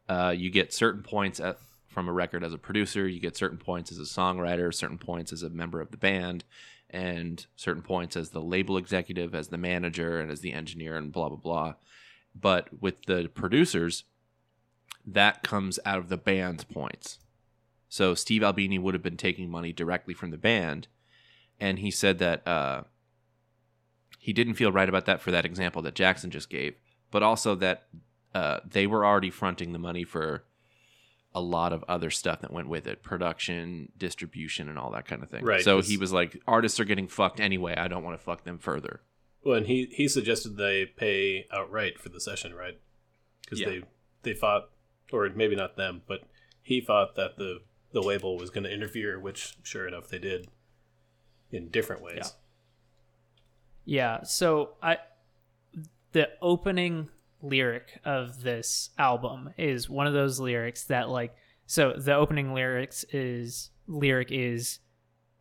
Uh, 0.09 0.35
you 0.37 0.51
get 0.51 0.73
certain 0.73 1.03
points 1.03 1.41
at, 1.41 1.59
from 1.89 2.09
a 2.09 2.13
record 2.13 2.45
as 2.45 2.53
a 2.53 2.59
producer. 2.59 3.09
You 3.09 3.21
get 3.21 3.37
certain 3.37 3.59
points 3.59 3.91
as 3.91 3.99
a 3.99 4.03
songwriter. 4.03 4.73
Certain 4.73 4.99
points 4.99 5.33
as 5.33 5.43
a 5.43 5.51
member 5.51 5.81
of 5.81 5.91
the 5.91 5.97
band, 5.97 6.45
and 6.91 7.47
certain 7.57 7.83
points 7.83 8.17
as 8.17 8.31
the 8.31 8.43
label 8.43 8.77
executive, 8.77 9.35
as 9.35 9.49
the 9.49 9.59
manager, 9.59 10.21
and 10.21 10.31
as 10.31 10.41
the 10.41 10.53
engineer, 10.53 10.97
and 10.97 11.13
blah 11.13 11.29
blah 11.29 11.39
blah. 11.39 11.75
But 12.35 12.69
with 12.81 13.05
the 13.07 13.31
producers, 13.33 14.05
that 15.07 15.43
comes 15.43 15.79
out 15.85 15.99
of 15.99 16.09
the 16.09 16.17
band's 16.17 16.65
points. 16.65 17.19
So 17.89 18.15
Steve 18.15 18.43
Albini 18.43 18.79
would 18.79 18.95
have 18.95 19.03
been 19.03 19.17
taking 19.17 19.49
money 19.49 19.73
directly 19.73 20.15
from 20.15 20.31
the 20.33 20.37
band, 20.37 20.89
and 21.61 21.79
he 21.79 21.91
said 21.91 22.19
that 22.19 22.47
uh, 22.47 22.83
he 24.25 24.33
didn't 24.33 24.55
feel 24.55 24.73
right 24.73 24.89
about 24.89 25.05
that 25.05 25.21
for 25.21 25.31
that 25.31 25.45
example 25.45 25.83
that 25.83 25.95
Jackson 25.95 26.31
just 26.31 26.49
gave, 26.49 26.75
but 27.11 27.23
also 27.23 27.55
that 27.57 27.89
uh, 28.35 28.61
they 28.65 28.87
were 28.87 29.05
already 29.05 29.29
fronting 29.29 29.73
the 29.73 29.79
money 29.79 30.03
for 30.03 30.45
a 31.35 31.41
lot 31.43 31.73
of 31.75 31.85
other 31.89 32.11
stuff 32.11 32.41
that 32.41 32.51
went 32.53 32.69
with 32.69 32.87
it 32.87 33.03
production 33.03 33.91
distribution 33.99 34.69
and 34.71 34.79
all 34.79 34.91
that 34.93 35.05
kind 35.05 35.23
of 35.23 35.29
thing 35.29 35.45
Right, 35.45 35.63
so 35.63 35.83
he 35.83 35.97
was 35.99 36.13
like 36.13 36.41
artists 36.47 36.79
are 36.81 36.85
getting 36.85 37.09
fucked 37.09 37.41
anyway 37.41 37.75
i 37.77 37.89
don't 37.89 38.05
want 38.05 38.17
to 38.17 38.25
fuck 38.25 38.45
them 38.45 38.57
further 38.59 39.01
Well, 39.45 39.57
and 39.59 39.67
he 39.67 39.89
he 39.93 40.07
suggested 40.09 40.57
they 40.57 40.87
pay 40.87 41.47
outright 41.53 41.99
for 42.01 42.09
the 42.09 42.21
session, 42.21 42.55
right? 42.55 42.79
Because 43.43 43.61
Yeah. 43.61 43.69
they 43.69 43.83
they 44.23 44.33
thought, 44.35 44.71
or 45.13 45.29
maybe 45.35 45.55
not 45.57 45.77
them, 45.77 46.03
but 46.07 46.21
he 46.63 46.81
thought 46.81 47.15
that 47.17 47.37
the 47.37 47.61
the 47.93 48.01
label 48.01 48.39
was 48.39 48.49
going 48.51 48.65
to 48.65 48.73
interfere, 48.73 49.19
which 49.21 49.57
sure 49.63 49.87
enough 49.87 50.09
they 50.09 50.19
did 50.19 50.49
in 51.51 51.69
different 51.69 52.01
ways. 52.03 52.17
Yeah, 52.23 52.29
so 54.23 54.71
I 54.83 54.99
the 56.13 56.29
opening 56.41 57.09
lyric 57.43 58.01
of 58.05 58.43
this 58.43 58.91
album 58.99 59.51
is 59.59 59.91
one 59.91 60.07
of 60.07 60.15
those 60.15 60.41
lyrics 60.41 60.85
that 60.85 61.11
like 61.11 61.35
so 61.67 61.93
the 61.97 62.15
opening 62.15 62.55
lyrics 62.55 63.05
is 63.13 63.71
lyric 63.87 64.29
is 64.31 64.79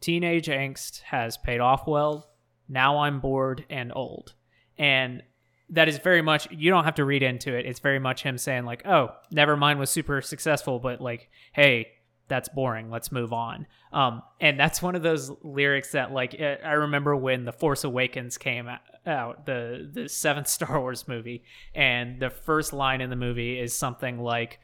teenage 0.02 0.48
angst 0.48 1.02
has 1.04 1.38
paid 1.38 1.60
off 1.60 1.88
well. 1.88 2.30
Now 2.68 3.00
i'm 3.00 3.20
bored 3.20 3.66
and 3.70 3.92
old. 3.96 4.34
And 4.78 5.24
that 5.70 5.88
is 5.88 5.98
very 6.00 6.22
much 6.22 6.50
you 6.52 6.70
don't 6.70 6.84
have 6.84 6.96
to 6.96 7.06
read 7.06 7.24
into 7.24 7.56
it. 7.56 7.66
It's 7.66 7.80
very 7.80 8.00
much 8.00 8.24
him 8.24 8.38
saying 8.38 8.66
like 8.66 8.86
oh 8.86 9.12
Nevermind 9.34 9.78
was 9.78 9.90
super 9.90 10.22
successful 10.22 10.80
but 10.80 11.00
like 11.00 11.30
hey 11.54 11.88
that's 12.28 12.50
boring 12.50 12.90
let's 12.90 13.12
move 13.12 13.34
on. 13.34 13.68
Um 13.92 14.22
and 14.40 14.60
that's 14.60 14.82
one 14.82 14.96
of 14.96 15.04
those 15.04 15.32
lyrics 15.44 15.92
that 15.92 16.12
like 16.12 16.36
eh, 16.40 16.58
i 16.64 16.74
remember 16.74 17.16
when 17.16 17.46
the 17.46 17.52
force 17.52 17.84
awakens 17.84 18.38
came 18.38 18.68
out 19.06 19.46
the 19.46 19.90
the 19.92 20.10
seventh 20.10 20.48
star 20.58 20.80
wars 20.80 21.08
movie 21.08 21.44
and 21.76 22.20
the 22.20 22.30
first 22.30 22.74
line 22.74 23.02
in 23.02 23.10
the 23.10 23.16
movie 23.16 23.60
is 23.60 23.76
something 23.76 24.20
like 24.20 24.60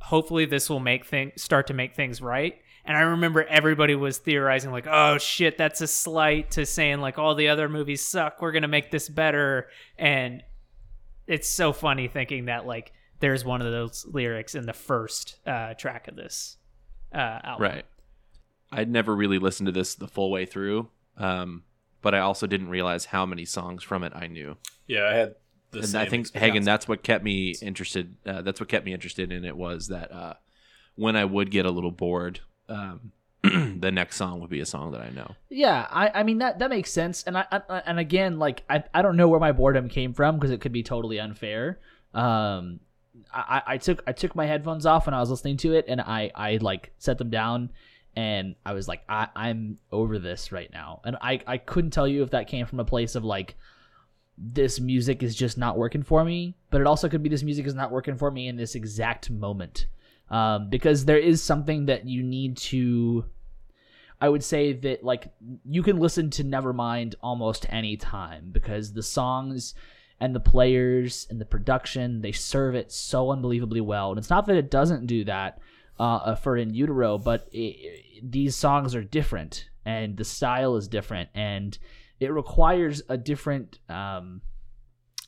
hopefully 0.00 0.44
this 0.44 0.68
will 0.68 0.80
make 0.80 1.06
things 1.06 1.40
start 1.40 1.68
to 1.68 1.74
make 1.74 1.94
things 1.94 2.20
right. 2.20 2.58
And 2.84 2.96
i 2.96 3.02
remember 3.02 3.44
everybody 3.44 3.94
was 3.94 4.18
theorizing 4.18 4.72
like 4.72 4.86
oh 4.88 5.18
shit 5.18 5.56
that's 5.56 5.80
a 5.80 5.86
slight 5.86 6.50
to 6.52 6.66
saying 6.66 7.00
like 7.00 7.18
all 7.18 7.34
the 7.34 7.48
other 7.48 7.68
movies 7.68 8.04
suck 8.04 8.42
we're 8.42 8.52
gonna 8.52 8.68
make 8.68 8.90
this 8.90 9.08
better. 9.08 9.68
And 9.98 10.42
it's 11.26 11.48
so 11.48 11.72
funny 11.72 12.08
thinking 12.08 12.46
that 12.46 12.66
like 12.66 12.92
there's 13.20 13.44
one 13.44 13.62
of 13.62 13.70
those 13.70 14.04
lyrics 14.10 14.56
in 14.56 14.66
the 14.66 14.72
first 14.72 15.36
uh, 15.46 15.74
track 15.74 16.08
of 16.08 16.16
this 16.16 16.56
uh, 17.14 17.40
album 17.44 17.62
right 17.62 17.84
i'd 18.72 18.90
never 18.90 19.14
really 19.14 19.38
listened 19.38 19.66
to 19.66 19.72
this 19.72 19.94
the 19.94 20.08
full 20.08 20.30
way 20.30 20.46
through 20.46 20.88
um, 21.18 21.62
but 22.00 22.14
i 22.14 22.18
also 22.18 22.46
didn't 22.46 22.68
realize 22.68 23.06
how 23.06 23.24
many 23.26 23.44
songs 23.44 23.82
from 23.82 24.02
it 24.02 24.12
i 24.14 24.26
knew 24.26 24.56
Yeah, 24.86 25.08
I 25.08 25.14
had 25.14 25.34
the 25.70 25.78
and 25.78 25.88
same. 25.88 26.00
I 26.00 26.08
think 26.08 26.20
experience. 26.22 26.52
Hagen, 26.52 26.64
that's 26.64 26.86
what 26.86 27.02
kept 27.02 27.24
me 27.24 27.54
interested. 27.62 28.16
Uh, 28.26 28.42
that's 28.42 28.60
what 28.60 28.68
kept 28.68 28.84
me 28.84 28.92
interested 28.92 29.32
in 29.32 29.44
it 29.44 29.56
was 29.56 29.88
that 29.88 30.12
uh, 30.12 30.34
when 30.96 31.16
I 31.16 31.24
would 31.24 31.50
get 31.50 31.64
a 31.64 31.70
little 31.70 31.90
bored, 31.90 32.40
um, 32.68 33.12
the 33.42 33.90
next 33.90 34.16
song 34.16 34.40
would 34.40 34.50
be 34.50 34.60
a 34.60 34.66
song 34.66 34.92
that 34.92 35.00
I 35.00 35.08
know. 35.08 35.34
Yeah, 35.48 35.86
I, 35.90 36.10
I 36.16 36.22
mean 36.24 36.38
that 36.38 36.58
that 36.58 36.68
makes 36.68 36.92
sense, 36.92 37.22
and 37.24 37.38
I, 37.38 37.46
I 37.50 37.82
and 37.86 37.98
again, 37.98 38.38
like 38.38 38.64
I, 38.68 38.84
I 38.92 39.00
don't 39.00 39.16
know 39.16 39.28
where 39.28 39.40
my 39.40 39.52
boredom 39.52 39.88
came 39.88 40.12
from 40.12 40.36
because 40.36 40.50
it 40.50 40.60
could 40.60 40.72
be 40.72 40.82
totally 40.82 41.18
unfair. 41.18 41.80
Um, 42.12 42.80
I, 43.32 43.62
I 43.66 43.78
took 43.78 44.02
I 44.06 44.12
took 44.12 44.34
my 44.34 44.46
headphones 44.46 44.86
off 44.86 45.06
when 45.06 45.14
I 45.14 45.20
was 45.20 45.30
listening 45.30 45.56
to 45.58 45.74
it, 45.74 45.86
and 45.88 46.00
I 46.00 46.30
I 46.34 46.58
like 46.60 46.92
set 46.98 47.18
them 47.18 47.30
down, 47.30 47.70
and 48.16 48.54
I 48.64 48.72
was 48.72 48.88
like 48.88 49.02
I 49.08 49.28
I'm 49.34 49.78
over 49.90 50.18
this 50.18 50.52
right 50.52 50.70
now, 50.72 51.00
and 51.04 51.16
I 51.20 51.40
I 51.46 51.58
couldn't 51.58 51.90
tell 51.90 52.08
you 52.08 52.22
if 52.22 52.30
that 52.30 52.48
came 52.48 52.66
from 52.66 52.80
a 52.80 52.84
place 52.84 53.14
of 53.14 53.24
like 53.24 53.56
this 54.38 54.80
music 54.80 55.22
is 55.22 55.34
just 55.34 55.58
not 55.58 55.76
working 55.76 56.02
for 56.02 56.24
me, 56.24 56.56
but 56.70 56.80
it 56.80 56.86
also 56.86 57.08
could 57.08 57.22
be 57.22 57.28
this 57.28 57.42
music 57.42 57.66
is 57.66 57.74
not 57.74 57.90
working 57.90 58.16
for 58.16 58.30
me 58.30 58.48
in 58.48 58.56
this 58.56 58.74
exact 58.74 59.30
moment. 59.30 59.86
Um, 60.30 60.70
because 60.70 61.04
there 61.04 61.18
is 61.18 61.42
something 61.42 61.86
that 61.86 62.06
you 62.06 62.22
need 62.22 62.56
to 62.58 63.26
I 64.22 64.28
would 64.28 64.44
say 64.44 64.72
that 64.72 65.02
like 65.02 65.32
you 65.64 65.82
can 65.82 65.98
listen 65.98 66.30
to 66.30 66.44
Nevermind 66.44 67.16
almost 67.22 67.66
any 67.68 67.96
time 67.96 68.50
because 68.52 68.92
the 68.92 69.02
songs 69.02 69.74
and 70.22 70.36
the 70.36 70.40
players 70.40 71.26
and 71.30 71.40
the 71.40 71.44
production 71.44 72.22
they 72.22 72.30
serve 72.30 72.76
it 72.76 72.92
so 72.92 73.32
unbelievably 73.32 73.80
well. 73.80 74.10
And 74.10 74.18
it's 74.18 74.30
not 74.30 74.46
that 74.46 74.56
it 74.56 74.70
doesn't 74.70 75.06
do 75.06 75.24
that 75.24 75.58
uh, 75.98 76.36
for 76.36 76.56
In 76.56 76.72
Utero, 76.72 77.18
but 77.18 77.48
it, 77.50 78.04
these 78.22 78.54
songs 78.54 78.94
are 78.94 79.02
different 79.02 79.68
and 79.84 80.16
the 80.16 80.24
style 80.24 80.76
is 80.76 80.86
different 80.86 81.28
and 81.34 81.76
it 82.20 82.32
requires 82.32 83.02
a 83.08 83.16
different 83.16 83.80
um, 83.88 84.42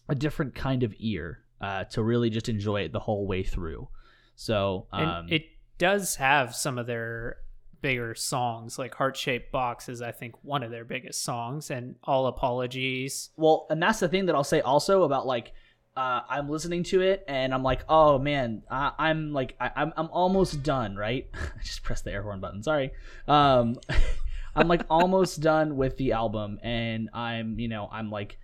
a 0.09 0.15
different 0.15 0.55
kind 0.55 0.85
of 0.85 0.95
ear 0.99 1.41
uh, 1.61 1.83
to 1.85 2.01
really 2.01 2.31
just 2.31 2.49
enjoy 2.49 2.83
it 2.83 2.93
the 2.93 3.01
whole 3.01 3.27
way 3.27 3.43
through. 3.43 3.89
So 4.37 4.87
um, 4.93 5.03
and 5.03 5.33
it 5.33 5.43
does 5.77 6.15
have 6.16 6.55
some 6.55 6.79
of 6.79 6.87
their 6.87 7.39
bigger 7.85 8.15
songs 8.15 8.78
like 8.78 8.94
heart 8.94 9.15
shaped 9.15 9.52
box 9.52 9.90
is 9.90 10.01
i 10.01 10.11
think 10.11 10.35
one 10.40 10.62
of 10.62 10.70
their 10.70 10.86
biggest 10.86 11.23
songs 11.23 11.70
and 11.70 11.97
all 12.05 12.27
apologies 12.28 13.28
Well, 13.36 13.66
and 13.69 13.82
that's 13.82 14.01
the 14.01 14.09
thing 14.09 14.24
that 14.27 14.35
I'll 14.35 14.43
say 14.43 14.62
also 14.62 15.02
about 15.02 15.27
like 15.27 15.52
uh, 15.94 16.23
I'm 16.28 16.48
listening 16.48 16.82
to 16.85 17.02
it 17.02 17.24
and 17.28 17.55
I'm 17.55 17.62
like, 17.62 17.85
oh 17.89 18.19
man, 18.19 18.62
I, 18.69 18.93
I'm 18.98 19.32
like 19.32 19.55
I, 19.61 19.70
I'm 19.77 19.93
I'm 19.97 20.09
almost 20.09 20.62
done, 20.62 20.97
right? 20.97 21.28
I 21.35 21.62
just 21.62 21.82
pressed 21.82 22.05
the 22.05 22.12
air 22.12 22.23
horn 22.23 22.40
button. 22.40 22.62
Sorry. 22.62 22.90
Um, 23.28 23.77
I'm 24.56 24.66
like 24.66 24.82
almost 24.89 25.40
done 25.40 25.77
with 25.77 25.97
the 25.97 26.12
album, 26.12 26.59
and 26.62 27.11
I'm 27.12 27.61
you 27.61 27.69
know 27.69 27.89
I'm 27.93 28.11
like 28.11 28.39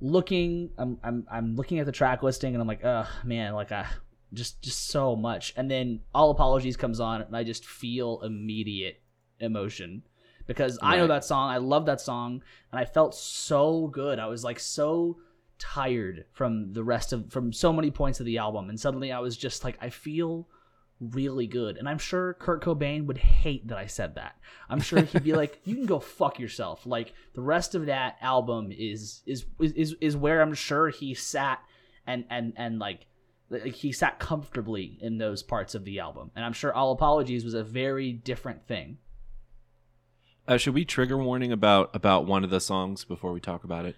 looking 0.00 0.70
I'm 0.78 0.98
I'm 1.04 1.26
I'm 1.30 1.54
looking 1.54 1.78
at 1.80 1.86
the 1.86 1.92
track 1.92 2.22
listing, 2.22 2.54
and 2.54 2.62
I'm 2.62 2.68
like, 2.68 2.84
oh 2.84 3.06
man, 3.24 3.52
like 3.52 3.72
I 3.72 3.86
just 4.32 4.62
just 4.62 4.88
so 4.88 5.16
much, 5.16 5.52
and 5.56 5.70
then 5.70 6.00
all 6.14 6.30
apologies 6.30 6.76
comes 6.76 7.00
on, 7.00 7.22
and 7.22 7.36
I 7.36 7.44
just 7.44 7.64
feel 7.64 8.20
immediate 8.22 9.02
emotion 9.38 10.02
because 10.46 10.78
I 10.82 10.96
know 10.96 11.06
that 11.06 11.24
song. 11.24 11.50
I 11.50 11.58
love 11.58 11.86
that 11.86 12.00
song, 12.00 12.42
and 12.72 12.80
I 12.80 12.84
felt 12.84 13.14
so 13.14 13.88
good. 13.88 14.18
I 14.18 14.26
was 14.26 14.44
like 14.44 14.60
so 14.60 15.18
tired 15.58 16.24
from 16.32 16.72
the 16.72 16.82
rest 16.82 17.12
of 17.12 17.30
from 17.32 17.52
so 17.52 17.72
many 17.72 17.90
points 17.90 18.20
of 18.20 18.26
the 18.26 18.38
album, 18.38 18.68
and 18.68 18.78
suddenly 18.78 19.12
I 19.12 19.20
was 19.20 19.36
just 19.36 19.64
like, 19.64 19.78
I 19.80 19.90
feel 19.90 20.48
really 21.00 21.46
good. 21.46 21.76
And 21.76 21.88
I'm 21.88 21.98
sure 21.98 22.34
Kurt 22.34 22.62
Cobain 22.62 23.06
would 23.06 23.18
hate 23.18 23.68
that 23.68 23.78
I 23.78 23.86
said 23.86 24.16
that. 24.16 24.36
I'm 24.68 24.80
sure 24.80 25.00
he'd 25.00 25.24
be 25.24 25.32
like, 25.32 25.60
"You 25.64 25.74
can 25.74 25.86
go 25.86 25.98
fuck 25.98 26.38
yourself." 26.38 26.86
Like 26.86 27.14
the 27.34 27.40
rest 27.40 27.74
of 27.74 27.86
that 27.86 28.16
album 28.20 28.70
is 28.70 29.22
is 29.26 29.46
is 29.58 29.94
is 30.00 30.16
where 30.16 30.42
I'm 30.42 30.54
sure 30.54 30.88
he 30.88 31.14
sat 31.14 31.60
and 32.06 32.24
and 32.30 32.52
and 32.56 32.78
like 32.78 33.06
like 33.50 33.74
he 33.74 33.92
sat 33.92 34.18
comfortably 34.18 34.96
in 35.00 35.18
those 35.18 35.42
parts 35.42 35.74
of 35.74 35.84
the 35.84 35.98
album. 35.98 36.30
And 36.36 36.44
I'm 36.44 36.52
sure 36.52 36.72
All 36.72 36.92
Apologies 36.92 37.44
was 37.44 37.54
a 37.54 37.64
very 37.64 38.12
different 38.12 38.66
thing. 38.66 38.98
Uh, 40.48 40.56
should 40.56 40.74
we 40.74 40.84
trigger 40.84 41.18
warning 41.18 41.52
about 41.52 41.90
about 41.94 42.26
one 42.26 42.44
of 42.44 42.50
the 42.50 42.60
songs 42.60 43.04
before 43.04 43.32
we 43.32 43.40
talk 43.40 43.64
about 43.64 43.84
it? 43.84 43.96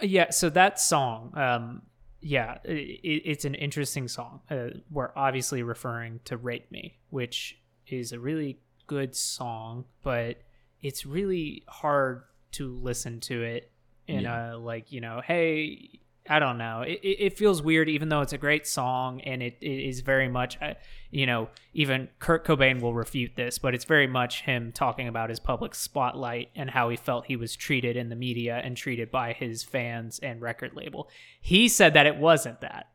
Yeah, 0.00 0.30
so 0.30 0.48
that 0.50 0.80
song, 0.80 1.32
um, 1.36 1.82
yeah, 2.20 2.58
i 2.66 2.70
i 2.70 2.98
it's 3.02 3.44
an 3.44 3.54
interesting 3.54 4.08
song. 4.08 4.40
Uh, 4.50 4.68
we're 4.90 5.10
obviously 5.16 5.62
referring 5.62 6.20
to 6.26 6.36
"Rape 6.36 6.70
Me," 6.70 6.98
which 7.10 7.58
is 7.86 8.12
a 8.12 8.20
really 8.20 8.60
good 8.86 9.14
song, 9.14 9.84
but 10.02 10.38
it's 10.80 11.04
really 11.04 11.64
hard 11.68 12.22
to 12.52 12.74
listen 12.74 13.20
to 13.20 13.42
it 13.42 13.70
in 14.06 14.26
a 14.26 14.56
like 14.56 14.92
you 14.92 15.00
know, 15.00 15.20
hey, 15.24 15.99
I 16.30 16.38
don't 16.38 16.58
know. 16.58 16.82
It, 16.82 17.00
it 17.02 17.36
feels 17.36 17.60
weird, 17.60 17.88
even 17.88 18.08
though 18.08 18.20
it's 18.20 18.32
a 18.32 18.38
great 18.38 18.64
song, 18.64 19.20
and 19.22 19.42
it, 19.42 19.56
it 19.60 19.88
is 19.88 20.00
very 20.00 20.28
much, 20.28 20.56
uh, 20.62 20.74
you 21.10 21.26
know, 21.26 21.48
even 21.74 22.08
Kurt 22.20 22.46
Cobain 22.46 22.80
will 22.80 22.94
refute 22.94 23.32
this, 23.34 23.58
but 23.58 23.74
it's 23.74 23.84
very 23.84 24.06
much 24.06 24.42
him 24.42 24.70
talking 24.70 25.08
about 25.08 25.28
his 25.28 25.40
public 25.40 25.74
spotlight 25.74 26.50
and 26.54 26.70
how 26.70 26.88
he 26.88 26.96
felt 26.96 27.26
he 27.26 27.34
was 27.34 27.56
treated 27.56 27.96
in 27.96 28.10
the 28.10 28.14
media 28.14 28.60
and 28.62 28.76
treated 28.76 29.10
by 29.10 29.32
his 29.32 29.64
fans 29.64 30.20
and 30.20 30.40
record 30.40 30.70
label. 30.76 31.08
He 31.40 31.66
said 31.66 31.94
that 31.94 32.06
it 32.06 32.16
wasn't 32.16 32.60
that. 32.60 32.86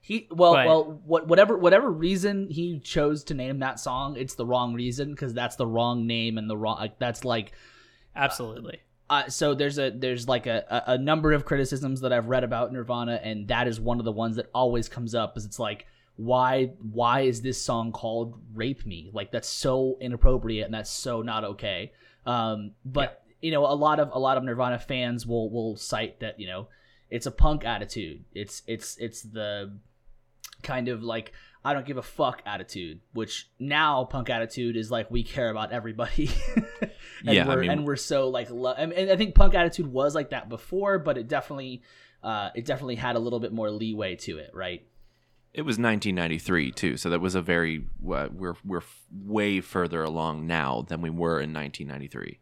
He 0.00 0.28
well 0.30 0.52
But- 0.52 0.66
well 0.66 1.00
what 1.06 1.26
whatever 1.26 1.56
whatever 1.56 1.90
reason 1.90 2.48
he 2.50 2.78
chose 2.78 3.24
to 3.24 3.34
name 3.34 3.58
that 3.60 3.80
song, 3.80 4.16
it's 4.16 4.34
the 4.34 4.46
wrong 4.46 4.72
reason 4.74 5.10
because 5.10 5.34
that's 5.34 5.56
the 5.56 5.66
wrong 5.66 6.06
name 6.06 6.38
and 6.38 6.48
the 6.48 6.56
wrong 6.56 6.76
like 6.76 6.98
that's 6.98 7.24
like 7.24 7.52
Absolutely. 8.14 8.80
Uh, 9.10 9.28
so 9.28 9.54
there's 9.54 9.78
a 9.78 9.90
there's 9.90 10.26
like 10.28 10.46
a, 10.46 10.64
a 10.68 10.92
a 10.92 10.98
number 10.98 11.32
of 11.32 11.44
criticisms 11.44 12.00
that 12.00 12.12
I've 12.12 12.26
read 12.26 12.44
about 12.44 12.72
Nirvana, 12.72 13.20
and 13.22 13.48
that 13.48 13.68
is 13.68 13.80
one 13.80 13.98
of 13.98 14.04
the 14.04 14.12
ones 14.12 14.36
that 14.36 14.50
always 14.54 14.88
comes 14.88 15.14
up. 15.14 15.36
Is 15.36 15.44
it's 15.44 15.58
like 15.58 15.86
why 16.16 16.72
why 16.92 17.22
is 17.22 17.42
this 17.42 17.60
song 17.60 17.92
called 17.92 18.40
"Rape 18.54 18.86
Me"? 18.86 19.10
Like 19.12 19.30
that's 19.30 19.48
so 19.48 19.98
inappropriate 20.00 20.64
and 20.64 20.74
that's 20.74 20.90
so 20.90 21.22
not 21.22 21.44
okay. 21.44 21.92
Um, 22.24 22.72
but 22.84 23.22
you 23.42 23.50
know, 23.50 23.66
a 23.66 23.74
lot 23.74 24.00
of 24.00 24.10
a 24.12 24.18
lot 24.18 24.38
of 24.38 24.44
Nirvana 24.44 24.78
fans 24.78 25.26
will 25.26 25.50
will 25.50 25.76
cite 25.76 26.20
that 26.20 26.40
you 26.40 26.46
know 26.46 26.68
it's 27.10 27.26
a 27.26 27.30
punk 27.30 27.64
attitude. 27.64 28.24
It's 28.32 28.62
it's 28.66 28.96
it's 28.96 29.22
the 29.22 29.76
kind 30.62 30.88
of 30.88 31.02
like 31.02 31.32
I 31.64 31.72
don't 31.72 31.86
give 31.86 31.96
a 31.96 32.02
fuck 32.02 32.42
attitude, 32.44 33.00
which 33.14 33.48
now 33.58 34.04
punk 34.04 34.28
attitude 34.28 34.76
is 34.76 34.90
like 34.90 35.10
we 35.10 35.22
care 35.22 35.48
about 35.48 35.72
everybody. 35.72 36.30
and 36.82 36.90
Yeah, 37.22 37.46
we're, 37.46 37.60
mean- 37.60 37.70
and 37.70 37.86
we're 37.86 37.96
so 37.96 38.28
like 38.28 38.50
lo- 38.50 38.74
and 38.76 38.92
and 38.92 39.10
I 39.10 39.16
think 39.16 39.34
punk 39.34 39.54
attitude 39.54 39.86
was 39.86 40.14
like 40.14 40.30
that 40.30 40.48
before, 40.48 40.98
but 40.98 41.16
it 41.16 41.26
definitely 41.28 41.82
uh 42.22 42.50
it 42.54 42.64
definitely 42.66 42.96
had 42.96 43.16
a 43.16 43.18
little 43.18 43.40
bit 43.40 43.52
more 43.52 43.70
leeway 43.70 44.16
to 44.16 44.38
it, 44.38 44.50
right? 44.52 44.86
It 45.54 45.62
was 45.62 45.78
1993 45.78 46.72
too, 46.72 46.96
so 46.96 47.08
that 47.10 47.20
was 47.20 47.34
a 47.34 47.40
very 47.40 47.86
uh, 48.12 48.28
we're 48.32 48.56
we're 48.64 48.78
f- 48.78 49.04
way 49.10 49.60
further 49.60 50.02
along 50.02 50.46
now 50.46 50.82
than 50.88 51.00
we 51.00 51.10
were 51.10 51.40
in 51.40 51.52
1993. 51.54 52.40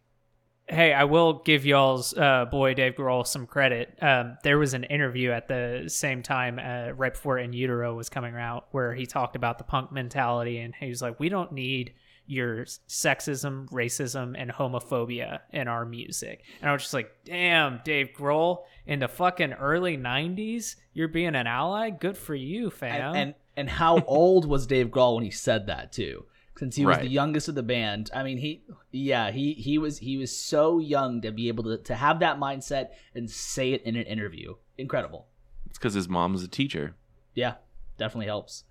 Hey, 0.72 0.94
I 0.94 1.04
will 1.04 1.34
give 1.44 1.66
y'all's 1.66 2.16
uh, 2.16 2.46
boy 2.46 2.72
Dave 2.72 2.94
Grohl 2.94 3.26
some 3.26 3.46
credit. 3.46 3.98
Um, 4.00 4.38
there 4.42 4.58
was 4.58 4.72
an 4.72 4.84
interview 4.84 5.30
at 5.30 5.46
the 5.46 5.84
same 5.88 6.22
time, 6.22 6.58
uh, 6.58 6.92
right 6.92 7.12
before 7.12 7.36
In 7.36 7.52
Utero 7.52 7.94
was 7.94 8.08
coming 8.08 8.34
out, 8.36 8.68
where 8.70 8.94
he 8.94 9.04
talked 9.04 9.36
about 9.36 9.58
the 9.58 9.64
punk 9.64 9.92
mentality, 9.92 10.60
and 10.60 10.74
he 10.74 10.88
was 10.88 11.02
like, 11.02 11.20
"We 11.20 11.28
don't 11.28 11.52
need 11.52 11.92
your 12.24 12.64
sexism, 12.64 13.68
racism, 13.68 14.34
and 14.38 14.50
homophobia 14.50 15.40
in 15.52 15.68
our 15.68 15.84
music." 15.84 16.42
And 16.62 16.70
I 16.70 16.72
was 16.72 16.82
just 16.82 16.94
like, 16.94 17.10
"Damn, 17.26 17.82
Dave 17.84 18.12
Grohl, 18.16 18.62
in 18.86 19.00
the 19.00 19.08
fucking 19.08 19.52
early 19.52 19.98
'90s, 19.98 20.76
you're 20.94 21.08
being 21.08 21.34
an 21.34 21.46
ally. 21.46 21.90
Good 21.90 22.16
for 22.16 22.34
you, 22.34 22.70
fam." 22.70 23.14
And 23.14 23.16
and, 23.16 23.34
and 23.58 23.68
how 23.68 24.02
old 24.06 24.46
was 24.46 24.66
Dave 24.66 24.88
Grohl 24.88 25.16
when 25.16 25.24
he 25.24 25.30
said 25.30 25.66
that 25.66 25.92
too? 25.92 26.24
Since 26.58 26.76
he 26.76 26.84
was 26.84 26.96
Right. 26.96 27.02
the 27.04 27.08
youngest 27.10 27.48
of 27.48 27.54
the 27.54 27.62
band. 27.62 28.10
I 28.14 28.22
mean, 28.22 28.38
he 28.38 28.62
yeah, 28.90 29.30
he 29.30 29.54
he 29.54 29.78
was 29.78 29.98
he 29.98 30.16
was 30.18 30.36
so 30.36 30.78
young 30.78 31.20
to 31.22 31.32
be 31.32 31.48
able 31.48 31.64
to 31.64 31.78
to 31.78 31.94
have 31.94 32.20
that 32.20 32.38
mindset 32.38 32.88
and 33.14 33.30
say 33.30 33.72
it 33.72 33.82
in 33.82 33.96
an 33.96 34.04
interview. 34.04 34.54
Incredible. 34.78 35.26
It's 35.66 35.78
because 35.78 35.94
his 35.94 36.08
mom 36.08 36.32
was 36.32 36.42
a 36.42 36.48
teacher. 36.48 36.94
Yeah, 37.34 37.54
definitely 37.96 38.26
helps. 38.26 38.64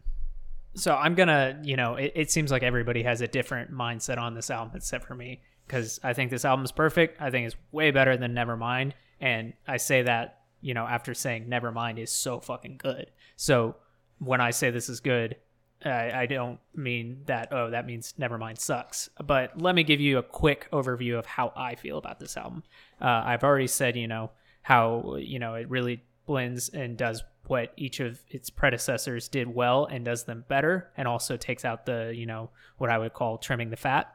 So 0.76 0.96
I'm 0.96 1.16
gonna, 1.16 1.60
you 1.64 1.76
know, 1.76 1.96
it, 1.96 2.12
it 2.16 2.32
seems 2.32 2.52
like 2.52 2.64
everybody 2.64 3.04
has 3.04 3.20
a 3.22 3.28
different 3.28 3.72
mindset 3.72 4.18
on 4.18 4.36
this 4.36 4.50
album 4.50 4.74
except 4.78 5.06
for 5.06 5.16
me 5.16 5.42
because 5.68 6.00
I 6.04 6.14
think 6.14 6.30
this 6.32 6.46
album 6.46 6.64
is 6.64 6.72
perfect. 6.72 7.20
I 7.22 7.30
think 7.32 7.48
it's 7.48 7.56
way 7.72 7.92
better 7.92 8.16
than 8.16 8.34
Nevermind, 8.34 8.94
and 9.20 9.54
I 9.68 9.78
say 9.78 10.04
that, 10.04 10.42
you 10.62 10.74
know, 10.74 10.86
after 10.86 11.14
saying 11.14 11.48
Nevermind 11.50 11.98
is 11.98 12.12
so 12.12 12.40
fucking 12.40 12.78
good. 12.78 13.12
So 13.36 13.76
when 14.20 14.40
I 14.40 14.52
say 14.52 14.70
this 14.70 14.88
is 14.88 15.00
good, 15.02 15.36
I, 15.84 16.22
I 16.22 16.26
don't 16.26 16.60
mean 16.76 17.22
that. 17.26 17.50
Oh, 17.52 17.70
that 17.70 17.86
means 17.86 18.14
Nevermind 18.20 18.60
sucks. 18.60 19.10
But 19.24 19.62
let 19.62 19.76
me 19.76 19.84
give 19.84 20.00
you 20.00 20.18
a 20.18 20.24
quick 20.24 20.70
overview 20.72 21.18
of 21.18 21.26
how 21.26 21.54
I 21.56 21.76
feel 21.76 21.98
about 21.98 22.20
this 22.20 22.38
album. 22.38 22.64
Uh, 23.00 23.24
I've 23.26 23.44
already 23.44 23.68
said, 23.68 23.96
you 23.96 24.08
know, 24.08 24.32
how 24.62 25.16
you 25.18 25.40
know 25.40 25.56
it 25.56 25.70
really 25.70 26.04
blends 26.26 26.70
and 26.70 26.98
does 26.98 27.24
what 27.48 27.74
each 27.76 28.00
of 28.00 28.22
its 28.30 28.50
predecessors 28.50 29.28
did 29.28 29.48
well 29.54 29.86
and 29.86 30.06
does 30.06 30.24
them 30.26 30.46
better, 30.48 30.92
and 30.96 31.08
also 31.08 31.38
takes 31.38 31.66
out 31.66 31.86
the 31.86 32.14
you 32.16 32.26
know 32.26 32.50
what 32.78 32.90
I 32.90 32.98
would 32.98 33.14
call 33.14 33.38
trimming 33.38 33.70
the 33.70 33.78
fat. 33.78 34.14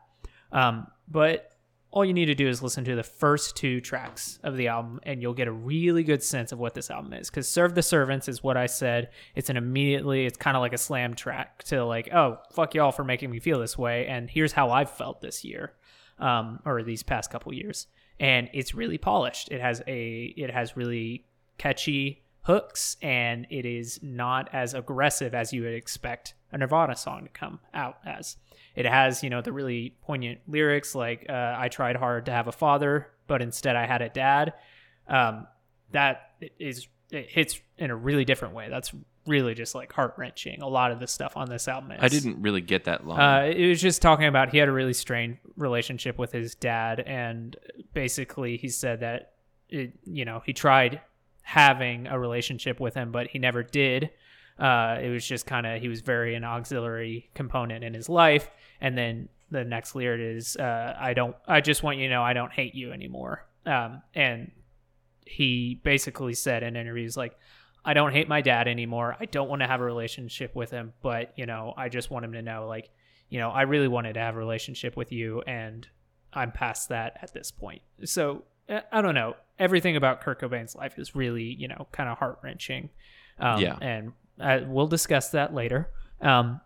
Um, 0.53 0.87
but 1.09 1.56
all 1.91 2.05
you 2.05 2.13
need 2.13 2.27
to 2.27 2.35
do 2.35 2.49
is 2.49 2.63
listen 2.63 2.85
to 2.85 2.95
the 2.95 3.03
first 3.03 3.57
two 3.57 3.81
tracks 3.81 4.39
of 4.43 4.57
the 4.57 4.69
album 4.69 5.01
and 5.05 5.23
you'll 5.23 5.33
get 5.33 5.49
a 5.49 5.53
really 5.53 6.03
good 6.03 6.23
sense 6.23 6.53
of 6.53 6.59
what 6.59 6.75
this 6.75 6.91
album 6.91 7.13
is. 7.13 7.31
Because 7.31 7.49
serve 7.49 7.75
the 7.75 7.83
servants 7.83 8.29
is 8.29 8.43
what 8.43 8.57
i 8.57 8.67
said. 8.67 9.11
It's 9.35 9.51
an 9.51 9.57
immediately 9.57 10.27
it's 10.27 10.37
kind 10.37 10.57
of 10.57 10.61
like 10.61 10.73
a 10.73 10.79
slam 10.79 11.15
track 11.15 11.63
to 11.65 11.85
like 11.85 12.13
oh 12.13 12.39
fuck 12.53 12.75
y'all 12.75 12.93
for 12.93 13.05
making 13.05 13.31
me 13.31 13.41
feel 13.41 13.61
this 13.61 13.79
way 13.79 14.07
and 14.07 14.29
here's 14.29 14.53
how 14.53 14.71
i've 14.71 14.91
felt 14.91 15.21
this 15.21 15.45
year 15.45 15.73
um, 16.19 16.61
or 16.65 16.83
these 16.83 17.03
past 17.03 17.31
couple 17.31 17.53
years. 17.53 17.87
And 18.19 18.49
it's 18.53 18.75
really 18.75 18.99
polished. 18.99 19.51
It 19.51 19.61
has 19.61 19.83
a 19.87 20.35
it 20.37 20.51
has 20.51 20.77
really 20.77 21.27
catchy 21.59 22.23
hooks 22.43 22.97
and 23.03 23.47
it 23.51 23.67
is 23.67 24.01
not 24.03 24.49
as 24.53 24.73
aggressive 24.73 25.35
as 25.35 25.53
you 25.53 25.63
would 25.63 25.75
expect 25.75 26.35
a 26.53 26.59
nirvana 26.59 26.95
song 26.95 27.25
to 27.25 27.29
come 27.31 27.59
out 27.75 27.99
as 28.07 28.37
it 28.77 28.87
has 28.87 29.25
you 29.25 29.31
know 29.31 29.41
the 29.43 29.53
really 29.53 29.95
poignant 30.03 30.39
lyrics 30.47 30.95
like 30.95 31.27
uh, 31.29 31.55
i 31.59 31.69
tried 31.69 31.97
hard 31.97 32.27
to 32.27 32.33
have 32.33 32.47
a 32.47 32.53
father 32.53 33.09
but 33.27 33.43
instead 33.43 33.75
i 33.75 33.87
had 33.87 34.03
a 34.03 34.09
dad 34.09 34.53
um, 35.09 35.47
that 35.93 36.33
is 36.59 36.87
it 37.11 37.29
hits 37.31 37.61
in 37.79 37.91
a 37.91 37.97
really 37.97 38.25
different 38.25 38.55
way 38.55 38.69
that's 38.69 38.93
really 39.27 39.55
just 39.55 39.75
like 39.75 39.93
heart-wrenching 39.93 40.63
a 40.63 40.69
lot 40.69 40.93
of 40.93 41.01
the 41.01 41.07
stuff 41.07 41.37
on 41.37 41.49
this 41.49 41.69
album 41.69 41.93
is. 41.93 41.99
I 42.01 42.09
didn't 42.09 42.41
really 42.41 42.61
get 42.61 42.85
that 42.85 43.07
long. 43.07 43.19
Uh, 43.19 43.53
it 43.55 43.69
was 43.69 43.81
just 43.81 44.03
talking 44.03 44.27
about 44.27 44.51
he 44.51 44.59
had 44.59 44.69
a 44.69 44.73
really 44.73 44.93
strained 44.93 45.39
relationship 45.57 46.19
with 46.19 46.33
his 46.33 46.55
dad, 46.55 47.01
and 47.01 47.57
basically 47.93 48.57
he 48.57 48.69
said 48.69 49.01
that 49.01 49.33
it, 49.69 49.93
you 50.05 50.25
know 50.25 50.43
he 50.45 50.53
tried 50.53 51.01
having 51.43 52.07
a 52.07 52.19
relationship 52.19 52.81
with 52.81 52.95
him, 52.95 53.13
but 53.13 53.29
he 53.29 53.39
never 53.39 53.63
did. 53.63 54.11
Uh, 54.59 54.99
it 55.03 55.11
was 55.11 55.27
just 55.27 55.47
kind 55.47 55.67
of 55.67 55.81
he 55.81 55.89
was 55.89 56.01
very 56.01 56.35
an 56.35 56.45
auxiliary 56.45 57.31
component 57.35 57.85
in 57.85 57.93
his 57.95 58.09
life, 58.09 58.51
and 58.81 58.97
then 58.97 59.29
the 59.51 59.65
next 59.65 59.95
lyric 59.95 60.21
is 60.21 60.57
uh, 60.57 60.97
I 60.99 61.15
don't 61.15 61.37
I 61.47 61.61
just 61.61 61.83
want 61.83 61.99
you 61.99 62.09
to 62.09 62.15
know 62.15 62.23
I 62.23 62.33
don't 62.33 62.53
hate 62.53 62.75
you 62.75 62.93
anymore. 62.93 63.47
Um, 63.65 64.03
and 64.15 64.51
he 65.27 65.81
basically 65.83 66.35
said 66.35 66.63
in 66.63 66.77
interviews 66.77 67.17
like 67.17 67.37
I 67.85 67.95
don't 67.95 68.13
hate 68.13 68.29
my 68.29 68.41
dad 68.41 68.67
anymore. 68.67 69.17
I 69.21 69.27
don't 69.27 69.49
want 69.49 69.61
to 69.63 69.67
have 69.67 69.81
a 69.81 69.85
relationship 69.85 70.55
with 70.57 70.71
him, 70.71 70.93
but 71.03 71.33
you 71.37 71.47
know, 71.47 71.75
I 71.77 71.89
just 71.89 72.11
want 72.11 72.25
him 72.25 72.33
to 72.33 72.43
know 72.43 72.67
like, 72.67 72.91
you 73.29 73.39
know, 73.39 73.51
I 73.51 73.63
really 73.63 73.89
wanted 73.89 74.15
to 74.15 74.21
have 74.21 74.35
a 74.35 74.39
relationship 74.39 74.97
with 74.97 75.13
you 75.13 75.43
and 75.43 75.87
I'm 76.33 76.51
past 76.51 76.89
that 76.89 77.19
at 77.23 77.33
this 77.33 77.51
point. 77.51 77.83
So, 78.05 78.45
uh, 78.69 78.81
I 78.91 79.03
don't 79.03 79.15
know. 79.15 79.37
Everything 79.59 79.97
about 79.97 80.21
Kurt 80.21 80.41
Cobain's 80.41 80.75
life 80.75 80.99
is 80.99 81.15
really, 81.15 81.45
you 81.45 81.69
know, 81.69 81.87
kind 81.93 82.09
of 82.09 82.19
heart-wrenching. 82.19 82.91
Um, 83.39 83.61
Yeah. 83.63 83.79
and 83.81 84.13
uh, 84.41 84.61
we'll 84.67 84.87
discuss 84.87 85.31
that 85.31 85.55
later. 85.55 85.91
Um, 86.21 86.61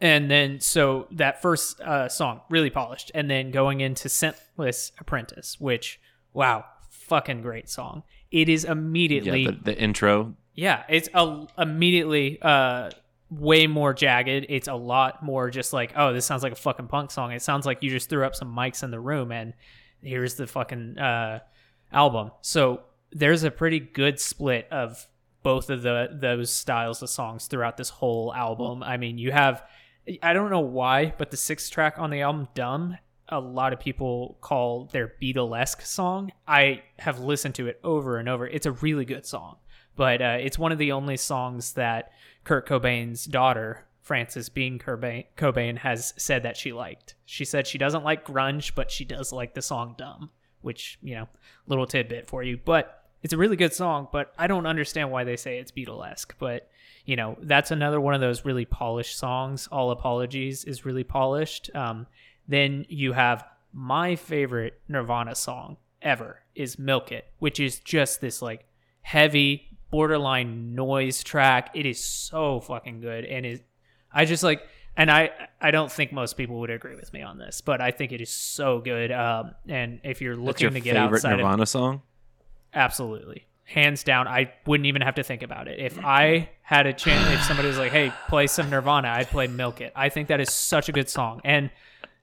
and 0.00 0.30
then 0.30 0.60
so 0.60 1.06
that 1.12 1.40
first 1.40 1.80
uh, 1.80 2.08
song 2.08 2.40
really 2.50 2.70
polished 2.70 3.10
and 3.14 3.30
then 3.30 3.50
going 3.50 3.80
into 3.80 4.08
scentless 4.08 4.90
apprentice 4.98 5.60
which 5.60 6.00
wow 6.32 6.64
fucking 6.90 7.40
great 7.40 7.70
song 7.70 8.02
it 8.32 8.48
is 8.48 8.64
immediately 8.64 9.42
yeah, 9.42 9.50
the, 9.50 9.72
the 9.72 9.78
intro. 9.78 10.34
yeah, 10.54 10.82
it's 10.88 11.08
a, 11.14 11.46
immediately 11.58 12.40
uh, 12.40 12.90
way 13.30 13.66
more 13.66 13.92
jagged. 13.92 14.46
It's 14.48 14.68
a 14.68 14.74
lot 14.74 15.22
more 15.22 15.50
just 15.50 15.72
like, 15.72 15.92
oh, 15.96 16.12
this 16.14 16.24
sounds 16.24 16.42
like 16.42 16.52
a 16.52 16.56
fucking 16.56 16.88
punk 16.88 17.10
song. 17.10 17.32
It 17.32 17.42
sounds 17.42 17.66
like 17.66 17.82
you 17.82 17.90
just 17.90 18.08
threw 18.08 18.24
up 18.24 18.34
some 18.34 18.54
mics 18.54 18.82
in 18.82 18.90
the 18.90 18.98
room 18.98 19.30
and 19.30 19.52
here's 20.02 20.34
the 20.34 20.46
fucking 20.46 20.98
uh, 20.98 21.40
album. 21.92 22.30
So 22.40 22.80
there's 23.12 23.44
a 23.44 23.50
pretty 23.50 23.80
good 23.80 24.18
split 24.18 24.66
of 24.70 25.06
both 25.42 25.70
of 25.70 25.82
the 25.82 26.08
those 26.12 26.52
styles 26.52 27.02
of 27.02 27.10
songs 27.10 27.46
throughout 27.46 27.76
this 27.76 27.90
whole 27.90 28.32
album. 28.34 28.82
I 28.82 28.96
mean, 28.96 29.18
you 29.18 29.32
have 29.32 29.62
I 30.22 30.32
don't 30.32 30.50
know 30.50 30.60
why, 30.60 31.14
but 31.16 31.30
the 31.30 31.36
sixth 31.36 31.70
track 31.70 31.98
on 31.98 32.10
the 32.10 32.22
album, 32.22 32.48
"Dumb," 32.54 32.98
a 33.28 33.40
lot 33.40 33.72
of 33.72 33.80
people 33.80 34.36
call 34.40 34.86
their 34.86 35.14
Beatlesque 35.20 35.82
song. 35.82 36.32
I 36.46 36.82
have 36.98 37.20
listened 37.20 37.54
to 37.56 37.68
it 37.68 37.80
over 37.84 38.18
and 38.18 38.28
over. 38.28 38.46
It's 38.46 38.66
a 38.66 38.72
really 38.72 39.04
good 39.04 39.26
song, 39.26 39.56
but 39.96 40.20
uh, 40.20 40.38
it's 40.40 40.58
one 40.58 40.72
of 40.72 40.78
the 40.78 40.92
only 40.92 41.16
songs 41.16 41.74
that 41.74 42.10
Kurt 42.44 42.68
Cobain's 42.68 43.24
daughter, 43.24 43.86
Frances 44.00 44.48
Bean 44.48 44.78
Cobain, 44.78 45.26
Cobain, 45.36 45.78
has 45.78 46.14
said 46.16 46.42
that 46.42 46.56
she 46.56 46.72
liked. 46.72 47.14
She 47.24 47.44
said 47.44 47.66
she 47.66 47.78
doesn't 47.78 48.04
like 48.04 48.26
grunge, 48.26 48.74
but 48.74 48.90
she 48.90 49.04
does 49.04 49.32
like 49.32 49.54
the 49.54 49.62
song 49.62 49.94
"Dumb," 49.96 50.30
which 50.60 50.98
you 51.00 51.14
know, 51.14 51.28
little 51.68 51.86
tidbit 51.86 52.26
for 52.26 52.42
you, 52.42 52.58
but 52.64 53.01
it's 53.22 53.32
a 53.32 53.36
really 53.36 53.56
good 53.56 53.72
song, 53.72 54.08
but 54.12 54.32
I 54.36 54.46
don't 54.46 54.66
understand 54.66 55.10
why 55.10 55.24
they 55.24 55.36
say 55.36 55.58
it's 55.58 55.70
Beatlesque. 55.72 56.32
But 56.38 56.68
you 57.04 57.16
know, 57.16 57.36
that's 57.42 57.70
another 57.70 58.00
one 58.00 58.14
of 58.14 58.20
those 58.20 58.44
really 58.44 58.64
polished 58.64 59.18
songs. 59.18 59.68
All 59.70 59.90
Apologies 59.90 60.64
is 60.64 60.84
really 60.84 61.04
polished. 61.04 61.70
Um, 61.74 62.06
then 62.48 62.86
you 62.88 63.12
have 63.12 63.44
my 63.72 64.16
favorite 64.16 64.80
Nirvana 64.88 65.34
song 65.34 65.76
ever 66.00 66.40
is 66.54 66.78
Milk 66.78 67.12
It, 67.12 67.26
which 67.38 67.58
is 67.60 67.78
just 67.80 68.20
this 68.20 68.42
like 68.42 68.66
heavy 69.02 69.68
borderline 69.90 70.74
noise 70.74 71.22
track. 71.22 71.70
It 71.74 71.86
is 71.86 72.02
so 72.02 72.60
fucking 72.60 73.00
good 73.00 73.24
and 73.24 73.46
is 73.46 73.60
I 74.12 74.24
just 74.24 74.42
like 74.42 74.62
and 74.96 75.10
I 75.10 75.30
I 75.60 75.70
don't 75.70 75.90
think 75.90 76.12
most 76.12 76.36
people 76.36 76.60
would 76.60 76.70
agree 76.70 76.96
with 76.96 77.12
me 77.12 77.22
on 77.22 77.38
this, 77.38 77.60
but 77.60 77.80
I 77.80 77.90
think 77.90 78.12
it 78.12 78.20
is 78.20 78.30
so 78.30 78.80
good. 78.80 79.10
Um, 79.10 79.54
and 79.68 80.00
if 80.04 80.20
you're 80.20 80.36
looking 80.36 80.64
your 80.64 80.70
to 80.70 80.80
get 80.80 80.94
favorite 80.94 81.16
outside 81.16 81.32
of 81.34 81.38
Nirvana 81.38 81.66
song? 81.66 82.02
Absolutely. 82.74 83.46
Hands 83.64 84.02
down, 84.02 84.28
I 84.28 84.52
wouldn't 84.66 84.86
even 84.86 85.02
have 85.02 85.14
to 85.14 85.22
think 85.22 85.42
about 85.42 85.68
it. 85.68 85.78
If 85.78 85.98
I 86.04 86.50
had 86.62 86.86
a 86.86 86.92
chance, 86.92 87.28
if 87.30 87.42
somebody 87.44 87.68
was 87.68 87.78
like, 87.78 87.92
"Hey, 87.92 88.12
play 88.28 88.46
some 88.46 88.68
Nirvana," 88.68 89.08
I'd 89.08 89.28
play 89.28 89.46
"Milk 89.46 89.80
It." 89.80 89.92
I 89.96 90.08
think 90.08 90.28
that 90.28 90.40
is 90.40 90.50
such 90.50 90.88
a 90.88 90.92
good 90.92 91.08
song. 91.08 91.40
And 91.44 91.70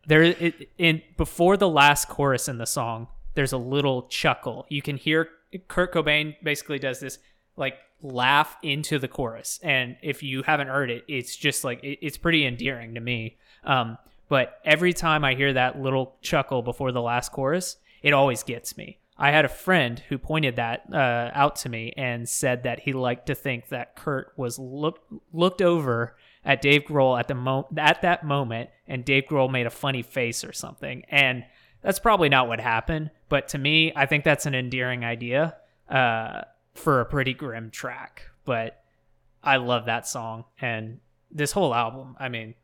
there, 0.05 0.21
it, 0.21 0.69
in 0.77 1.01
before 1.17 1.57
the 1.57 1.69
last 1.69 2.07
chorus 2.07 2.47
in 2.47 2.57
the 2.57 2.65
song, 2.65 3.07
there's 3.35 3.53
a 3.53 3.57
little 3.57 4.03
chuckle. 4.03 4.65
You 4.69 4.81
can 4.81 4.97
hear 4.97 5.29
Kurt 5.67 5.93
Cobain 5.93 6.35
basically 6.43 6.77
does 6.79 6.99
this 6.99 7.19
like 7.55 7.77
laugh 8.01 8.57
into 8.61 8.99
the 8.99 9.07
chorus, 9.07 9.59
and 9.63 9.97
if 10.01 10.21
you 10.21 10.43
haven't 10.43 10.67
heard 10.67 10.91
it, 10.91 11.03
it's 11.07 11.35
just 11.35 11.63
like 11.63 11.83
it, 11.83 11.99
it's 12.01 12.17
pretty 12.17 12.45
endearing 12.45 12.95
to 12.95 13.01
me. 13.01 13.37
Um, 13.63 13.97
but 14.29 14.59
every 14.63 14.93
time 14.93 15.25
I 15.25 15.33
hear 15.33 15.53
that 15.53 15.81
little 15.81 16.15
chuckle 16.21 16.61
before 16.61 16.91
the 16.91 17.01
last 17.01 17.31
chorus, 17.31 17.77
it 18.03 18.13
always 18.13 18.43
gets 18.43 18.77
me. 18.77 18.99
I 19.21 19.31
had 19.31 19.43
a 19.43 19.49
friend 19.49 20.01
who 20.07 20.17
pointed 20.17 20.55
that 20.55 20.85
uh, 20.93 21.29
out 21.33 21.57
to 21.57 21.69
me 21.69 21.93
and 21.97 22.27
said 22.27 22.63
that 22.63 22.79
he 22.79 22.93
liked 22.93 23.27
to 23.27 23.35
think 23.35 23.67
that 23.67 23.97
Kurt 23.97 24.31
was 24.37 24.57
look, 24.57 25.01
looked 25.33 25.61
over 25.61 26.15
at 26.45 26.61
Dave 26.61 26.85
Grohl 26.85 27.19
at 27.19 27.27
the 27.27 27.35
mo- 27.35 27.67
at 27.75 28.01
that 28.01 28.25
moment, 28.25 28.69
and 28.87 29.03
Dave 29.03 29.25
Grohl 29.29 29.51
made 29.51 29.65
a 29.65 29.71
funny 29.71 30.01
face 30.03 30.45
or 30.45 30.53
something. 30.53 31.03
And 31.09 31.43
that's 31.81 31.99
probably 31.99 32.29
not 32.29 32.47
what 32.47 32.61
happened, 32.61 33.11
but 33.27 33.49
to 33.49 33.57
me, 33.57 33.91
I 33.93 34.05
think 34.05 34.23
that's 34.23 34.45
an 34.45 34.55
endearing 34.55 35.03
idea 35.03 35.57
uh, 35.89 36.43
for 36.73 37.01
a 37.01 37.05
pretty 37.05 37.33
grim 37.33 37.71
track. 37.71 38.23
But 38.45 38.81
I 39.43 39.57
love 39.57 39.85
that 39.85 40.07
song 40.07 40.45
and 40.61 41.01
this 41.29 41.51
whole 41.51 41.75
album. 41.75 42.15
I 42.19 42.29
mean, 42.29 42.55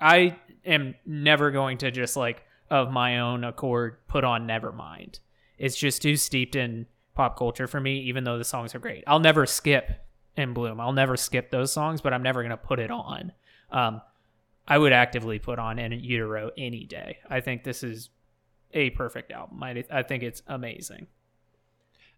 I 0.00 0.36
am 0.66 0.96
never 1.06 1.52
going 1.52 1.78
to 1.78 1.92
just 1.92 2.16
like 2.16 2.42
of 2.70 2.90
my 2.90 3.20
own 3.20 3.44
accord 3.44 3.98
put 4.08 4.24
on 4.24 4.48
Nevermind. 4.48 5.20
It's 5.60 5.76
just 5.76 6.00
too 6.00 6.16
steeped 6.16 6.56
in 6.56 6.86
pop 7.14 7.36
culture 7.36 7.68
for 7.68 7.80
me, 7.80 8.00
even 8.00 8.24
though 8.24 8.38
the 8.38 8.44
songs 8.44 8.74
are 8.74 8.78
great. 8.78 9.04
I'll 9.06 9.20
never 9.20 9.44
skip 9.44 9.90
In 10.36 10.54
Bloom. 10.54 10.80
I'll 10.80 10.94
never 10.94 11.16
skip 11.16 11.50
those 11.50 11.70
songs, 11.70 12.00
but 12.00 12.14
I'm 12.14 12.22
never 12.22 12.40
going 12.40 12.50
to 12.50 12.56
put 12.56 12.78
it 12.78 12.90
on. 12.90 13.32
Um, 13.70 14.00
I 14.66 14.78
would 14.78 14.92
actively 14.92 15.38
put 15.38 15.58
on 15.58 15.78
In 15.78 15.92
Utero 15.92 16.50
any 16.56 16.86
day. 16.86 17.18
I 17.28 17.40
think 17.40 17.62
this 17.62 17.82
is 17.82 18.08
a 18.72 18.90
perfect 18.90 19.32
album. 19.32 19.62
I, 19.62 19.84
I 19.90 20.02
think 20.02 20.22
it's 20.22 20.42
amazing. 20.46 21.08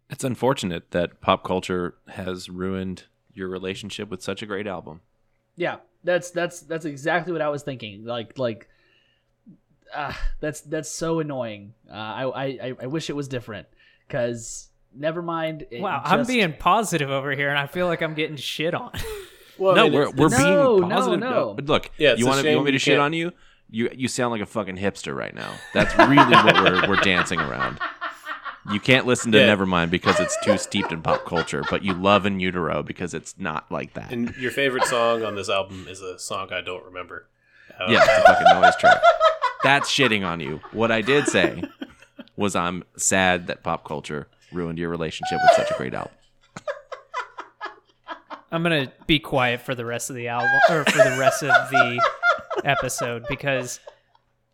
It's 0.08 0.22
unfortunate 0.22 0.92
that 0.92 1.20
pop 1.20 1.42
culture 1.42 1.96
has 2.08 2.48
ruined 2.48 3.04
your 3.32 3.48
relationship 3.48 4.08
with 4.08 4.22
such 4.22 4.42
a 4.42 4.46
great 4.46 4.66
album. 4.68 5.00
Yeah, 5.56 5.78
that's 6.04 6.30
that's 6.30 6.60
that's 6.60 6.84
exactly 6.84 7.32
what 7.32 7.42
I 7.42 7.48
was 7.48 7.62
thinking. 7.62 8.04
Like 8.04 8.38
like, 8.38 8.68
uh, 9.94 10.12
that's 10.40 10.60
that's 10.62 10.88
so 10.90 11.20
annoying. 11.20 11.74
Uh, 11.90 11.94
I, 11.94 12.24
I 12.34 12.72
I 12.82 12.86
wish 12.86 13.10
it 13.10 13.16
was 13.16 13.28
different 13.28 13.66
because 14.06 14.68
never 14.94 15.22
mind. 15.22 15.66
it 15.70 15.80
Wow, 15.80 16.02
I'm 16.04 16.26
being 16.26 16.54
positive 16.58 17.10
over 17.10 17.32
here, 17.32 17.48
and 17.50 17.58
I 17.58 17.66
feel 17.66 17.86
like 17.86 18.02
I'm 18.02 18.14
getting 18.14 18.36
shit 18.36 18.74
on. 18.74 18.92
Well, 19.58 19.76
no, 19.76 19.82
I 19.82 19.84
mean, 19.90 19.92
we're 19.92 20.10
we're 20.12 20.28
No, 20.30 20.76
being 20.78 20.90
positive. 20.90 21.20
no. 21.20 21.52
But 21.54 21.66
look, 21.66 21.90
Yeah, 21.98 22.14
you 22.14 22.26
want 22.26 22.40
to 22.40 22.48
you 22.50 22.56
want 22.56 22.64
me 22.66 22.72
to 22.72 22.78
shit 22.78 22.98
on 22.98 23.12
you? 23.12 23.32
You 23.70 23.90
you 23.94 24.08
sound 24.08 24.32
like 24.32 24.40
a 24.40 24.46
fucking 24.46 24.78
hipster 24.78 25.14
right 25.14 25.34
now. 25.34 25.52
That's 25.74 25.94
really 25.98 26.16
what 26.16 26.54
we're 26.54 26.88
we're 26.88 27.00
dancing 27.02 27.38
around. 27.38 27.78
You 28.72 28.80
can't 28.80 29.06
listen 29.06 29.30
to 29.32 29.38
Yeah. 29.38 29.54
Nevermind 29.54 29.90
because 29.90 30.18
it's 30.20 30.36
too 30.42 30.56
steeped 30.56 30.90
in 30.90 31.02
pop 31.02 31.26
culture, 31.26 31.62
but 31.70 31.84
you 31.84 31.92
love 31.92 32.24
In 32.24 32.40
Utero 32.40 32.82
because 32.82 33.12
it's 33.12 33.34
not 33.38 33.70
like 33.70 33.92
that. 33.92 34.10
And 34.10 34.34
your 34.36 34.50
favorite 34.52 34.84
song 34.86 35.22
on 35.22 35.36
this 35.36 35.50
album 35.50 35.86
is 35.88 36.00
a 36.00 36.18
song 36.18 36.48
I 36.50 36.62
don't 36.62 36.84
remember. 36.86 37.28
Uh, 37.78 37.86
yeah, 37.90 37.98
it's 38.02 38.18
a 38.18 38.22
fucking 38.34 38.60
noise 38.60 38.76
track. 38.76 39.00
That's 39.62 39.88
shitting 39.90 40.26
on 40.26 40.40
you. 40.40 40.60
What 40.72 40.90
I 40.90 41.00
did 41.02 41.26
say 41.28 41.62
was 42.36 42.56
I'm 42.56 42.84
sad 42.96 43.46
that 43.46 43.62
pop 43.62 43.84
culture 43.84 44.28
ruined 44.52 44.78
your 44.78 44.88
relationship 44.90 45.38
with 45.42 45.52
such 45.56 45.70
a 45.70 45.74
great 45.78 45.94
album. 45.94 46.12
I'm 48.50 48.62
gonna 48.62 48.92
be 49.06 49.18
quiet 49.18 49.62
for 49.62 49.74
the 49.74 49.84
rest 49.86 50.10
of 50.10 50.16
the 50.16 50.28
album 50.28 50.50
or 50.68 50.84
for 50.84 50.98
the 50.98 51.16
rest 51.18 51.42
of 51.42 51.70
the 51.70 52.02
episode 52.64 53.24
because 53.28 53.80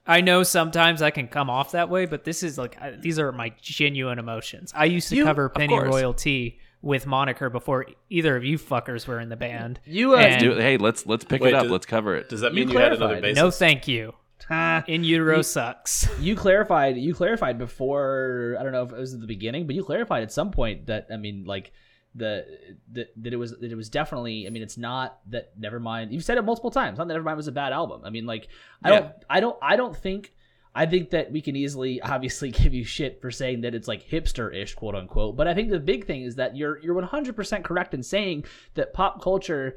I 0.06 0.20
know 0.20 0.42
sometimes 0.44 1.02
I 1.02 1.10
can 1.10 1.26
come 1.26 1.50
off 1.50 1.72
that 1.72 1.88
way, 1.90 2.06
but 2.06 2.22
this 2.24 2.42
is 2.44 2.56
like 2.58 2.80
I- 2.80 2.92
these 2.92 3.18
are 3.18 3.32
my 3.32 3.52
genuine 3.60 4.18
emotions. 4.20 4.72
I 4.74 4.84
used 4.84 5.08
to 5.08 5.16
You- 5.16 5.24
cover 5.24 5.46
of 5.46 5.54
Pennyroyal 5.54 6.16
Tea 6.16 6.60
with 6.80 7.06
Moniker 7.08 7.50
before 7.50 7.86
either 8.08 8.36
of 8.36 8.44
you 8.44 8.56
fuckers 8.56 9.08
were 9.08 9.18
in 9.18 9.30
the 9.30 9.36
band. 9.36 9.80
You 9.84 10.14
uh, 10.14 10.18
And- 10.18 10.40
Do, 10.40 10.54
hey, 10.54 10.76
let's 10.76 11.04
let's 11.06 11.24
pick 11.24 11.42
Wait, 11.42 11.48
it 11.48 11.54
up. 11.54 11.64
does- 11.64 11.72
let's 11.72 11.86
cover 11.86 12.14
it. 12.14 12.28
Does 12.28 12.42
that 12.42 12.54
mean 12.54 12.68
you, 12.70 12.78
had 12.78 12.92
another 12.92 12.98
clarified. 13.18 13.22
basis? 13.22 13.36
no, 13.42 13.50
thank 13.50 13.88
you. 13.88 14.14
Ah, 14.50 14.84
in 14.86 15.04
utero 15.04 15.42
sucks. 15.42 16.08
you 16.20 16.36
clarified 16.36 16.96
you 16.96 17.14
clarified 17.14 17.58
before 17.58 18.56
I 18.58 18.62
don't 18.62 18.72
know 18.72 18.82
if 18.84 18.92
it 18.92 18.98
was 18.98 19.14
at 19.14 19.20
the 19.20 19.26
beginning, 19.26 19.66
but 19.66 19.74
you 19.76 19.84
clarified 19.84 20.22
at 20.22 20.32
some 20.32 20.50
point 20.50 20.86
that 20.86 21.08
I 21.12 21.16
mean 21.16 21.44
like 21.44 21.72
the, 22.14 22.46
the 22.90 23.06
that 23.18 23.32
it 23.32 23.36
was 23.36 23.52
that 23.58 23.70
it 23.70 23.76
was 23.76 23.88
definitely 23.90 24.46
I 24.46 24.50
mean 24.50 24.62
it's 24.62 24.78
not 24.78 25.18
that 25.30 25.58
Nevermind 25.60 26.10
you've 26.10 26.24
said 26.24 26.38
it 26.38 26.42
multiple 26.42 26.70
times 26.70 26.98
not 26.98 27.06
that 27.08 27.14
Nevermind 27.16 27.36
was 27.36 27.48
a 27.48 27.52
bad 27.52 27.72
album 27.72 28.02
I 28.04 28.10
mean 28.10 28.26
like 28.26 28.48
I 28.82 28.90
Yeah. 28.90 29.00
don't 29.00 29.12
I 29.30 29.40
don't 29.40 29.56
I 29.62 29.76
don't 29.76 29.96
think 29.96 30.32
I 30.74 30.86
think 30.86 31.10
that 31.10 31.30
we 31.30 31.40
can 31.42 31.54
easily 31.54 32.00
obviously 32.14 32.50
give 32.50 32.72
you 32.72 32.82
shit 32.84 33.20
for 33.20 33.30
saying 33.30 33.60
that 33.60 33.74
it's 33.74 33.86
like 33.88 34.08
hipster-ish 34.08 34.74
quote 34.74 34.94
unquote 34.94 35.36
but 35.36 35.46
I 35.46 35.54
think 35.54 35.68
the 35.70 35.78
big 35.78 36.06
thing 36.06 36.22
is 36.22 36.36
that 36.36 36.56
you're 36.56 36.78
you're 36.80 36.94
100% 37.00 37.62
correct 37.64 37.92
in 37.94 38.02
saying 38.02 38.46
that 38.74 38.94
pop 38.94 39.22
culture 39.22 39.76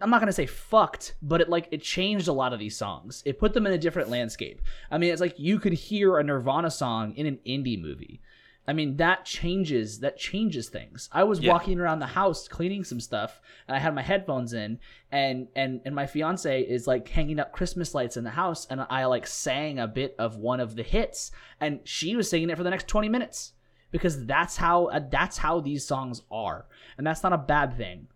I'm 0.00 0.10
not 0.10 0.20
gonna 0.20 0.32
say 0.32 0.46
fucked, 0.46 1.14
but 1.22 1.40
it 1.40 1.48
like 1.48 1.68
it 1.70 1.82
changed 1.82 2.28
a 2.28 2.32
lot 2.32 2.52
of 2.52 2.58
these 2.58 2.76
songs. 2.76 3.22
It 3.26 3.38
put 3.38 3.52
them 3.54 3.66
in 3.66 3.72
a 3.72 3.78
different 3.78 4.08
landscape. 4.08 4.60
I 4.90 4.98
mean, 4.98 5.12
it's 5.12 5.20
like 5.20 5.38
you 5.38 5.58
could 5.58 5.72
hear 5.74 6.18
a 6.18 6.24
Nirvana 6.24 6.70
song 6.70 7.14
in 7.16 7.26
an 7.26 7.38
indie 7.46 7.80
movie. 7.80 8.20
I 8.68 8.72
mean, 8.72 8.98
that 8.98 9.24
changes 9.24 9.98
that 10.00 10.16
changes 10.16 10.68
things. 10.68 11.08
I 11.12 11.24
was 11.24 11.40
Yeah. 11.40 11.52
walking 11.52 11.80
around 11.80 11.98
the 11.98 12.06
house 12.06 12.46
cleaning 12.46 12.84
some 12.84 13.00
stuff, 13.00 13.40
and 13.66 13.76
I 13.76 13.80
had 13.80 13.94
my 13.94 14.02
headphones 14.02 14.52
in, 14.52 14.78
and 15.10 15.48
and 15.56 15.80
and 15.84 15.94
my 15.94 16.06
fiance 16.06 16.62
is 16.62 16.86
like 16.86 17.08
hanging 17.08 17.40
up 17.40 17.52
Christmas 17.52 17.94
lights 17.94 18.16
in 18.16 18.22
the 18.24 18.30
house, 18.30 18.66
and 18.70 18.86
I 18.88 19.06
like 19.06 19.26
sang 19.26 19.78
a 19.78 19.88
bit 19.88 20.14
of 20.18 20.36
one 20.36 20.60
of 20.60 20.76
the 20.76 20.82
hits, 20.84 21.32
and 21.60 21.80
she 21.84 22.14
was 22.14 22.30
singing 22.30 22.50
it 22.50 22.56
for 22.56 22.62
the 22.62 22.70
next 22.70 22.86
20 22.86 23.08
minutes 23.08 23.54
because 23.90 24.24
that's 24.26 24.58
how 24.58 24.86
uh, 24.86 25.00
that's 25.10 25.38
how 25.38 25.58
these 25.60 25.84
songs 25.84 26.22
are, 26.30 26.66
and 26.96 27.06
that's 27.06 27.22
not 27.22 27.32
a 27.32 27.38
bad 27.38 27.76
thing. 27.76 28.06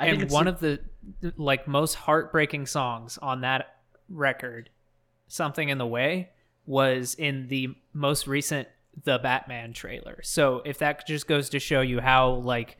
I 0.00 0.06
and 0.06 0.30
one 0.30 0.48
of 0.48 0.60
the 0.60 0.80
like 1.36 1.68
most 1.68 1.94
heartbreaking 1.94 2.66
songs 2.66 3.18
on 3.18 3.42
that 3.42 3.76
record, 4.08 4.70
"Something 5.28 5.68
in 5.68 5.78
the 5.78 5.86
Way," 5.86 6.30
was 6.66 7.14
in 7.14 7.48
the 7.48 7.68
most 7.92 8.26
recent 8.26 8.68
The 9.04 9.18
Batman 9.18 9.72
trailer. 9.72 10.20
So 10.22 10.62
if 10.64 10.78
that 10.78 11.06
just 11.06 11.26
goes 11.28 11.50
to 11.50 11.58
show 11.58 11.80
you 11.80 12.00
how 12.00 12.32
like 12.32 12.76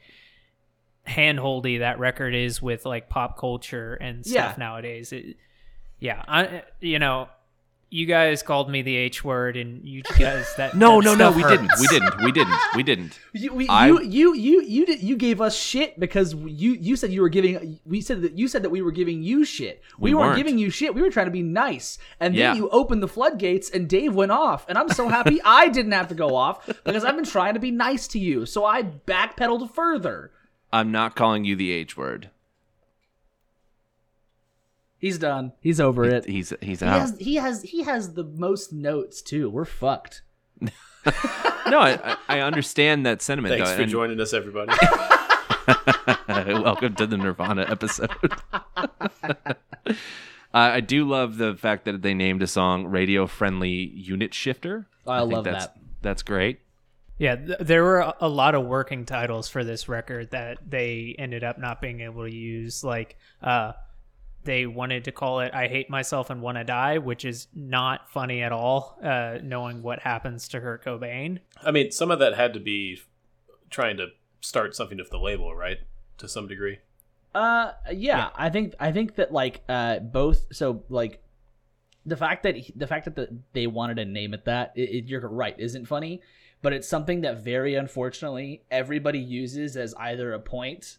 handholdy 1.06 1.78
that 1.80 1.98
record 1.98 2.34
is 2.34 2.60
with 2.60 2.84
like 2.84 3.08
pop 3.08 3.38
culture 3.38 3.94
and 3.94 4.24
stuff 4.24 4.54
Yeah. 4.56 4.64
nowadays, 4.64 5.12
it, 5.12 5.36
yeah, 5.98 6.22
I 6.28 6.62
you 6.80 6.98
know. 6.98 7.28
You 7.92 8.06
guys 8.06 8.42
called 8.44 8.70
me 8.70 8.82
the 8.82 8.94
H 8.96 9.24
word, 9.24 9.56
and 9.56 9.84
you 9.84 10.02
guys 10.18 10.46
that 10.56 10.74
No, 10.76 11.00
that 11.00 11.04
no, 11.06 11.14
no, 11.14 11.32
stuff 11.32 11.36
we 11.36 11.42
didn't. 11.42 11.70
We 11.80 11.86
didn't. 11.88 12.22
We 12.22 12.32
didn't. 12.32 12.58
We 12.76 12.82
didn't. 12.84 13.18
You, 13.32 13.52
we, 13.52 13.68
I- 13.68 13.88
you, 13.88 14.00
you, 14.02 14.34
you, 14.34 14.62
you, 14.62 14.86
did, 14.86 15.02
you 15.02 15.16
gave 15.16 15.40
us 15.40 15.56
shit 15.56 15.98
because 15.98 16.32
you, 16.34 16.72
you 16.72 16.94
said 16.96 17.12
you 17.12 17.20
were 17.20 17.28
giving. 17.28 17.80
We 17.84 18.00
said 18.00 18.22
that 18.22 18.38
you 18.38 18.46
said 18.48 18.62
that 18.62 18.70
we 18.70 18.80
were 18.80 18.92
giving 18.92 19.22
you 19.22 19.44
shit. 19.44 19.82
We, 19.98 20.10
We 20.10 20.14
weren't, 20.14 20.28
weren't. 20.28 20.36
giving 20.38 20.58
you 20.58 20.70
shit. 20.70 20.94
We 20.94 21.02
were 21.02 21.10
trying 21.10 21.26
to 21.26 21.32
be 21.32 21.42
nice, 21.42 21.98
and 22.20 22.32
then 22.34 22.38
Yeah. 22.40 22.54
you 22.54 22.68
opened 22.70 23.02
the 23.02 23.08
floodgates, 23.08 23.70
and 23.70 23.88
Dave 23.88 24.14
went 24.14 24.30
off. 24.32 24.66
And 24.68 24.78
I'm 24.78 24.88
so 24.90 25.08
happy 25.08 25.40
I 25.44 25.68
didn't 25.68 25.92
have 25.92 26.08
to 26.08 26.14
go 26.14 26.36
off 26.36 26.64
because 26.84 27.04
I've 27.04 27.16
been 27.16 27.24
trying 27.24 27.54
to 27.54 27.60
be 27.60 27.70
nice 27.72 28.06
to 28.08 28.18
you. 28.20 28.46
So 28.46 28.64
I 28.64 28.82
backpedaled 28.84 29.74
further. 29.74 30.30
I'm 30.72 30.92
not 30.92 31.16
calling 31.16 31.44
you 31.44 31.56
the 31.56 31.72
H 31.72 31.96
word. 31.96 32.30
He's 35.00 35.18
done. 35.18 35.52
He's 35.60 35.80
over 35.80 36.04
it. 36.04 36.26
He's 36.26 36.52
he's 36.60 36.80
He 36.80 36.86
out. 36.86 37.00
has, 37.00 37.16
he 37.18 37.34
has, 37.36 37.62
he 37.62 37.82
has 37.82 38.12
the 38.12 38.24
most 38.24 38.72
notes 38.72 39.22
too. 39.22 39.48
We're 39.48 39.64
fucked. 39.64 40.22
no, 40.60 40.70
I, 41.80 41.98
I 42.04 42.16
I 42.28 42.40
understand 42.40 43.06
that 43.06 43.22
sentiment. 43.22 43.54
Thanks 43.54 43.70
though, 43.70 43.76
for 43.76 43.82
and- 43.82 43.90
joining 43.90 44.20
us, 44.20 44.34
everybody. 44.34 44.72
Welcome 46.28 46.94
to 46.96 47.06
the 47.06 47.16
Nirvana 47.16 47.64
episode. 47.68 48.10
uh, 48.52 49.54
I 50.52 50.80
do 50.80 51.08
love 51.08 51.38
the 51.38 51.54
fact 51.54 51.84
that 51.86 52.02
they 52.02 52.12
named 52.14 52.42
a 52.42 52.46
song 52.46 52.86
"Radio 52.86 53.26
Friendly 53.26 53.70
Unit 53.70 54.34
Shifter." 54.34 54.86
I 55.06 55.20
think 55.20 55.32
love 55.32 55.44
that's, 55.44 55.66
that. 55.66 55.76
That's 56.02 56.22
great. 56.22 56.60
Yeah, 57.18 57.36
th- 57.36 57.58
there 57.60 57.82
were 57.82 58.00
a- 58.00 58.14
a 58.20 58.28
lot 58.28 58.54
of 58.54 58.66
working 58.66 59.04
titles 59.06 59.48
for 59.48 59.64
this 59.64 59.88
record 59.88 60.30
that 60.32 60.58
they 60.68 61.14
ended 61.18 61.44
up 61.44 61.58
not 61.58 61.80
being 61.80 62.00
able 62.00 62.24
to 62.26 62.34
use. 62.34 62.82
Like, 62.84 63.16
uh, 63.42 63.72
they 64.50 64.66
wanted 64.66 65.04
to 65.04 65.12
call 65.12 65.40
it 65.40 65.54
"I 65.54 65.68
Hate 65.68 65.88
Myself 65.88 66.28
and 66.28 66.42
Want 66.42 66.58
to 66.58 66.64
Die," 66.64 66.98
which 66.98 67.24
is 67.24 67.46
not 67.54 68.10
funny 68.10 68.42
at 68.42 68.50
all. 68.52 68.98
Uh, 69.02 69.38
knowing 69.42 69.82
what 69.82 70.00
happens 70.00 70.48
to 70.48 70.60
Kurt 70.60 70.84
Cobain. 70.84 71.38
I 71.62 71.70
mean, 71.70 71.90
some 71.92 72.10
of 72.10 72.18
that 72.18 72.34
had 72.34 72.52
to 72.54 72.60
be 72.60 73.00
trying 73.70 73.96
to 73.98 74.08
start 74.40 74.74
something 74.74 74.98
with 74.98 75.10
the 75.10 75.18
label, 75.18 75.54
right? 75.54 75.78
To 76.18 76.28
some 76.28 76.48
degree. 76.48 76.78
Uh, 77.34 77.72
yeah, 77.92 78.30
I 78.34 78.50
think 78.50 78.74
I 78.80 78.90
think 78.92 79.14
that 79.14 79.32
like 79.32 79.62
uh 79.68 80.00
both 80.00 80.46
so 80.52 80.82
like 80.88 81.22
the 82.04 82.16
fact 82.16 82.42
that 82.42 82.56
the 82.74 82.86
fact 82.88 83.04
that 83.04 83.14
the, 83.14 83.38
they 83.52 83.66
wanted 83.68 83.96
to 83.98 84.04
name 84.04 84.34
it 84.34 84.44
that 84.46 84.72
it, 84.74 84.90
it- 84.90 85.04
you're 85.06 85.28
right 85.28 85.54
isn't 85.58 85.86
funny, 85.86 86.22
but 86.60 86.72
it's 86.72 86.88
something 86.88 87.20
that 87.20 87.44
very 87.44 87.76
unfortunately 87.76 88.62
everybody 88.70 89.20
uses 89.20 89.76
as 89.76 89.94
either 89.94 90.32
a 90.32 90.40
point 90.40 90.98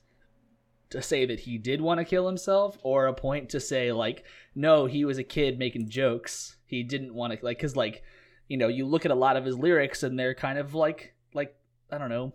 to 0.91 1.01
say 1.01 1.25
that 1.25 1.41
he 1.41 1.57
did 1.57 1.81
want 1.81 1.99
to 1.99 2.05
kill 2.05 2.27
himself 2.27 2.77
or 2.83 3.07
a 3.07 3.13
point 3.13 3.49
to 3.49 3.59
say 3.59 3.91
like 3.91 4.23
no 4.55 4.85
he 4.85 5.05
was 5.05 5.17
a 5.17 5.23
kid 5.23 5.57
making 5.57 5.89
jokes 5.89 6.57
he 6.65 6.83
didn't 6.83 7.13
want 7.13 7.33
to 7.33 7.45
like 7.45 7.57
because 7.57 7.75
like 7.75 8.03
you 8.47 8.57
know 8.57 8.67
you 8.67 8.85
look 8.85 9.05
at 9.05 9.11
a 9.11 9.15
lot 9.15 9.37
of 9.37 9.45
his 9.45 9.57
lyrics 9.57 10.03
and 10.03 10.19
they're 10.19 10.35
kind 10.35 10.57
of 10.57 10.73
like 10.75 11.13
like 11.33 11.55
i 11.91 11.97
don't 11.97 12.09
know 12.09 12.33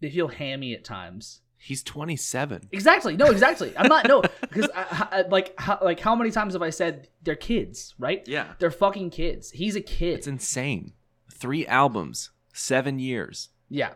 they 0.00 0.10
feel 0.10 0.28
hammy 0.28 0.74
at 0.74 0.84
times 0.84 1.40
He's 1.60 1.82
27. 1.82 2.68
Exactly. 2.70 3.16
No, 3.16 3.26
exactly. 3.26 3.74
I'm 3.76 3.88
not 3.88 4.06
no 4.06 4.22
because 4.40 4.70
I, 4.74 5.08
I, 5.10 5.20
like 5.22 5.58
how, 5.58 5.78
like 5.82 5.98
how 5.98 6.14
many 6.14 6.30
times 6.30 6.52
have 6.52 6.62
I 6.62 6.70
said 6.70 7.08
they're 7.22 7.34
kids, 7.34 7.94
right? 7.98 8.26
Yeah. 8.28 8.52
They're 8.60 8.70
fucking 8.70 9.10
kids. 9.10 9.50
He's 9.50 9.74
a 9.74 9.80
kid. 9.80 10.18
It's 10.18 10.28
insane. 10.28 10.92
Three 11.32 11.66
albums, 11.66 12.30
seven 12.52 12.98
years. 12.98 13.50
yeah. 13.68 13.94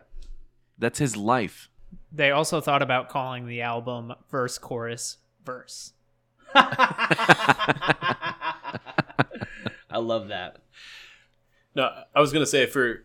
That's 0.78 0.98
his 0.98 1.16
life. 1.16 1.70
They 2.14 2.30
also 2.30 2.60
thought 2.60 2.82
about 2.82 3.08
calling 3.08 3.46
the 3.46 3.62
album 3.62 4.12
"Verse 4.30 4.58
Chorus 4.58 5.18
Verse." 5.44 5.92
I 6.54 7.88
love 9.92 10.28
that. 10.28 10.58
No, 11.74 11.90
I 12.14 12.20
was 12.20 12.32
gonna 12.32 12.46
say 12.46 12.66
for 12.66 13.04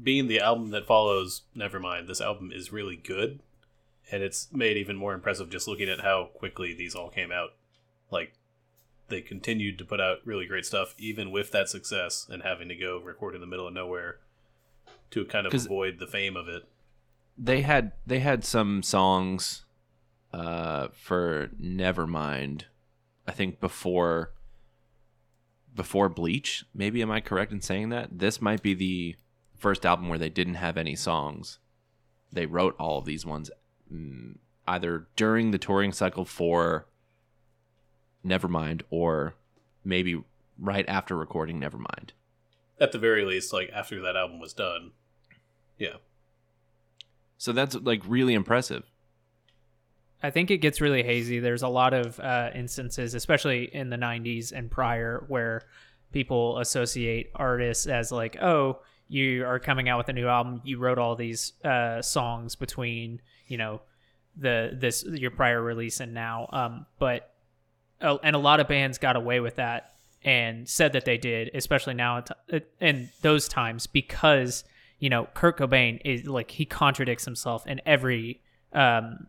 being 0.00 0.28
the 0.28 0.40
album 0.40 0.70
that 0.70 0.86
follows 0.86 1.42
Nevermind, 1.56 2.06
this 2.06 2.20
album 2.20 2.52
is 2.52 2.72
really 2.72 2.96
good, 2.96 3.40
and 4.12 4.22
it's 4.22 4.52
made 4.52 4.76
even 4.76 4.96
more 4.96 5.14
impressive 5.14 5.50
just 5.50 5.66
looking 5.66 5.88
at 5.88 6.00
how 6.00 6.30
quickly 6.34 6.74
these 6.74 6.94
all 6.94 7.10
came 7.10 7.32
out. 7.32 7.50
Like 8.10 8.34
they 9.08 9.20
continued 9.20 9.78
to 9.78 9.84
put 9.84 10.00
out 10.00 10.18
really 10.24 10.46
great 10.46 10.64
stuff, 10.64 10.94
even 10.98 11.30
with 11.30 11.50
that 11.50 11.68
success 11.68 12.26
and 12.30 12.42
having 12.42 12.68
to 12.68 12.76
go 12.76 13.00
record 13.00 13.34
in 13.34 13.40
the 13.40 13.46
middle 13.46 13.66
of 13.66 13.74
nowhere 13.74 14.18
to 15.10 15.24
kind 15.24 15.46
of 15.46 15.52
avoid 15.52 15.98
the 15.98 16.06
fame 16.06 16.36
of 16.36 16.48
it. 16.48 16.68
They 17.36 17.62
had 17.62 17.92
they 18.06 18.20
had 18.20 18.44
some 18.44 18.82
songs 18.82 19.64
uh 20.32 20.88
for 20.92 21.50
Nevermind. 21.60 22.64
I 23.26 23.32
think 23.32 23.60
before 23.60 24.32
before 25.74 26.08
Bleach. 26.08 26.64
Maybe 26.74 27.02
am 27.02 27.10
I 27.10 27.20
correct 27.20 27.52
in 27.52 27.60
saying 27.60 27.90
that? 27.90 28.18
This 28.18 28.40
might 28.40 28.62
be 28.62 28.74
the 28.74 29.16
first 29.56 29.86
album 29.86 30.08
where 30.08 30.18
they 30.18 30.28
didn't 30.28 30.54
have 30.54 30.76
any 30.76 30.96
songs. 30.96 31.58
They 32.32 32.46
wrote 32.46 32.74
all 32.78 32.98
of 32.98 33.04
these 33.04 33.26
ones 33.26 33.50
mm, 33.92 34.36
either 34.66 35.06
during 35.16 35.50
the 35.50 35.58
touring 35.58 35.92
cycle 35.92 36.24
for 36.24 36.86
Nevermind 38.24 38.82
or 38.90 39.34
maybe 39.84 40.22
right 40.58 40.84
after 40.88 41.16
recording 41.16 41.60
Nevermind. 41.60 42.10
At 42.80 42.92
the 42.92 42.98
very 42.98 43.24
least, 43.24 43.52
like 43.52 43.70
after 43.74 44.00
that 44.02 44.16
album 44.16 44.40
was 44.40 44.52
done. 44.52 44.92
Yeah. 45.78 45.96
So 47.40 47.52
that's 47.52 47.74
like 47.74 48.02
really 48.06 48.34
impressive. 48.34 48.82
I 50.22 50.28
think 50.28 50.50
it 50.50 50.58
gets 50.58 50.82
really 50.82 51.02
hazy. 51.02 51.40
There's 51.40 51.62
a 51.62 51.68
lot 51.68 51.94
of 51.94 52.20
uh, 52.20 52.50
instances, 52.54 53.14
especially 53.14 53.74
in 53.74 53.88
the 53.88 53.96
90s 53.96 54.52
and 54.52 54.70
prior, 54.70 55.24
where 55.28 55.62
people 56.12 56.58
associate 56.58 57.30
artists 57.34 57.86
as 57.86 58.12
like, 58.12 58.36
oh, 58.42 58.80
you 59.08 59.46
are 59.46 59.58
coming 59.58 59.88
out 59.88 59.96
with 59.96 60.10
a 60.10 60.12
new 60.12 60.28
album. 60.28 60.60
You 60.64 60.76
wrote 60.76 60.98
all 60.98 61.16
these 61.16 61.54
uh, 61.64 62.02
songs 62.02 62.56
between, 62.56 63.22
you 63.46 63.56
know, 63.56 63.80
the 64.36 64.76
this 64.78 65.02
your 65.02 65.30
prior 65.30 65.62
release 65.62 66.00
and 66.00 66.12
now. 66.12 66.46
Um, 66.52 66.84
but 66.98 67.32
uh, 68.02 68.18
and 68.22 68.36
a 68.36 68.38
lot 68.38 68.60
of 68.60 68.68
bands 68.68 68.98
got 68.98 69.16
away 69.16 69.40
with 69.40 69.56
that 69.56 69.94
and 70.22 70.68
said 70.68 70.92
that 70.92 71.06
they 71.06 71.16
did, 71.16 71.50
especially 71.54 71.94
now 71.94 72.18
at 72.18 72.30
t- 72.50 72.60
in 72.82 73.08
those 73.22 73.48
times 73.48 73.86
because 73.86 74.62
you 75.00 75.08
know 75.10 75.26
Kurt 75.34 75.58
Cobain 75.58 76.00
is 76.04 76.26
like 76.26 76.52
he 76.52 76.64
contradicts 76.64 77.24
himself 77.24 77.66
in 77.66 77.80
every 77.84 78.40
um, 78.72 79.26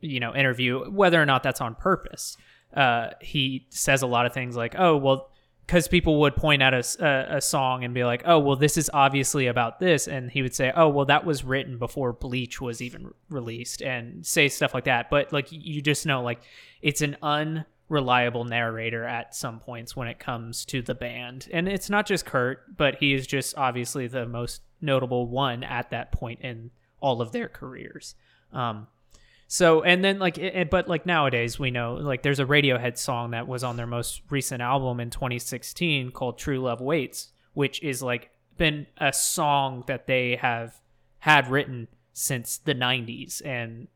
you 0.00 0.18
know 0.18 0.34
interview, 0.34 0.90
whether 0.90 1.22
or 1.22 1.26
not 1.26 1.44
that's 1.44 1.60
on 1.60 1.76
purpose. 1.76 2.36
Uh, 2.74 3.10
he 3.20 3.66
says 3.70 4.02
a 4.02 4.06
lot 4.06 4.26
of 4.26 4.32
things 4.32 4.56
like, 4.56 4.74
"Oh, 4.76 4.96
well." 4.96 5.28
Because 5.66 5.86
people 5.86 6.18
would 6.22 6.34
point 6.34 6.62
at 6.62 6.74
a 6.74 7.40
song 7.40 7.84
and 7.84 7.94
be 7.94 8.02
like, 8.02 8.24
"Oh, 8.26 8.40
well, 8.40 8.56
this 8.56 8.76
is 8.76 8.90
obviously 8.92 9.46
about 9.46 9.78
this," 9.78 10.08
and 10.08 10.28
he 10.28 10.42
would 10.42 10.52
say, 10.52 10.72
"Oh, 10.74 10.88
well, 10.88 11.04
that 11.04 11.24
was 11.24 11.44
written 11.44 11.78
before 11.78 12.12
Bleach 12.12 12.60
was 12.60 12.82
even 12.82 13.14
released," 13.28 13.80
and 13.80 14.26
say 14.26 14.48
stuff 14.48 14.74
like 14.74 14.82
that. 14.84 15.10
But 15.10 15.32
like, 15.32 15.46
you 15.52 15.80
just 15.80 16.06
know, 16.06 16.24
like, 16.24 16.40
it's 16.82 17.02
an 17.02 17.16
unreliable 17.22 18.46
narrator 18.46 19.04
at 19.04 19.32
some 19.32 19.60
points 19.60 19.94
when 19.94 20.08
it 20.08 20.18
comes 20.18 20.64
to 20.64 20.82
the 20.82 20.96
band, 20.96 21.46
and 21.52 21.68
it's 21.68 21.88
not 21.88 22.04
just 22.04 22.26
Kurt, 22.26 22.76
but 22.76 22.96
he 22.96 23.14
is 23.14 23.24
just 23.24 23.56
obviously 23.56 24.08
the 24.08 24.26
most 24.26 24.62
notable 24.80 25.26
one 25.26 25.62
at 25.62 25.90
that 25.90 26.12
point 26.12 26.40
in 26.40 26.70
all 27.00 27.20
of 27.20 27.32
their 27.32 27.48
careers. 27.48 28.14
Um, 28.52 28.86
so 29.48 29.82
and 29.82 30.04
then 30.04 30.20
like 30.20 30.38
it, 30.38 30.70
but 30.70 30.86
like 30.86 31.06
nowadays 31.06 31.58
we 31.58 31.72
know 31.72 31.94
like 31.94 32.22
there's 32.22 32.38
a 32.38 32.44
Radiohead 32.44 32.96
song 32.96 33.32
that 33.32 33.48
was 33.48 33.64
on 33.64 33.76
their 33.76 33.86
most 33.86 34.22
recent 34.30 34.62
album 34.62 35.00
in 35.00 35.10
2016 35.10 36.12
called 36.12 36.38
True 36.38 36.60
Love 36.60 36.80
Waits, 36.80 37.30
which 37.52 37.82
is 37.82 38.00
like 38.00 38.30
been 38.58 38.86
a 38.98 39.12
song 39.12 39.82
that 39.88 40.06
they 40.06 40.36
have 40.36 40.80
had 41.18 41.50
written 41.50 41.88
since 42.12 42.58
the 42.58 42.74
90s 42.74 43.44
and 43.44 43.88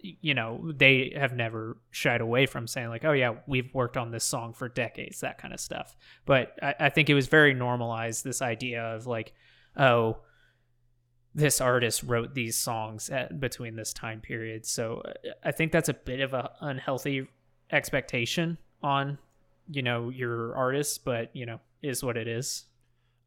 you 0.00 0.32
know 0.32 0.72
they 0.74 1.12
have 1.16 1.32
never 1.32 1.76
shied 1.90 2.20
away 2.20 2.46
from 2.46 2.66
saying 2.66 2.88
like 2.88 3.04
oh 3.04 3.12
yeah 3.12 3.34
we've 3.46 3.74
worked 3.74 3.96
on 3.96 4.12
this 4.12 4.24
song 4.24 4.52
for 4.52 4.68
decades 4.68 5.20
that 5.20 5.38
kind 5.38 5.52
of 5.52 5.58
stuff 5.58 5.96
but 6.24 6.56
I, 6.62 6.74
I 6.80 6.88
think 6.90 7.10
it 7.10 7.14
was 7.14 7.26
very 7.26 7.52
normalized 7.54 8.22
this 8.22 8.40
idea 8.40 8.82
of 8.82 9.06
like 9.06 9.34
oh 9.76 10.18
this 11.34 11.60
artist 11.60 12.02
wrote 12.02 12.34
these 12.34 12.56
songs 12.56 13.10
at, 13.10 13.38
between 13.38 13.76
this 13.76 13.92
time 13.92 14.20
period. 14.20 14.66
So 14.66 15.02
I 15.44 15.52
think 15.52 15.70
that's 15.70 15.88
a 15.88 15.94
bit 15.94 16.20
of 16.20 16.34
a 16.34 16.50
unhealthy 16.60 17.28
expectation 17.70 18.58
on, 18.82 19.18
you 19.70 19.82
know, 19.82 20.08
your 20.08 20.54
artists, 20.56 20.98
but 20.98 21.34
you 21.34 21.46
know, 21.46 21.60
is 21.80 22.02
what 22.02 22.16
it 22.16 22.26
is. 22.26 22.64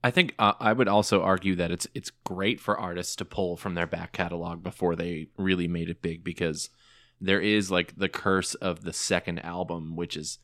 I 0.04 0.12
think 0.12 0.34
uh, 0.40 0.54
I 0.60 0.74
would 0.74 0.88
also 0.88 1.22
argue 1.22 1.56
that 1.56 1.72
it's 1.72 1.88
it's 1.94 2.10
great 2.24 2.60
for 2.60 2.78
artists 2.78 3.16
to 3.18 3.26
pull 3.26 3.56
from 3.56 3.76
their 3.76 3.88
back 3.88 4.14
catalog 4.14 4.64
before 4.64 4.96
they 4.96 5.28
really 5.38 5.68
made 5.68 5.90
it 5.90 6.02
big 6.02 6.24
because 6.24 6.70
there 7.22 7.40
is 7.40 7.70
like 7.70 7.96
the 7.96 8.10
curse 8.10 8.56
of 8.56 8.84
the 8.84 8.94
second 8.94 9.40
album, 9.40 9.96
which 9.96 10.18
is 10.18 10.40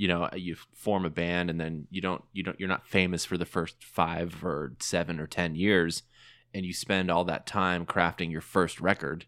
you 0.00 0.08
know 0.08 0.30
you 0.34 0.56
form 0.72 1.04
a 1.04 1.10
band 1.10 1.50
and 1.50 1.60
then 1.60 1.86
you 1.90 2.00
don't 2.00 2.24
you 2.32 2.42
don't 2.42 2.58
you're 2.58 2.70
not 2.70 2.86
famous 2.86 3.26
for 3.26 3.36
the 3.36 3.44
first 3.44 3.84
five 3.84 4.42
or 4.42 4.72
seven 4.80 5.20
or 5.20 5.26
ten 5.26 5.54
years, 5.54 6.04
and 6.54 6.64
you 6.64 6.72
spend 6.72 7.10
all 7.10 7.24
that 7.24 7.46
time 7.46 7.84
crafting 7.84 8.32
your 8.32 8.40
first 8.40 8.80
record, 8.80 9.26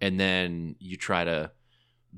and 0.00 0.18
then 0.18 0.74
you 0.80 0.96
try 0.96 1.22
to 1.22 1.52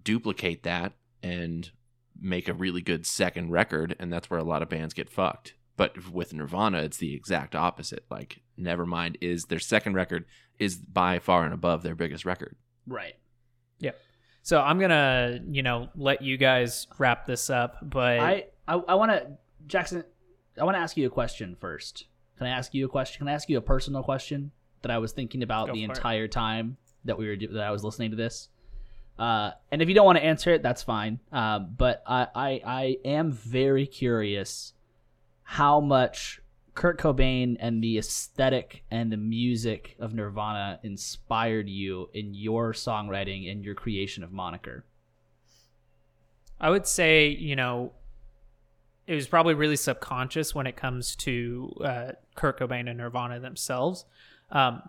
duplicate 0.03 0.63
that 0.63 0.95
and 1.23 1.73
make 2.19 2.49
a 2.49 2.55
really 2.55 2.81
good 2.81 3.05
second 3.05 3.51
record, 3.51 3.95
and 3.99 4.11
that's 4.11 4.31
where 4.31 4.41
a 4.41 4.45
lot 4.45 4.63
of 4.63 4.71
bands 4.71 4.95
get 4.95 5.11
fucked. 5.11 5.53
But 5.77 6.11
with 6.11 6.33
Nirvana, 6.33 6.79
it's 6.79 6.97
the 6.97 7.15
exact 7.15 7.55
opposite. 7.55 8.07
Like, 8.11 8.41
Nevermind 8.59 9.17
is 9.21 9.45
their 9.47 9.59
second 9.59 9.93
record 9.95 10.25
is 10.59 10.77
by 10.77 11.19
far 11.19 11.45
and 11.45 11.53
above 11.53 11.83
their 11.83 11.97
biggest 11.97 12.25
record. 12.25 12.57
Right. 12.87 13.17
So 14.45 14.61
I'm 14.61 14.79
gonna, 14.79 15.41
you 15.51 15.63
know, 15.63 15.89
let 15.97 16.21
you 16.21 16.37
guys 16.37 16.87
wrap 16.99 17.25
this 17.25 17.49
up. 17.49 17.79
But 17.81 18.21
I 18.21 18.45
I, 18.69 18.75
I 18.75 18.95
want 18.95 19.11
to 19.11 19.39
Jackson. 19.67 20.05
I 20.61 20.65
want 20.65 20.77
to 20.77 20.81
ask 20.81 20.99
you 20.99 21.07
a 21.07 21.11
question 21.11 21.57
first. 21.59 22.05
Can 22.37 22.47
I 22.47 22.51
ask 22.51 22.75
you 22.75 22.85
a 22.85 22.89
question? 22.89 23.21
Can 23.21 23.29
I 23.29 23.33
ask 23.33 23.49
you 23.49 23.57
a 23.57 23.63
personal 23.63 24.03
question 24.03 24.51
that 24.83 24.91
I 24.91 24.99
was 24.99 25.13
thinking 25.13 25.43
about 25.43 25.69
Go 25.69 25.73
the 25.73 25.87
for 25.87 25.93
it. 25.93 25.97
entire 25.97 26.29
time 26.29 26.77
that 27.07 27.17
we 27.17 27.27
were 27.27 27.37
that 27.37 27.65
I 27.65 27.71
was 27.71 27.83
listening 27.83 28.11
to 28.11 28.19
this? 28.19 28.51
Uh, 29.19 29.53
and 29.73 29.81
if 29.81 29.89
you 29.89 29.95
don't 29.95 30.05
want 30.05 30.19
to 30.19 30.25
answer 30.25 30.53
it, 30.53 30.63
that's 30.63 30.83
fine. 30.83 31.21
Um, 31.33 31.75
but 31.79 32.03
I, 32.07 32.27
I 32.35 32.61
I 32.67 32.97
am 33.07 33.33
very 33.33 33.87
curious 33.87 34.75
how 35.43 35.81
much 35.81 36.43
Kurt 36.75 36.99
Cobain 36.99 37.57
and 37.61 37.83
the 37.83 37.99
aesthetic 37.99 38.85
and 38.91 39.11
the 39.11 39.17
music 39.17 39.97
of 40.01 40.13
Nirvana 40.13 40.81
inspired 40.83 41.69
you 41.69 42.11
in 42.13 42.35
your 42.35 42.73
songwriting 42.73 43.51
and 43.51 43.65
your 43.65 43.75
creation 43.75 44.25
of 44.25 44.33
Moniker. 44.33 44.85
I 46.61 46.71
would 46.71 46.87
say, 46.87 47.29
you 47.29 47.57
know, 47.57 47.93
it 49.07 49.15
was 49.15 49.29
probably 49.29 49.55
really 49.55 49.77
subconscious 49.77 50.55
when 50.55 50.67
it 50.67 50.77
comes 50.77 51.15
to 51.17 51.73
uh, 51.85 52.13
Kurt 52.35 52.59
Cobain 52.59 52.89
and 52.89 52.99
Nirvana 52.99 53.39
themselves. 53.39 54.05
Um, 54.51 54.83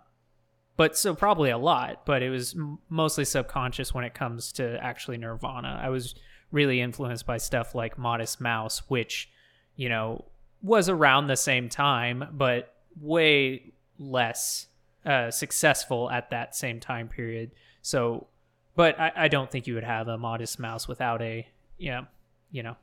but 0.77 0.97
so 0.97 1.13
probably 1.13 1.49
a 1.51 1.57
lot, 1.57 2.05
but 2.05 2.21
it 2.21 2.29
was 2.29 2.55
mostly 2.89 3.25
subconscious 3.25 3.93
when 3.93 4.03
it 4.03 4.13
comes 4.13 4.51
to 4.53 4.83
actually 4.83 5.17
Nirvana. 5.17 5.79
I 5.81 5.89
was 5.89 6.15
really 6.51 6.81
influenced 6.81 7.25
by 7.25 7.37
stuff 7.37 7.75
like 7.75 7.97
Modest 7.97 8.41
Mouse, 8.41 8.83
which, 8.87 9.29
you 9.75 9.89
know, 9.89 10.25
was 10.65 10.89
around 10.89 11.27
the 11.27 11.35
same 11.35 11.69
time, 11.69 12.27
but 12.33 12.73
way 12.99 13.71
less 13.99 14.67
uh, 15.05 15.29
successful 15.29 16.09
at 16.09 16.31
that 16.31 16.55
same 16.55 16.79
time 16.79 17.07
period. 17.07 17.51
So, 17.81 18.27
but 18.75 18.99
I, 18.99 19.11
I 19.15 19.27
don't 19.27 19.49
think 19.51 19.67
you 19.67 19.75
would 19.75 19.83
have 19.83 20.07
a 20.07 20.17
Modest 20.17 20.59
Mouse 20.59 20.87
without 20.87 21.21
a, 21.21 21.47
yeah, 21.77 22.05
you 22.51 22.63
know, 22.63 22.75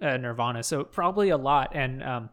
a 0.00 0.16
Nirvana. 0.16 0.62
So 0.62 0.84
probably 0.84 1.30
a 1.30 1.36
lot. 1.36 1.72
And, 1.74 2.02
um, 2.04 2.30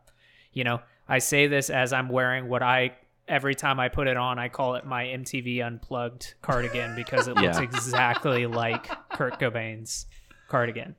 you 0.53 0.63
know, 0.63 0.81
I 1.09 1.17
say 1.17 1.47
this 1.47 1.71
as 1.71 1.93
I'm 1.93 2.07
wearing 2.07 2.47
what 2.47 2.61
I 2.61 2.95
every 3.27 3.55
time 3.55 3.79
I 3.79 3.89
put 3.89 4.07
it 4.07 4.17
on, 4.17 4.37
I 4.37 4.49
call 4.49 4.75
it 4.75 4.85
my 4.85 5.05
MTV 5.05 5.65
Unplugged 5.65 6.35
cardigan 6.41 6.95
because 6.95 7.27
it 7.27 7.35
looks 7.37 7.57
exactly 7.57 8.45
like 8.45 8.87
Kurt 9.09 9.39
Cobain's 9.39 10.05
cardigan. 10.47 10.95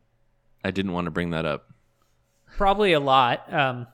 I 0.65 0.73
didn't 0.73 0.93
want 0.93 1.05
to 1.05 1.11
bring 1.13 1.31
that 1.31 1.45
up. 1.45 1.73
Probably 2.57 2.93
a 2.93 3.01
lot, 3.01 3.53
um, 3.53 3.87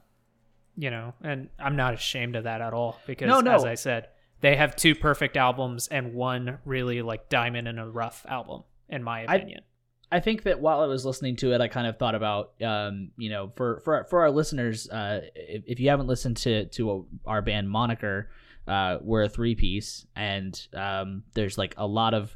you 0.77 0.91
know, 0.91 1.15
and 1.23 1.49
I'm 1.59 1.77
not 1.77 1.95
ashamed 1.95 2.37
of 2.37 2.45
that 2.45 2.61
at 2.61 2.73
all 2.73 2.99
because, 3.07 3.27
No, 3.29 3.41
no. 3.41 3.55
as 3.55 3.65
I 3.65 3.75
said, 3.75 4.09
they 4.41 4.57
have 4.57 4.77
two 4.77 4.95
perfect 4.95 5.37
albums 5.37 5.89
and 5.89 6.15
one 6.15 6.59
really 6.65 7.03
like 7.03 7.29
diamond 7.29 7.67
in 7.69 7.79
a 7.79 7.89
rough 7.89 8.25
album, 8.29 8.63
in 8.89 9.03
my 9.03 9.25
I- 9.27 9.37
opinion. 9.37 9.63
I 10.11 10.21
think 10.21 10.45
that 10.45 10.59
while 10.61 10.81
I 10.81 10.87
was 10.87 11.05
listening 11.05 11.37
to 11.37 11.53
it, 11.53 11.61
I 11.61 11.69
kind 11.69 11.87
of 11.87 11.99
thought 11.99 12.15
about, 12.15 12.53
um, 12.63 13.11
you 13.19 13.29
know, 13.29 13.53
for 13.57 13.81
for 13.81 14.05
for 14.05 14.23
our 14.23 14.31
listeners, 14.31 14.89
uh, 14.89 15.21
if, 15.35 15.65
if 15.67 15.81
you 15.81 15.91
haven't 15.91 16.07
listened 16.07 16.39
to 16.39 16.65
to 16.65 17.07
our 17.27 17.43
band 17.43 17.69
Moniker, 17.69 18.31
uh, 18.67 18.97
we're 19.03 19.25
a 19.25 19.29
three 19.29 19.55
piece, 19.55 20.07
and 20.17 20.67
um, 20.73 21.25
there's 21.35 21.59
like 21.59 21.75
a 21.77 21.87
lot 21.87 22.15
of 22.15 22.35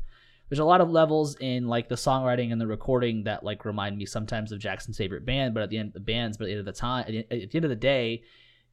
there's 0.53 0.61
a 0.61 0.65
lot 0.67 0.83
of 0.83 0.91
levels 0.91 1.35
in 1.41 1.67
like 1.67 1.89
the 1.89 1.95
songwriting 1.95 2.53
and 2.53 2.61
the 2.61 2.67
recording 2.67 3.25
that 3.25 3.43
like 3.43 3.65
remind 3.65 3.97
me 3.97 4.05
sometimes 4.05 4.53
of 4.53 4.59
Jackson's 4.59 4.99
favorite 4.99 5.25
band, 5.25 5.55
but 5.55 5.63
at 5.63 5.71
the 5.71 5.79
end 5.79 5.89
of 5.89 5.95
the 5.95 6.01
bands, 6.01 6.37
but 6.37 6.45
at 6.45 6.49
the 6.49 6.53
end 6.53 6.61
of 6.61 6.67
the 6.67 6.79
time, 6.79 7.07
at 7.09 7.31
the, 7.31 7.55
end 7.55 7.65
of 7.65 7.71
the 7.71 7.75
day, 7.75 8.23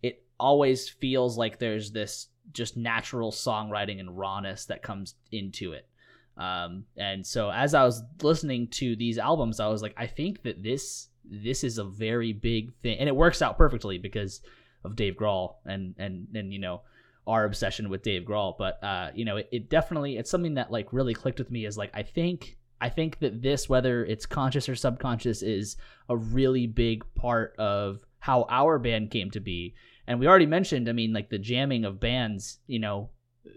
it 0.03 0.22
always 0.38 0.89
feels 0.89 1.38
like 1.38 1.57
there's 1.57 1.93
this 1.93 2.27
just 2.51 2.76
natural 2.76 3.31
songwriting 3.31 4.01
and 4.01 4.18
rawness 4.18 4.65
that 4.65 4.84
comes 4.84 5.15
into 5.31 5.72
it. 5.72 5.88
Um, 6.35 6.84
and 6.97 7.26
so 7.26 7.49
as 7.49 7.73
I 7.73 7.85
was 7.85 8.03
listening 8.22 8.68
to 8.72 8.97
these 8.97 9.18
albums, 9.18 9.61
I 9.61 9.69
was 9.69 9.81
like, 9.81 9.93
I 9.95 10.07
think 10.07 10.43
that 10.43 10.61
this 10.61 11.07
this 11.23 11.64
is 11.64 11.77
a 11.77 11.85
very 11.85 12.34
big 12.34 12.73
thing, 12.81 12.99
and 12.99 13.07
it 13.07 13.15
works 13.15 13.41
out 13.41 13.57
perfectly 13.57 13.97
because 13.97 14.41
of 14.84 14.97
Dave 14.97 15.15
Grohl 15.15 15.53
and 15.65 15.95
and 15.97 16.27
and 16.35 16.51
you 16.51 16.60
know 16.60 16.81
our 17.30 17.45
obsession 17.45 17.89
with 17.89 18.03
Dave 18.03 18.23
Grohl. 18.23 18.57
But 18.57 18.84
uh, 18.84 19.11
you 19.14 19.26
know, 19.26 19.38
it, 19.38 19.49
it 19.51 19.69
definitely 19.69 20.18
it's 20.18 20.31
something 20.31 20.56
that 20.56 20.72
like 20.72 20.91
really 20.91 21.14
clicked 21.14 21.39
with 21.39 21.51
me. 21.51 21.65
Is 21.65 21.77
like 21.77 21.91
I 21.93 22.03
think 22.03 22.57
I 22.81 22.89
think 22.89 23.19
that 23.19 23.41
this, 23.41 23.69
whether 23.69 24.06
it's 24.06 24.26
conscious 24.26 24.69
or 24.69 24.76
subconscious, 24.76 25.41
is 25.41 25.77
a 26.07 26.18
really 26.18 26.68
big 26.68 27.03
part 27.15 27.56
of 27.57 28.03
how 28.19 28.43
our 28.49 28.80
band 28.80 29.11
came 29.11 29.31
to 29.31 29.39
be. 29.39 29.76
And 30.07 30.19
we 30.19 30.27
already 30.27 30.45
mentioned, 30.45 30.89
I 30.89 30.93
mean, 30.93 31.14
like 31.14 31.30
the 31.30 31.38
jamming 31.38 31.85
of 31.85 31.99
bands, 31.99 32.60
you 32.68 32.80
know, 32.80 33.11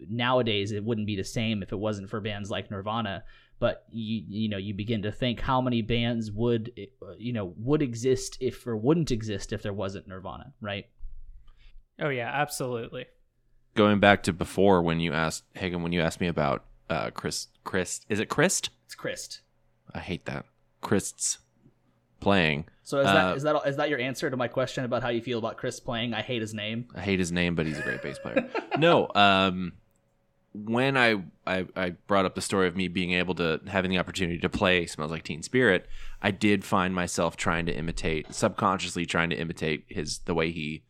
nowadays 0.08 0.72
it 0.72 0.84
wouldn't 0.84 1.06
be 1.06 1.16
the 1.16 1.24
same 1.24 1.62
if 1.62 1.72
it 1.72 1.78
wasn't 1.78 2.10
for 2.10 2.20
bands 2.20 2.50
like 2.50 2.70
Nirvana. 2.70 3.24
But 3.58 3.84
you 3.92 4.24
you 4.28 4.48
know 4.48 4.56
you 4.56 4.74
begin 4.74 5.02
to 5.02 5.12
think 5.12 5.40
how 5.40 5.60
many 5.60 5.82
bands 5.82 6.32
would 6.32 6.72
uh, 6.76 7.12
you 7.16 7.32
know 7.32 7.54
would 7.58 7.80
exist 7.80 8.36
if 8.40 8.66
or 8.66 8.76
wouldn't 8.76 9.12
exist 9.12 9.52
if 9.52 9.62
there 9.62 9.72
wasn't 9.72 10.08
Nirvana, 10.08 10.52
right? 10.60 10.86
Oh 12.00 12.08
yeah, 12.08 12.28
absolutely. 12.28 13.06
Going 13.74 14.00
back 14.00 14.22
to 14.24 14.32
before 14.32 14.82
when 14.82 15.00
you 15.00 15.12
asked 15.12 15.44
Hagen, 15.54 15.82
when 15.82 15.92
you 15.92 16.00
asked 16.00 16.20
me 16.20 16.26
about 16.26 16.64
uh, 16.90 17.10
Chris, 17.10 17.48
Chris, 17.64 18.00
is 18.08 18.20
it 18.20 18.28
Krist? 18.28 18.68
It's 18.84 18.94
Krist. 18.94 19.40
I 19.94 20.00
hate 20.00 20.26
that. 20.26 20.44
Krist's 20.82 21.38
playing. 22.20 22.66
So 22.82 23.00
is 23.00 23.06
Uh, 23.06 23.12
that 23.14 23.36
is 23.36 23.42
that 23.44 23.62
is 23.66 23.76
that 23.76 23.88
your 23.88 23.98
answer 24.00 24.28
to 24.30 24.36
my 24.36 24.48
question 24.48 24.84
about 24.84 25.02
how 25.02 25.08
you 25.08 25.20
feel 25.20 25.38
about 25.38 25.56
Chris 25.56 25.80
playing? 25.80 26.14
I 26.14 26.22
hate 26.22 26.40
his 26.40 26.52
name. 26.52 26.88
I 26.94 27.00
hate 27.00 27.18
his 27.18 27.32
name, 27.32 27.54
but 27.54 27.66
he's 27.66 27.78
a 27.78 27.82
great 27.82 28.02
bass 28.02 28.18
player. 28.18 28.48
no, 28.78 29.08
um, 29.14 29.72
when 30.54 30.96
I, 30.96 31.22
I 31.46 31.66
I 31.74 31.90
brought 32.06 32.24
up 32.24 32.34
the 32.34 32.40
story 32.40 32.68
of 32.68 32.76
me 32.76 32.88
being 32.88 33.12
able 33.12 33.34
to 33.36 33.60
having 33.68 33.90
the 33.90 33.98
opportunity 33.98 34.38
to 34.38 34.48
play 34.48 34.86
"Smells 34.86 35.10
Like 35.10 35.22
Teen 35.22 35.42
Spirit," 35.42 35.86
I 36.20 36.30
did 36.30 36.64
find 36.64 36.94
myself 36.94 37.36
trying 37.36 37.66
to 37.66 37.76
imitate, 37.76 38.34
subconsciously 38.34 39.06
trying 39.06 39.30
to 39.30 39.36
imitate 39.36 39.84
his 39.88 40.18
the 40.20 40.34
way 40.34 40.50
he 40.50 40.82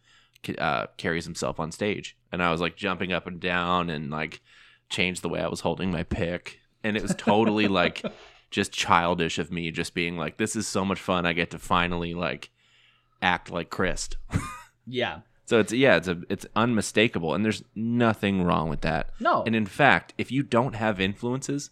uh, 0.58 0.86
carries 0.96 1.24
himself 1.24 1.60
on 1.60 1.72
stage, 1.72 2.16
and 2.30 2.42
I 2.42 2.50
was 2.50 2.60
like 2.60 2.76
jumping 2.76 3.12
up 3.12 3.26
and 3.26 3.40
down 3.40 3.90
and 3.90 4.10
like 4.10 4.40
changed 4.88 5.22
the 5.22 5.28
way 5.28 5.40
I 5.40 5.48
was 5.48 5.60
holding 5.60 5.90
my 5.90 6.02
pick, 6.02 6.60
and 6.82 6.96
it 6.96 7.02
was 7.02 7.14
totally 7.16 7.68
like 7.80 8.02
just 8.50 8.72
childish 8.72 9.38
of 9.38 9.50
me, 9.50 9.70
just 9.70 9.94
being 9.94 10.16
like, 10.16 10.36
"This 10.36 10.56
is 10.56 10.66
so 10.66 10.84
much 10.84 11.00
fun! 11.00 11.26
I 11.26 11.32
get 11.32 11.50
to 11.52 11.58
finally 11.58 12.14
like 12.14 12.50
act 13.20 13.50
like 13.50 13.70
Krist." 13.70 14.16
Yeah. 14.86 15.20
So 15.44 15.58
it's 15.58 15.72
yeah, 15.72 15.96
it's 15.96 16.08
a 16.08 16.20
it's 16.28 16.46
unmistakable, 16.56 17.34
and 17.34 17.44
there's 17.44 17.62
nothing 17.74 18.42
wrong 18.42 18.68
with 18.68 18.82
that. 18.82 19.10
No. 19.20 19.42
And 19.44 19.54
in 19.54 19.66
fact, 19.66 20.14
if 20.16 20.30
you 20.30 20.42
don't 20.42 20.74
have 20.74 21.00
influences, 21.00 21.70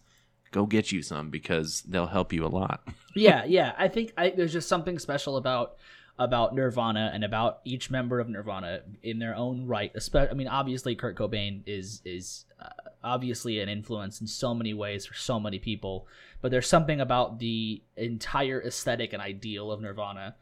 go 0.51 0.65
get 0.65 0.91
you 0.91 1.01
some 1.01 1.29
because 1.29 1.81
they'll 1.83 2.07
help 2.07 2.33
you 2.33 2.45
a 2.45 2.47
lot. 2.47 2.87
yeah, 3.15 3.43
yeah. 3.45 3.73
I 3.77 3.87
think 3.87 4.13
I, 4.17 4.31
there's 4.31 4.53
just 4.53 4.69
something 4.69 4.99
special 4.99 5.37
about 5.37 5.77
about 6.19 6.53
Nirvana 6.53 7.11
and 7.13 7.23
about 7.23 7.61
each 7.65 7.89
member 7.89 8.19
of 8.19 8.29
Nirvana 8.29 8.81
in 9.01 9.19
their 9.19 9.35
own 9.35 9.65
right. 9.65 9.93
Espe- 9.93 10.29
I 10.29 10.33
mean, 10.33 10.47
obviously, 10.47 10.95
Kurt 10.95 11.17
Cobain 11.17 11.61
is 11.65 12.01
is 12.05 12.45
uh, 12.61 12.69
obviously 13.03 13.59
an 13.59 13.69
influence 13.69 14.21
in 14.21 14.27
so 14.27 14.53
many 14.53 14.73
ways 14.73 15.05
for 15.05 15.15
so 15.15 15.39
many 15.39 15.59
people, 15.59 16.07
but 16.41 16.51
there's 16.51 16.67
something 16.67 17.01
about 17.01 17.39
the 17.39 17.81
entire 17.97 18.61
aesthetic 18.61 19.13
and 19.13 19.21
ideal 19.21 19.71
of 19.71 19.81
Nirvana, 19.81 20.35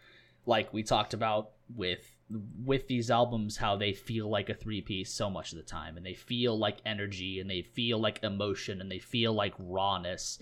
like 0.45 0.73
we 0.73 0.83
talked 0.83 1.13
about 1.13 1.51
with 1.75 2.15
with 2.63 2.87
these 2.87 3.09
albums 3.09 3.57
how 3.57 3.75
they 3.75 3.93
feel 3.93 4.29
like 4.29 4.49
a 4.49 4.53
three 4.53 4.81
piece 4.81 5.11
so 5.11 5.29
much 5.29 5.51
of 5.51 5.57
the 5.57 5.63
time 5.63 5.97
and 5.97 6.05
they 6.05 6.13
feel 6.13 6.57
like 6.57 6.77
energy 6.85 7.39
and 7.39 7.49
they 7.49 7.61
feel 7.61 7.99
like 7.99 8.23
emotion 8.23 8.81
and 8.81 8.91
they 8.91 8.99
feel 8.99 9.33
like 9.33 9.53
rawness 9.57 10.37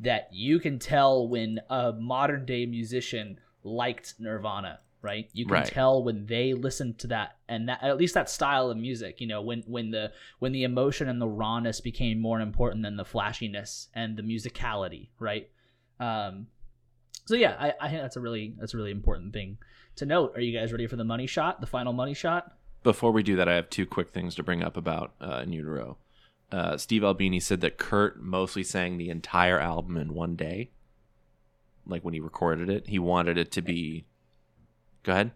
that 0.00 0.28
you 0.32 0.58
can 0.58 0.78
tell 0.78 1.28
when 1.28 1.60
a 1.70 1.92
modern 1.92 2.44
day 2.44 2.66
musician 2.66 3.38
liked 3.68 4.14
Nirvana, 4.18 4.80
right? 5.02 5.28
You 5.32 5.44
can 5.44 5.52
Right. 5.54 5.66
tell 5.66 6.02
when 6.02 6.26
they 6.26 6.54
listened 6.54 6.98
to 7.00 7.06
that 7.08 7.36
and 7.48 7.68
that 7.68 7.82
at 7.82 7.96
least 7.96 8.14
that 8.14 8.28
style 8.30 8.70
of 8.70 8.76
music, 8.76 9.20
you 9.20 9.26
know, 9.26 9.42
when 9.42 9.62
when 9.66 9.90
the 9.90 10.12
when 10.38 10.52
the 10.52 10.64
emotion 10.64 11.08
and 11.08 11.20
the 11.20 11.28
rawness 11.28 11.80
became 11.80 12.18
more 12.20 12.40
important 12.40 12.82
than 12.82 12.96
the 12.96 13.04
flashiness 13.04 13.88
and 13.94 14.16
the 14.16 14.22
musicality, 14.22 15.08
right? 15.18 15.48
Um 16.00 16.46
so 17.26 17.34
yeah, 17.34 17.56
I, 17.60 17.74
I 17.80 17.88
think 17.90 18.00
that's 18.02 18.16
a 18.16 18.20
really 18.20 18.54
that's 18.58 18.74
a 18.74 18.76
really 18.76 18.90
important 18.90 19.32
thing 19.32 19.58
to 19.96 20.06
note. 20.06 20.36
Are 20.36 20.40
you 20.40 20.58
guys 20.58 20.72
ready 20.72 20.86
for 20.86 20.96
the 20.96 21.04
money 21.04 21.26
shot, 21.26 21.60
the 21.60 21.66
final 21.66 21.92
money 21.92 22.14
shot? 22.14 22.56
Before 22.82 23.12
we 23.12 23.22
do 23.22 23.36
that, 23.36 23.48
I 23.48 23.54
have 23.54 23.68
two 23.68 23.84
quick 23.86 24.10
things 24.10 24.34
to 24.36 24.42
bring 24.42 24.62
up 24.62 24.76
about 24.76 25.12
uh, 25.20 25.40
In 25.42 25.52
Utero. 25.52 25.98
Uh, 26.50 26.76
Steve 26.78 27.04
Albini 27.04 27.40
said 27.40 27.60
that 27.60 27.76
Kurt 27.76 28.22
mostly 28.22 28.62
sang 28.62 28.96
the 28.96 29.10
entire 29.10 29.58
album 29.58 29.96
in 29.98 30.14
one 30.14 30.36
day. 30.36 30.70
Like 31.88 32.04
when 32.04 32.14
he 32.14 32.20
recorded 32.20 32.68
it, 32.68 32.86
he 32.86 32.98
wanted 32.98 33.38
it 33.38 33.50
to 33.52 33.62
be. 33.62 34.04
Go 35.02 35.12
ahead. 35.12 35.32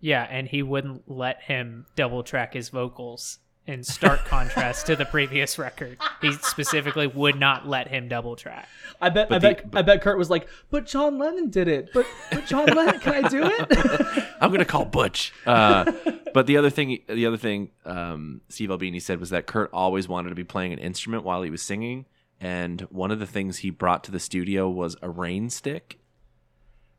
Yeah, 0.00 0.26
and 0.30 0.46
he 0.48 0.62
wouldn't 0.62 1.10
let 1.10 1.42
him 1.42 1.86
double 1.96 2.22
track 2.22 2.52
his 2.52 2.68
vocals 2.68 3.38
in 3.66 3.82
stark 3.82 4.22
contrast 4.26 4.84
to 4.86 4.94
the 4.96 5.06
previous 5.06 5.58
record. 5.58 5.96
He 6.20 6.32
specifically 6.32 7.06
would 7.06 7.40
not 7.40 7.66
let 7.66 7.88
him 7.88 8.08
double 8.08 8.36
track. 8.36 8.68
I 9.00 9.08
bet. 9.08 9.28
I 9.32 9.38
But 9.38 9.40
the- 9.40 9.48
bet. 9.62 9.78
I 9.78 9.82
bet 9.82 10.02
Kurt 10.02 10.18
was 10.18 10.28
like, 10.28 10.46
"But 10.70 10.84
John 10.86 11.16
Lennon 11.18 11.48
did 11.48 11.68
it. 11.68 11.88
But, 11.94 12.06
but 12.30 12.44
John 12.44 12.66
Lennon, 12.76 13.00
can 13.00 13.24
I 13.24 13.28
do 13.28 13.42
it?" 13.44 14.24
I'm 14.40 14.50
gonna 14.52 14.66
call 14.66 14.84
Butch. 14.84 15.32
Uh, 15.46 15.90
but 16.34 16.46
the 16.46 16.58
other 16.58 16.68
thing, 16.68 16.98
the 17.08 17.24
other 17.24 17.38
thing, 17.38 17.70
um, 17.86 18.42
Steve 18.50 18.70
Albini 18.70 19.00
said 19.00 19.18
was 19.20 19.30
that 19.30 19.46
Kurt 19.46 19.70
always 19.72 20.06
wanted 20.08 20.28
to 20.28 20.34
be 20.34 20.44
playing 20.44 20.74
an 20.74 20.78
instrument 20.78 21.24
while 21.24 21.40
he 21.42 21.48
was 21.48 21.62
singing, 21.62 22.04
and 22.44 22.82
one 22.90 23.10
of 23.10 23.20
the 23.20 23.26
things 23.26 23.56
he 23.58 23.70
brought 23.70 24.04
to 24.04 24.10
the 24.10 24.20
studio 24.20 24.68
was 24.68 24.98
a 25.00 25.08
rain 25.08 25.48
stick. 25.48 25.98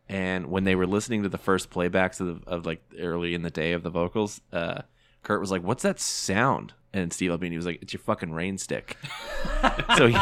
And 0.10 0.48
when 0.48 0.64
they 0.64 0.74
were 0.74 0.88
listening 0.88 1.22
to 1.22 1.30
the 1.30 1.38
first 1.38 1.70
playbacks 1.70 2.20
of, 2.20 2.44
the, 2.44 2.50
of 2.50 2.66
like 2.66 2.82
early 3.00 3.36
in 3.36 3.44
the 3.44 3.52
day 3.52 3.74
of 3.74 3.84
the 3.84 3.92
vocals, 3.92 4.42
uh, 4.52 4.82
Kurt 5.22 5.40
was 5.40 5.52
like, 5.52 5.62
"What's 5.62 5.84
that 5.84 6.00
sound?" 6.00 6.74
And 6.94 7.14
Steve 7.14 7.30
Albini 7.30 7.58
was 7.58 7.68
like, 7.68 7.80
"It's 7.84 7.94
your 7.94 8.00
fucking 8.00 8.32
rain 8.32 8.58
stick." 8.58 8.98
so 9.98 10.08
he, 10.08 10.18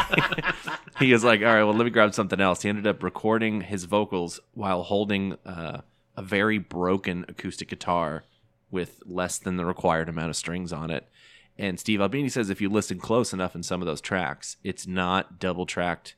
he 1.06 1.12
was 1.14 1.24
like, 1.24 1.40
"All 1.40 1.46
right, 1.46 1.64
well, 1.64 1.72
let 1.72 1.84
me 1.84 1.90
grab 1.90 2.12
something 2.12 2.40
else." 2.40 2.60
He 2.60 2.68
ended 2.68 2.86
up 2.86 3.02
recording 3.02 3.62
his 3.62 3.84
vocals 3.84 4.40
while 4.52 4.82
holding 4.82 5.38
uh, 5.46 5.80
a 6.18 6.22
very 6.22 6.58
broken 6.58 7.24
acoustic 7.28 7.68
guitar 7.68 8.24
with 8.70 9.00
less 9.06 9.38
than 9.38 9.56
the 9.56 9.64
required 9.64 10.10
amount 10.10 10.28
of 10.28 10.36
strings 10.36 10.70
on 10.70 10.90
it. 10.90 11.08
And 11.58 11.78
Steve 11.78 12.00
Albini 12.00 12.28
says 12.28 12.50
if 12.50 12.60
you 12.60 12.68
listen 12.68 12.98
close 12.98 13.32
enough 13.32 13.54
in 13.54 13.62
some 13.62 13.80
of 13.80 13.86
those 13.86 14.00
tracks, 14.00 14.56
it's 14.64 14.86
not 14.86 15.38
double 15.38 15.66
tracked 15.66 16.16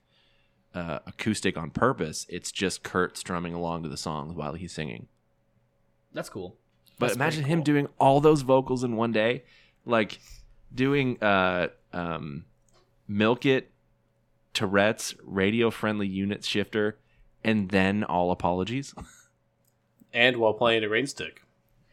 uh, 0.74 1.00
acoustic 1.06 1.56
on 1.58 1.70
purpose. 1.70 2.24
It's 2.28 2.50
just 2.50 2.82
Kurt 2.82 3.16
strumming 3.18 3.52
along 3.54 3.82
to 3.82 3.88
the 3.88 3.96
songs 3.98 4.34
while 4.34 4.54
he's 4.54 4.72
singing. 4.72 5.08
That's 6.12 6.30
cool. 6.30 6.56
But 6.98 7.08
That's 7.08 7.16
imagine 7.16 7.40
pretty 7.42 7.52
him 7.52 7.58
cool. 7.60 7.64
doing 7.64 7.88
all 7.98 8.20
those 8.20 8.40
vocals 8.42 8.82
in 8.82 8.96
one 8.96 9.12
day, 9.12 9.44
like 9.84 10.18
doing 10.74 11.22
uh, 11.22 11.68
um, 11.92 12.46
Milk 13.06 13.44
It, 13.44 13.70
Tourette's, 14.54 15.14
radio 15.22 15.70
friendly 15.70 16.06
unit 16.08 16.42
shifter, 16.44 16.96
and 17.44 17.68
then 17.68 18.02
all 18.04 18.30
apologies, 18.30 18.94
And 20.14 20.38
while 20.38 20.54
playing 20.54 20.82
a 20.84 20.88
rain 20.88 21.06
stick. 21.06 21.42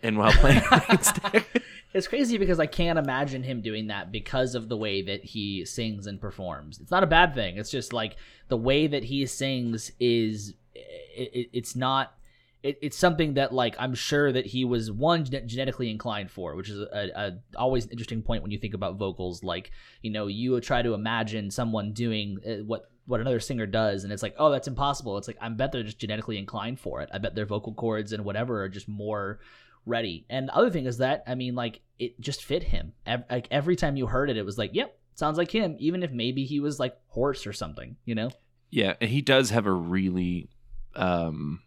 and 0.02 0.18
while 0.18 0.32
playing 0.32 0.60
a 0.60 0.62
Rainstick. 0.62 1.46
It's 1.94 2.08
crazy 2.08 2.38
because 2.38 2.60
I 2.60 2.66
can't 2.66 2.98
imagine 2.98 3.44
him 3.44 3.62
doing 3.62 3.88
that 3.88 4.12
because 4.12 4.56
of 4.56 4.68
the 4.68 4.78
way 4.78 5.04
that 5.04 5.24
he 5.24 5.64
sings 5.64 6.08
and 6.08 6.20
performs. 6.20 6.80
It's 6.80 6.92
not 6.92 7.04
a 7.04 7.08
bad 7.08 7.36
thing. 7.36 7.58
It's 7.58 7.70
just 7.70 7.94
like 7.94 8.16
the 8.48 8.58
way 8.58 8.88
that 8.88 9.04
he 9.04 9.26
sings 9.28 9.92
is 10.00 10.54
it, 10.74 11.32
it, 11.34 11.50
it's 11.54 11.76
not 11.76 12.16
it, 12.64 12.80
it's 12.82 12.98
something 12.98 13.36
that 13.36 13.54
like 13.54 13.76
I'm 13.78 13.94
sure 13.94 14.32
that 14.32 14.46
he 14.48 14.66
was 14.66 14.92
one 14.92 15.26
gen- 15.26 15.48
genetically 15.48 15.92
inclined 15.92 16.32
for, 16.32 16.56
which 16.56 16.70
is 16.70 16.80
a, 16.80 17.12
a 17.16 17.32
always 17.58 17.86
an 17.86 17.92
interesting 17.92 18.24
point 18.24 18.42
when 18.42 18.52
you 18.52 18.58
think 18.58 18.74
about 18.74 18.96
vocals. 18.96 19.44
Like 19.44 19.72
you 20.02 20.10
know, 20.10 20.28
you 20.28 20.60
try 20.62 20.82
to 20.82 20.94
imagine 20.94 21.52
someone 21.52 21.94
doing 21.94 22.40
uh, 22.48 22.64
what 22.64 22.90
what 23.06 23.20
another 23.20 23.42
singer 23.42 23.66
does, 23.66 24.06
and 24.06 24.14
it's 24.14 24.24
like, 24.24 24.36
oh, 24.40 24.50
that's 24.50 24.68
impossible. 24.68 25.18
It's 25.18 25.28
like 25.28 25.38
I 25.42 25.50
bet 25.50 25.74
they're 25.74 25.84
just 25.84 26.00
genetically 26.00 26.38
inclined 26.38 26.80
for 26.80 27.02
it. 27.02 27.10
I 27.14 27.18
bet 27.18 27.36
their 27.36 27.46
vocal 27.46 27.74
cords 27.74 28.14
and 28.14 28.24
whatever 28.24 28.64
are 28.64 28.70
just 28.70 28.88
more 28.88 29.40
ready. 29.86 30.26
And 30.30 30.48
the 30.48 30.56
other 30.56 30.70
thing 30.70 30.86
is 30.86 30.98
that 30.98 31.24
I 31.28 31.36
mean, 31.36 31.56
like 31.56 31.82
it 32.00 32.20
just 32.20 32.44
fit 32.44 32.64
him. 32.64 32.94
Ev- 33.06 33.26
like 33.30 33.48
every 33.52 33.76
time 33.76 33.96
you 33.96 34.08
heard 34.08 34.30
it, 34.30 34.38
it 34.38 34.46
was 34.46 34.58
like, 34.58 34.72
yep, 34.74 34.98
sounds 35.16 35.38
like 35.38 35.52
him. 35.52 35.76
Even 35.80 36.04
if 36.04 36.12
maybe 36.12 36.46
he 36.46 36.60
was 36.60 36.80
like 36.80 36.96
hoarse 37.08 37.46
or 37.48 37.54
something, 37.54 37.98
you 38.06 38.16
know? 38.16 38.30
Yeah, 38.70 38.96
and 39.00 39.10
he 39.10 39.22
does 39.22 39.52
have 39.52 39.66
a 39.66 39.72
really 39.72 40.50
um 40.96 41.62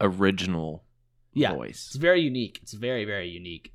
original 0.00 0.84
Yeah, 1.34 1.52
It's 1.86 1.96
very 1.96 2.20
unique. 2.20 2.60
It's 2.62 2.72
very 2.72 3.04
very 3.04 3.28
unique. 3.28 3.72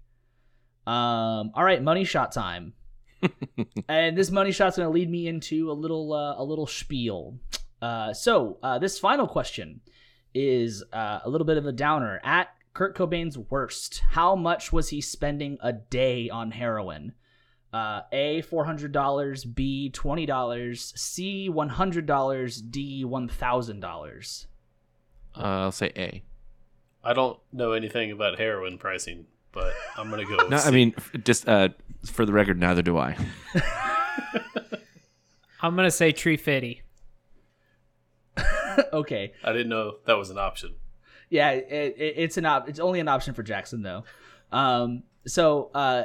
Um. 0.85 1.51
All 1.55 1.63
right, 1.63 1.81
money 1.81 2.03
shot 2.03 2.31
time. 2.31 2.73
and 3.87 4.17
this 4.17 4.31
money 4.31 4.51
shot's 4.51 4.75
going 4.75 4.87
to 4.87 4.93
lead 4.93 5.09
me 5.09 5.27
into 5.27 5.71
a 5.71 5.73
little 5.73 6.11
uh, 6.13 6.35
a 6.37 6.43
little 6.43 6.67
spiel. 6.67 7.39
Uh, 7.81 8.13
so 8.13 8.57
uh, 8.63 8.79
this 8.79 8.99
final 8.99 9.27
question 9.27 9.81
is 10.33 10.83
uh, 10.93 11.19
a 11.23 11.29
little 11.29 11.45
bit 11.45 11.57
of 11.57 11.65
a 11.65 11.71
downer. 11.71 12.19
At 12.23 12.49
Kurt 12.73 12.95
Cobain's 12.97 13.37
worst, 13.37 14.01
how 14.11 14.35
much 14.35 14.71
was 14.73 14.89
he 14.89 14.99
spending 14.99 15.57
a 15.61 15.71
day 15.73 16.29
on 16.29 16.51
heroin? 16.51 17.13
Uh, 17.71 18.01
a 18.11 18.41
four 18.41 18.65
hundred 18.65 18.91
dollars, 18.91 19.45
B 19.45 19.89
twenty 19.89 20.25
dollars, 20.25 20.93
C 20.95 21.49
one 21.49 21.69
hundred 21.69 22.05
dollars, 22.05 22.61
D 22.61 23.03
one 23.05 23.27
thousand 23.27 23.79
dollars. 23.79 24.47
Uh, 25.35 25.41
I'll 25.41 25.71
say 25.71 25.91
A. 25.95 26.23
I 27.03 27.13
don't 27.13 27.37
know 27.51 27.71
anything 27.73 28.11
about 28.11 28.37
heroin 28.39 28.77
pricing, 28.77 29.25
but 29.51 29.73
I'm 29.97 30.09
gonna 30.09 30.25
go. 30.25 30.37
With 30.37 30.49
No, 30.49 30.57
I 30.57 30.59
C. 30.59 30.71
mean, 30.71 30.95
just 31.23 31.47
uh, 31.47 31.69
for 32.05 32.25
the 32.25 32.33
record, 32.33 32.59
neither 32.59 32.81
do 32.83 32.97
I. 32.97 33.17
I'm 35.61 35.75
gonna 35.75 35.89
say 35.91 36.11
tree 36.11 36.37
fitty. 36.37 36.81
okay, 38.93 39.33
I 39.43 39.51
didn't 39.51 39.69
know 39.69 39.95
that 40.05 40.13
was 40.17 40.29
an 40.29 40.37
option. 40.37 40.75
Yeah, 41.29 41.51
it, 41.51 41.95
it, 41.97 42.13
it's 42.17 42.37
an 42.37 42.45
op- 42.45 42.69
it's 42.69 42.79
only 42.79 42.99
an 42.99 43.07
option 43.07 43.33
for 43.33 43.43
Jackson 43.43 43.81
though. 43.81 44.03
Um, 44.51 45.03
so 45.25 45.71
uh, 45.73 46.03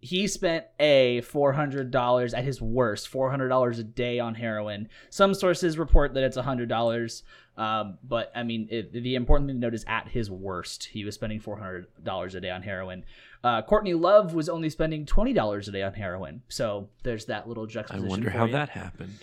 he 0.00 0.26
spent 0.26 0.66
a 0.78 1.20
four 1.22 1.52
hundred 1.52 1.90
dollars 1.90 2.34
at 2.34 2.44
his 2.44 2.60
worst, 2.60 3.08
four 3.08 3.30
hundred 3.30 3.48
dollars 3.48 3.78
a 3.78 3.84
day 3.84 4.18
on 4.18 4.34
heroin. 4.34 4.88
Some 5.10 5.34
sources 5.34 5.78
report 5.78 6.14
that 6.14 6.22
it's 6.22 6.36
hundred 6.36 6.68
dollars, 6.68 7.22
um, 7.56 7.98
but 8.02 8.30
I 8.34 8.42
mean 8.42 8.68
it, 8.70 8.92
the 8.92 9.14
important 9.14 9.48
thing 9.48 9.56
to 9.56 9.60
note 9.60 9.74
is 9.74 9.84
at 9.88 10.08
his 10.08 10.30
worst, 10.30 10.84
he 10.84 11.04
was 11.04 11.14
spending 11.14 11.40
four 11.40 11.56
hundred 11.56 11.86
dollars 12.02 12.34
a 12.34 12.40
day 12.40 12.50
on 12.50 12.62
heroin. 12.62 13.04
Uh, 13.44 13.60
Courtney 13.60 13.94
Love 13.94 14.34
was 14.34 14.48
only 14.48 14.70
spending 14.70 15.04
twenty 15.04 15.32
dollars 15.32 15.66
a 15.66 15.72
day 15.72 15.82
on 15.82 15.94
heroin. 15.94 16.42
So 16.48 16.88
there's 17.02 17.24
that 17.26 17.48
little 17.48 17.66
juxtaposition. 17.66 18.06
I 18.06 18.10
wonder 18.10 18.30
for 18.30 18.38
how 18.38 18.44
you. 18.44 18.52
that 18.52 18.68
happened. 18.68 19.18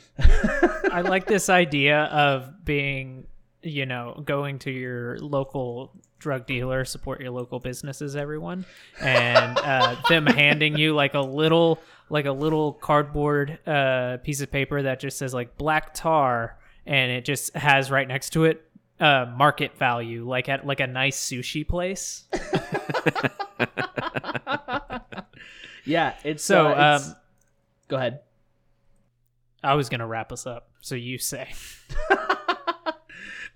I 0.92 1.02
like 1.02 1.26
this 1.26 1.48
idea 1.50 2.04
of 2.06 2.66
being, 2.66 3.28
you 3.62 3.86
know, 3.86 4.22
going 4.26 4.60
to 4.60 4.72
your 4.72 5.18
local 5.20 5.92
drug 6.20 6.46
dealer, 6.46 6.84
support 6.86 7.22
your 7.22 7.32
local 7.32 7.60
businesses, 7.60 8.16
everyone, 8.16 8.66
and 9.02 9.58
uh, 9.60 9.96
them 10.10 10.26
handing 10.26 10.78
you 10.78 10.94
like 10.94 11.14
a 11.14 11.20
little, 11.20 11.80
like 12.10 12.26
a 12.26 12.32
little 12.32 12.74
cardboard 12.74 13.60
uh, 13.68 14.18
piece 14.24 14.42
of 14.42 14.52
paper 14.52 14.82
that 14.84 15.00
just 15.00 15.18
says 15.18 15.34
like 15.34 15.58
black 15.58 15.94
tar, 15.94 16.58
and 16.86 17.12
it 17.12 17.26
just 17.26 17.54
has 17.56 17.90
right 17.92 18.08
next 18.08 18.32
to 18.32 18.46
it 18.46 18.64
uh, 19.00 19.26
market 19.38 19.78
value, 19.78 20.28
like 20.28 20.50
at 20.50 20.66
like 20.66 20.80
a 20.80 20.88
nice 20.88 21.20
sushi 21.20 21.68
place. 21.68 22.24
Yeah, 25.86 26.14
it's 26.24 26.44
So, 26.44 26.68
uh, 26.68 26.72
it's- 26.72 27.08
um, 27.10 27.16
go 27.88 27.96
ahead. 27.96 28.20
I 29.64 29.74
was 29.74 29.90
gonna 29.90 30.06
wrap 30.06 30.32
us 30.32 30.46
up, 30.46 30.70
so 30.82 30.94
you 30.96 31.18
say. 31.18 31.52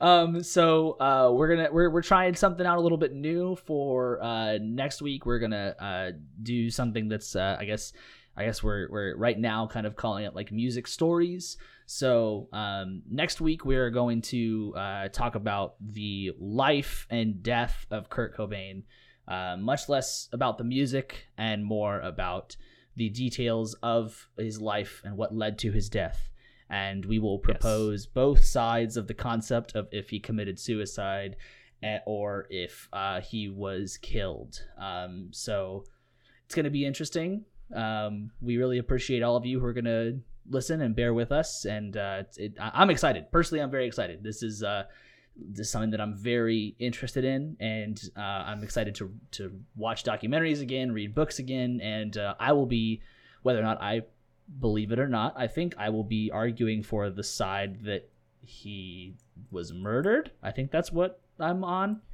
um 0.04 0.44
so 0.44 0.98
uh 1.00 1.32
we're 1.34 1.56
gonna 1.56 1.70
we're, 1.72 1.90
we're 1.90 2.02
trying 2.02 2.36
something 2.36 2.66
out 2.66 2.78
a 2.78 2.82
little 2.82 2.98
bit 2.98 3.14
new 3.14 3.56
for 3.56 4.22
uh 4.22 4.58
next 4.62 5.02
week. 5.02 5.26
We're 5.26 5.40
gonna 5.40 5.76
uh 5.80 6.12
do 6.42 6.70
something 6.70 7.08
that's 7.08 7.36
uh 7.38 7.56
i 7.58 7.64
guess 7.64 7.94
i 8.36 8.44
guess 8.44 8.62
we're 8.62 8.90
we're 8.92 9.16
right 9.16 9.40
now 9.40 9.66
kind 9.66 9.88
of 9.88 9.96
calling 9.96 10.26
it 10.26 10.36
like 10.36 10.52
music 10.52 10.88
stories. 10.88 11.56
So 11.86 12.50
um 12.52 13.04
next 13.10 13.40
week 13.40 13.64
we're 13.64 13.92
going 13.92 14.22
to 14.24 14.74
uh 14.76 15.08
talk 15.08 15.36
about 15.36 15.76
the 15.80 16.34
life 16.38 17.08
and 17.10 17.42
death 17.42 17.86
of 17.90 18.10
kurt 18.10 18.36
cobain 18.36 18.84
uh 19.30 19.56
much 19.58 19.88
less 19.88 20.28
about 20.34 20.58
the 20.58 20.66
music 20.66 21.28
and 21.38 21.64
more 21.64 22.02
about 22.02 22.58
the 22.98 23.08
details 23.08 23.74
of 23.82 24.28
his 24.38 24.60
life 24.60 25.02
and 25.06 25.16
what 25.16 25.34
led 25.34 25.58
to 25.60 25.72
his 25.72 25.88
death 25.90 26.30
and 26.74 27.06
we 27.06 27.20
will 27.20 27.38
propose 27.38 28.08
both 28.08 28.44
sides 28.44 28.98
of 28.98 29.06
the 29.06 29.14
concept 29.14 29.76
of 29.76 29.88
if 29.92 30.10
he 30.10 30.20
committed 30.20 30.60
suicide 30.60 31.36
eh, 31.84 32.00
or 32.08 32.48
if 32.50 32.90
uh, 32.92 33.22
he 33.22 33.48
was 33.48 33.98
killed. 33.98 34.60
Um, 34.82 35.28
so 35.32 35.84
it's 36.46 36.56
going 36.56 36.64
to 36.64 36.72
be 36.72 36.84
interesting. 36.84 37.46
Um, 37.76 38.32
we 38.42 38.58
really 38.58 38.80
appreciate 38.80 39.22
all 39.22 39.36
of 39.36 39.46
you 39.46 39.60
who 39.60 39.66
are 39.68 39.74
going 39.74 39.86
to 39.86 40.20
listen 40.50 40.82
and 40.82 40.96
bear 40.96 41.14
with 41.14 41.32
us. 41.32 41.66
And 41.66 41.96
uh, 41.96 42.24
it, 42.38 42.58
I'm 42.60 42.90
excited. 42.90 43.32
Personally, 43.32 43.62
I'm 43.62 43.72
very 43.72 43.86
excited. 43.86 44.24
This 44.24 44.42
is 44.42 44.64
uh, 44.64 44.86
this 45.36 45.68
is 45.68 45.72
something 45.72 45.92
that 45.92 46.02
I'm 46.02 46.16
very 46.16 46.76
interested 46.80 47.24
in, 47.24 47.56
and 47.60 48.02
uh, 48.18 48.20
I'm 48.50 48.64
excited 48.64 48.96
to 48.96 49.12
to 49.32 49.52
watch 49.76 50.04
documentaries 50.04 50.62
again, 50.62 50.92
read 50.92 51.14
books 51.14 51.38
again, 51.38 51.82
and 51.82 52.18
uh, 52.18 52.34
I 52.40 52.54
will 52.54 52.68
be, 52.68 53.02
whether 53.44 53.60
or 53.60 53.64
not 53.64 53.82
I 53.82 54.02
believe 54.60 54.92
it 54.92 55.00
or 55.00 55.08
not, 55.08 55.34
I 55.38 55.48
think 55.48 55.76
I 55.78 55.90
will 55.90 56.04
be 56.04 56.32
arguing 56.32 56.84
for 56.84 57.10
the 57.10 57.24
side 57.24 57.84
that 57.86 58.10
he 58.46 59.16
was 59.52 59.74
murdered. 59.74 60.32
I 60.42 60.52
think 60.52 60.72
that's 60.72 60.92
what 60.92 61.22
I'm 61.40 61.64
on. 61.64 62.02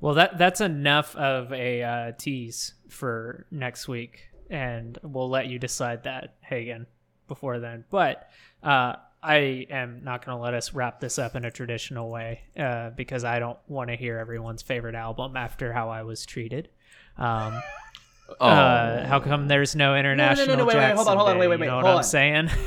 Well, 0.00 0.14
that 0.14 0.38
that's 0.38 0.62
enough 0.62 1.14
of 1.16 1.52
a 1.52 1.82
uh, 1.82 2.12
tease 2.12 2.72
for 2.88 3.44
next 3.50 3.86
week, 3.86 4.30
and 4.48 4.96
we'll 5.02 5.28
let 5.28 5.48
you 5.48 5.58
decide 5.58 6.04
that, 6.04 6.36
Hagen, 6.40 6.86
before 7.28 7.58
then. 7.58 7.84
But 7.90 8.30
uh, 8.62 8.94
I 9.22 9.66
am 9.70 10.02
not 10.02 10.24
going 10.24 10.38
to 10.38 10.42
let 10.42 10.54
us 10.54 10.72
wrap 10.72 11.00
this 11.00 11.18
up 11.18 11.36
in 11.36 11.44
a 11.44 11.50
traditional 11.50 12.10
way 12.10 12.40
uh, 12.58 12.90
because 12.90 13.24
I 13.24 13.38
don't 13.38 13.58
want 13.68 13.90
to 13.90 13.96
hear 13.96 14.18
everyone's 14.18 14.62
favorite 14.62 14.94
album 14.94 15.36
after 15.36 15.72
how 15.72 15.90
I 15.90 16.02
was 16.02 16.24
treated. 16.24 16.70
Um, 17.18 17.60
Oh, 18.40 18.46
Uh, 18.46 19.06
how 19.06 19.20
come 19.20 19.48
there's 19.48 19.74
no 19.74 19.96
international? 19.96 20.56
wait, 20.58 20.66
wait, 20.66 20.72
Jackson 20.74 20.96
hold 20.96 21.08
on, 21.08 21.16
hold 21.16 21.28
on, 21.30 21.34
Day? 21.36 21.40
wait, 21.40 21.48
wait, 21.48 21.54
You 21.56 21.60
wait, 21.62 21.66
know 21.68 21.76
what 21.76 21.84
hold 21.84 21.92
I'm 21.94 21.98
on. 21.98 22.04
saying? 22.04 22.50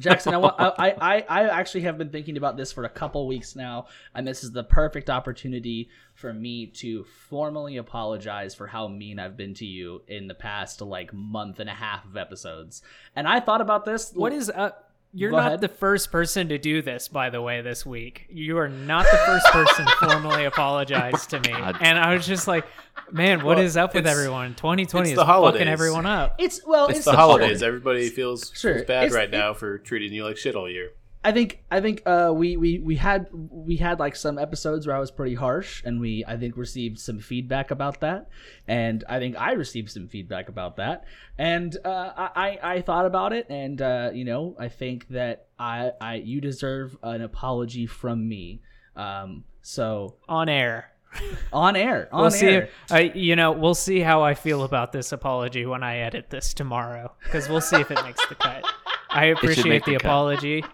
Jackson, 0.00 0.34
I, 0.34 0.38
want, 0.38 0.56
I, 0.58 0.66
I, 1.00 1.24
I 1.28 1.42
actually 1.60 1.82
have 1.82 1.96
been 1.98 2.10
thinking 2.10 2.36
about 2.36 2.56
this 2.56 2.72
for 2.72 2.82
a 2.84 2.88
couple 2.88 3.26
weeks 3.28 3.54
now, 3.54 3.86
and 4.14 4.26
this 4.26 4.42
is 4.42 4.50
the 4.50 4.64
perfect 4.64 5.08
opportunity 5.08 5.88
for 6.14 6.32
me 6.32 6.66
to 6.66 7.04
formally 7.28 7.76
apologize 7.76 8.54
for 8.56 8.66
how 8.66 8.88
mean 8.88 9.20
I've 9.20 9.36
been 9.36 9.54
to 9.54 9.64
you 9.64 10.02
in 10.08 10.26
the 10.26 10.34
past 10.34 10.80
like 10.80 11.12
month 11.12 11.60
and 11.60 11.70
a 11.70 11.74
half 11.74 12.04
of 12.04 12.16
episodes. 12.16 12.82
And 13.14 13.28
I 13.28 13.38
thought 13.38 13.60
about 13.60 13.84
this. 13.84 14.10
What 14.14 14.32
is 14.32 14.50
up? 14.50 14.90
You're 15.16 15.30
Go 15.30 15.36
not 15.36 15.46
ahead. 15.46 15.60
the 15.60 15.68
first 15.68 16.10
person 16.10 16.48
to 16.48 16.58
do 16.58 16.82
this, 16.82 17.06
by 17.06 17.30
the 17.30 17.40
way, 17.40 17.60
this 17.60 17.86
week. 17.86 18.26
You 18.28 18.58
are 18.58 18.68
not 18.68 19.06
the 19.08 19.16
first 19.18 19.46
person 19.52 19.86
to 19.86 19.92
formally 20.08 20.44
apologize 20.44 21.24
to 21.28 21.38
me. 21.38 21.50
God. 21.52 21.76
And 21.80 21.96
I 22.00 22.12
was 22.16 22.26
just 22.26 22.48
like, 22.48 22.66
man, 23.12 23.44
what 23.44 23.56
Well, 23.56 23.64
is 23.66 23.76
up 23.76 23.94
with 23.94 24.06
everyone? 24.06 24.54
2020 24.54 25.10
it's 25.10 25.18
is 25.18 25.24
holidays. 25.24 25.60
fucking 25.60 25.72
everyone 25.72 26.06
up. 26.06 26.36
It's 26.38 26.60
well, 26.66 26.86
It's, 26.86 26.98
it's, 26.98 27.04
the 27.04 27.12
the 27.12 27.16
holidays. 27.16 27.62
Everybody 27.62 28.08
feels, 28.08 28.50
Sure, 28.54 28.74
feels 28.74 28.86
bad 28.86 29.04
it's- 29.04 29.14
right 29.14 29.28
it- 29.28 29.36
now 29.36 29.54
for 29.54 29.78
treating 29.78 30.12
you 30.12 30.24
like 30.24 30.36
shit 30.36 30.54
all 30.56 30.68
year. 30.70 30.90
I 31.26 31.32
think 31.32 31.64
I 31.70 31.80
think 31.80 32.02
uh, 32.04 32.32
we, 32.34 32.58
we 32.58 32.80
we 32.80 32.96
had 32.96 33.28
we 33.32 33.76
had 33.78 33.98
like 33.98 34.14
some 34.14 34.38
episodes 34.38 34.86
where 34.86 34.94
I 34.94 34.98
was 34.98 35.10
pretty 35.10 35.34
harsh, 35.34 35.82
and 35.82 35.98
we 35.98 36.22
I 36.28 36.36
think 36.36 36.54
received 36.58 36.98
some 36.98 37.18
feedback 37.18 37.70
about 37.70 38.00
that, 38.00 38.28
and 38.68 39.02
I 39.08 39.18
think 39.20 39.34
I 39.40 39.52
received 39.52 39.90
some 39.90 40.06
feedback 40.06 40.50
about 40.50 40.76
that, 40.76 41.04
and 41.38 41.74
uh, 41.82 42.12
I 42.14 42.58
I 42.62 42.74
I 42.74 42.80
thought 42.82 43.06
about 43.06 43.32
it, 43.32 43.46
and 43.48 43.80
uh, 43.80 44.10
you 44.12 44.26
know 44.26 44.54
I 44.60 44.68
think 44.68 45.08
that 45.08 45.46
I 45.58 45.92
I 45.98 46.16
you 46.16 46.42
deserve 46.42 46.94
an 47.02 47.22
apology 47.22 47.86
from 47.86 48.28
me, 48.28 48.60
um, 48.94 49.44
so 49.62 50.16
On 50.28 50.50
air. 50.50 50.90
on 51.52 51.76
air 51.76 52.08
on 52.12 52.22
We'll 52.22 52.30
see. 52.30 52.46
air. 52.46 52.62
If, 52.62 52.92
I, 52.92 53.00
you 53.14 53.36
know, 53.36 53.52
we'll 53.52 53.74
see 53.74 54.00
how 54.00 54.22
I 54.22 54.34
feel 54.34 54.64
about 54.64 54.92
this 54.92 55.12
apology 55.12 55.66
when 55.66 55.82
I 55.82 55.98
edit 55.98 56.30
this 56.30 56.54
tomorrow, 56.54 57.12
because 57.24 57.48
we'll 57.48 57.60
see 57.60 57.76
if 57.76 57.90
it 57.90 58.02
makes 58.04 58.24
the 58.28 58.34
cut. 58.34 58.64
I 59.10 59.26
appreciate 59.26 59.84
the 59.84 59.92
the 59.92 59.96
apology, 59.96 60.64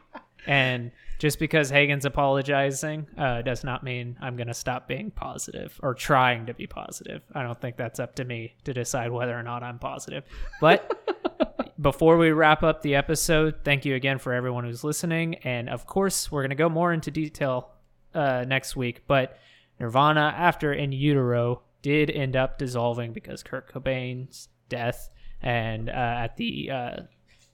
and 0.47 0.91
just 1.19 1.39
because 1.39 1.69
Hagen's 1.69 2.07
apologizing 2.07 3.07
uh, 3.19 3.43
does 3.43 3.63
not 3.63 3.85
mean 3.85 4.17
I'm 4.23 4.37
going 4.37 4.47
to 4.49 4.55
stop 4.55 4.89
being 4.89 5.11
positive 5.11 5.79
or 5.83 5.93
trying 5.95 6.47
to 6.47 6.55
be 6.55 6.67
positive. 6.67 7.23
I 7.35 7.43
don't 7.43 7.61
think 7.61 7.77
that's 7.77 8.01
up 8.01 8.15
to 8.15 8.25
me 8.25 8.55
to 8.65 8.73
decide 8.73 9.13
whether 9.13 9.39
or 9.39 9.43
not 9.43 9.63
I'm 9.63 9.79
positive. 9.79 10.25
But 10.63 11.75
before 11.81 12.17
we 12.17 12.31
wrap 12.31 12.63
up 12.63 12.81
the 12.81 12.95
episode, 12.95 13.57
thank 13.65 13.85
you 13.85 13.95
again 13.95 14.19
for 14.19 14.33
everyone 14.33 14.65
who's 14.65 14.83
listening, 14.83 15.35
and 15.45 15.69
of 15.69 15.87
course, 15.87 16.33
we're 16.33 16.41
going 16.41 16.51
to 16.51 16.57
go 16.57 16.71
more 16.71 16.91
into 16.91 17.11
detail 17.11 17.71
uh, 18.15 18.47
next 18.49 18.75
week. 18.75 19.03
But 19.07 19.39
Nirvana, 19.81 20.35
after 20.37 20.73
In 20.73 20.93
Utero, 20.93 21.63
did 21.83 22.11
end 22.11 22.37
up 22.37 22.59
dissolving 22.59 23.13
because 23.13 23.43
Kurt 23.43 23.73
Cobain's 23.73 24.49
death, 24.69 25.11
and 25.41 25.89
uh, 25.89 25.93
at 25.93 26.37
the 26.37 26.71
uh, 26.71 26.97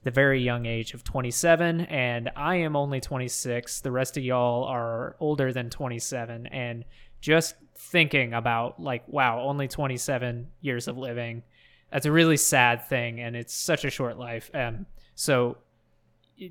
the 0.02 0.10
very 0.10 0.40
young 0.42 0.66
age 0.66 0.94
of 0.94 1.02
27, 1.02 1.80
and 1.82 2.30
I 2.36 2.56
am 2.56 2.76
only 2.76 3.00
26. 3.00 3.80
The 3.80 3.90
rest 3.90 4.16
of 4.16 4.24
y'all 4.24 4.64
are 4.64 5.16
older 5.20 5.52
than 5.52 5.70
27, 5.70 6.46
and 6.46 6.84
just 7.20 7.54
thinking 7.76 8.32
about 8.32 8.80
like, 8.80 9.06
wow, 9.08 9.40
only 9.40 9.68
27 9.68 10.48
years 10.60 10.88
of 10.88 10.96
living. 10.96 11.42
That's 11.92 12.06
a 12.06 12.12
really 12.12 12.36
sad 12.36 12.84
thing, 12.84 13.20
and 13.20 13.36
it's 13.36 13.54
such 13.54 13.84
a 13.84 13.90
short 13.90 14.18
life. 14.18 14.50
Um, 14.52 14.86
so 15.14 15.58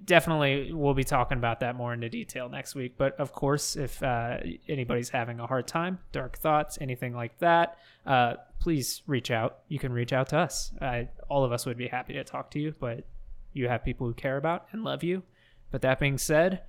definitely 0.05 0.71
we'll 0.73 0.93
be 0.93 1.03
talking 1.03 1.37
about 1.37 1.59
that 1.59 1.75
more 1.75 1.93
into 1.93 2.09
detail 2.09 2.49
next 2.49 2.75
week. 2.75 2.95
But 2.97 3.19
of 3.19 3.31
course 3.31 3.75
if 3.75 4.01
uh, 4.01 4.37
anybody's 4.67 5.09
having 5.09 5.39
a 5.39 5.47
hard 5.47 5.67
time 5.67 5.99
dark 6.11 6.37
thoughts 6.37 6.77
anything 6.81 7.13
like 7.13 7.37
that 7.39 7.77
uh, 8.05 8.35
please 8.59 9.01
reach 9.07 9.31
out. 9.31 9.59
You 9.67 9.79
can 9.79 9.93
reach 9.93 10.13
out 10.13 10.29
to 10.29 10.37
us. 10.37 10.71
All 11.29 11.43
of 11.43 11.51
us 11.51 11.65
would 11.65 11.77
be 11.77 11.87
happy 11.87 12.13
to 12.13 12.23
talk 12.23 12.51
to 12.51 12.59
you 12.59 12.73
but 12.79 13.05
you 13.53 13.67
have 13.67 13.83
people 13.83 14.07
who 14.07 14.13
care 14.13 14.37
about 14.37 14.67
and 14.71 14.83
love 14.83 15.03
you. 15.03 15.23
But 15.71 15.81
that 15.81 15.99
being 15.99 16.17
said 16.17 16.63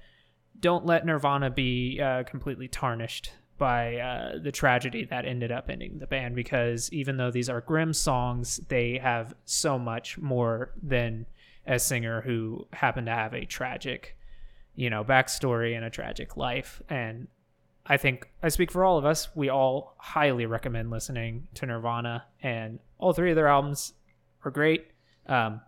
don't 0.58 0.86
let 0.86 1.04
nirvana 1.04 1.50
be 1.50 2.00
uh, 2.00 2.22
completely 2.24 2.68
tarnished 2.68 3.32
by 3.58 3.96
uh, 3.96 4.38
the 4.42 4.52
tragedy 4.52 5.04
that 5.04 5.24
ended 5.24 5.50
up 5.50 5.70
ending 5.70 5.98
the 5.98 6.06
band 6.06 6.34
because 6.34 6.92
even 6.92 7.16
though 7.16 7.30
these 7.30 7.48
are 7.48 7.62
grim 7.62 7.92
songs 7.92 8.60
they 8.68 8.98
have 8.98 9.34
so 9.44 9.78
much 9.78 10.18
more 10.18 10.72
than 10.82 11.26
a 11.66 11.78
singer 11.78 12.20
who 12.20 12.66
happened 12.72 13.06
to 13.06 13.12
have 13.12 13.34
a 13.34 13.44
tragic, 13.44 14.16
you 14.74 14.90
know, 14.90 15.04
backstory 15.04 15.76
and 15.76 15.84
a 15.84 15.90
tragic 15.90 16.36
life. 16.36 16.80
And 16.88 17.28
I 17.84 17.96
think 17.96 18.28
I 18.42 18.48
speak 18.48 18.70
for 18.70 18.84
all 18.84 18.98
of 18.98 19.04
us. 19.04 19.28
We 19.34 19.48
all 19.48 19.94
highly 19.98 20.46
recommend 20.46 20.90
listening 20.90 21.48
to 21.54 21.66
Nirvana, 21.66 22.24
and 22.42 22.80
all 22.98 23.12
three 23.12 23.30
of 23.30 23.36
their 23.36 23.48
albums 23.48 23.92
are 24.44 24.50
great. 24.50 24.86
Um, 25.26 25.60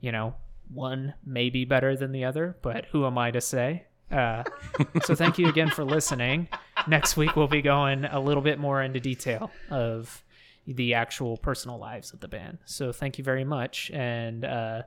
you 0.00 0.12
know, 0.12 0.34
one 0.72 1.14
may 1.24 1.50
be 1.50 1.64
better 1.64 1.96
than 1.96 2.12
the 2.12 2.24
other, 2.24 2.56
but 2.62 2.86
who 2.86 3.06
am 3.06 3.18
I 3.18 3.30
to 3.30 3.40
say? 3.40 3.84
Uh, 4.10 4.42
so 5.04 5.14
thank 5.14 5.38
you 5.38 5.48
again 5.48 5.70
for 5.70 5.84
listening. 5.84 6.48
Next 6.86 7.16
week 7.16 7.36
we'll 7.36 7.48
be 7.48 7.62
going 7.62 8.04
a 8.04 8.20
little 8.20 8.42
bit 8.42 8.58
more 8.58 8.82
into 8.82 9.00
detail 9.00 9.50
of 9.70 10.24
the 10.66 10.94
actual 10.94 11.36
personal 11.36 11.78
lives 11.78 12.12
of 12.12 12.20
the 12.20 12.28
band. 12.28 12.58
So 12.64 12.92
thank 12.92 13.18
you 13.18 13.24
very 13.24 13.44
much, 13.44 13.90
and 13.92 14.44
uh, 14.44 14.82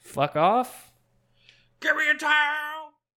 fuck 0.00 0.36
off. 0.36 0.90
Give 1.80 1.96
me 1.96 2.10
a 2.10 2.14
time. 2.14 2.77